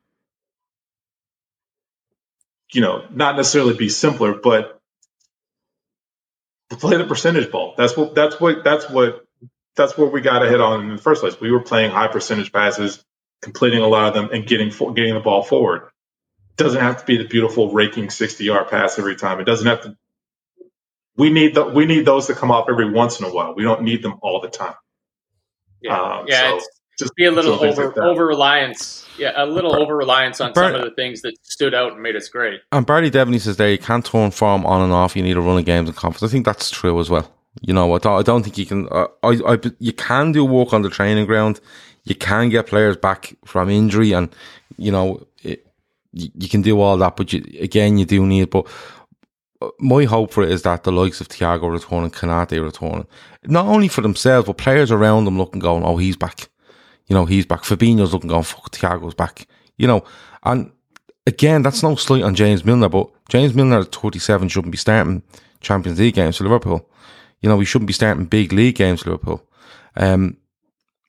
You 2.74 2.82
know, 2.82 3.06
not 3.12 3.38
necessarily 3.38 3.76
be 3.76 3.90
simpler, 3.90 4.34
but 4.36 4.80
play 6.72 6.98
the 6.98 7.06
percentage 7.06 7.52
ball. 7.52 7.76
That's 7.78 7.98
what 7.98 8.16
that's 8.16 8.40
what 8.42 8.64
that's 8.64 8.90
what 8.90 9.26
that's 9.76 9.98
what 9.98 10.14
we 10.14 10.22
got 10.22 10.40
to 10.40 10.50
hit 10.50 10.62
on 10.62 10.82
in 10.90 10.96
the 10.98 11.02
first 11.02 11.22
place. 11.22 11.40
We 11.40 11.52
were 11.52 11.62
playing 11.62 11.92
high 11.92 12.10
percentage 12.10 12.52
passes, 12.54 13.04
completing 13.44 13.82
a 13.82 13.88
lot 13.88 14.10
of 14.10 14.16
them, 14.16 14.30
and 14.34 14.48
getting 14.48 14.72
for, 14.72 14.94
getting 14.94 15.16
the 15.16 15.22
ball 15.22 15.44
forward. 15.44 15.90
Doesn't 16.58 16.82
have 16.82 17.00
to 17.00 17.06
be 17.06 17.18
the 17.18 17.26
beautiful 17.28 17.72
raking 17.74 18.10
sixty 18.12 18.46
yard 18.46 18.70
pass 18.70 19.00
every 19.00 19.16
time. 19.18 19.40
It 19.42 19.46
doesn't 19.46 19.68
have 19.68 19.82
to. 19.84 19.98
We 21.18 21.32
need 21.32 21.56
the, 21.56 21.66
we 21.66 21.86
need 21.86 22.06
those 22.06 22.28
to 22.28 22.36
come 22.36 22.52
off 22.52 22.68
every 22.70 22.92
once 22.92 23.20
in 23.20 23.26
a 23.26 23.34
while. 23.34 23.56
We 23.56 23.64
don't 23.64 23.84
need 23.84 24.04
them 24.04 24.16
all 24.22 24.42
the 24.42 24.50
time. 24.50 24.76
Yeah, 25.82 26.00
Um, 26.02 26.26
yeah. 26.28 26.50
so- 26.50 26.56
It's, 26.58 26.70
just 26.98 27.14
be 27.18 27.26
a 27.26 27.32
little 27.32 27.62
over 27.62 27.88
like 27.88 27.98
over 27.98 28.26
reliance. 28.26 29.06
Yeah, 29.18 29.34
a 29.36 29.46
little 29.46 29.72
Bar- 29.72 29.82
over 29.82 29.98
reliance 29.98 30.40
on 30.40 30.54
Bar- 30.54 30.72
some 30.72 30.76
of 30.76 30.82
the 30.82 30.92
things 30.96 31.24
that 31.24 31.34
stood 31.46 31.74
out 31.74 31.92
and 31.92 32.02
made 32.02 32.16
us 32.16 32.30
great. 32.30 32.62
And 32.72 32.86
Barry 32.86 33.12
Devaney 33.12 33.42
says 33.42 33.58
there 33.58 33.70
you 33.70 33.78
can't 33.78 34.06
turn 34.06 34.32
form 34.32 34.66
on 34.66 34.82
and 34.82 34.94
off. 34.94 35.14
You 35.14 35.22
need 35.24 35.34
to 35.34 35.42
run 35.42 35.58
a 35.58 35.62
games 35.64 35.90
and 35.90 35.98
conference. 35.98 36.24
I 36.24 36.32
think 36.32 36.46
that's 36.46 36.70
true 36.72 36.98
as 37.02 37.10
well. 37.10 37.30
You 37.62 37.74
know, 37.74 37.94
I 37.94 37.98
don't, 37.98 38.20
I 38.20 38.22
don't 38.22 38.44
think 38.44 38.58
you 38.58 38.66
can. 38.66 38.88
Uh, 38.90 39.08
I, 39.24 39.40
I, 39.46 39.60
you 39.80 39.92
can 39.92 40.32
do 40.32 40.46
work 40.46 40.72
on 40.74 40.84
the 40.84 40.90
training 40.90 41.26
ground. 41.26 41.60
You 42.06 42.16
can 42.16 42.48
get 42.48 42.68
players 42.68 42.96
back 42.96 43.36
from 43.44 43.70
injury, 43.70 44.14
and 44.14 44.34
you 44.78 44.92
know, 44.92 45.26
it, 45.44 45.68
you, 46.14 46.30
you 46.36 46.48
can 46.48 46.62
do 46.62 46.80
all 46.80 46.96
that. 46.98 47.18
But 47.18 47.34
you, 47.34 47.44
again, 47.60 47.98
you 47.98 48.06
do 48.06 48.26
need. 48.26 48.50
But 48.52 48.68
my 49.80 50.06
hope 50.06 50.32
for 50.32 50.44
it 50.44 50.52
is 50.52 50.64
that 50.64 50.84
the 50.84 50.92
likes 50.92 51.22
of 51.22 51.28
Thiago 51.28 51.72
returning, 51.72 52.12
Konate 52.12 52.64
returning, 52.64 53.08
not 53.46 53.66
only 53.66 53.88
for 53.88 54.02
themselves, 54.02 54.48
but 54.48 54.58
players 54.58 54.92
around 54.92 55.26
them 55.26 55.38
looking, 55.38 55.60
going, 55.60 55.84
"Oh, 55.84 55.98
he's 55.98 56.18
back." 56.18 56.50
You 57.08 57.16
know, 57.16 57.26
he's 57.26 57.46
back. 57.46 57.64
Fabinho's 57.64 58.14
looking, 58.14 58.30
going, 58.30 58.44
"Fuck, 58.44 58.72
Thiago's 58.72 59.14
back." 59.14 59.48
You 59.78 59.88
know, 59.88 60.04
and 60.44 60.72
again, 61.28 61.62
that's 61.62 61.84
no 61.84 61.96
slight 61.96 62.24
on 62.24 62.36
James 62.36 62.66
Milner, 62.66 62.90
but 62.90 63.10
James 63.30 63.54
Milner 63.54 63.80
at 63.80 63.92
27 63.92 64.50
shouldn't 64.50 64.72
be 64.72 64.78
starting 64.78 65.24
Champions 65.62 66.00
League 66.00 66.16
games 66.16 66.38
for 66.38 66.44
Liverpool. 66.44 66.88
You 67.42 67.50
know, 67.50 67.58
we 67.58 67.66
shouldn't 67.66 67.88
be 67.88 67.94
starting 67.94 68.26
big 68.26 68.54
league 68.54 68.76
games 68.76 69.02
for 69.02 69.12
Liverpool. 69.12 69.48
Um, 69.96 70.38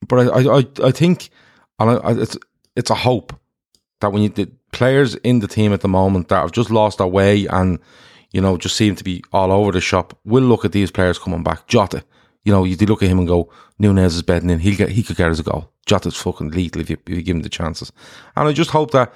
but 0.07 0.29
I, 0.29 0.59
I, 0.59 0.67
I 0.85 0.91
think, 0.91 1.31
and 1.79 1.91
I, 1.91 2.13
it's 2.13 2.37
it's 2.75 2.91
a 2.91 2.95
hope 2.95 3.33
that 4.01 4.13
when 4.13 4.23
you 4.23 4.29
the 4.29 4.51
players 4.73 5.15
in 5.17 5.41
the 5.41 5.49
team 5.49 5.73
at 5.73 5.81
the 5.81 5.89
moment 5.89 6.29
that 6.29 6.43
have 6.43 6.53
just 6.53 6.71
lost 6.71 6.99
their 6.99 7.07
way 7.07 7.47
and 7.47 7.79
you 8.33 8.41
know, 8.41 8.57
just 8.57 8.77
seem 8.77 8.95
to 8.97 9.05
be 9.05 9.23
all 9.33 9.53
over 9.53 9.73
the 9.73 9.81
shop. 9.81 10.19
We'll 10.25 10.43
look 10.43 10.65
at 10.65 10.73
these 10.73 10.91
players 10.91 11.19
coming 11.19 11.43
back. 11.43 11.67
Jota, 11.67 12.05
you 12.45 12.53
know, 12.53 12.65
you 12.65 12.77
look 12.77 13.03
at 13.03 13.09
him 13.09 13.19
and 13.19 13.29
go, 13.29 13.51
Nunez 13.79 14.15
is 14.15 14.23
bedding 14.23 14.51
in. 14.51 14.61
He'll 14.61 14.77
get, 14.77 14.91
he 14.91 15.03
could 15.03 15.17
get 15.17 15.31
us 15.31 15.41
a 15.41 15.43
goal. 15.43 15.73
Jota's 15.87 16.17
fucking 16.17 16.51
lethal 16.51 16.81
if 16.81 16.91
you, 16.91 16.97
if 17.07 17.13
you 17.13 17.23
give 17.23 17.37
him 17.37 17.43
the 17.43 17.49
chances. 17.49 17.93
And 18.37 18.49
I 18.49 18.53
just 18.53 18.71
hope 18.71 18.91
that, 18.93 19.13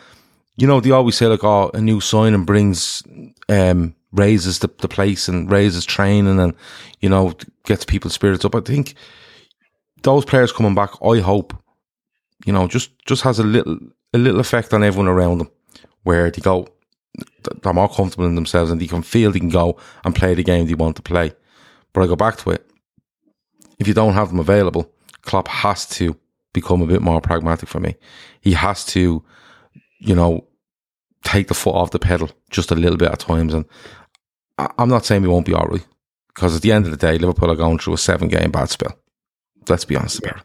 you 0.57 0.67
know, 0.67 0.81
they 0.81 0.91
always 0.91 1.17
say 1.17 1.27
like, 1.27 1.45
oh, 1.45 1.71
a 1.73 1.81
new 1.81 2.01
signing 2.01 2.45
brings, 2.45 3.03
um, 3.49 3.95
raises 4.13 4.59
the, 4.59 4.71
the 4.79 4.89
place 4.89 5.29
and 5.29 5.51
raises 5.51 5.85
training 5.85 6.41
and, 6.41 6.55
you 7.01 7.09
know, 7.09 7.33
gets 7.65 7.85
people's 7.85 8.15
spirits 8.15 8.45
up. 8.45 8.55
I 8.55 8.61
think 8.61 8.95
those 10.03 10.25
players 10.25 10.53
coming 10.53 10.75
back, 10.75 10.91
I 11.03 11.19
hope, 11.19 11.55
you 12.45 12.53
know, 12.53 12.67
just, 12.67 12.91
just 13.07 13.23
has 13.23 13.39
a 13.39 13.45
little, 13.45 13.79
a 14.13 14.19
little 14.19 14.41
effect 14.41 14.75
on 14.75 14.83
everyone 14.83 15.09
around 15.09 15.39
them 15.39 15.51
where 16.03 16.31
they 16.31 16.41
go, 16.41 16.67
they're 17.63 17.73
more 17.73 17.89
comfortable 17.89 18.27
in 18.27 18.35
themselves 18.35 18.71
and 18.71 18.81
they 18.81 18.87
can 18.87 19.03
feel 19.03 19.33
they 19.33 19.39
can 19.39 19.49
go 19.49 19.79
and 20.05 20.15
play 20.15 20.35
the 20.35 20.43
game 20.43 20.67
they 20.67 20.75
want 20.75 20.97
to 20.97 21.03
play. 21.03 21.33
But 21.93 22.03
I 22.03 22.07
go 22.07 22.17
back 22.17 22.37
to 22.39 22.51
it. 22.51 22.67
If 23.79 23.89
you 23.89 23.95
don't 23.95 24.15
have 24.15 24.29
them 24.29 24.41
available, 24.41 24.93
Klopp 25.23 25.49
has 25.49 25.87
to 25.91 26.17
become 26.53 26.83
a 26.83 26.87
bit 26.87 27.03
more 27.03 27.21
pragmatic 27.21 27.69
for 27.69 27.81
me. 27.81 27.97
He 28.41 28.53
has 28.53 28.85
to, 28.87 29.25
you 29.99 30.15
know, 30.15 30.47
take 31.25 31.49
the 31.49 31.55
foot 31.55 31.75
off 31.75 31.91
the 31.91 31.99
pedal 31.99 32.31
just 32.51 32.71
a 32.71 32.75
little 32.75 32.99
bit 32.99 33.11
at 33.11 33.21
times. 33.21 33.55
And 33.55 33.65
I'm 34.59 34.89
not 34.89 35.05
saying 35.05 35.23
we 35.23 35.29
won't 35.29 35.47
be 35.47 35.55
all 35.55 35.67
right 35.67 35.87
because 36.29 36.57
at 36.57 36.63
the 36.63 36.73
end 36.73 36.85
of 36.87 36.91
the 36.91 36.97
day, 36.97 37.19
Liverpool 37.19 37.51
are 37.51 37.57
going 37.57 37.79
through 37.79 37.95
a 37.95 37.99
seven 37.99 38.29
game 38.29 38.51
bad 38.51 38.71
spell. 38.71 38.97
Let's 39.69 39.85
be 39.85 39.97
honest 39.97 40.19
about 40.19 40.39
it. 40.39 40.43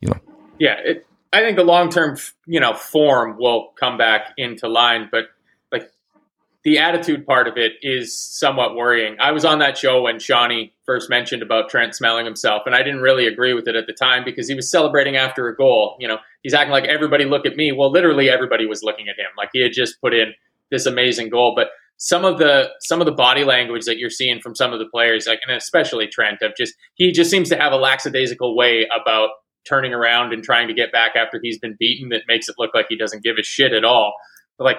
You 0.00 0.08
know. 0.08 0.20
Yeah, 0.58 0.76
it, 0.84 1.06
I 1.32 1.40
think 1.40 1.56
the 1.56 1.64
long 1.64 1.90
term, 1.90 2.16
you 2.46 2.60
know, 2.60 2.74
form 2.74 3.36
will 3.38 3.72
come 3.78 3.98
back 3.98 4.32
into 4.36 4.68
line, 4.68 5.08
but 5.10 5.24
the 6.64 6.78
attitude 6.78 7.24
part 7.24 7.46
of 7.46 7.56
it 7.56 7.72
is 7.82 8.16
somewhat 8.16 8.74
worrying. 8.74 9.16
I 9.20 9.30
was 9.32 9.44
on 9.44 9.60
that 9.60 9.78
show 9.78 10.02
when 10.02 10.18
Shawnee 10.18 10.74
first 10.84 11.08
mentioned 11.08 11.42
about 11.42 11.70
Trent 11.70 11.94
smelling 11.94 12.26
himself, 12.26 12.62
and 12.66 12.74
I 12.74 12.82
didn't 12.82 13.00
really 13.00 13.26
agree 13.26 13.54
with 13.54 13.68
it 13.68 13.76
at 13.76 13.86
the 13.86 13.92
time 13.92 14.24
because 14.24 14.48
he 14.48 14.54
was 14.54 14.70
celebrating 14.70 15.16
after 15.16 15.48
a 15.48 15.54
goal. 15.54 15.96
You 16.00 16.08
know, 16.08 16.18
he's 16.42 16.54
acting 16.54 16.72
like 16.72 16.84
everybody 16.84 17.24
look 17.24 17.46
at 17.46 17.56
me. 17.56 17.70
Well, 17.72 17.92
literally 17.92 18.28
everybody 18.28 18.66
was 18.66 18.82
looking 18.82 19.08
at 19.08 19.16
him, 19.16 19.26
like 19.36 19.50
he 19.52 19.62
had 19.62 19.72
just 19.72 20.00
put 20.00 20.14
in 20.14 20.34
this 20.70 20.84
amazing 20.86 21.30
goal. 21.30 21.54
But 21.54 21.68
some 21.96 22.24
of 22.24 22.38
the 22.38 22.70
some 22.80 23.00
of 23.00 23.06
the 23.06 23.12
body 23.12 23.44
language 23.44 23.84
that 23.84 23.98
you're 23.98 24.10
seeing 24.10 24.40
from 24.40 24.54
some 24.54 24.72
of 24.72 24.78
the 24.78 24.88
players, 24.92 25.26
like 25.26 25.40
and 25.46 25.56
especially 25.56 26.08
Trent, 26.08 26.42
of 26.42 26.52
just 26.56 26.74
he 26.94 27.12
just 27.12 27.30
seems 27.30 27.48
to 27.50 27.56
have 27.56 27.72
a 27.72 27.76
lackadaisical 27.76 28.56
way 28.56 28.88
about 29.00 29.30
turning 29.68 29.92
around 29.92 30.32
and 30.32 30.42
trying 30.42 30.66
to 30.68 30.74
get 30.74 30.90
back 30.90 31.14
after 31.14 31.38
he's 31.42 31.58
been 31.58 31.76
beaten 31.78 32.08
that 32.08 32.22
makes 32.26 32.48
it 32.48 32.54
look 32.58 32.70
like 32.74 32.86
he 32.88 32.96
doesn't 32.96 33.22
give 33.22 33.36
a 33.38 33.42
shit 33.42 33.72
at 33.72 33.84
all. 33.84 34.14
But 34.56 34.64
like 34.64 34.78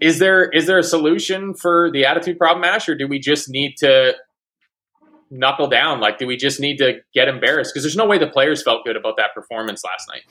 is 0.00 0.18
there 0.18 0.48
is 0.50 0.66
there 0.66 0.78
a 0.78 0.82
solution 0.82 1.54
for 1.54 1.90
the 1.90 2.04
attitude 2.04 2.38
problem, 2.38 2.64
Ash, 2.64 2.88
or 2.88 2.94
do 2.94 3.08
we 3.08 3.18
just 3.18 3.48
need 3.48 3.76
to 3.78 4.14
knuckle 5.30 5.68
down? 5.68 6.00
Like, 6.00 6.18
do 6.18 6.26
we 6.26 6.36
just 6.36 6.60
need 6.60 6.78
to 6.78 7.00
get 7.14 7.28
embarrassed? 7.28 7.72
Because 7.72 7.84
there's 7.84 7.96
no 7.96 8.06
way 8.06 8.18
the 8.18 8.26
players 8.26 8.62
felt 8.62 8.84
good 8.84 8.96
about 8.96 9.16
that 9.16 9.34
performance 9.34 9.82
last 9.84 10.08
night. 10.08 10.22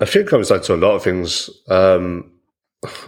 I 0.00 0.06
think 0.06 0.26
it 0.26 0.30
comes 0.30 0.48
down 0.48 0.62
to 0.62 0.74
a 0.74 0.76
lot 0.76 0.94
of 0.96 1.02
things. 1.02 1.48
Um, 1.68 2.32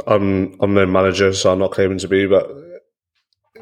I'm 0.07 0.57
I'm 0.61 0.75
no 0.75 0.87
manager, 0.87 1.33
so 1.33 1.53
I'm 1.53 1.59
not 1.59 1.73
claiming 1.73 1.99
to 1.99 2.09
be, 2.09 2.27
but 2.27 2.49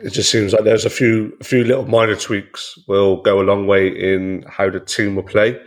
it 0.03 0.11
just 0.11 0.31
seems 0.31 0.53
like 0.53 0.65
there's 0.65 0.85
a 0.85 0.91
few 0.91 1.37
a 1.41 1.45
few 1.45 1.65
little 1.65 1.87
minor 1.87 2.17
tweaks 2.17 2.79
will 2.87 3.23
go 3.23 3.41
a 3.41 3.45
long 3.45 3.67
way 3.67 3.89
in 3.89 4.45
how 4.49 4.69
the 4.69 4.81
team 4.81 5.17
will 5.17 5.23
play. 5.23 5.59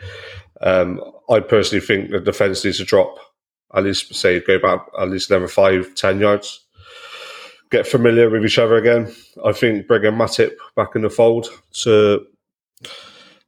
Um, 0.61 1.01
I 1.29 1.39
personally 1.39 1.85
think 1.85 2.11
the 2.11 2.19
defence 2.19 2.63
needs 2.63 2.77
to 2.77 2.85
drop 2.85 3.17
at 3.73 3.83
least 3.83 4.13
say 4.15 4.39
go 4.39 4.59
back 4.59 4.85
at 4.99 5.09
least 5.09 5.29
another 5.29 5.47
five, 5.47 5.93
ten 5.95 6.19
yards. 6.19 6.63
Get 7.69 7.85
familiar 7.85 8.29
with 8.29 8.45
each 8.45 8.59
other 8.59 8.75
again. 8.75 9.13
I 9.43 9.51
think 9.51 9.87
bringing 9.87 10.13
Matip 10.13 10.53
back 10.75 10.95
in 10.95 11.01
the 11.01 11.09
fold 11.09 11.47
to 11.83 12.25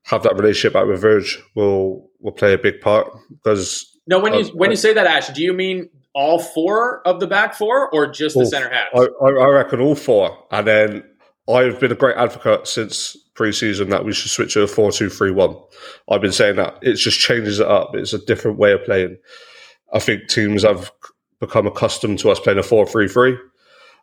have 0.04 0.24
that 0.24 0.36
relationship 0.36 0.74
back 0.74 0.88
with 0.88 1.02
Verge 1.02 1.42
will 1.56 2.10
will 2.20 2.32
play 2.32 2.54
a 2.54 2.58
big 2.58 2.82
part 2.82 3.12
because. 3.30 3.86
No, 4.08 4.20
when 4.20 4.34
you 4.34 4.46
uh, 4.46 4.50
when 4.56 4.72
you 4.72 4.76
say 4.76 4.94
that, 4.94 5.08
Ash, 5.08 5.30
do 5.30 5.44
you 5.44 5.54
mean 5.54 5.90
all 6.14 6.40
four 6.40 7.08
of 7.08 7.20
the 7.20 7.28
back 7.28 7.54
four 7.54 7.94
or 7.94 8.08
just 8.08 8.36
the 8.36 8.46
center 8.46 8.70
half? 8.70 8.88
I, 8.96 9.06
I 9.24 9.46
reckon 9.46 9.80
all 9.80 9.96
four, 9.96 10.46
and 10.52 10.68
then 10.68 11.04
I've 11.50 11.80
been 11.80 11.92
a 11.92 11.96
great 11.96 12.18
advocate 12.18 12.68
since 12.68 13.16
preseason 13.36 13.90
that 13.90 14.06
we 14.06 14.14
should 14.14 14.30
switch 14.30 14.54
to 14.54 14.64
a 14.64 14.68
4 14.68 14.92
2 14.92 15.10
3 15.10 15.32
1. 15.32 15.58
I've 16.10 16.22
been 16.22 16.32
saying 16.32 16.58
that 16.58 16.78
it 16.82 16.96
just 16.96 17.20
changes 17.20 17.60
it 17.60 17.68
up. 17.68 17.96
It's 17.96 18.14
a 18.14 18.24
different 18.24 18.58
way 18.58 18.74
of 18.74 18.84
playing. 18.84 19.18
I 19.94 20.00
think 20.00 20.28
teams 20.28 20.64
have 20.64 20.92
become 21.40 21.68
accustomed 21.68 22.20
to 22.20 22.30
us 22.30 22.40
playing 22.40 22.60
a 22.60 22.64
4 22.64 22.86
3 22.86 23.08
3. 23.08 23.38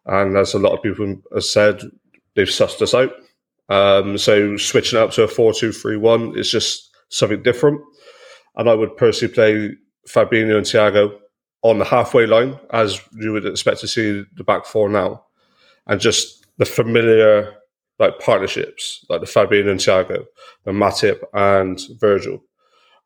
And 0.06 0.36
as 0.36 0.54
a 0.54 0.58
lot 0.58 0.72
of 0.72 0.82
people 0.82 1.16
have 1.34 1.44
said, 1.44 1.82
they've 2.34 2.46
sussed 2.46 2.82
us 2.82 2.94
out. 2.94 3.12
Um, 3.68 4.16
so 4.18 4.56
switching 4.56 4.98
up 4.98 5.10
to 5.12 5.24
a 5.24 5.28
4 5.28 5.52
2 5.52 5.72
3 5.72 5.96
1 5.96 6.38
is 6.38 6.50
just 6.50 6.90
something 7.08 7.42
different. 7.42 7.80
And 8.56 8.68
I 8.68 8.74
would 8.74 8.96
personally 8.96 9.34
play 9.34 9.70
Fabinho 10.08 10.56
and 10.56 10.66
Thiago 10.66 11.18
on 11.62 11.78
the 11.78 11.84
halfway 11.84 12.26
line, 12.26 12.58
as 12.70 13.00
you 13.12 13.32
would 13.32 13.44
expect 13.44 13.80
to 13.80 13.88
see 13.88 14.24
the 14.36 14.44
back 14.44 14.66
four 14.66 14.88
now. 14.88 15.24
And 15.86 16.00
just 16.00 16.46
the 16.58 16.64
familiar 16.64 17.54
like 17.98 18.18
partnerships, 18.18 19.04
like 19.08 19.20
the 19.20 19.26
Fabinho 19.26 19.70
and 19.70 19.80
Thiago, 19.80 20.24
and 20.64 20.80
Matip 20.80 21.22
and 21.32 21.80
Virgil 21.98 22.42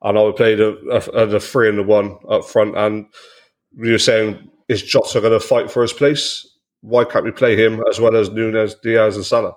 and 0.02 0.18
I 0.18 0.22
would 0.22 0.36
play 0.36 0.54
the 0.54 0.76
a, 1.14 1.26
the 1.26 1.40
three 1.40 1.68
and 1.68 1.78
the 1.78 1.82
one 1.82 2.16
up 2.28 2.44
front. 2.44 2.76
And 2.76 3.06
you 3.72 3.92
were 3.92 3.98
saying, 3.98 4.50
is 4.68 4.82
Jota 4.82 5.20
going 5.20 5.32
to 5.32 5.40
fight 5.40 5.70
for 5.70 5.82
his 5.82 5.92
place? 5.92 6.46
Why 6.80 7.04
can't 7.04 7.24
we 7.24 7.30
play 7.30 7.56
him 7.56 7.82
as 7.90 8.00
well 8.00 8.16
as 8.16 8.30
Nunez, 8.30 8.74
Diaz, 8.82 9.16
and 9.16 9.24
Salah? 9.24 9.54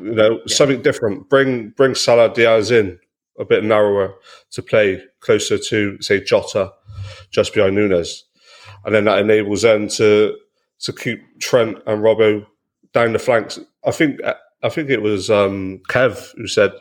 You 0.00 0.14
know, 0.14 0.30
yeah. 0.32 0.54
something 0.54 0.82
different. 0.82 1.28
Bring 1.30 1.70
bring 1.70 1.94
Salah, 1.94 2.32
Diaz 2.32 2.70
in 2.70 2.98
a 3.38 3.44
bit 3.44 3.64
narrower 3.64 4.14
to 4.50 4.62
play 4.62 5.02
closer 5.20 5.58
to 5.58 6.00
say 6.00 6.20
Jota, 6.20 6.72
just 7.30 7.54
behind 7.54 7.74
Nunez, 7.74 8.24
and 8.84 8.94
then 8.94 9.04
that 9.04 9.18
enables 9.18 9.62
them 9.62 9.88
to 9.88 10.36
to 10.80 10.92
keep 10.92 11.20
Trent 11.40 11.78
and 11.86 12.02
Robbo 12.02 12.44
down 12.92 13.12
the 13.12 13.18
flanks. 13.18 13.58
I 13.86 13.90
think 13.90 14.20
I 14.62 14.68
think 14.68 14.90
it 14.90 15.02
was 15.02 15.30
um, 15.30 15.80
Kev 15.88 16.34
who 16.36 16.46
said 16.46 16.72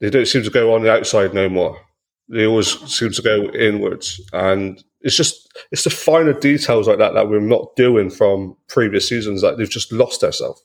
they 0.00 0.10
don't 0.10 0.26
seem 0.26 0.42
to 0.44 0.50
go 0.50 0.74
on 0.74 0.82
the 0.82 0.92
outside 0.92 1.34
no 1.34 1.48
more. 1.48 1.80
They 2.28 2.46
always 2.46 2.78
seem 2.92 3.10
to 3.12 3.22
go 3.22 3.50
inwards, 3.50 4.20
and 4.32 4.82
it's 5.00 5.16
just 5.16 5.48
it's 5.72 5.84
the 5.84 5.90
finer 5.90 6.34
details 6.34 6.86
like 6.86 6.98
that 6.98 7.14
that 7.14 7.28
we're 7.28 7.40
not 7.40 7.74
doing 7.76 8.10
from 8.10 8.56
previous 8.68 9.08
seasons. 9.08 9.42
That 9.42 9.56
they've 9.56 9.68
just 9.68 9.92
lost 9.92 10.20
themselves. 10.20 10.62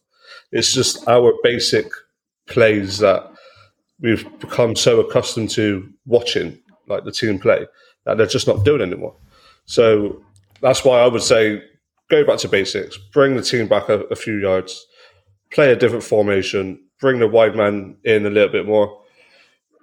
It's 0.51 0.73
just 0.73 1.07
our 1.07 1.33
basic 1.41 1.87
plays 2.47 2.97
that 2.99 3.31
we've 4.01 4.27
become 4.39 4.75
so 4.75 4.99
accustomed 4.99 5.49
to 5.51 5.89
watching, 6.05 6.59
like 6.87 7.05
the 7.05 7.11
team 7.11 7.39
play, 7.39 7.65
that 8.05 8.17
they're 8.17 8.27
just 8.27 8.47
not 8.47 8.65
doing 8.65 8.81
anymore. 8.81 9.15
So 9.65 10.21
that's 10.61 10.83
why 10.83 10.99
I 10.99 11.07
would 11.07 11.23
say 11.23 11.63
go 12.09 12.25
back 12.25 12.39
to 12.39 12.49
basics, 12.49 12.97
bring 13.13 13.35
the 13.35 13.41
team 13.41 13.67
back 13.67 13.87
a, 13.87 14.01
a 14.01 14.15
few 14.15 14.37
yards, 14.37 14.85
play 15.49 15.71
a 15.71 15.75
different 15.77 16.03
formation, 16.03 16.83
bring 16.99 17.19
the 17.19 17.27
wide 17.27 17.55
man 17.55 17.95
in 18.03 18.25
a 18.25 18.29
little 18.29 18.51
bit 18.51 18.65
more 18.65 19.02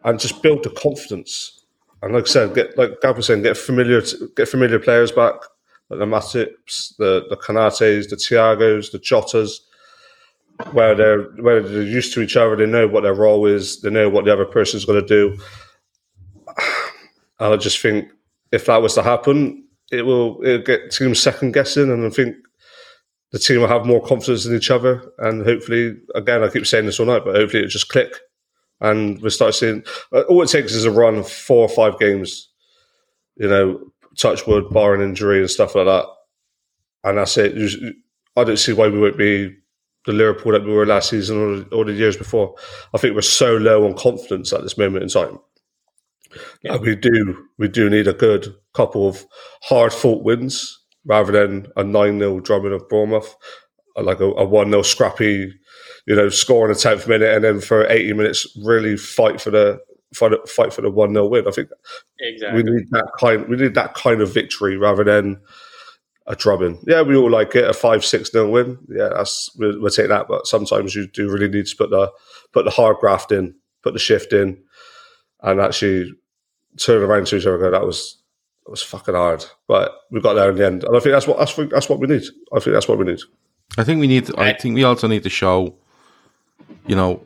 and 0.05 0.19
just 0.21 0.43
build 0.43 0.63
the 0.63 0.71
confidence. 0.71 1.65
And 2.03 2.15
like 2.15 2.25
I 2.25 2.27
said, 2.27 2.55
get 2.55 2.77
like 2.79 3.01
Gav 3.03 3.17
was 3.17 3.27
saying, 3.27 3.43
get 3.43 3.57
familiar 3.57 4.03
get 4.37 4.49
familiar 4.49 4.79
players 4.79 5.13
back, 5.13 5.35
like 5.89 5.99
the 5.99 6.07
Matips, 6.07 6.97
the 6.97 7.27
the 7.29 7.37
Konates, 7.37 8.09
the 8.09 8.17
Thiagos, 8.17 8.93
the 8.93 8.99
Jotas, 8.99 9.59
where 10.73 10.95
they're 10.95 11.23
where 11.43 11.63
they're 11.63 11.83
used 11.83 12.15
to 12.15 12.23
each 12.23 12.37
other. 12.37 12.57
They 12.57 12.67
know 12.67 12.89
what 12.89 13.03
their 13.03 13.15
role 13.15 13.47
is. 13.47 13.83
They 13.83 13.91
know 13.91 14.09
what 14.09 14.25
the 14.25 14.33
other 14.33 14.47
person's 14.47 14.85
going 14.85 15.01
to 15.01 15.07
do. 15.07 15.39
And 17.43 17.55
I 17.55 17.57
just 17.57 17.81
think 17.81 18.05
if 18.53 18.67
that 18.67 18.83
was 18.83 18.93
to 18.97 19.03
happen, 19.03 19.65
it 19.91 20.03
will 20.03 20.41
it'll 20.45 20.63
get 20.63 20.91
teams 20.91 21.21
second 21.21 21.53
guessing, 21.53 21.91
and 21.91 22.07
I 22.07 22.11
think 22.11 22.37
the 23.33 23.39
team 23.39 23.61
will 23.61 23.69
have 23.69 23.87
more 23.87 24.03
confidence 24.03 24.47
in 24.47 24.55
each 24.55 24.71
other, 24.71 25.13
and 25.19 25.45
hopefully, 25.45 25.97
again, 26.15 26.43
I 26.43 26.49
keep 26.49 26.67
saying 26.67 26.87
this 26.87 27.01
all 27.01 27.07
night, 27.07 27.23
but 27.25 27.37
hopefully, 27.37 27.63
it 27.63 27.69
just 27.69 27.89
click, 27.89 28.13
and 28.81 29.21
we 29.23 29.31
start 29.31 29.55
seeing. 29.55 29.85
uh, 30.13 30.23
All 30.23 30.43
it 30.43 30.49
takes 30.49 30.75
is 30.75 30.85
a 30.85 30.91
run 30.91 31.17
of 31.17 31.31
four 31.31 31.63
or 31.63 31.69
five 31.69 31.99
games, 31.99 32.49
you 33.37 33.49
know, 33.49 33.81
touch 34.19 34.47
wood, 34.47 34.71
barring 34.71 35.03
injury 35.03 35.41
and 35.41 35.51
stuff 35.51 35.75
like 35.75 35.87
that, 35.87 36.07
and 37.05 37.19
that's 37.19 37.37
it. 37.39 37.55
I 38.37 38.45
don't 38.45 38.59
see 38.59 38.73
why 38.73 38.89
we 38.89 39.01
won't 39.01 39.19
be 39.19 39.57
the 40.07 40.13
Liverpool 40.13 40.53
that 40.53 40.65
we 40.65 40.73
were 40.73 40.87
last 40.87 41.11
season 41.11 41.37
or, 41.37 41.57
the- 41.57 41.77
or 41.77 41.85
the 41.85 41.93
years 41.93 42.17
before. 42.17 42.55
I 42.95 42.99
think 42.99 43.15
we're 43.15 43.21
so 43.23 43.57
low 43.57 43.87
on 43.87 43.95
confidence 43.95 44.53
at 44.53 44.63
this 44.63 44.79
moment 44.79 45.03
in 45.03 45.09
time. 45.11 45.39
And 46.65 46.81
we 46.81 46.97
do 46.97 47.47
we 47.59 47.69
do 47.69 47.91
need 47.91 48.09
a 48.09 48.13
good 48.13 48.55
couple 48.75 49.09
of 49.09 49.25
hard 49.63 49.93
fought 49.93 50.23
wins 50.25 50.79
rather 51.05 51.33
than 51.33 51.67
a 51.77 51.85
9 51.85 52.19
0 52.19 52.41
drumming 52.41 52.73
of 52.73 52.89
Bournemouth, 52.89 53.35
like 53.97 54.21
a, 54.21 54.25
a 54.27 54.45
1 54.45 54.71
0 54.71 54.83
scrappy, 54.83 55.53
you 56.07 56.17
know, 56.17 56.29
score 56.29 56.67
in 56.67 56.73
the 56.73 56.79
10th 56.79 57.09
minute 57.09 57.35
and 57.35 57.45
then 57.45 57.61
for 57.61 57.87
80 57.87 58.13
minutes 58.15 58.47
really 58.63 58.97
fight 58.97 59.41
for 59.41 59.51
the 59.51 59.81
fight, 60.15 60.33
fight 60.49 60.73
for 60.73 60.83
the 60.83 60.91
1 60.91 61.13
0 61.13 61.27
win. 61.27 61.47
I 61.47 61.51
think 61.51 61.69
Exactly. 62.21 62.63
we 62.63 62.71
need 62.71 62.91
that 62.91 63.11
kind 63.19 63.49
we 63.49 63.57
need 63.57 63.75
that 63.75 63.95
kind 63.95 64.21
of 64.21 64.33
victory 64.33 64.77
rather 64.77 65.05
than 65.05 65.41
a 66.27 66.37
drubbing. 66.37 66.83
Yeah, 66.87 67.03
we 67.03 67.17
all 67.17 67.31
like 67.31 67.55
it, 67.55 67.69
a 67.69 67.73
5 67.73 68.05
6 68.05 68.33
0 68.33 68.49
win. 68.51 68.79
Yeah, 68.89 69.11
that's 69.15 69.51
we'll, 69.57 69.81
we'll 69.81 69.91
take 69.91 70.09
that, 70.09 70.29
but 70.29 70.47
sometimes 70.47 70.95
you 70.95 71.07
do 71.07 71.31
really 71.31 71.49
need 71.49 71.67
to 71.67 71.77
put 71.77 71.91
the 71.91 72.11
put 72.53 72.65
the 72.65 72.71
hard 72.71 72.99
graft 72.99 73.33
in, 73.33 73.55
put 73.83 73.93
the 73.93 73.99
shift 73.99 74.33
in 74.33 74.63
and 75.43 75.61
actually 75.61 76.13
turn 76.79 77.03
around 77.03 77.27
to 77.27 77.37
each 77.37 77.47
other 77.47 77.55
and 77.55 77.63
go, 77.63 77.71
that 77.71 77.87
was 77.87 78.19
that 78.65 78.71
was 78.71 78.83
fucking 78.83 79.15
hard. 79.15 79.45
But 79.67 79.93
we 80.11 80.21
got 80.21 80.35
there 80.35 80.51
in 80.51 80.57
the 80.57 80.67
end. 80.67 80.85
And 80.85 80.97
I 80.97 81.01
think 81.01 81.13
that's 81.13 81.27
what 81.27 81.39
that's, 81.39 81.55
that's 81.55 81.89
what 81.89 82.01
we 82.01 82.07
need. 82.07 82.25
I 82.53 82.61
think 82.61 82.75
that's 82.75 82.89
what 82.89 82.99
we 82.99 83.05
need. 83.05 83.21
I 83.79 83.85
think 83.85 84.01
we 84.01 84.07
need. 84.07 84.31
I 84.39 84.53
think 84.53 84.75
we 84.75 84.85
also 84.85 85.07
need 85.07 85.23
to 85.23 85.31
show, 85.31 85.77
you 86.87 86.97
know, 86.97 87.25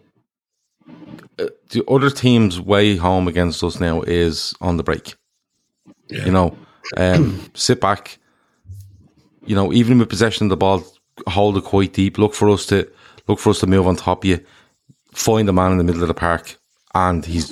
uh, 1.38 1.46
the 1.70 1.84
other 1.88 2.10
team's 2.10 2.60
way 2.60 2.96
home 2.96 3.28
against 3.28 3.62
us 3.64 3.80
now 3.80 4.02
is 4.02 4.54
on 4.60 4.76
the 4.76 4.82
break. 4.82 5.14
You 6.08 6.30
know, 6.30 6.56
um, 6.96 7.50
sit 7.54 7.80
back. 7.80 8.18
You 9.46 9.54
know, 9.54 9.72
even 9.72 9.98
with 9.98 10.08
possession 10.08 10.46
of 10.46 10.50
the 10.50 10.56
ball, 10.56 10.84
hold 11.26 11.56
it 11.56 11.64
quite 11.64 11.92
deep. 11.92 12.18
Look 12.18 12.34
for 12.34 12.48
us 12.50 12.66
to 12.66 12.88
look 13.28 13.38
for 13.38 13.50
us 13.50 13.60
to 13.60 13.66
move 13.66 13.86
on 13.86 13.96
top 13.96 14.24
of 14.24 14.28
you. 14.28 14.40
Find 15.12 15.46
the 15.46 15.52
man 15.52 15.72
in 15.72 15.78
the 15.78 15.84
middle 15.84 16.02
of 16.02 16.08
the 16.08 16.14
park, 16.14 16.56
and 16.94 17.24
he's, 17.24 17.50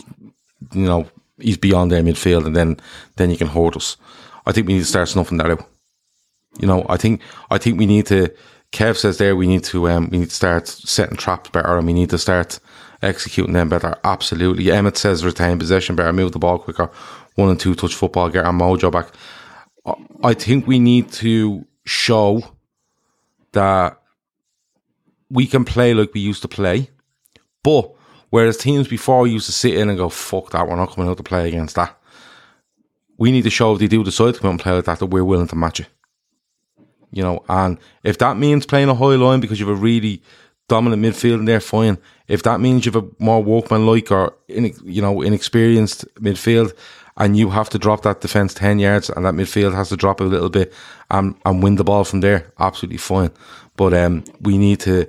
you 0.72 0.86
know, 0.86 1.08
he's 1.38 1.58
beyond 1.58 1.90
their 1.90 2.02
midfield, 2.02 2.46
and 2.46 2.56
then 2.56 2.78
then 3.16 3.30
you 3.30 3.36
can 3.36 3.46
hold 3.46 3.76
us. 3.76 3.96
I 4.46 4.52
think 4.52 4.66
we 4.66 4.74
need 4.74 4.80
to 4.80 4.86
start 4.86 5.08
snuffing 5.08 5.38
that 5.38 5.50
out. 5.50 5.66
You 6.58 6.66
know, 6.66 6.86
I 6.88 6.96
think 6.96 7.20
I 7.50 7.58
think 7.58 7.78
we 7.78 7.86
need 7.86 8.06
to. 8.06 8.32
Kev 8.72 8.96
says 8.96 9.18
there 9.18 9.36
we 9.36 9.46
need 9.46 9.64
to 9.64 9.88
um, 9.88 10.08
we 10.10 10.18
need 10.18 10.30
to 10.30 10.34
start 10.34 10.66
setting 10.66 11.16
traps 11.16 11.50
better, 11.50 11.76
and 11.76 11.86
we 11.86 11.92
need 11.92 12.10
to 12.10 12.18
start 12.18 12.58
executing 13.02 13.52
them 13.52 13.68
better. 13.68 13.94
Absolutely. 14.02 14.72
Emmett 14.72 14.96
says 14.96 15.24
retain 15.24 15.58
possession 15.58 15.94
better, 15.94 16.12
move 16.12 16.32
the 16.32 16.38
ball 16.38 16.58
quicker, 16.58 16.90
one 17.34 17.50
and 17.50 17.60
two 17.60 17.74
touch 17.74 17.94
football, 17.94 18.30
get 18.30 18.46
our 18.46 18.52
mojo 18.52 18.90
back. 18.90 19.08
I- 20.24 20.34
think 20.34 20.66
we 20.66 20.78
need 20.78 21.12
to 21.12 21.66
show 21.84 22.42
that 23.52 24.00
we 25.28 25.46
can 25.46 25.64
play 25.64 25.92
like 25.92 26.14
we 26.14 26.20
used 26.20 26.42
to 26.42 26.48
play, 26.48 26.88
but 27.62 27.92
whereas 28.30 28.56
teams 28.56 28.88
before 28.88 29.26
used 29.26 29.46
to 29.46 29.52
sit 29.52 29.74
in 29.74 29.88
and 29.90 29.98
go, 29.98 30.08
"Fuck 30.08 30.50
that, 30.50 30.66
we're 30.66 30.76
not 30.76 30.92
coming 30.94 31.10
out 31.10 31.16
to 31.18 31.22
play 31.22 31.48
against 31.48 31.74
that." 31.74 31.98
We 33.18 33.32
need 33.32 33.42
to 33.42 33.50
show 33.50 33.74
if 33.74 33.80
they 33.80 33.88
do 33.88 34.02
decide 34.02 34.34
to 34.34 34.40
come 34.40 34.48
out 34.48 34.52
and 34.52 34.60
play 34.60 34.72
like 34.72 34.84
that 34.86 34.98
that 35.00 35.06
we're 35.06 35.24
willing 35.24 35.48
to 35.48 35.56
match 35.56 35.80
it 35.80 35.88
you 37.12 37.22
know, 37.22 37.44
and 37.48 37.78
if 38.02 38.18
that 38.18 38.36
means 38.36 38.66
playing 38.66 38.88
a 38.88 38.94
high 38.94 39.16
line 39.16 39.40
because 39.40 39.60
you 39.60 39.68
have 39.68 39.76
a 39.76 39.80
really 39.80 40.22
dominant 40.68 41.02
midfield 41.02 41.40
in 41.40 41.44
there, 41.44 41.60
fine. 41.60 41.98
If 42.28 42.42
that 42.44 42.60
means 42.60 42.86
you 42.86 42.92
have 42.92 43.04
a 43.04 43.08
more 43.18 43.42
workman 43.42 43.86
like 43.86 44.10
or 44.10 44.34
in, 44.48 44.72
you 44.84 45.02
know 45.02 45.22
inexperienced 45.22 46.06
midfield, 46.16 46.72
and 47.16 47.36
you 47.36 47.50
have 47.50 47.68
to 47.70 47.78
drop 47.78 48.02
that 48.02 48.20
defense 48.22 48.54
ten 48.54 48.78
yards, 48.78 49.10
and 49.10 49.24
that 49.26 49.34
midfield 49.34 49.74
has 49.74 49.90
to 49.90 49.96
drop 49.96 50.20
a 50.20 50.24
little 50.24 50.50
bit 50.50 50.72
and 51.10 51.34
and 51.44 51.62
win 51.62 51.76
the 51.76 51.84
ball 51.84 52.04
from 52.04 52.20
there, 52.20 52.52
absolutely 52.58 52.98
fine. 52.98 53.30
But 53.76 53.94
um, 53.94 54.24
we 54.40 54.58
need 54.58 54.80
to 54.80 55.06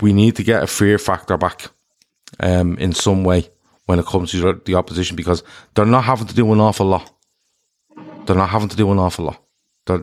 we 0.00 0.12
need 0.12 0.36
to 0.36 0.42
get 0.42 0.62
a 0.62 0.66
fear 0.66 0.98
factor 0.98 1.36
back 1.36 1.70
um, 2.40 2.76
in 2.78 2.92
some 2.92 3.24
way 3.24 3.48
when 3.86 3.98
it 3.98 4.06
comes 4.06 4.32
to 4.32 4.60
the 4.64 4.74
opposition 4.74 5.16
because 5.16 5.42
they're 5.74 5.86
not 5.86 6.04
having 6.04 6.26
to 6.26 6.34
do 6.34 6.52
an 6.52 6.60
awful 6.60 6.86
lot. 6.86 7.10
They're 8.26 8.36
not 8.36 8.50
having 8.50 8.68
to 8.68 8.76
do 8.76 8.90
an 8.92 8.98
awful 8.98 9.26
lot. 9.26 9.42
They're, 9.86 9.98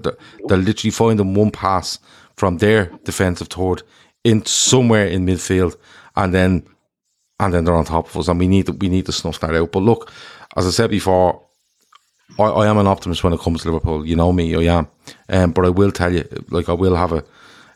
they're 0.48 0.58
literally 0.58 0.92
finding 0.92 1.34
one 1.34 1.52
pass 1.52 2.00
from 2.36 2.58
their 2.58 2.86
defensive 3.04 3.48
third 3.48 3.84
in 4.24 4.46
somewhere 4.46 5.06
in 5.06 5.26
midfield, 5.26 5.76
and 6.16 6.34
then 6.34 6.66
and 7.40 7.54
then 7.54 7.64
they're 7.64 7.76
on 7.76 7.86
top 7.86 8.08
of 8.08 8.18
us, 8.18 8.28
and 8.28 8.40
we 8.40 8.48
need 8.48 8.66
to, 8.66 8.74
we 8.74 8.90
need 8.90 9.06
to 9.06 9.12
snuff 9.12 9.40
that 9.40 9.56
out. 9.56 9.72
But 9.72 9.80
look, 9.80 10.12
as 10.58 10.68
I 10.68 10.72
said 10.72 10.90
before, 10.90 11.42
I, 12.38 12.44
I 12.44 12.68
am 12.68 12.78
an 12.78 12.88
optimist 12.88 13.24
when 13.24 13.34
it 13.34 13.40
comes 13.40 13.62
to 13.62 13.70
Liverpool. 13.70 14.06
You 14.06 14.16
know 14.16 14.34
me, 14.34 14.56
I 14.56 14.78
am. 14.78 14.88
Um, 15.30 15.52
but 15.52 15.66
I 15.66 15.70
will 15.70 15.92
tell 15.92 16.14
you, 16.14 16.28
like 16.50 16.68
I 16.68 16.74
will 16.74 16.96
have 16.96 17.14
a, 17.14 17.24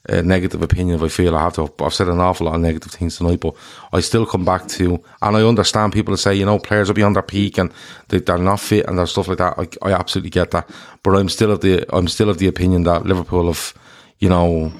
a 0.10 0.22
negative 0.22 0.62
opinion 0.62 0.98
if 0.98 1.04
I 1.04 1.08
feel 1.08 1.36
I 1.36 1.44
have 1.44 1.54
to. 1.54 1.74
I've 1.80 1.94
said 1.94 2.10
an 2.10 2.20
awful 2.20 2.48
lot 2.48 2.56
of 2.56 2.62
negative 2.62 2.92
things 2.92 3.18
tonight, 3.18 3.40
but 3.40 3.56
I 3.94 4.02
still 4.02 4.26
come 4.26 4.44
back 4.44 4.68
to, 4.70 5.02
and 5.22 5.38
I 5.38 5.44
understand 5.44 5.94
people 5.94 6.16
say, 6.18 6.36
you 6.36 6.46
know, 6.46 6.60
players 6.60 6.90
are 6.90 6.94
beyond 6.94 7.16
their 7.16 7.24
peak 7.24 7.58
and 7.58 7.72
they, 8.10 8.20
they're 8.20 8.38
not 8.38 8.60
fit 8.60 8.86
and 8.86 8.98
there's 8.98 9.12
stuff 9.12 9.30
like 9.30 9.38
that. 9.38 9.58
I, 9.58 9.90
I 9.90 9.94
absolutely 9.94 10.32
get 10.32 10.52
that, 10.52 10.70
but 11.04 11.16
I'm 11.16 11.30
still 11.30 11.52
of 11.52 11.62
the 11.62 11.86
I'm 11.96 12.08
still 12.10 12.30
of 12.30 12.38
the 12.38 12.48
opinion 12.48 12.84
that 12.84 13.06
Liverpool 13.06 13.48
have, 13.48 13.74
you 14.20 14.28
know, 14.28 14.74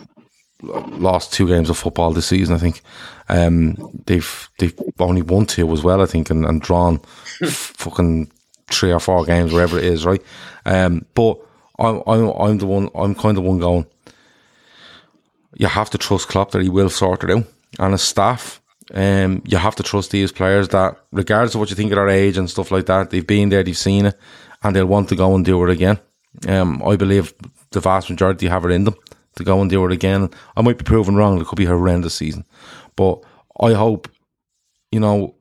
lost 0.62 1.34
two 1.34 1.48
games 1.48 1.70
of 1.70 1.78
football 1.78 2.12
this 2.12 2.28
season. 2.28 2.56
I 2.56 2.60
think 2.60 2.82
um, 3.30 3.76
they've 4.06 4.50
they've 4.60 4.78
only 5.00 5.22
won 5.22 5.46
two 5.46 5.72
as 5.72 5.84
well. 5.84 6.02
I 6.02 6.06
think 6.06 6.30
and, 6.30 6.46
and 6.46 6.62
drawn 6.62 7.00
fucking 7.46 8.30
three 8.68 8.92
or 8.92 9.00
four 9.00 9.26
games, 9.26 9.54
wherever 9.54 9.78
it 9.78 9.86
is, 9.86 10.06
right? 10.06 10.22
Um, 10.66 11.06
but 11.14 11.40
I'm 11.80 12.02
I'm 12.08 12.30
I'm 12.30 12.58
the 12.58 12.68
one. 12.68 12.90
I'm 12.96 13.16
kind 13.16 13.38
of 13.38 13.44
one 13.46 13.60
going. 13.60 13.86
You 15.56 15.68
have 15.68 15.90
to 15.92 15.98
trust 15.98 16.28
Klopp 16.28 16.52
that 16.52 16.62
he 16.62 16.70
will 16.70 16.90
sort 16.90 17.24
it 17.24 17.32
out, 17.32 17.46
and 17.80 17.92
his 17.92 18.02
staff. 18.02 18.62
Um, 18.94 19.42
you 19.46 19.58
have 19.58 19.76
to 19.76 19.84
trust 19.84 20.12
these 20.12 20.32
players 20.32 20.68
that, 20.70 20.98
regardless 21.12 21.56
of 21.56 21.62
what 21.62 21.70
you 21.70 21.76
think 21.76 21.92
of 21.92 21.96
their 21.96 22.10
age 22.10 22.38
and 22.38 22.50
stuff 22.50 22.70
like 22.72 22.86
that, 22.88 23.10
they've 23.10 23.26
been 23.26 23.50
there, 23.50 23.64
they've 23.64 23.78
seen 23.78 24.08
it, 24.08 24.20
and 24.62 24.76
they'll 24.76 24.86
want 24.86 25.10
to 25.10 25.16
go 25.16 25.36
and 25.36 25.46
do 25.46 25.64
it 25.64 25.70
again. 25.70 26.00
Um, 26.48 26.82
I 26.84 26.96
believe 26.96 27.34
the 27.72 27.80
vast 27.80 28.10
majority 28.10 28.48
have 28.48 28.66
it 28.66 28.72
in 28.72 28.84
them 28.84 28.96
to 29.36 29.44
go 29.44 29.62
and 29.62 29.70
do 29.70 29.86
it 29.86 29.92
again. 29.92 30.30
I 30.56 30.62
might 30.62 30.78
be 30.78 30.84
proven 30.84 31.16
wrong; 31.16 31.40
it 31.40 31.48
could 31.48 31.56
be 31.56 31.66
a 31.66 31.70
horrendous 31.70 32.16
season, 32.16 32.46
but 32.96 33.24
I 33.60 33.74
hope, 33.74 34.10
you 34.92 35.00
know, 35.00 35.36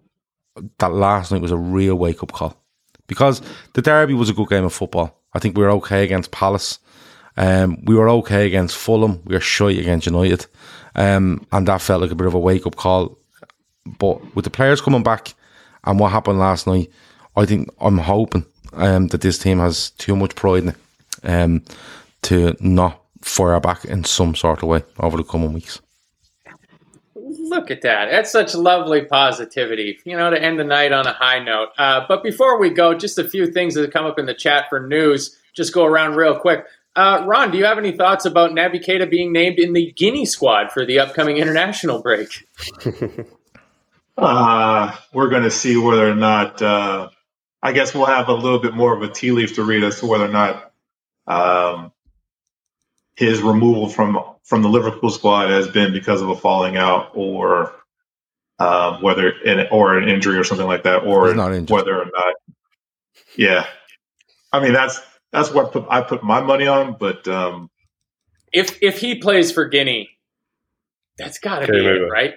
that 0.79 0.93
last 0.93 1.33
night 1.33 1.43
was 1.43 1.51
a 1.51 1.57
real 1.57 1.97
wake 1.97 2.23
up 2.23 2.33
call 2.33 2.57
because 3.07 3.43
the 3.73 3.83
derby 3.83 4.15
was 4.15 4.31
a 4.31 4.35
good 4.35 4.49
game 4.49 4.65
of 4.65 4.73
football. 4.73 5.21
I 5.35 5.39
think 5.39 5.57
we 5.57 5.65
were 5.65 5.71
okay 5.73 6.05
against 6.05 6.31
Palace. 6.31 6.79
Um, 7.37 7.83
we 7.85 7.95
were 7.95 8.09
okay 8.11 8.47
against 8.47 8.77
Fulham. 8.77 9.23
We 9.25 9.35
were 9.35 9.41
shy 9.41 9.71
against 9.71 10.07
United, 10.07 10.47
um, 10.95 11.47
and 11.51 11.67
that 11.69 11.81
felt 11.81 12.03
like 12.03 12.11
a 12.11 12.15
bit 12.15 12.27
of 12.27 12.35
a 12.35 12.39
wake 12.39 12.67
up 12.67 12.77
call. 12.77 13.19
But 13.87 14.35
with 14.35 14.45
the 14.45 14.51
players 14.51 14.81
coming 14.81 15.03
back 15.03 15.35
and 15.85 15.99
what 15.99 16.13
happened 16.13 16.39
last 16.39 16.67
night, 16.67 16.91
I 17.37 17.47
think 17.47 17.71
I'm 17.81 17.99
hoping 17.99 18.45
um, 18.75 19.09
that 19.09 19.21
this 19.21 19.39
team 19.39 19.59
has 19.59 19.91
too 19.91 20.15
much 20.17 20.35
pride 20.35 20.63
in 20.65 20.69
it 20.71 20.77
um, 21.25 21.65
to 22.23 22.57
not 22.61 23.03
fire 23.23 23.59
back 23.61 23.85
in 23.85 24.05
some 24.05 24.35
sort 24.35 24.63
of 24.63 24.69
way 24.69 24.83
over 24.99 25.17
the 25.17 25.25
coming 25.25 25.53
weeks. 25.53 25.81
Look 27.15 27.71
at 27.71 27.83
that. 27.83 28.11
That's 28.11 28.31
such 28.31 28.55
lovely 28.55 29.05
positivity, 29.05 29.99
you 30.05 30.17
know, 30.17 30.31
to 30.31 30.43
end 30.43 30.59
the 30.59 30.65
night 30.65 30.93
on 30.93 31.07
a 31.07 31.13
high 31.13 31.39
note. 31.39 31.71
Uh, 31.79 32.05
but 32.07 32.23
before 32.23 32.59
we 32.59 32.71
go, 32.71 32.95
just 32.95 33.19
a 33.19 33.29
few 33.29 33.47
things 33.47 33.75
that 33.75 33.83
have 33.83 33.93
come 33.93 34.07
up 34.07 34.19
in 34.19 34.27
the 34.27 34.35
chat 34.35 34.67
for 34.69 34.87
news. 34.87 35.39
Just 35.55 35.73
go 35.73 35.85
around 35.85 36.17
real 36.17 36.39
quick. 36.39 36.65
Uh, 36.95 37.25
Ron, 37.27 37.51
do 37.51 37.59
you 37.59 37.65
have 37.65 37.79
any 37.79 37.93
thoughts 37.93 38.27
about 38.27 38.51
Naby 38.51 38.85
Keita 38.85 39.09
being 39.09 39.33
named 39.33 39.59
in 39.59 39.73
the 39.73 39.93
Guinea 39.93 40.27
squad 40.27 40.71
for 40.73 40.85
the 40.85 40.99
upcoming 40.99 41.39
international 41.39 42.03
break? 42.03 42.47
Uh, 44.15 44.95
we're 45.15 45.31
going 45.31 45.43
to 45.43 45.51
see 45.51 45.77
whether 45.77 46.09
or 46.09 46.15
not. 46.15 46.61
Uh, 46.61 47.09
I 47.63 47.73
guess 47.73 47.95
we'll 47.95 48.05
have 48.05 48.29
a 48.29 48.35
little 48.35 48.59
bit 48.59 48.75
more 48.75 48.95
of 48.95 49.03
a 49.03 49.09
tea 49.09 49.31
leaf 49.33 49.55
to 49.55 49.65
read 49.65 49.83
as 49.83 50.01
to 50.01 50.07
whether 50.07 50.27
or 50.27 50.29
not 50.29 50.71
um, 51.27 51.93
his 53.17 53.41
removal 53.41 53.89
from 53.89 54.23
from 54.45 54.61
the 54.63 54.69
Liverpool 54.69 55.11
squad 55.11 55.49
has 55.49 55.67
been 55.69 55.93
because 55.93 56.21
of 56.21 56.29
a 56.29 56.37
falling 56.37 56.77
out, 56.77 57.13
or 57.15 57.75
um, 58.59 59.01
whether 59.03 59.31
in, 59.31 59.67
or 59.71 59.97
an 59.97 60.09
injury 60.09 60.37
or 60.37 60.45
something 60.45 60.67
like 60.67 60.83
that, 60.83 61.05
or 61.05 61.29
He's 61.29 61.37
not 61.37 61.53
injured. 61.55 61.71
whether 61.71 61.99
or 61.99 62.05
not. 62.05 62.35
Yeah, 63.37 63.67
I 64.53 64.61
mean 64.61 64.75
that's 64.75 65.01
that's 65.33 65.51
what 65.51 65.75
I 65.91 66.03
put 66.03 66.23
my 66.23 66.41
money 66.41 66.67
on. 66.67 66.97
But 66.99 67.27
um, 67.29 67.71
if 68.53 68.79
if 68.83 68.99
he 68.99 69.17
plays 69.17 69.51
for 69.51 69.67
Guinea, 69.67 70.11
that's 71.19 71.39
got 71.39 71.61
to 71.61 71.73
be 71.73 71.79
it, 71.79 72.11
right? 72.11 72.35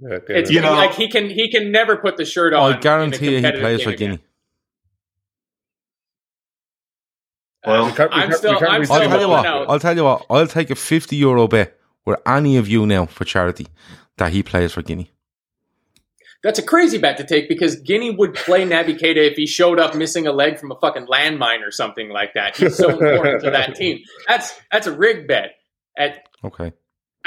Yeah, 0.00 0.18
it's 0.28 0.50
you 0.50 0.60
know, 0.60 0.72
like 0.72 0.94
he 0.94 1.08
can 1.08 1.28
he 1.28 1.50
can 1.50 1.72
never 1.72 1.96
put 1.96 2.16
the 2.16 2.24
shirt 2.24 2.54
on. 2.54 2.74
I 2.74 2.78
guarantee 2.78 3.40
he 3.40 3.52
plays 3.52 3.82
for 3.82 3.92
Guinea. 3.92 4.20
Well, 7.66 7.86
we 7.86 7.92
still, 7.92 8.08
we 8.08 8.34
still 8.34 8.52
I'll 8.62 8.86
tell 8.86 9.20
you 9.20 9.28
what. 9.28 9.46
I'll 9.46 9.80
tell 9.80 9.96
you 9.96 10.04
what. 10.04 10.26
I'll 10.30 10.46
take 10.46 10.70
a 10.70 10.74
fifty 10.74 11.16
euro 11.16 11.48
bet 11.48 11.78
with 12.06 12.20
any 12.24 12.56
of 12.56 12.68
you 12.68 12.86
now 12.86 13.06
for 13.06 13.24
charity 13.24 13.66
that 14.16 14.32
he 14.32 14.42
plays 14.42 14.72
for 14.72 14.82
Guinea. 14.82 15.10
That's 16.42 16.58
a 16.58 16.62
crazy 16.62 16.98
bet 16.98 17.16
to 17.16 17.24
take 17.24 17.48
because 17.48 17.76
Guinea 17.76 18.10
would 18.10 18.32
play 18.34 18.64
Naby 18.64 18.98
Keita 19.00 19.16
if 19.30 19.34
he 19.36 19.46
showed 19.46 19.80
up 19.80 19.94
missing 19.96 20.26
a 20.28 20.32
leg 20.32 20.58
from 20.58 20.70
a 20.70 20.76
fucking 20.76 21.06
landmine 21.06 21.66
or 21.66 21.72
something 21.72 22.10
like 22.10 22.34
that. 22.34 22.56
He's 22.56 22.76
so 22.76 22.90
important 22.90 23.42
to 23.42 23.50
that 23.50 23.74
team. 23.74 23.98
That's 24.28 24.54
that's 24.70 24.86
a 24.86 24.92
rig 24.92 25.26
bet. 25.26 25.56
At, 25.96 26.28
Okay. 26.44 26.72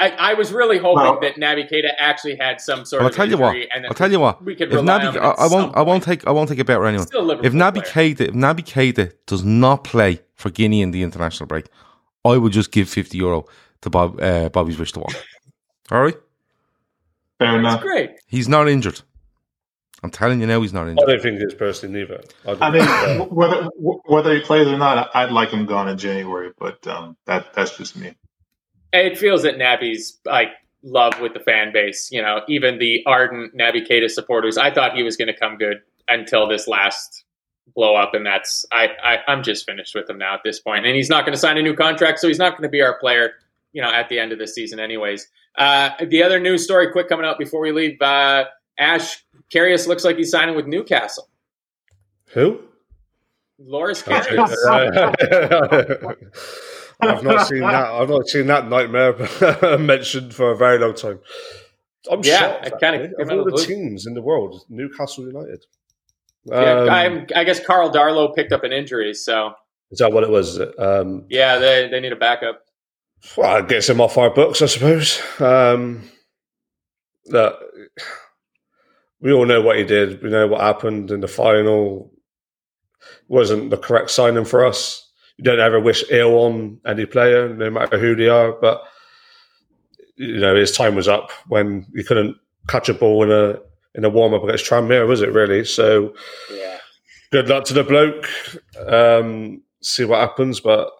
I, 0.00 0.08
I 0.18 0.34
was 0.34 0.50
really 0.50 0.78
hoping 0.78 1.02
Well- 1.02 1.20
that 1.20 1.34
Naby 1.36 1.70
Keita 1.70 1.90
actually 1.98 2.36
had 2.36 2.60
some 2.62 2.86
sort 2.86 3.02
I'll 3.02 3.08
of 3.08 3.14
tell 3.14 3.28
you 3.28 3.36
what. 3.36 3.54
injury 3.54 3.68
and 3.74 3.84
that 3.84 3.90
I'll 3.90 3.94
tell 3.94 4.10
you 4.10 4.18
what. 4.18 4.42
we 4.42 4.54
could 4.56 4.68
If 4.68 4.74
rely 4.76 5.00
Naby, 5.04 5.08
on 5.10 5.18
I, 5.18 5.44
I 5.44 5.46
won't. 5.48 5.76
I 5.76 5.82
won't 5.82 6.02
take. 6.02 6.26
I 6.26 6.30
won't 6.30 6.48
take 6.48 6.58
a 6.58 6.64
bet 6.64 6.78
with 6.80 6.88
anyone. 6.88 7.06
Still 7.06 7.30
a 7.30 7.38
If 7.42 7.52
Naby 7.52 7.84
player. 7.84 8.14
Keita, 8.14 8.20
if 8.28 8.34
Naby 8.34 8.64
Keita 8.64 9.12
does 9.26 9.44
not 9.44 9.84
play 9.84 10.20
for 10.34 10.48
Guinea 10.48 10.80
in 10.80 10.90
the 10.92 11.02
international 11.02 11.46
break, 11.46 11.66
I 12.24 12.38
would 12.38 12.52
just 12.52 12.72
give 12.72 12.88
fifty 12.88 13.18
euro 13.18 13.44
to 13.82 13.90
Bob 13.90 14.18
uh, 14.22 14.48
Bobby's 14.48 14.78
wish 14.78 14.92
to 14.92 15.00
walk. 15.00 15.12
All 15.90 16.00
right. 16.02 16.16
Fair 17.42 17.58
enough. 17.58 17.72
That's 17.72 17.82
great. 17.82 18.10
He's 18.26 18.48
not 18.48 18.68
injured. 18.68 19.00
I'm 20.02 20.10
telling 20.10 20.40
you 20.40 20.46
now, 20.46 20.60
he's 20.60 20.72
not 20.72 20.88
injured. 20.88 21.08
I 21.08 21.12
don't 21.12 21.22
think 21.22 21.40
it's 21.40 21.54
personally 21.54 22.00
neither. 22.00 22.22
I, 22.44 22.50
I 22.50 22.70
don't 22.70 23.18
mean, 23.18 23.28
whether 23.34 23.68
whether 23.76 24.34
he 24.34 24.40
plays 24.40 24.66
or 24.66 24.76
not, 24.76 25.10
I'd 25.14 25.30
like 25.30 25.50
him 25.50 25.64
gone 25.64 25.88
in 25.88 25.96
January. 25.96 26.50
But 26.58 26.84
um, 26.86 27.16
that 27.26 27.52
that's 27.54 27.76
just 27.76 27.96
me. 27.96 28.14
It 28.92 29.16
feels 29.16 29.42
that 29.44 29.56
Naby's 29.56 30.18
like 30.24 30.48
love 30.82 31.20
with 31.20 31.34
the 31.34 31.40
fan 31.40 31.72
base. 31.72 32.10
You 32.10 32.20
know, 32.20 32.40
even 32.48 32.78
the 32.78 33.04
ardent 33.06 33.56
Naby 33.56 33.88
Keita 33.88 34.10
supporters. 34.10 34.58
I 34.58 34.72
thought 34.72 34.96
he 34.96 35.04
was 35.04 35.16
going 35.16 35.28
to 35.28 35.38
come 35.38 35.56
good 35.56 35.82
until 36.08 36.48
this 36.48 36.66
last 36.66 37.24
blow 37.74 37.94
up, 37.94 38.12
and 38.12 38.26
that's 38.26 38.66
I, 38.72 38.88
I 39.04 39.18
I'm 39.28 39.44
just 39.44 39.66
finished 39.66 39.94
with 39.94 40.10
him 40.10 40.18
now 40.18 40.34
at 40.34 40.40
this 40.44 40.58
point. 40.58 40.84
And 40.84 40.96
he's 40.96 41.08
not 41.08 41.24
going 41.24 41.34
to 41.34 41.40
sign 41.40 41.58
a 41.58 41.62
new 41.62 41.76
contract, 41.76 42.18
so 42.18 42.26
he's 42.26 42.38
not 42.38 42.52
going 42.52 42.64
to 42.64 42.68
be 42.68 42.82
our 42.82 42.98
player. 42.98 43.34
You 43.72 43.82
know, 43.82 43.90
at 43.90 44.08
the 44.08 44.18
end 44.18 44.32
of 44.32 44.38
the 44.38 44.48
season, 44.48 44.80
anyways. 44.80 45.28
Uh, 45.56 45.90
the 46.06 46.22
other 46.22 46.40
news 46.40 46.64
story, 46.64 46.90
quick 46.90 47.08
coming 47.08 47.26
out 47.26 47.38
before 47.38 47.60
we 47.60 47.72
leave. 47.72 48.00
Uh, 48.00 48.44
Ash 48.78 49.22
Karius 49.54 49.86
looks 49.86 50.04
like 50.04 50.16
he's 50.16 50.30
signing 50.30 50.56
with 50.56 50.66
Newcastle. 50.66 51.28
Who? 52.32 52.60
Loris 53.58 54.02
Karius. 54.02 54.56
I've 57.00 57.24
not 57.24 57.46
seen 57.48 57.60
that. 57.60 57.86
I've 57.92 58.08
not 58.08 58.28
seen 58.28 58.46
that 58.46 58.68
nightmare 58.68 59.14
mentioned 59.78 60.34
for 60.34 60.52
a 60.52 60.56
very 60.56 60.78
long 60.78 60.94
time. 60.94 61.18
I'm 62.10 62.22
sure 62.22 62.32
Yeah, 62.32 62.62
shocked. 62.68 62.80
kinda 62.80 63.10
of 63.20 63.30
all 63.30 63.44
the 63.44 63.50
blue. 63.52 63.64
teams 63.64 64.06
in 64.06 64.14
the 64.14 64.22
world, 64.22 64.64
Newcastle 64.68 65.26
United. 65.26 65.64
Yeah, 66.44 66.54
Um, 66.82 66.90
I'm, 66.90 67.26
I 67.36 67.44
guess 67.44 67.64
Karl 67.64 67.90
Darlow 67.92 68.34
picked 68.34 68.52
up 68.52 68.64
an 68.64 68.72
injury, 68.72 69.14
so 69.14 69.52
is 69.90 69.98
that 69.98 70.12
what 70.12 70.24
it 70.24 70.30
was? 70.30 70.60
Um, 70.78 71.26
yeah, 71.28 71.58
they 71.58 71.88
they 71.88 72.00
need 72.00 72.12
a 72.12 72.16
backup. 72.16 72.64
Well, 73.36 73.56
it 73.58 73.68
gets 73.68 73.88
him 73.88 74.00
off 74.00 74.18
our 74.18 74.30
books, 74.30 74.62
I 74.62 74.66
suppose. 74.66 75.20
Um, 75.40 76.02
that 77.26 77.54
we 79.20 79.32
all 79.32 79.46
know 79.46 79.60
what 79.60 79.76
he 79.78 79.84
did. 79.84 80.22
We 80.22 80.30
know 80.30 80.46
what 80.48 80.60
happened 80.60 81.10
in 81.10 81.20
the 81.20 81.28
final. 81.28 82.10
Wasn't 83.28 83.70
the 83.70 83.76
correct 83.76 84.10
signing 84.10 84.44
for 84.44 84.64
us. 84.64 85.08
You 85.36 85.44
don't 85.44 85.60
ever 85.60 85.80
wish 85.80 86.04
ill 86.10 86.34
on 86.44 86.78
any 86.86 87.06
player, 87.06 87.48
no 87.54 87.70
matter 87.70 87.98
who 87.98 88.14
they 88.14 88.28
are. 88.28 88.52
But 88.52 88.82
you 90.16 90.38
know, 90.38 90.54
his 90.54 90.72
time 90.72 90.94
was 90.94 91.08
up 91.08 91.30
when 91.48 91.86
he 91.94 92.04
couldn't 92.04 92.36
catch 92.68 92.88
a 92.88 92.94
ball 92.94 93.22
in 93.24 93.30
a 93.32 93.58
in 93.94 94.04
a 94.04 94.10
warm 94.10 94.34
up 94.34 94.42
against 94.44 94.64
Tranmere, 94.64 95.06
was 95.06 95.20
it 95.20 95.32
really? 95.32 95.64
So 95.64 96.14
Yeah. 96.50 96.78
good 97.30 97.48
luck 97.48 97.64
to 97.66 97.74
the 97.74 97.84
bloke. 97.84 98.28
Um, 98.86 99.62
see 99.82 100.04
what 100.04 100.20
happens, 100.20 100.60
but 100.60 100.90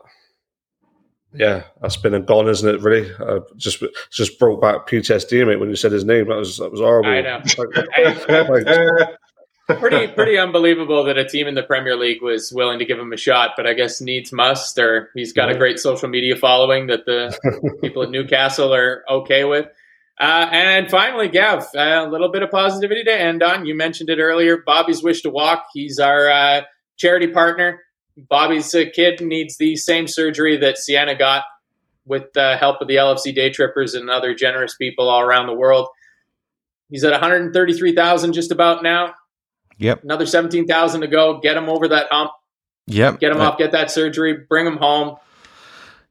yeah, 1.34 1.64
that's 1.80 1.96
been 1.96 2.14
and 2.14 2.26
gone, 2.26 2.48
isn't 2.48 2.68
it? 2.68 2.80
Really, 2.80 3.10
uh, 3.14 3.40
just 3.56 3.82
just 4.10 4.38
brought 4.38 4.60
back 4.60 4.86
PTSD, 4.86 5.46
mate. 5.46 5.60
When 5.60 5.70
you 5.70 5.76
said 5.76 5.92
his 5.92 6.04
name, 6.04 6.28
that 6.28 6.36
was 6.36 6.58
that 6.58 6.70
was 6.70 6.80
horrible. 6.80 7.10
I 7.10 7.20
know. 7.20 7.42
Like, 7.58 9.18
pretty 9.80 10.12
pretty 10.12 10.38
unbelievable 10.38 11.04
that 11.04 11.16
a 11.16 11.26
team 11.26 11.46
in 11.46 11.54
the 11.54 11.62
Premier 11.62 11.96
League 11.96 12.22
was 12.22 12.52
willing 12.52 12.78
to 12.78 12.84
give 12.84 12.98
him 12.98 13.12
a 13.12 13.16
shot, 13.16 13.52
but 13.56 13.66
I 13.66 13.74
guess 13.74 14.00
needs 14.00 14.32
must, 14.32 14.78
or 14.78 15.10
he's 15.14 15.32
got 15.32 15.50
a 15.50 15.56
great 15.56 15.78
social 15.78 16.08
media 16.08 16.36
following 16.36 16.88
that 16.88 17.06
the 17.06 17.36
people 17.80 18.02
at 18.02 18.10
Newcastle 18.10 18.74
are 18.74 19.04
okay 19.08 19.44
with. 19.44 19.66
Uh, 20.20 20.48
and 20.52 20.90
finally, 20.90 21.28
Gav, 21.28 21.66
a 21.74 22.06
little 22.06 22.30
bit 22.30 22.42
of 22.42 22.50
positivity 22.50 23.02
to 23.04 23.12
end 23.12 23.42
on. 23.42 23.64
You 23.64 23.74
mentioned 23.74 24.10
it 24.10 24.18
earlier. 24.18 24.58
Bobby's 24.58 25.02
wish 25.02 25.22
to 25.22 25.30
walk. 25.30 25.66
He's 25.72 25.98
our 25.98 26.28
uh, 26.28 26.62
charity 26.98 27.28
partner. 27.28 27.80
Bobby's 28.16 28.74
uh, 28.74 28.84
kid 28.94 29.20
needs 29.20 29.56
the 29.56 29.76
same 29.76 30.06
surgery 30.06 30.56
that 30.58 30.78
Sienna 30.78 31.14
got 31.14 31.44
with 32.04 32.32
the 32.34 32.56
help 32.56 32.80
of 32.80 32.88
the 32.88 32.96
LFC 32.96 33.34
Day 33.34 33.50
Trippers 33.50 33.94
and 33.94 34.10
other 34.10 34.34
generous 34.34 34.76
people 34.76 35.08
all 35.08 35.20
around 35.20 35.46
the 35.46 35.54
world. 35.54 35.88
He's 36.90 37.04
at 37.04 37.12
133,000 37.12 38.32
just 38.32 38.50
about 38.50 38.82
now. 38.82 39.14
Yep. 39.78 40.04
Another 40.04 40.26
17,000 40.26 41.00
to 41.00 41.06
go. 41.06 41.38
Get 41.40 41.56
him 41.56 41.68
over 41.68 41.88
that 41.88 42.08
hump. 42.10 42.32
Yep. 42.86 43.20
Get 43.20 43.32
him 43.32 43.40
Uh, 43.40 43.50
off. 43.50 43.58
Get 43.58 43.72
that 43.72 43.90
surgery. 43.90 44.36
Bring 44.48 44.66
him 44.66 44.76
home. 44.76 45.16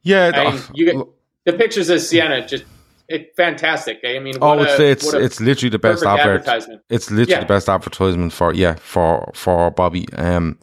Yeah. 0.01 0.31
I 0.33 0.51
mean, 0.51 0.53
uh, 0.59 0.61
you 0.73 0.85
get 0.85 0.95
the 1.45 1.53
pictures 1.53 1.89
of 1.89 2.01
Sienna. 2.01 2.47
Just 2.47 2.63
it, 3.07 3.33
fantastic. 3.35 3.99
I 4.05 4.19
mean, 4.19 4.35
oh, 4.41 4.57
a, 4.59 4.63
it's 4.81 5.13
it's 5.13 5.39
literally 5.41 5.69
the 5.69 5.79
best 5.79 6.03
advertisement. 6.03 6.81
It's 6.89 7.11
literally 7.11 7.31
Yeah. 7.33 7.39
the 7.41 7.45
best 7.45 7.67
advertisement 7.69 8.31
for 8.33 8.53
yeah 8.53 8.75
for 8.75 9.29
for 9.35 9.69
Bobby. 9.71 10.07
Um, 10.13 10.57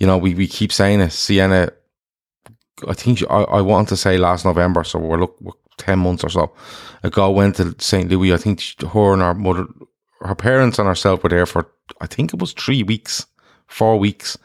you 0.00 0.06
know 0.06 0.18
we, 0.18 0.34
we 0.34 0.48
keep 0.48 0.72
saying 0.72 1.00
it. 1.00 1.12
Sienna, 1.12 1.70
I 2.88 2.94
think 2.94 3.22
I, 3.30 3.42
I 3.42 3.60
want 3.60 3.88
to 3.90 3.96
say 3.96 4.18
last 4.18 4.44
November, 4.44 4.82
so 4.82 4.98
we're 4.98 5.20
look 5.20 5.40
we're 5.40 5.52
ten 5.76 6.00
months 6.00 6.24
or 6.24 6.30
so 6.30 6.52
ago. 7.04 7.30
Went 7.30 7.56
to 7.56 7.76
St 7.78 8.10
Louis. 8.10 8.32
I 8.32 8.38
think 8.38 8.60
she, 8.60 8.74
her 8.86 9.12
and 9.12 9.22
her 9.22 9.34
mother, 9.34 9.66
her 10.22 10.34
parents 10.34 10.78
and 10.78 10.88
herself 10.88 11.22
were 11.22 11.28
there 11.28 11.46
for 11.46 11.70
I 12.00 12.06
think 12.06 12.34
it 12.34 12.40
was 12.40 12.52
three 12.52 12.82
weeks, 12.82 13.26
four 13.68 13.98
weeks. 13.98 14.36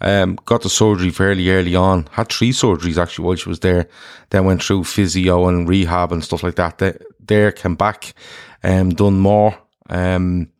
Um, 0.00 0.36
got 0.44 0.60
the 0.60 0.68
surgery 0.68 1.10
fairly 1.10 1.48
early 1.50 1.74
on. 1.74 2.06
Had 2.12 2.28
three 2.28 2.50
surgeries 2.50 2.98
actually 2.98 3.24
while 3.24 3.36
she 3.36 3.48
was 3.48 3.60
there. 3.60 3.88
Then 4.28 4.44
went 4.44 4.62
through 4.62 4.84
physio 4.84 5.48
and 5.48 5.66
rehab 5.68 6.12
and 6.12 6.22
stuff 6.22 6.42
like 6.42 6.56
that. 6.56 6.78
There, 6.78 7.00
there 7.18 7.52
came 7.52 7.76
back, 7.76 8.12
um, 8.62 8.90
done 8.90 9.18
more. 9.18 9.56
Um, 9.88 10.50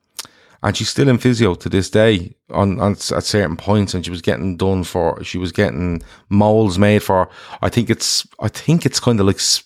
and 0.63 0.77
she's 0.77 0.89
still 0.89 1.09
in 1.09 1.19
physio 1.19 1.55
to 1.55 1.69
this 1.69 1.91
day 1.91 2.35
on, 2.51 2.81
on 2.81 2.93
at 2.93 3.25
certain 3.25 3.57
points. 3.57 3.95
And 3.95 4.05
she 4.05 4.11
was 4.11 4.23
getting 4.23 4.57
done 4.57 4.85
for. 4.85 5.23
She 5.23 5.39
was 5.39 5.53
getting 5.53 6.03
molds 6.29 6.79
made 6.79 7.03
for. 7.03 7.29
I 7.63 7.69
think 7.69 7.91
it's. 7.91 8.27
I 8.41 8.49
think 8.49 8.87
it's 8.87 9.01
kind 9.01 9.21
of 9.21 9.27
like. 9.27 9.37
s- 9.37 9.63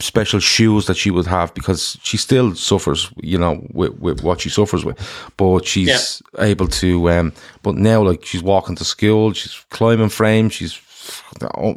special 0.00 0.40
shoes 0.40 0.86
that 0.86 0.96
she 0.96 1.10
would 1.10 1.26
have 1.26 1.52
because 1.52 1.98
she 2.02 2.16
still 2.16 2.54
suffers, 2.54 3.12
you 3.18 3.36
know, 3.36 3.62
with, 3.74 3.92
with 3.98 4.22
what 4.22 4.40
she 4.40 4.48
suffers 4.48 4.86
with. 4.86 4.98
But 5.36 5.66
she's 5.66 6.22
able 6.38 6.68
to, 6.68 7.10
um, 7.10 7.32
but 7.62 7.74
now 7.74 8.02
like 8.02 8.24
she's 8.24 8.42
walking 8.42 8.74
to 8.76 8.84
school, 8.86 9.34
she's 9.34 9.54
climbing 9.68 10.08
frames, 10.08 10.54
she's 10.54 10.80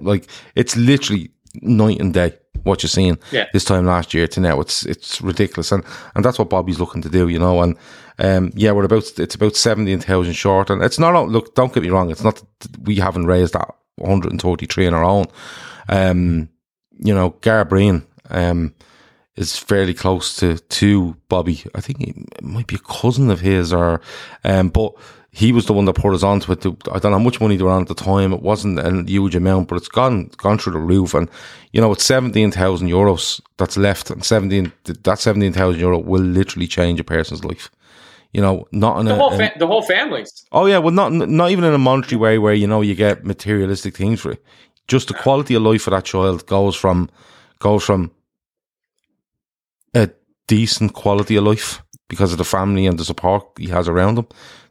like, 0.01 0.29
it's 0.55 0.77
literally 0.77 1.31
night 1.55 1.99
and 1.99 2.13
day 2.13 2.37
what 2.69 2.81
you're 2.83 2.89
seeing 2.89 3.17
Yeah. 3.31 3.47
this 3.53 3.65
time 3.65 3.85
last 3.85 4.13
year 4.13 4.27
to 4.27 4.39
now. 4.39 4.59
It's, 4.61 4.85
it's 4.85 5.21
ridiculous. 5.21 5.71
And, 5.71 5.83
and 6.15 6.23
that's 6.23 6.39
what 6.39 6.49
Bobby's 6.49 6.79
looking 6.79 7.01
to 7.01 7.09
do, 7.09 7.27
you 7.27 7.39
know, 7.39 7.61
and, 7.61 7.75
um, 8.19 8.51
yeah, 8.55 8.71
we're 8.71 8.85
about, 8.85 9.11
it's 9.19 9.35
about 9.35 9.55
17,000 9.55 10.33
short 10.33 10.69
and 10.69 10.81
it's 10.83 10.99
not, 10.99 11.29
look, 11.29 11.55
don't 11.55 11.73
get 11.73 11.83
me 11.83 11.89
wrong. 11.89 12.11
It's 12.11 12.23
not, 12.23 12.41
we 12.83 12.95
haven't 12.95 13.25
raised 13.27 13.53
that 13.53 13.69
133 13.95 14.87
on 14.87 14.93
our 14.93 15.03
own. 15.03 15.25
Um, 15.89 16.49
you 16.99 17.13
know, 17.13 17.31
Garbreen 17.41 18.05
um, 18.29 18.73
is 19.35 19.57
fairly 19.57 19.93
close 19.93 20.35
to 20.37 20.57
to 20.57 21.15
Bobby. 21.29 21.63
I 21.73 21.81
think 21.81 22.01
it 22.01 22.43
might 22.43 22.67
be 22.67 22.75
a 22.75 22.79
cousin 22.93 23.31
of 23.31 23.39
his, 23.39 23.71
or 23.71 24.01
um, 24.43 24.69
but 24.69 24.93
he 25.31 25.51
was 25.51 25.67
the 25.67 25.73
one 25.73 25.85
that 25.85 25.93
put 25.95 26.13
us 26.15 26.23
onto 26.23 26.51
it. 26.51 26.65
I 26.65 26.97
don't 26.99 27.11
know 27.11 27.17
how 27.19 27.23
much 27.23 27.39
money 27.39 27.55
they 27.55 27.63
were 27.63 27.69
on 27.69 27.83
at 27.83 27.87
the 27.87 27.93
time. 27.95 28.33
It 28.33 28.41
wasn't 28.41 28.79
a 28.79 29.03
huge 29.03 29.35
amount, 29.35 29.67
but 29.67 29.75
it's 29.75 29.87
gone 29.87 30.31
gone 30.37 30.57
through 30.57 30.73
the 30.73 30.79
roof. 30.79 31.13
And 31.13 31.29
you 31.71 31.79
know, 31.81 31.91
it's 31.91 32.03
seventeen 32.03 32.51
thousand 32.51 32.89
euros 32.89 33.39
that's 33.57 33.77
left, 33.77 34.09
and 34.09 34.23
seventeen 34.25 34.71
that 34.85 35.19
seventeen 35.19 35.53
thousand 35.53 35.79
euro 35.79 35.99
will 35.99 36.21
literally 36.21 36.67
change 36.67 36.99
a 36.99 37.03
person's 37.03 37.43
life. 37.43 37.69
You 38.33 38.41
know, 38.41 38.67
not 38.71 38.99
in 38.99 39.05
The 39.05 39.13
a, 39.13 39.17
whole 39.17 39.39
in- 39.39 39.51
the 39.59 39.67
whole 39.67 39.83
family's. 39.83 40.45
Oh 40.51 40.65
yeah, 40.65 40.79
well 40.79 40.93
not 40.93 41.11
not 41.13 41.51
even 41.51 41.63
in 41.63 41.73
a 41.73 41.77
monetary 41.79 42.17
way 42.19 42.37
where 42.39 42.53
you 42.53 42.67
know 42.67 42.81
you 42.81 42.95
get 42.95 43.23
materialistic 43.23 43.95
things 43.95 44.21
for 44.21 44.31
it. 44.31 44.43
Just 44.87 45.09
the 45.09 45.13
quality 45.13 45.53
of 45.53 45.61
life 45.61 45.83
for 45.83 45.91
that 45.91 46.05
child 46.05 46.45
goes 46.47 46.75
from 46.75 47.09
goes 47.59 47.83
from 47.83 48.11
a 49.93 50.09
decent 50.47 50.93
quality 50.93 51.35
of 51.35 51.43
life 51.43 51.83
because 52.07 52.31
of 52.31 52.37
the 52.39 52.43
family 52.43 52.87
and 52.87 52.97
the 52.97 53.05
support 53.05 53.43
he 53.57 53.67
has 53.67 53.87
around 53.87 54.17
him 54.17 54.27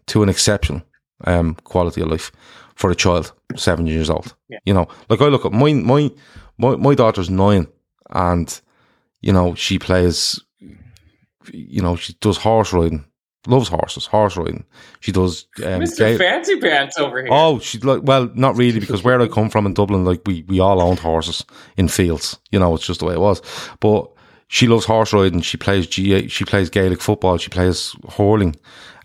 to 0.08 0.22
an 0.22 0.28
exceptional 0.28 0.82
um, 1.24 1.54
quality 1.64 2.00
of 2.00 2.08
life 2.08 2.32
for 2.74 2.90
a 2.90 2.94
child 2.94 3.32
seven 3.56 3.86
years 3.86 4.10
old. 4.10 4.34
Yeah. 4.48 4.58
You 4.64 4.74
know, 4.74 4.88
like 5.08 5.20
I 5.20 5.26
look 5.26 5.44
at 5.44 5.52
my 5.52 5.72
my 5.72 6.10
my 6.58 6.76
my 6.76 6.94
daughter's 6.94 7.30
nine, 7.30 7.66
and 8.10 8.60
you 9.20 9.32
know 9.32 9.54
she 9.54 9.78
plays. 9.78 10.40
You 11.50 11.80
know 11.80 11.96
she 11.96 12.12
does 12.20 12.36
horse 12.36 12.72
riding 12.74 13.04
loves 13.48 13.68
horses, 13.68 14.06
horse 14.06 14.36
riding. 14.36 14.64
She 15.00 15.10
does. 15.10 15.46
Um, 15.58 15.80
Mr. 15.80 16.16
Fancy 16.18 16.60
Pants 16.60 16.98
over 16.98 17.20
here. 17.20 17.28
Oh, 17.30 17.58
she'd 17.58 17.84
like 17.84 18.02
well, 18.02 18.30
not 18.34 18.56
really, 18.56 18.78
because 18.80 19.02
where 19.02 19.20
I 19.20 19.28
come 19.36 19.50
from 19.50 19.66
in 19.66 19.74
Dublin, 19.74 20.04
like 20.04 20.22
we 20.26 20.44
we 20.46 20.60
all 20.60 20.80
owned 20.80 21.00
horses 21.00 21.44
in 21.76 21.88
fields. 21.88 22.38
You 22.50 22.58
know, 22.58 22.74
it's 22.74 22.86
just 22.86 23.00
the 23.00 23.06
way 23.06 23.14
it 23.14 23.20
was. 23.20 23.42
But 23.80 24.10
she 24.48 24.66
loves 24.66 24.84
horse 24.84 25.12
riding. 25.12 25.40
She 25.40 25.56
plays 25.56 25.86
G. 25.86 26.28
She 26.28 26.44
plays 26.44 26.70
Gaelic 26.70 27.00
football. 27.00 27.38
She 27.38 27.50
plays 27.50 27.96
hurling. 28.10 28.56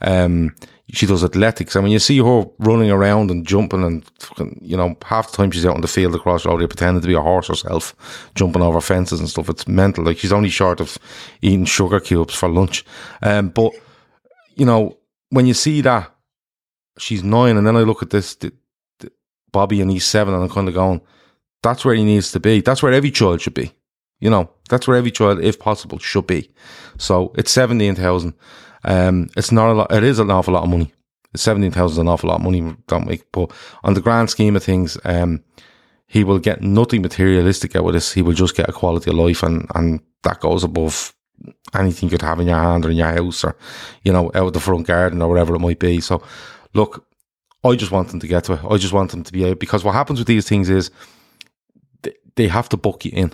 Um, 0.01 0.55
she 0.91 1.05
does 1.05 1.23
athletics. 1.23 1.75
I 1.75 1.81
mean, 1.81 1.91
you 1.91 1.99
see 1.99 2.17
her 2.19 2.45
running 2.59 2.91
around 2.91 3.31
and 3.31 3.45
jumping, 3.45 3.83
and 3.83 4.03
you 4.61 4.75
know, 4.75 4.95
half 5.05 5.31
the 5.31 5.37
time 5.37 5.51
she's 5.51 5.65
out 5.65 5.75
on 5.75 5.81
the 5.81 5.87
field 5.87 6.13
across 6.15 6.43
the 6.43 6.49
road, 6.49 6.67
pretending 6.69 7.01
to 7.01 7.07
be 7.07 7.13
a 7.13 7.21
horse 7.21 7.47
herself, 7.47 7.95
jumping 8.35 8.61
over 8.61 8.81
fences 8.81 9.19
and 9.19 9.29
stuff. 9.29 9.49
It's 9.49 9.67
mental. 9.67 10.03
Like 10.03 10.17
she's 10.17 10.33
only 10.33 10.49
short 10.49 10.81
of 10.81 10.97
eating 11.41 11.65
sugar 11.65 11.99
cubes 11.99 12.35
for 12.35 12.49
lunch. 12.49 12.85
Um, 13.21 13.49
but 13.49 13.71
you 14.55 14.65
know, 14.65 14.97
when 15.29 15.45
you 15.45 15.53
see 15.53 15.81
that 15.81 16.11
she's 16.97 17.23
nine, 17.23 17.57
and 17.57 17.65
then 17.65 17.77
I 17.77 17.81
look 17.81 18.03
at 18.03 18.09
this 18.09 18.35
the, 18.35 18.51
the 18.99 19.11
Bobby 19.51 19.81
and 19.81 19.89
he's 19.89 20.05
seven, 20.05 20.33
and 20.33 20.43
I'm 20.43 20.49
kind 20.49 20.67
of 20.67 20.73
going, 20.73 21.01
that's 21.61 21.85
where 21.85 21.95
he 21.95 22.03
needs 22.03 22.31
to 22.33 22.39
be. 22.39 22.61
That's 22.61 22.83
where 22.83 22.93
every 22.93 23.11
child 23.11 23.41
should 23.41 23.53
be. 23.53 23.71
You 24.23 24.29
know, 24.29 24.49
that's 24.69 24.87
where 24.87 24.95
every 24.95 25.11
child, 25.11 25.41
if 25.41 25.59
possible, 25.59 25.99
should 25.99 26.27
be. 26.27 26.49
So 26.97 27.33
it's 27.35 27.51
seventeen 27.51 27.93
thousand. 27.93 28.35
Um, 28.85 29.29
it's 29.35 29.51
not 29.51 29.69
a 29.69 29.73
lot. 29.73 29.91
It 29.91 30.05
is 30.05 30.17
an 30.17 30.31
awful 30.31 30.53
lot 30.53 30.63
of 30.63 30.69
money. 30.69 30.93
Seventeen 31.35 31.71
thousand 31.71 31.95
is 31.95 31.97
an 31.97 32.07
awful 32.07 32.29
lot 32.29 32.37
of 32.37 32.43
money, 32.43 32.73
don't 32.87 33.05
we? 33.05 33.21
But 33.33 33.51
on 33.83 33.95
the 33.95 34.01
grand 34.01 34.29
scheme 34.29 34.55
of 34.55 34.63
things, 34.63 34.97
um, 35.03 35.43
he 36.07 36.23
will 36.23 36.39
get 36.39 36.61
nothing 36.61 37.01
materialistic 37.01 37.75
out 37.75 37.85
of 37.85 37.91
this. 37.91 38.13
He 38.13 38.21
will 38.21 38.31
just 38.31 38.55
get 38.55 38.69
a 38.69 38.71
quality 38.71 39.09
of 39.09 39.17
life, 39.17 39.43
and 39.43 39.67
and 39.75 39.99
that 40.23 40.39
goes 40.39 40.63
above 40.63 41.13
anything 41.73 42.07
you 42.07 42.17
could 42.17 42.21
have 42.21 42.39
in 42.39 42.47
your 42.47 42.59
hand 42.59 42.85
or 42.85 42.91
in 42.91 42.97
your 42.97 43.11
house 43.11 43.43
or 43.43 43.57
you 44.03 44.13
know 44.13 44.31
out 44.35 44.53
the 44.53 44.61
front 44.61 44.87
garden 44.87 45.21
or 45.21 45.27
whatever 45.27 45.53
it 45.53 45.59
might 45.59 45.79
be. 45.79 45.99
So, 45.99 46.23
look, 46.73 47.05
I 47.65 47.75
just 47.75 47.91
want 47.91 48.07
them 48.07 48.21
to 48.21 48.27
get 48.27 48.45
to 48.45 48.53
it. 48.53 48.63
I 48.63 48.77
just 48.77 48.93
want 48.93 49.11
them 49.11 49.25
to 49.25 49.33
be 49.33 49.49
out 49.49 49.59
because 49.59 49.83
what 49.83 49.95
happens 49.95 50.19
with 50.19 50.29
these 50.29 50.47
things 50.47 50.69
is 50.69 50.91
they, 52.03 52.13
they 52.35 52.47
have 52.47 52.69
to 52.69 52.77
book 52.77 53.03
you 53.03 53.11
in. 53.13 53.33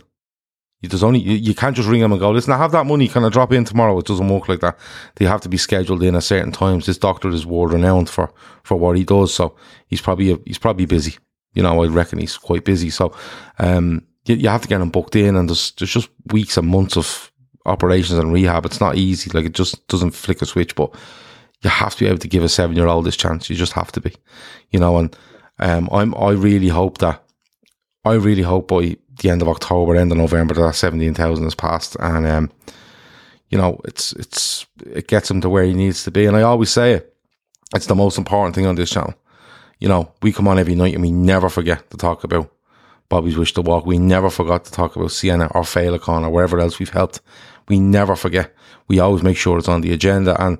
There's 0.81 1.03
only 1.03 1.19
you, 1.19 1.34
you 1.34 1.53
can't 1.53 1.76
just 1.76 1.89
ring 1.89 1.99
them 1.99 2.14
and 2.14 2.22
go, 2.22 2.31
listen, 2.31 2.53
I 2.53 2.57
have 2.57 2.72
that 2.72 2.85
money. 2.85 3.10
Can 3.10 3.26
I 3.26 3.30
drop 3.30 3.51
in 3.51 3.65
tomorrow? 3.65 3.99
It 3.99 4.06
doesn't 4.06 4.30
work 4.30 4.47
like 4.47 4.61
that. 4.61 4.77
They 5.15 5.26
have 5.26 5.41
to 5.41 5.49
be 5.49 5.57
scheduled 5.57 6.03
in 6.03 6.15
at 6.15 6.23
certain 6.23 6.53
times. 6.53 6.85
This 6.85 6.97
doctor 6.97 7.30
is 7.30 7.45
world 7.45 7.73
renowned 7.73 8.10
for 8.10 8.31
for 8.64 8.77
what 8.77 8.95
he 8.95 9.03
does, 9.03 9.34
so 9.34 9.56
he's 9.88 10.01
probably 10.01 10.38
he's 10.45 10.57
probably 10.57 10.85
busy. 10.85 11.18
You 11.53 11.64
know, 11.64 11.84
I 11.84 11.88
reckon 11.88 12.19
he's 12.19 12.38
quite 12.38 12.64
busy. 12.64 12.89
So, 12.91 13.14
um, 13.57 14.06
you, 14.26 14.35
you 14.35 14.49
have 14.49 14.61
to 14.61 14.68
get 14.68 14.80
him 14.80 14.89
booked 14.89 15.15
in, 15.18 15.35
and 15.35 15.49
there's 15.49 15.72
there's 15.72 15.91
just 15.91 16.10
weeks 16.27 16.56
and 16.56 16.68
months 16.68 16.95
of 16.95 17.30
operations 17.65 18.18
and 18.18 18.31
rehab. 18.31 18.65
It's 18.65 18.80
not 18.80 18.95
easy. 18.95 19.30
Like 19.31 19.45
it 19.45 19.53
just 19.53 19.85
doesn't 19.88 20.11
flick 20.11 20.41
a 20.41 20.45
switch, 20.45 20.76
but 20.76 20.95
you 21.61 21.69
have 21.69 21.95
to 21.95 22.06
be 22.06 22.07
able 22.07 22.19
to 22.19 22.27
give 22.27 22.43
a 22.43 22.49
seven 22.49 22.77
year 22.77 22.88
old 22.88 23.06
this 23.06 23.18
chance. 23.18 23.49
You 23.49 23.57
just 23.57 23.73
have 23.73 23.91
to 23.93 24.01
be, 24.01 24.15
you 24.72 24.80
know. 24.80 24.97
And 24.97 25.15
um, 25.60 25.89
I'm 25.91 26.15
I 26.15 26.31
really 26.31 26.69
hope 26.69 26.99
that 26.99 27.22
I 28.06 28.14
really 28.14 28.43
hope 28.43 28.69
by 28.69 28.97
the 29.19 29.29
end 29.29 29.41
of 29.41 29.47
October, 29.47 29.95
end 29.95 30.11
of 30.11 30.17
November, 30.17 30.53
that 30.55 30.75
seventeen 30.75 31.13
thousand 31.13 31.45
has 31.45 31.55
passed, 31.55 31.95
and 31.99 32.25
um, 32.25 32.51
you 33.49 33.57
know, 33.57 33.79
it's 33.85 34.13
it's 34.13 34.65
it 34.85 35.07
gets 35.07 35.29
him 35.29 35.41
to 35.41 35.49
where 35.49 35.63
he 35.63 35.73
needs 35.73 36.03
to 36.03 36.11
be. 36.11 36.25
And 36.25 36.37
I 36.37 36.41
always 36.43 36.69
say 36.69 36.93
it, 36.93 37.15
it's 37.75 37.87
the 37.87 37.95
most 37.95 38.17
important 38.17 38.55
thing 38.55 38.65
on 38.65 38.75
this 38.75 38.89
channel. 38.89 39.13
You 39.79 39.87
know, 39.87 40.11
we 40.21 40.31
come 40.31 40.47
on 40.47 40.59
every 40.59 40.75
night 40.75 40.93
and 40.93 41.01
we 41.01 41.11
never 41.11 41.49
forget 41.49 41.89
to 41.91 41.97
talk 41.97 42.23
about 42.23 42.51
Bobby's 43.07 43.37
Wish 43.37 43.53
to 43.53 43.61
Walk. 43.61 43.85
We 43.85 43.97
never 43.97 44.29
forgot 44.29 44.65
to 44.65 44.71
talk 44.71 44.95
about 44.95 45.11
Sienna 45.11 45.47
or 45.55 45.61
Féileacáin 45.61 46.23
or 46.23 46.29
wherever 46.29 46.59
else 46.59 46.79
we've 46.79 46.89
helped. 46.89 47.21
We 47.67 47.79
never 47.79 48.15
forget. 48.15 48.53
We 48.87 48.99
always 48.99 49.23
make 49.23 49.37
sure 49.37 49.57
it's 49.57 49.69
on 49.69 49.81
the 49.81 49.93
agenda. 49.93 50.41
And 50.43 50.57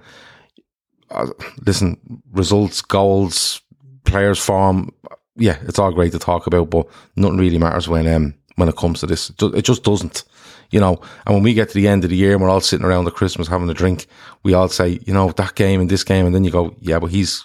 uh, 1.11 1.27
listen, 1.65 1.98
results, 2.31 2.81
goals, 2.81 3.61
players' 4.06 4.40
form, 4.40 4.94
yeah, 5.36 5.57
it's 5.64 5.80
all 5.80 5.91
great 5.91 6.11
to 6.14 6.19
talk 6.19 6.48
about, 6.48 6.69
but 6.69 6.88
nothing 7.15 7.38
really 7.38 7.57
matters 7.57 7.88
when 7.88 8.07
um 8.07 8.36
when 8.60 8.69
it 8.69 8.77
comes 8.77 8.99
to 8.99 9.07
this. 9.07 9.31
It 9.41 9.64
just 9.64 9.84
doesn't, 9.84 10.23
you 10.69 10.80
know. 10.80 11.02
And 11.26 11.34
when 11.36 11.44
we 11.44 11.53
get 11.53 11.69
to 11.69 11.76
the 11.76 11.88
end 11.88 12.03
of 12.03 12.10
the 12.11 12.15
year 12.15 12.34
and 12.34 12.41
we're 12.41 12.49
all 12.49 12.61
sitting 12.61 12.86
around 12.86 13.07
at 13.07 13.14
Christmas 13.15 13.48
having 13.48 13.69
a 13.69 13.73
drink, 13.73 14.06
we 14.44 14.53
all 14.53 14.68
say, 14.69 14.99
you 15.06 15.14
know, 15.14 15.31
that 15.31 15.56
game 15.56 15.81
and 15.81 15.90
this 15.90 16.03
game, 16.03 16.26
and 16.26 16.36
then 16.36 16.44
you 16.44 16.52
go, 16.52 16.76
yeah, 16.80 16.99
but 16.99 17.11
he's 17.11 17.44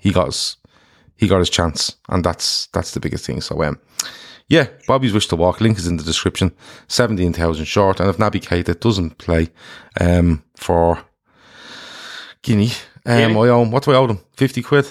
he 0.00 0.10
got 0.12 0.26
his 0.26 0.56
he 1.16 1.28
got 1.28 1.38
his 1.38 1.50
chance, 1.50 1.96
and 2.08 2.24
that's 2.24 2.66
that's 2.72 2.90
the 2.92 3.00
biggest 3.00 3.24
thing. 3.26 3.40
So 3.40 3.62
um. 3.62 3.78
Yeah, 4.48 4.68
Bobby's 4.86 5.12
wish 5.12 5.26
to 5.26 5.34
walk. 5.36 5.60
Link 5.60 5.76
is 5.76 5.88
in 5.88 5.96
the 5.96 6.04
description. 6.04 6.52
Seventeen 6.86 7.32
thousand 7.32 7.64
short, 7.64 7.98
and 7.98 8.08
if 8.08 8.16
Naby 8.18 8.40
Keita 8.40 8.78
doesn't 8.78 9.18
play, 9.18 9.48
um, 10.00 10.44
for 10.56 11.02
Guinea, 12.42 12.70
um, 13.06 13.16
Guinea? 13.18 13.34
I 13.34 13.48
owe 13.48 13.62
him. 13.62 13.72
What 13.72 13.82
do 13.82 13.90
I 13.90 13.96
owe 13.96 14.06
them? 14.06 14.20
Fifty 14.36 14.62
quid. 14.62 14.86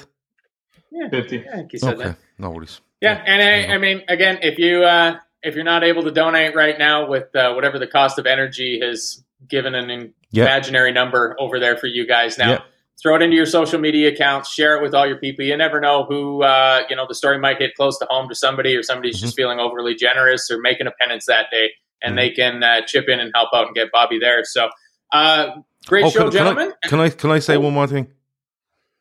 yeah, 0.92 1.08
Fifty. 1.10 1.38
yeah, 1.38 1.52
I 1.54 1.56
think 1.56 1.72
you 1.72 1.80
said 1.80 1.94
Okay, 1.94 2.04
that. 2.10 2.18
no 2.38 2.50
worries. 2.50 2.82
Yeah, 3.00 3.24
and 3.26 3.42
I, 3.42 3.76
I 3.76 3.78
mean, 3.78 4.02
again, 4.10 4.40
if 4.42 4.58
you 4.60 4.84
uh, 4.84 5.20
if 5.46 5.56
you're 5.56 5.64
not 5.64 5.84
able 5.84 6.04
to 6.04 6.12
donate 6.12 6.56
right 6.56 6.78
now 6.78 7.08
with 7.08 7.34
uh, 7.36 7.54
whatever 7.54 7.80
the 7.80 7.88
cost 7.88 8.18
of 8.20 8.26
energy 8.26 8.80
has 8.82 9.24
given 9.48 9.76
an 9.76 10.14
Yeah. 10.32 10.44
imaginary 10.44 10.92
number 10.92 11.36
over 11.40 11.60
there 11.60 11.78
for 11.78 11.88
you 11.88 12.06
guys 12.08 12.38
now. 12.38 12.52
Yeah. 12.52 12.60
Throw 13.02 13.16
it 13.16 13.22
into 13.22 13.36
your 13.36 13.46
social 13.46 13.80
media 13.80 14.10
accounts. 14.10 14.52
Share 14.52 14.76
it 14.78 14.82
with 14.82 14.96
all 14.96 15.06
your 15.06 15.18
people. 15.18 15.46
You 15.46 15.56
never 15.58 15.80
know 15.80 16.06
who 16.06 16.42
uh, 16.44 16.84
you 16.90 16.96
know. 16.96 17.06
The 17.08 17.14
story 17.14 17.38
might 17.38 17.58
hit 17.60 17.76
close 17.76 18.00
to 18.00 18.08
home 18.10 18.28
to 18.30 18.36
somebody, 18.36 18.76
or 18.76 18.84
somebody's 18.84 19.18
Mm-hmm. 19.18 19.26
just 19.26 19.36
feeling 19.36 19.60
overly 19.60 19.96
generous 19.96 20.50
or 20.50 20.60
making 20.60 20.88
a 20.88 20.92
penance 21.00 21.26
that 21.28 21.48
day, 21.52 21.72
and 22.02 22.14
Mhm. 22.14 22.18
they 22.18 22.30
can 22.32 22.64
uh, 22.64 22.82
chip 22.88 23.08
in 23.10 23.20
and 23.20 23.32
help 23.36 23.50
out 23.54 23.68
and 23.68 23.76
get 23.76 23.92
Bobby 23.92 24.18
there. 24.18 24.44
So, 24.46 24.70
uh, 25.12 25.48
great 25.86 26.06
Oh, 26.06 26.10
show, 26.10 26.20
can, 26.22 26.32
can 26.32 26.38
gentlemen. 26.38 26.74
I, 26.84 26.88
can 26.88 27.00
I 27.02 27.10
can 27.10 27.32
I 27.32 27.40
say 27.40 27.58
one 27.58 27.74
more 27.74 27.86
thing? 27.86 28.08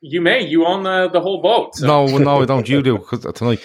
You 0.05 0.21
may 0.21 0.47
you 0.47 0.67
own 0.67 0.83
the 0.83 1.09
the 1.09 1.21
whole 1.21 1.41
boat. 1.41 1.75
So. 1.75 1.87
No, 1.87 2.19
no, 2.19 2.43
I 2.43 2.45
don't. 2.45 2.69
You 2.69 2.83
do 2.83 2.99
because 3.11 3.27
tonight. 3.33 3.61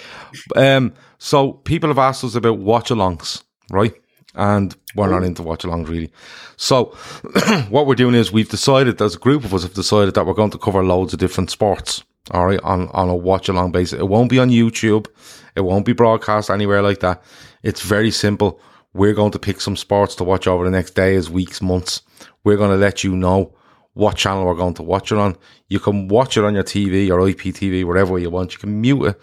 Um, 0.56 0.94
so 1.18 1.53
people 1.53 1.90
have 1.90 1.99
asked 1.99 2.24
us 2.24 2.36
about 2.36 2.60
watch-alongs, 2.60 3.44
right? 3.72 3.94
And 4.36 4.76
we're 4.95 5.10
not 5.10 5.24
into 5.24 5.44
watch-alongs 5.44 5.90
really. 5.90 6.11
So 6.56 6.86
what 7.70 7.88
we're 7.88 7.95
doing 7.95 8.16
is 8.16 8.32
we've 8.32 8.48
decided, 8.48 9.02
as 9.02 9.16
a 9.16 9.20
group 9.20 9.44
of 9.44 9.53
us 9.53 9.64
have 9.64 9.74
decided 9.74 10.14
that 10.14 10.26
we're 10.26 10.34
going 10.34 10.52
to 10.52 10.57
cover 10.57 10.84
loads 10.84 11.14
of 11.14 11.20
different 11.20 11.52
sports. 11.52 12.03
All 12.32 12.45
right, 12.45 12.61
on 12.61 12.88
on 12.90 13.10
a 13.10 13.16
watch-along 13.16 13.72
basis. 13.74 13.99
It 13.99 14.07
won't 14.07 14.30
be 14.30 14.40
on 14.40 14.49
YouTube. 14.49 15.07
It 15.56 15.61
won't 15.61 15.86
be 15.86 15.94
broadcast 15.94 16.49
anywhere 16.49 16.82
like 16.82 16.99
that. 17.02 17.22
It's 17.64 17.82
very 17.82 18.11
simple. 18.11 18.61
We're 18.94 19.14
going 19.14 19.32
to 19.32 19.40
pick 19.40 19.60
some 19.60 19.76
sports 19.76 20.16
to 20.16 20.24
watch 20.24 20.48
over 20.48 20.64
the 20.64 20.72
next 20.72 20.91
days, 20.91 21.30
weeks, 21.30 21.61
months. 21.61 22.02
We're 22.44 22.57
going 22.57 22.72
to 22.72 22.78
let 22.78 23.03
you 23.03 23.16
know 23.16 23.53
what 23.94 24.16
channel 24.16 24.45
we're 24.45 24.56
going 24.56 24.76
to 24.76 24.84
watch 24.84 25.11
it 25.11 25.18
on. 25.18 25.36
You 25.68 25.80
can 25.80 26.07
watch 26.07 26.38
it 26.38 26.44
on 26.44 26.53
your 26.53 26.64
TV 26.64 27.10
or 27.10 27.20
IPTV, 27.20 27.84
wherever 27.86 28.18
you 28.18 28.30
want. 28.30 28.53
You 28.53 28.60
can 28.60 28.80
mute 28.80 29.03
it. 29.06 29.22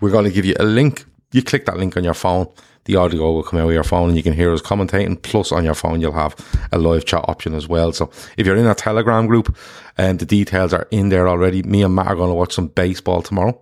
We're 0.00 0.10
going 0.10 0.24
to 0.24 0.30
give 0.30 0.44
you 0.44 0.54
a 0.58 0.64
link. 0.64 1.04
You 1.32 1.42
click 1.42 1.66
that 1.66 1.76
link 1.76 1.96
on 1.96 2.04
your 2.04 2.14
phone. 2.14 2.48
The 2.86 2.96
audio 2.96 3.32
will 3.32 3.42
come 3.42 3.60
out 3.60 3.68
of 3.68 3.74
your 3.74 3.84
phone 3.84 4.08
and 4.08 4.16
you 4.16 4.22
can 4.22 4.32
hear 4.32 4.52
us 4.52 4.62
commentating. 4.62 5.20
Plus, 5.22 5.52
on 5.52 5.64
your 5.64 5.74
phone, 5.74 6.00
you'll 6.00 6.12
have 6.12 6.34
a 6.72 6.78
live 6.78 7.04
chat 7.04 7.24
option 7.28 7.54
as 7.54 7.68
well. 7.68 7.92
So, 7.92 8.10
if 8.36 8.46
you're 8.46 8.56
in 8.56 8.66
a 8.66 8.74
Telegram 8.74 9.26
group, 9.26 9.54
and 9.98 10.18
the 10.18 10.24
details 10.24 10.72
are 10.72 10.88
in 10.90 11.10
there 11.10 11.28
already, 11.28 11.62
me 11.62 11.82
and 11.82 11.94
Matt 11.94 12.06
are 12.06 12.16
going 12.16 12.30
to 12.30 12.34
watch 12.34 12.54
some 12.54 12.68
baseball 12.68 13.20
tomorrow. 13.22 13.60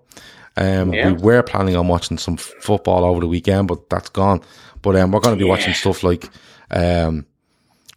Um, 0.57 0.93
Yeah. 0.93 1.12
We 1.12 1.20
were 1.20 1.43
planning 1.43 1.77
on 1.77 1.89
watching 1.89 2.16
some 2.16 2.37
football 2.37 3.05
over 3.05 3.20
the 3.20 3.27
weekend, 3.27 3.66
but 3.69 3.91
that's 3.91 4.09
gone. 4.09 4.41
But 4.83 4.95
um, 4.97 5.11
we're 5.11 5.20
going 5.20 5.37
to 5.37 5.45
be 5.45 5.49
watching 5.49 5.75
stuff 5.75 6.05
like 6.05 6.31
um, 6.70 7.27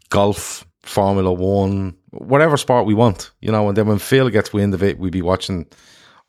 golf, 0.10 0.66
Formula 0.82 1.32
One, 1.32 1.96
whatever 2.12 2.58
sport 2.58 2.86
we 2.86 2.94
want, 2.94 3.32
you 3.42 3.52
know. 3.52 3.68
And 3.68 3.78
then 3.78 3.88
when 3.88 4.00
Phil 4.00 4.30
gets 4.30 4.54
wind 4.54 4.74
of 4.74 4.84
it, 4.84 5.00
we'd 5.00 5.12
be 5.12 5.22
watching. 5.22 5.66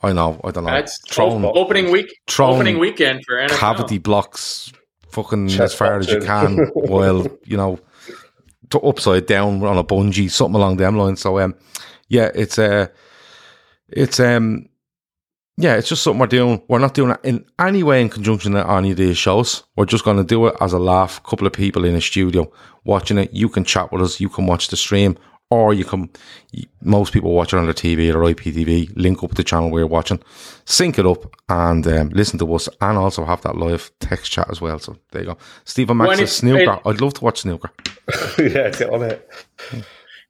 I 0.04 0.12
know, 0.12 0.40
I 0.42 0.50
don't 0.50 0.64
know, 0.64 0.72
That's 0.72 0.98
throwing 1.08 1.44
opening 1.44 1.92
week. 1.92 2.12
Throwing 2.26 2.54
opening 2.56 2.78
weekend 2.80 3.22
for 3.24 3.36
NFL. 3.36 3.56
cavity 3.56 3.98
blocks, 3.98 4.72
fucking 5.10 5.46
Chest 5.46 5.60
as 5.60 5.74
far 5.74 5.96
as 5.98 6.08
you 6.08 6.20
can, 6.20 6.58
while 6.74 7.26
you 7.44 7.56
know, 7.56 7.78
to 8.70 8.80
upside 8.80 9.26
down 9.26 9.62
on 9.62 9.78
a 9.78 9.84
bungee, 9.84 10.28
something 10.28 10.56
along 10.56 10.78
them 10.78 10.96
lines. 10.96 11.20
So, 11.20 11.38
um, 11.38 11.54
yeah, 12.08 12.30
it's 12.34 12.58
uh, 12.58 12.88
it's 13.88 14.18
um, 14.18 14.68
yeah, 15.56 15.76
it's 15.76 15.88
just 15.88 16.02
something 16.02 16.18
we're 16.18 16.26
doing. 16.26 16.62
We're 16.68 16.78
not 16.78 16.94
doing 16.94 17.12
it 17.12 17.20
in 17.22 17.44
any 17.58 17.82
way 17.82 18.00
in 18.00 18.08
conjunction 18.08 18.54
with 18.54 18.66
any 18.66 18.90
of 18.90 18.96
these 18.96 19.18
shows. 19.18 19.62
We're 19.76 19.84
just 19.84 20.04
going 20.04 20.16
to 20.16 20.24
do 20.24 20.46
it 20.46 20.56
as 20.60 20.72
a 20.72 20.78
laugh. 20.78 21.22
couple 21.22 21.46
of 21.46 21.52
people 21.52 21.84
in 21.84 21.94
a 21.94 22.00
studio 22.00 22.50
watching 22.84 23.18
it. 23.18 23.32
You 23.32 23.48
can 23.48 23.64
chat 23.64 23.92
with 23.92 24.02
us. 24.02 24.18
You 24.20 24.28
can 24.28 24.46
watch 24.46 24.68
the 24.68 24.76
stream, 24.76 25.16
or 25.52 25.74
you 25.74 25.84
can. 25.84 26.08
Most 26.80 27.12
people 27.12 27.32
watch 27.32 27.52
it 27.52 27.58
on 27.58 27.64
their 27.64 27.74
TV 27.74 28.12
or 28.12 28.20
IPTV. 28.20 28.96
Link 28.96 29.22
up 29.22 29.30
with 29.30 29.36
the 29.36 29.44
channel 29.44 29.70
we're 29.70 29.86
watching, 29.86 30.20
sync 30.64 30.98
it 30.98 31.06
up, 31.06 31.34
and 31.48 31.86
um, 31.86 32.08
listen 32.10 32.38
to 32.38 32.54
us, 32.54 32.68
and 32.80 32.96
also 32.96 33.24
have 33.24 33.42
that 33.42 33.56
live 33.56 33.90
text 34.00 34.32
chat 34.32 34.48
as 34.50 34.60
well. 34.60 34.78
So 34.78 34.96
there 35.10 35.22
you 35.22 35.28
go. 35.28 35.38
Stephen 35.64 35.98
Max 35.98 36.18
says 36.18 36.36
snooker. 36.36 36.80
I'd 36.86 37.00
love 37.00 37.14
to 37.14 37.24
watch 37.24 37.40
snooker. 37.40 37.70
yeah, 38.38 38.70
get 38.70 38.90
on 38.90 39.02
it. 39.02 39.28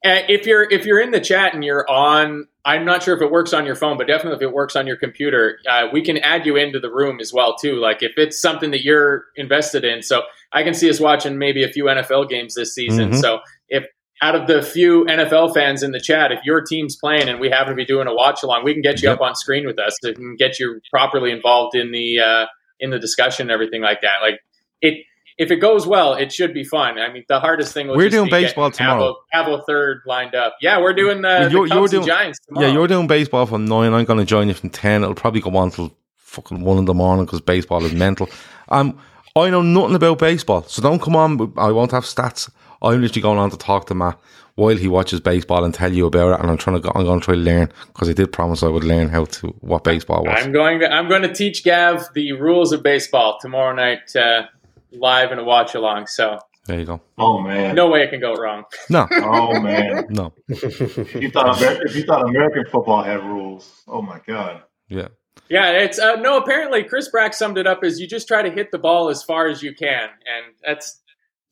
Uh, 0.05 0.19
if 0.27 0.45
you're 0.45 0.63
if 0.69 0.85
you're 0.85 0.99
in 0.99 1.11
the 1.11 1.21
chat 1.21 1.53
and 1.53 1.63
you're 1.63 1.89
on, 1.89 2.45
I'm 2.65 2.83
not 2.83 3.03
sure 3.03 3.15
if 3.15 3.21
it 3.21 3.31
works 3.31 3.53
on 3.53 3.65
your 3.65 3.75
phone, 3.75 3.97
but 3.97 4.07
definitely 4.07 4.35
if 4.35 4.41
it 4.41 4.53
works 4.53 4.75
on 4.75 4.85
your 4.85 4.97
computer, 4.97 5.59
uh, 5.69 5.87
we 5.93 6.01
can 6.01 6.17
add 6.17 6.45
you 6.45 6.57
into 6.57 6.81
the 6.81 6.91
room 6.91 7.21
as 7.21 7.31
well 7.31 7.55
too. 7.55 7.77
Like 7.77 8.03
if 8.03 8.17
it's 8.17 8.41
something 8.41 8.71
that 8.71 8.83
you're 8.83 9.25
invested 9.37 9.85
in, 9.85 10.01
so 10.01 10.23
I 10.51 10.63
can 10.63 10.73
see 10.73 10.89
us 10.89 10.99
watching 10.99 11.37
maybe 11.37 11.63
a 11.63 11.69
few 11.69 11.85
NFL 11.85 12.29
games 12.29 12.53
this 12.55 12.75
season. 12.75 13.11
Mhm. 13.11 13.21
So 13.21 13.39
if 13.69 13.85
out 14.23 14.35
of 14.35 14.47
the 14.47 14.61
few 14.61 15.03
NFL 15.05 15.53
fans 15.53 15.83
in 15.83 15.91
the 15.91 15.99
chat, 15.99 16.31
if 16.31 16.39
your 16.45 16.61
team's 16.61 16.95
playing 16.95 17.27
and 17.27 17.39
we 17.39 17.49
happen 17.49 17.69
to 17.69 17.75
be 17.75 17.85
doing 17.85 18.07
a 18.07 18.13
watch 18.15 18.41
along, 18.43 18.63
we 18.63 18.73
can 18.73 18.81
get 18.81 19.01
you 19.01 19.09
Yep. 19.09 19.17
up 19.17 19.21
on 19.21 19.35
screen 19.35 19.65
with 19.67 19.77
us 19.79 19.97
and 20.03 20.37
get 20.37 20.59
you 20.59 20.79
properly 20.89 21.31
involved 21.31 21.75
in 21.75 21.91
the 21.91 22.19
uh, 22.19 22.45
in 22.79 22.89
the 22.89 22.99
discussion 22.99 23.43
and 23.43 23.51
everything 23.51 23.81
like 23.81 24.01
that. 24.01 24.17
Like 24.21 24.39
it, 24.81 24.95
if 25.37 25.49
it 25.51 25.57
goes 25.57 25.85
well, 25.87 26.13
it 26.13 26.31
should 26.31 26.53
be 26.53 26.63
fun. 26.63 26.97
I 26.99 27.11
mean, 27.11 27.23
the 27.27 27.39
hardest 27.39 27.73
thing 27.73 27.87
We're 27.87 28.09
doing 28.09 28.29
baseball 28.29 28.69
tomorrow. 28.71 29.15
Have 29.31 29.47
a 29.47 29.61
third 29.67 30.01
lined 30.05 30.35
up. 30.35 30.55
Yeah, 30.61 30.79
we're 30.79 30.93
doing 30.93 31.21
the, 31.21 31.27
Well, 31.27 31.43
the 31.49 31.51
you're- 31.51 31.69
Cubs 31.69 31.75
you're 31.75 31.83
and 31.83 31.91
doing- 31.91 32.05
Giants 32.17 32.39
tomorrow. 32.47 32.67
Yeah, 32.67 32.73
you're 32.73 32.87
doing 32.87 33.07
baseball 33.07 33.45
from 33.47 33.65
nine. 33.65 33.93
I'm 33.93 34.05
going 34.05 34.19
to 34.19 34.25
join 34.25 34.47
you 34.47 34.53
from 34.53 34.69
ten. 34.69 35.01
It'll 35.03 35.15
probably 35.15 35.41
go 35.41 35.55
on 35.57 35.71
till 35.71 35.95
fucking 36.17 36.61
one 36.61 36.77
in 36.77 36.85
the 36.85 36.93
morning 36.93 37.25
because 37.25 37.41
baseball 37.41 37.83
is 37.83 37.93
mental. 37.93 38.29
Um, 38.69 38.97
I 39.35 39.49
know 39.49 39.63
nothing 39.63 39.95
about 39.95 40.19
baseball, 40.19 40.63
so 40.67 40.81
don't 40.81 41.01
come 41.01 41.15
on. 41.15 41.53
I 41.57 41.71
won't 41.71 41.91
have 41.91 42.03
stats. 42.05 42.49
I'm 42.83 43.01
literally 43.01 43.21
going 43.21 43.39
on 43.39 43.49
to 43.51 43.57
talk 43.57 43.87
to 43.87 43.95
Matt 43.95 44.19
while 44.55 44.75
he 44.75 44.87
watches 44.87 45.19
baseball 45.19 45.63
and 45.63 45.73
tell 45.73 45.91
you 45.91 46.05
about 46.05 46.33
it. 46.33 46.41
And 46.41 46.51
I'm 46.51 46.57
trying 46.57 46.81
to. 46.81 46.91
I'm 46.95 47.05
going 47.05 47.19
to 47.19 47.25
try 47.25 47.35
to 47.35 47.39
learn 47.41 47.71
because 47.87 48.09
I 48.09 48.13
did 48.13 48.31
promise 48.31 48.61
I 48.63 48.67
would 48.67 48.83
learn 48.83 49.09
how 49.09 49.25
to 49.25 49.47
what 49.61 49.83
baseball 49.83 50.23
was. 50.23 50.35
I'm 50.43 50.51
going 50.51 50.79
to 50.81 50.91
I'm 50.91 51.07
going 51.09 51.23
to 51.23 51.33
teach 51.33 51.63
Gav 51.63 52.07
the 52.13 52.33
rules 52.33 52.71
of 52.71 52.83
baseball 52.83 53.37
tomorrow 53.41 53.73
night 53.75 54.15
uh, 54.15 54.43
live 54.91 55.31
in 55.31 55.39
a 55.39 55.43
watch 55.43 55.75
along. 55.75 56.07
So 56.07 56.39
there 56.65 56.79
you 56.79 56.85
go. 56.85 57.01
Oh 57.17 57.39
man. 57.39 57.75
no 57.75 57.89
way 57.89 58.03
it 58.03 58.09
can 58.09 58.19
go 58.21 58.35
wrong. 58.35 58.63
No, 58.89 59.07
Oh 59.11 59.59
man. 59.59 60.05
no, 60.09 60.33
If 60.47 61.13
you 61.15 61.29
thought 61.31 61.61
Amer- 61.61 61.85
if 61.85 61.95
you 61.95 62.03
thought 62.03 62.27
American 62.27 62.65
football 62.71 63.03
had 63.03 63.23
rules, 63.23 63.83
oh 63.87 64.01
my 64.01 64.19
god. 64.27 64.63
yeah. 64.87 65.07
Yeah, 65.49 65.71
it's 65.71 65.99
uh, 65.99 66.15
no. 66.15 66.37
Apparently, 66.37 66.83
Chris 66.83 67.09
Brack 67.09 67.33
summed 67.33 67.57
it 67.57 67.67
up 67.67 67.83
as 67.83 67.99
you 67.99 68.07
just 68.07 68.27
try 68.27 68.41
to 68.41 68.49
hit 68.49 68.71
the 68.71 68.77
ball 68.79 69.09
as 69.09 69.23
far 69.23 69.47
as 69.47 69.61
you 69.61 69.75
can, 69.75 70.03
and 70.03 70.55
that's 70.65 71.01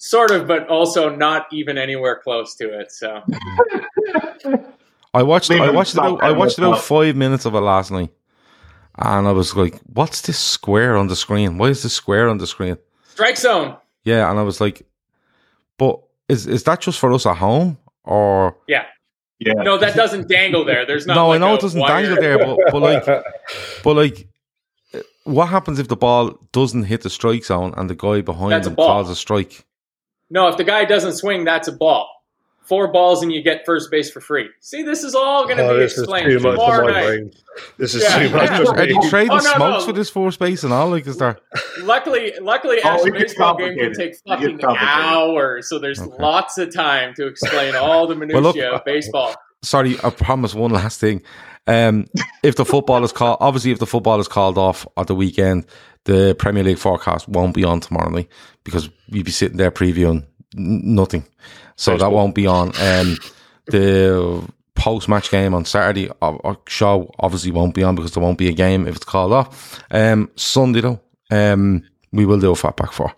sort 0.03 0.31
of, 0.31 0.47
but 0.47 0.67
also 0.67 1.15
not 1.15 1.45
even 1.51 1.77
anywhere 1.77 2.19
close 2.23 2.55
to 2.55 2.65
it. 2.79 2.91
So 2.91 3.21
I 5.13 5.23
watched. 5.23 5.49
Leave 5.49 5.61
I 5.61 5.69
watched 5.71 5.93
about. 5.93 6.23
I 6.23 6.31
watched 6.31 6.57
about 6.57 6.77
thought. 6.77 6.83
five 6.85 7.15
minutes 7.15 7.45
of 7.45 7.53
it 7.55 7.59
last 7.61 7.91
night, 7.91 8.09
and 8.97 9.27
I 9.27 9.31
was 9.31 9.55
like, 9.55 9.79
"What's 9.93 10.21
this 10.21 10.39
square 10.39 10.97
on 10.97 11.07
the 11.07 11.15
screen? 11.15 11.57
Why 11.57 11.67
is 11.67 11.83
this 11.83 11.93
square 11.93 12.29
on 12.29 12.37
the 12.37 12.47
screen?" 12.47 12.77
strike 13.09 13.37
zone. 13.37 13.75
Yeah, 14.03 14.29
and 14.29 14.39
I 14.39 14.43
was 14.43 14.61
like, 14.61 14.85
"But 15.77 15.99
is 16.29 16.47
is 16.47 16.63
that 16.63 16.81
just 16.81 16.99
for 16.99 17.11
us 17.13 17.25
at 17.25 17.37
home, 17.37 17.77
or 18.03 18.55
Yeah, 18.67 18.85
Yeah. 19.39 19.53
no, 19.63 19.77
that 19.77 19.95
doesn't 19.95 20.27
dangle 20.29 20.63
there. 20.65 20.85
There's 20.85 21.05
not. 21.05 21.15
no? 21.15 21.27
like 21.27 21.35
I 21.35 21.45
know 21.45 21.55
it 21.55 21.61
doesn't 21.61 21.79
wire. 21.81 22.01
dangle 22.03 22.21
there, 22.21 22.37
but, 22.39 22.57
but 22.71 22.81
like, 22.81 23.05
but 23.83 23.95
like, 23.95 24.27
uh, 24.93 24.99
what 25.25 25.47
happens 25.49 25.77
if 25.77 25.87
the 25.89 25.97
ball 25.97 26.39
doesn't 26.53 26.83
hit 26.83 27.01
the 27.01 27.09
strike 27.09 27.43
zone 27.43 27.73
and 27.75 27.89
the 27.89 27.95
guy 27.95 28.21
behind 28.21 28.53
That's 28.53 28.67
him 28.67 28.75
ball. 28.75 28.87
calls 28.87 29.09
a 29.09 29.15
strike? 29.15 29.65
No, 30.31 30.47
if 30.47 30.57
the 30.57 30.63
guy 30.63 30.85
doesn't 30.85 31.13
swing, 31.13 31.43
that's 31.43 31.67
a 31.67 31.71
ball. 31.73 32.07
Four 32.63 32.91
balls 32.91 33.21
and 33.21 33.33
you 33.33 33.41
get 33.43 33.65
first 33.65 33.91
base 33.91 34.09
for 34.09 34.21
free. 34.21 34.47
See, 34.61 34.81
this 34.81 35.03
is 35.03 35.13
all 35.13 35.43
going 35.45 35.57
to 35.57 35.67
Oh, 35.67 35.73
be 35.73 35.79
this 35.81 35.93
is 35.93 35.99
explained 35.99 36.27
too 36.29 36.39
much 36.39 36.53
tomorrow 36.57 36.87
for 36.87 36.91
my 36.93 36.99
night. 36.99 37.05
brain. 37.05 37.31
This 37.77 37.95
is 37.95 38.03
Yeah, 38.03 38.19
too 38.19 38.29
much 38.29 38.49
yeah. 38.49 38.57
for 38.63 38.79
Are 38.79 38.85
me. 38.85 38.93
you 38.93 39.09
trading 39.09 39.31
Oh, 39.31 39.35
no, 39.37 39.53
smokes 39.55 39.79
no. 39.81 39.85
for 39.87 39.91
this 39.93 40.09
four 40.09 40.31
space 40.31 40.63
and 40.63 40.71
all? 40.71 40.87
Like, 40.89 41.05
is 41.05 41.17
there? 41.17 41.37
Luckily, 41.81 42.33
luckily, 42.39 42.77
Oh, 42.83 42.87
Ash 42.89 42.99
it 43.05 43.11
gets 43.11 43.23
baseball 43.33 43.57
game 43.57 43.75
can 43.75 43.87
complicated. 43.93 43.97
take 43.97 44.15
fucking 44.25 44.51
gets 44.57 44.63
complicated. 44.63 44.87
hours, 45.05 45.67
so 45.69 45.79
there's 45.79 45.99
Okay. 46.01 46.23
lots 46.23 46.57
of 46.57 46.73
time 46.73 47.13
to 47.15 47.27
explain 47.27 47.75
all 47.75 48.07
the 48.07 48.15
minutia 48.15 48.39
look, 48.41 48.55
of 48.57 48.85
baseball. 48.85 49.35
Sorry, 49.63 49.97
I 50.03 50.09
promise 50.11 50.55
one 50.55 50.71
last 50.71 50.99
thing. 50.99 51.23
Um, 51.67 52.07
if 52.41 52.55
the 52.55 52.65
football 52.65 53.03
is 53.03 53.11
called, 53.11 53.37
obviously, 53.41 53.71
if 53.71 53.79
the 53.79 53.85
football 53.85 54.19
is 54.19 54.27
called 54.27 54.57
off 54.57 54.87
at 54.97 55.07
the 55.07 55.15
weekend, 55.15 55.65
the 56.05 56.35
Premier 56.37 56.63
League 56.63 56.77
forecast 56.77 57.27
won't 57.27 57.53
be 57.53 57.63
on 57.63 57.79
tomorrow 57.79 58.09
night 58.09 58.29
because 58.63 58.89
you'd 59.07 59.25
be 59.25 59.31
sitting 59.31 59.57
there 59.57 59.71
previewing 59.71 60.25
nothing. 60.53 61.25
So 61.75 61.97
that 61.97 62.11
won't 62.11 62.35
be 62.35 62.47
on. 62.47 62.67
Um, 62.79 63.17
the 63.65 64.47
post 64.75 65.07
match 65.07 65.29
game 65.29 65.53
on 65.53 65.65
Saturday 65.65 66.09
uh, 66.21 66.55
show 66.67 67.13
obviously 67.19 67.51
won't 67.51 67.75
be 67.75 67.83
on 67.83 67.95
because 67.95 68.13
there 68.13 68.23
won't 68.23 68.37
be 68.37 68.49
a 68.49 68.53
game 68.53 68.87
if 68.87 68.95
it's 68.95 69.05
called 69.05 69.33
off. 69.33 69.83
Um, 69.91 70.29
Sunday 70.35 70.81
though, 70.81 70.99
um, 71.29 71.83
we 72.11 72.25
will 72.25 72.39
do 72.39 72.51
a 72.51 72.55
fatback 72.55 72.91
for. 72.91 73.13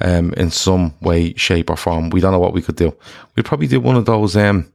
Um, 0.00 0.34
in 0.34 0.50
some 0.50 0.92
way, 1.00 1.34
shape, 1.34 1.70
or 1.70 1.76
form. 1.76 2.10
We 2.10 2.20
don't 2.20 2.32
know 2.32 2.40
what 2.40 2.52
we 2.52 2.62
could 2.62 2.76
do. 2.76 2.96
We'd 3.36 3.46
probably 3.46 3.68
do 3.68 3.80
one 3.80 3.96
of 3.96 4.04
those 4.04 4.36
um, 4.36 4.70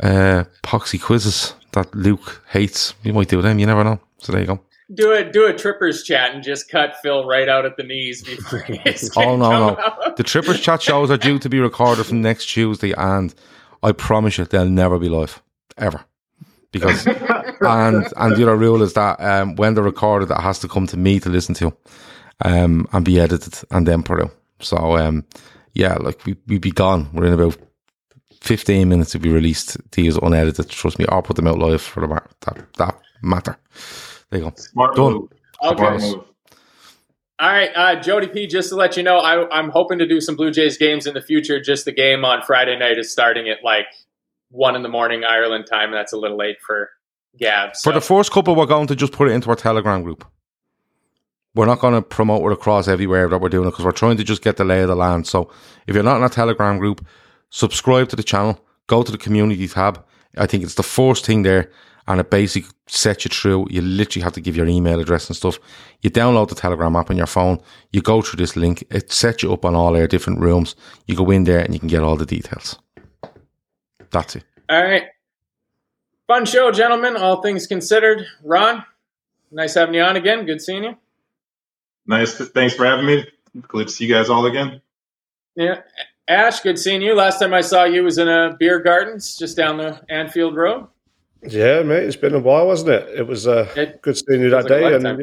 uh, 0.00 0.44
poxy 0.64 1.00
quizzes 1.00 1.54
that 1.72 1.94
Luke 1.94 2.42
hates. 2.48 2.94
We 3.04 3.12
might 3.12 3.28
do 3.28 3.40
them. 3.40 3.60
You 3.60 3.66
never 3.66 3.84
know. 3.84 4.00
So 4.18 4.32
there 4.32 4.40
you 4.40 4.48
go. 4.48 4.60
Do 4.94 5.12
it, 5.12 5.32
do 5.32 5.46
a 5.46 5.52
trippers 5.52 6.02
chat 6.02 6.34
and 6.34 6.42
just 6.42 6.70
cut 6.70 6.96
Phil 7.02 7.26
right 7.26 7.48
out 7.48 7.66
at 7.66 7.76
the 7.76 7.82
knees 7.82 8.22
before 8.22 8.64
Oh 9.16 9.36
no, 9.36 9.56
no. 9.58 9.76
out. 9.78 10.16
The 10.16 10.22
Trippers 10.22 10.60
chat 10.60 10.80
shows 10.80 11.10
are 11.10 11.18
due 11.18 11.38
to 11.40 11.48
be 11.50 11.60
recorded 11.60 12.06
from 12.06 12.22
next 12.22 12.46
Tuesday, 12.46 12.92
and 12.96 13.34
I 13.82 13.92
promise 13.92 14.38
you 14.38 14.46
they'll 14.46 14.68
never 14.68 14.98
be 14.98 15.10
live 15.10 15.42
ever. 15.76 16.04
Because 16.72 17.06
and 17.60 18.06
and 18.16 18.36
the 18.36 18.42
other 18.44 18.56
rule 18.56 18.82
is 18.82 18.94
that 18.94 19.20
um, 19.20 19.56
when 19.56 19.74
they're 19.74 19.84
recorded, 19.84 20.30
it 20.30 20.40
has 20.40 20.58
to 20.60 20.68
come 20.68 20.86
to 20.86 20.96
me 20.96 21.20
to 21.20 21.28
listen 21.28 21.54
to, 21.56 21.76
um, 22.44 22.86
and 22.92 23.04
be 23.04 23.20
edited 23.20 23.58
and 23.70 23.86
then 23.86 24.02
put 24.02 24.22
out. 24.22 24.34
So 24.60 24.96
um, 24.96 25.24
yeah, 25.74 25.94
like 25.96 26.24
we 26.24 26.36
we 26.46 26.58
be 26.58 26.70
gone. 26.70 27.10
We're 27.12 27.26
in 27.26 27.34
about 27.34 27.58
fifteen 28.40 28.88
minutes 28.88 29.12
to 29.12 29.18
be 29.18 29.30
released. 29.30 29.76
These 29.92 30.16
unedited. 30.16 30.70
Trust 30.70 30.98
me, 30.98 31.04
I'll 31.10 31.22
put 31.22 31.36
them 31.36 31.46
out 31.46 31.58
live 31.58 31.82
for 31.82 32.00
the 32.00 32.22
that 32.46 32.72
that 32.78 32.98
matter. 33.22 33.58
There 34.30 34.40
you 34.40 34.46
go. 34.46 34.52
Smart 34.56 34.96
Done. 34.96 35.12
move. 35.12 35.32
Okay. 35.64 35.76
Smart 35.76 36.00
move. 36.00 36.24
All 37.40 37.48
right, 37.48 37.70
uh, 37.76 38.00
Jody 38.00 38.26
P. 38.26 38.48
Just 38.48 38.70
to 38.70 38.74
let 38.74 38.96
you 38.96 39.04
know, 39.04 39.18
I, 39.18 39.48
I'm 39.56 39.70
hoping 39.70 39.98
to 39.98 40.08
do 40.08 40.20
some 40.20 40.34
Blue 40.34 40.50
Jays 40.50 40.76
games 40.76 41.06
in 41.06 41.14
the 41.14 41.22
future. 41.22 41.60
Just 41.60 41.84
the 41.84 41.92
game 41.92 42.24
on 42.24 42.42
Friday 42.42 42.76
night 42.76 42.98
is 42.98 43.12
starting 43.12 43.48
at 43.48 43.58
like 43.62 43.86
one 44.50 44.74
in 44.74 44.82
the 44.82 44.88
morning 44.88 45.22
Ireland 45.24 45.66
time. 45.70 45.92
That's 45.92 46.12
a 46.12 46.16
little 46.16 46.36
late 46.36 46.56
for 46.60 46.90
Gav. 47.38 47.76
For 47.76 47.92
the 47.92 48.00
first 48.00 48.32
couple, 48.32 48.56
we're 48.56 48.66
going 48.66 48.88
to 48.88 48.96
just 48.96 49.12
put 49.12 49.28
it 49.28 49.32
into 49.32 49.50
our 49.50 49.56
Telegram 49.56 50.02
group. 50.02 50.26
We're 51.54 51.66
not 51.66 51.78
going 51.78 51.94
to 51.94 52.02
promote 52.02 52.50
it 52.50 52.54
across 52.54 52.88
everywhere 52.88 53.28
that 53.28 53.38
we're 53.38 53.48
doing 53.48 53.68
it 53.68 53.70
because 53.70 53.84
we're 53.84 53.92
trying 53.92 54.16
to 54.16 54.24
just 54.24 54.42
get 54.42 54.56
the 54.56 54.64
lay 54.64 54.82
of 54.82 54.88
the 54.88 54.96
land. 54.96 55.28
So 55.28 55.50
if 55.86 55.94
you're 55.94 56.04
not 56.04 56.16
in 56.16 56.24
a 56.24 56.28
Telegram 56.28 56.78
group, 56.78 57.06
subscribe 57.50 58.08
to 58.08 58.16
the 58.16 58.22
channel, 58.24 58.64
go 58.88 59.04
to 59.04 59.12
the 59.12 59.18
community 59.18 59.68
tab. 59.68 60.04
I 60.36 60.46
think 60.46 60.64
it's 60.64 60.74
the 60.74 60.82
first 60.82 61.24
thing 61.24 61.42
there, 61.42 61.70
and 62.08 62.20
it 62.20 62.30
basically 62.30 62.70
sets 62.86 63.26
you 63.26 63.28
through. 63.28 63.66
You 63.70 63.82
literally 63.82 64.24
have 64.24 64.32
to 64.32 64.40
give 64.40 64.56
your 64.56 64.66
email 64.66 64.98
address 64.98 65.28
and 65.28 65.36
stuff. 65.36 65.58
You 66.00 66.10
download 66.10 66.48
the 66.48 66.54
Telegram 66.54 66.96
app 66.96 67.10
on 67.10 67.18
your 67.18 67.26
phone. 67.26 67.60
You 67.92 68.00
go 68.00 68.22
through 68.22 68.38
this 68.38 68.56
link. 68.56 68.82
It 68.90 69.12
sets 69.12 69.42
you 69.42 69.52
up 69.52 69.64
on 69.64 69.74
all 69.74 69.94
our 69.94 70.06
different 70.06 70.40
rooms. 70.40 70.74
You 71.06 71.14
go 71.14 71.30
in 71.30 71.44
there 71.44 71.60
and 71.60 71.74
you 71.74 71.78
can 71.78 71.88
get 71.88 72.02
all 72.02 72.16
the 72.16 72.26
details. 72.26 72.78
That's 74.10 74.36
it. 74.36 74.44
All 74.70 74.82
right. 74.82 75.04
Fun 76.26 76.46
show, 76.46 76.72
gentlemen. 76.72 77.16
All 77.16 77.42
things 77.42 77.66
considered. 77.66 78.26
Ron, 78.42 78.84
nice 79.50 79.74
having 79.74 79.94
you 79.94 80.02
on 80.02 80.16
again. 80.16 80.46
Good 80.46 80.62
seeing 80.62 80.84
you. 80.84 80.96
Nice. 82.06 82.34
Thanks 82.34 82.74
for 82.74 82.86
having 82.86 83.06
me. 83.06 83.26
Good 83.68 83.88
to 83.88 83.92
see 83.92 84.06
you 84.06 84.14
guys 84.14 84.30
all 84.30 84.46
again. 84.46 84.80
Yeah. 85.56 85.82
Ash, 86.26 86.60
good 86.60 86.78
seeing 86.78 87.02
you. 87.02 87.14
Last 87.14 87.38
time 87.38 87.52
I 87.52 87.60
saw 87.60 87.84
you 87.84 88.02
was 88.02 88.16
in 88.16 88.28
a 88.28 88.56
beer 88.58 88.78
gardens 88.80 89.36
just 89.36 89.56
down 89.56 89.76
the 89.76 90.00
Anfield 90.08 90.56
Road. 90.56 90.86
Yeah, 91.42 91.82
mate, 91.82 92.02
it's 92.04 92.16
been 92.16 92.34
a 92.34 92.38
while, 92.40 92.66
wasn't 92.66 92.90
it? 92.90 93.08
It 93.20 93.26
was 93.26 93.46
uh, 93.46 93.68
It 93.76 94.02
good 94.02 94.16
seeing 94.16 94.40
you 94.42 94.50
that 94.50 94.56
like 94.64 94.66
day, 94.68 94.94
and 94.94 95.04
lifetime. 95.04 95.20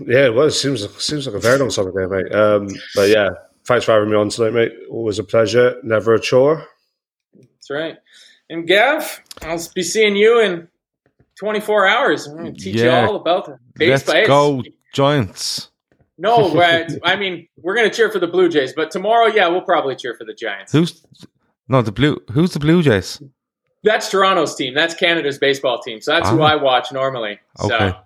yeah, 0.00 0.06
yeah, 0.20 0.26
it 0.26 0.34
was. 0.34 0.60
Seems 0.60 0.88
seems 1.02 1.26
like 1.26 1.34
a 1.36 1.40
very 1.40 1.58
long 1.58 1.70
time 1.70 1.88
ago, 1.88 2.08
mate. 2.08 2.32
Um, 2.32 2.68
but 2.94 3.08
yeah, 3.08 3.28
thanks 3.64 3.84
for 3.84 3.92
having 3.92 4.10
me 4.10 4.16
on 4.16 4.28
tonight, 4.28 4.52
mate. 4.52 4.72
Always 4.90 5.18
a 5.18 5.24
pleasure, 5.24 5.76
never 5.82 6.14
a 6.14 6.20
chore. 6.20 6.64
That's 7.34 7.70
right. 7.70 7.96
And 8.50 8.66
Gav, 8.68 9.20
I'll 9.42 9.60
be 9.74 9.82
seeing 9.82 10.14
you 10.14 10.40
in 10.40 10.68
24 11.38 11.86
hours. 11.86 12.26
I'm 12.26 12.36
going 12.36 12.54
to 12.54 12.60
teach 12.60 12.76
Yeah. 12.76 13.02
you 13.02 13.08
all 13.08 13.16
about 13.16 13.46
the 13.46 13.86
Let's 13.88 14.04
baseball. 14.04 14.62
go, 14.62 14.68
Giants. 14.94 15.70
No, 16.18 16.52
we're- 16.54 16.86
I 17.02 17.16
mean, 17.16 17.48
we're 17.56 17.74
going 17.74 17.88
to 17.90 17.94
cheer 17.96 18.10
for 18.10 18.18
the 18.20 18.26
Blue 18.28 18.48
Jays, 18.48 18.74
but 18.74 18.90
tomorrow, 18.90 19.26
yeah, 19.26 19.48
we'll 19.48 19.62
probably 19.62 19.96
cheer 19.96 20.14
for 20.14 20.24
the 20.24 20.34
Giants. 20.34 20.70
Who's 20.72 21.04
no 21.68 21.82
the 21.82 21.90
blue? 21.92 22.20
Who's 22.32 22.52
the 22.52 22.60
Blue 22.60 22.82
Jays? 22.82 23.20
That's 23.84 24.08
Toronto's 24.10 24.54
team. 24.54 24.74
That's 24.74 24.94
Canada's 24.94 25.38
baseball 25.38 25.80
team. 25.80 26.00
So 26.00 26.12
that's 26.12 26.28
who 26.30 26.40
Ah. 26.42 26.52
I 26.52 26.56
watch 26.56 26.92
normally. 26.92 27.38
So, 27.58 27.74
Okay. 27.74 27.96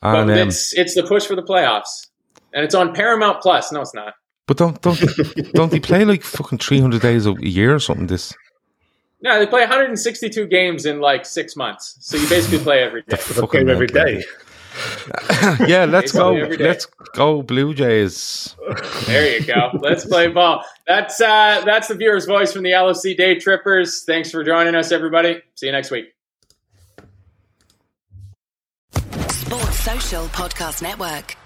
but 0.00 0.16
um, 0.16 0.30
it's 0.30 0.72
it's 0.74 0.94
the 0.94 1.02
push 1.04 1.24
for 1.26 1.36
the 1.36 1.42
playoffs, 1.42 2.08
and 2.52 2.64
it's 2.64 2.74
on 2.74 2.94
Paramount 2.94 3.40
Plus. 3.40 3.70
No, 3.72 3.80
it's 3.80 3.94
not. 3.94 4.14
but 4.46 4.56
don't 4.56 4.80
don't 4.82 5.00
don't 5.54 5.70
they 5.70 5.80
play 5.80 6.04
like 6.04 6.22
fucking 6.22 6.58
three 6.58 6.80
hundred 6.80 7.00
days 7.02 7.26
a 7.26 7.34
year 7.40 7.74
or 7.74 7.78
something? 7.78 8.06
This 8.08 8.34
No, 9.22 9.38
they 9.38 9.46
play 9.46 9.60
162 9.62 10.46
games 10.48 10.84
in 10.84 11.00
like 11.00 11.24
six 11.24 11.56
months. 11.56 11.96
So 12.00 12.16
you 12.18 12.28
basically 12.28 12.58
play 12.58 12.80
every 12.82 13.02
day. 13.02 13.16
The 13.16 13.16
fucking 13.16 13.60
game 13.60 13.70
every 13.70 13.86
mental. 13.92 14.20
day. 14.20 14.24
yeah, 15.68 15.84
let's 15.84 16.12
go. 16.12 16.32
Basically 16.32 16.42
every 16.42 16.56
day. 16.56 16.64
Let's 16.64 16.86
go, 17.14 17.42
Blue 17.42 17.74
Jays. 17.74 18.56
There 19.06 19.38
you 19.38 19.46
go. 19.46 19.70
Let's 19.80 20.04
play 20.04 20.28
ball. 20.28 20.64
That's 20.86 21.20
uh, 21.20 21.62
that's 21.64 21.88
the 21.88 21.94
viewer's 21.94 22.26
voice 22.26 22.52
from 22.52 22.62
the 22.62 22.70
LFC 22.70 23.16
Day 23.16 23.38
Trippers. 23.38 24.04
Thanks 24.04 24.30
for 24.30 24.42
joining 24.42 24.74
us, 24.74 24.92
everybody. 24.92 25.40
See 25.54 25.66
you 25.66 25.72
next 25.72 25.90
week. 25.90 26.06
Sports 29.28 29.80
Social 29.80 30.24
Podcast 30.26 30.82
Network. 30.82 31.36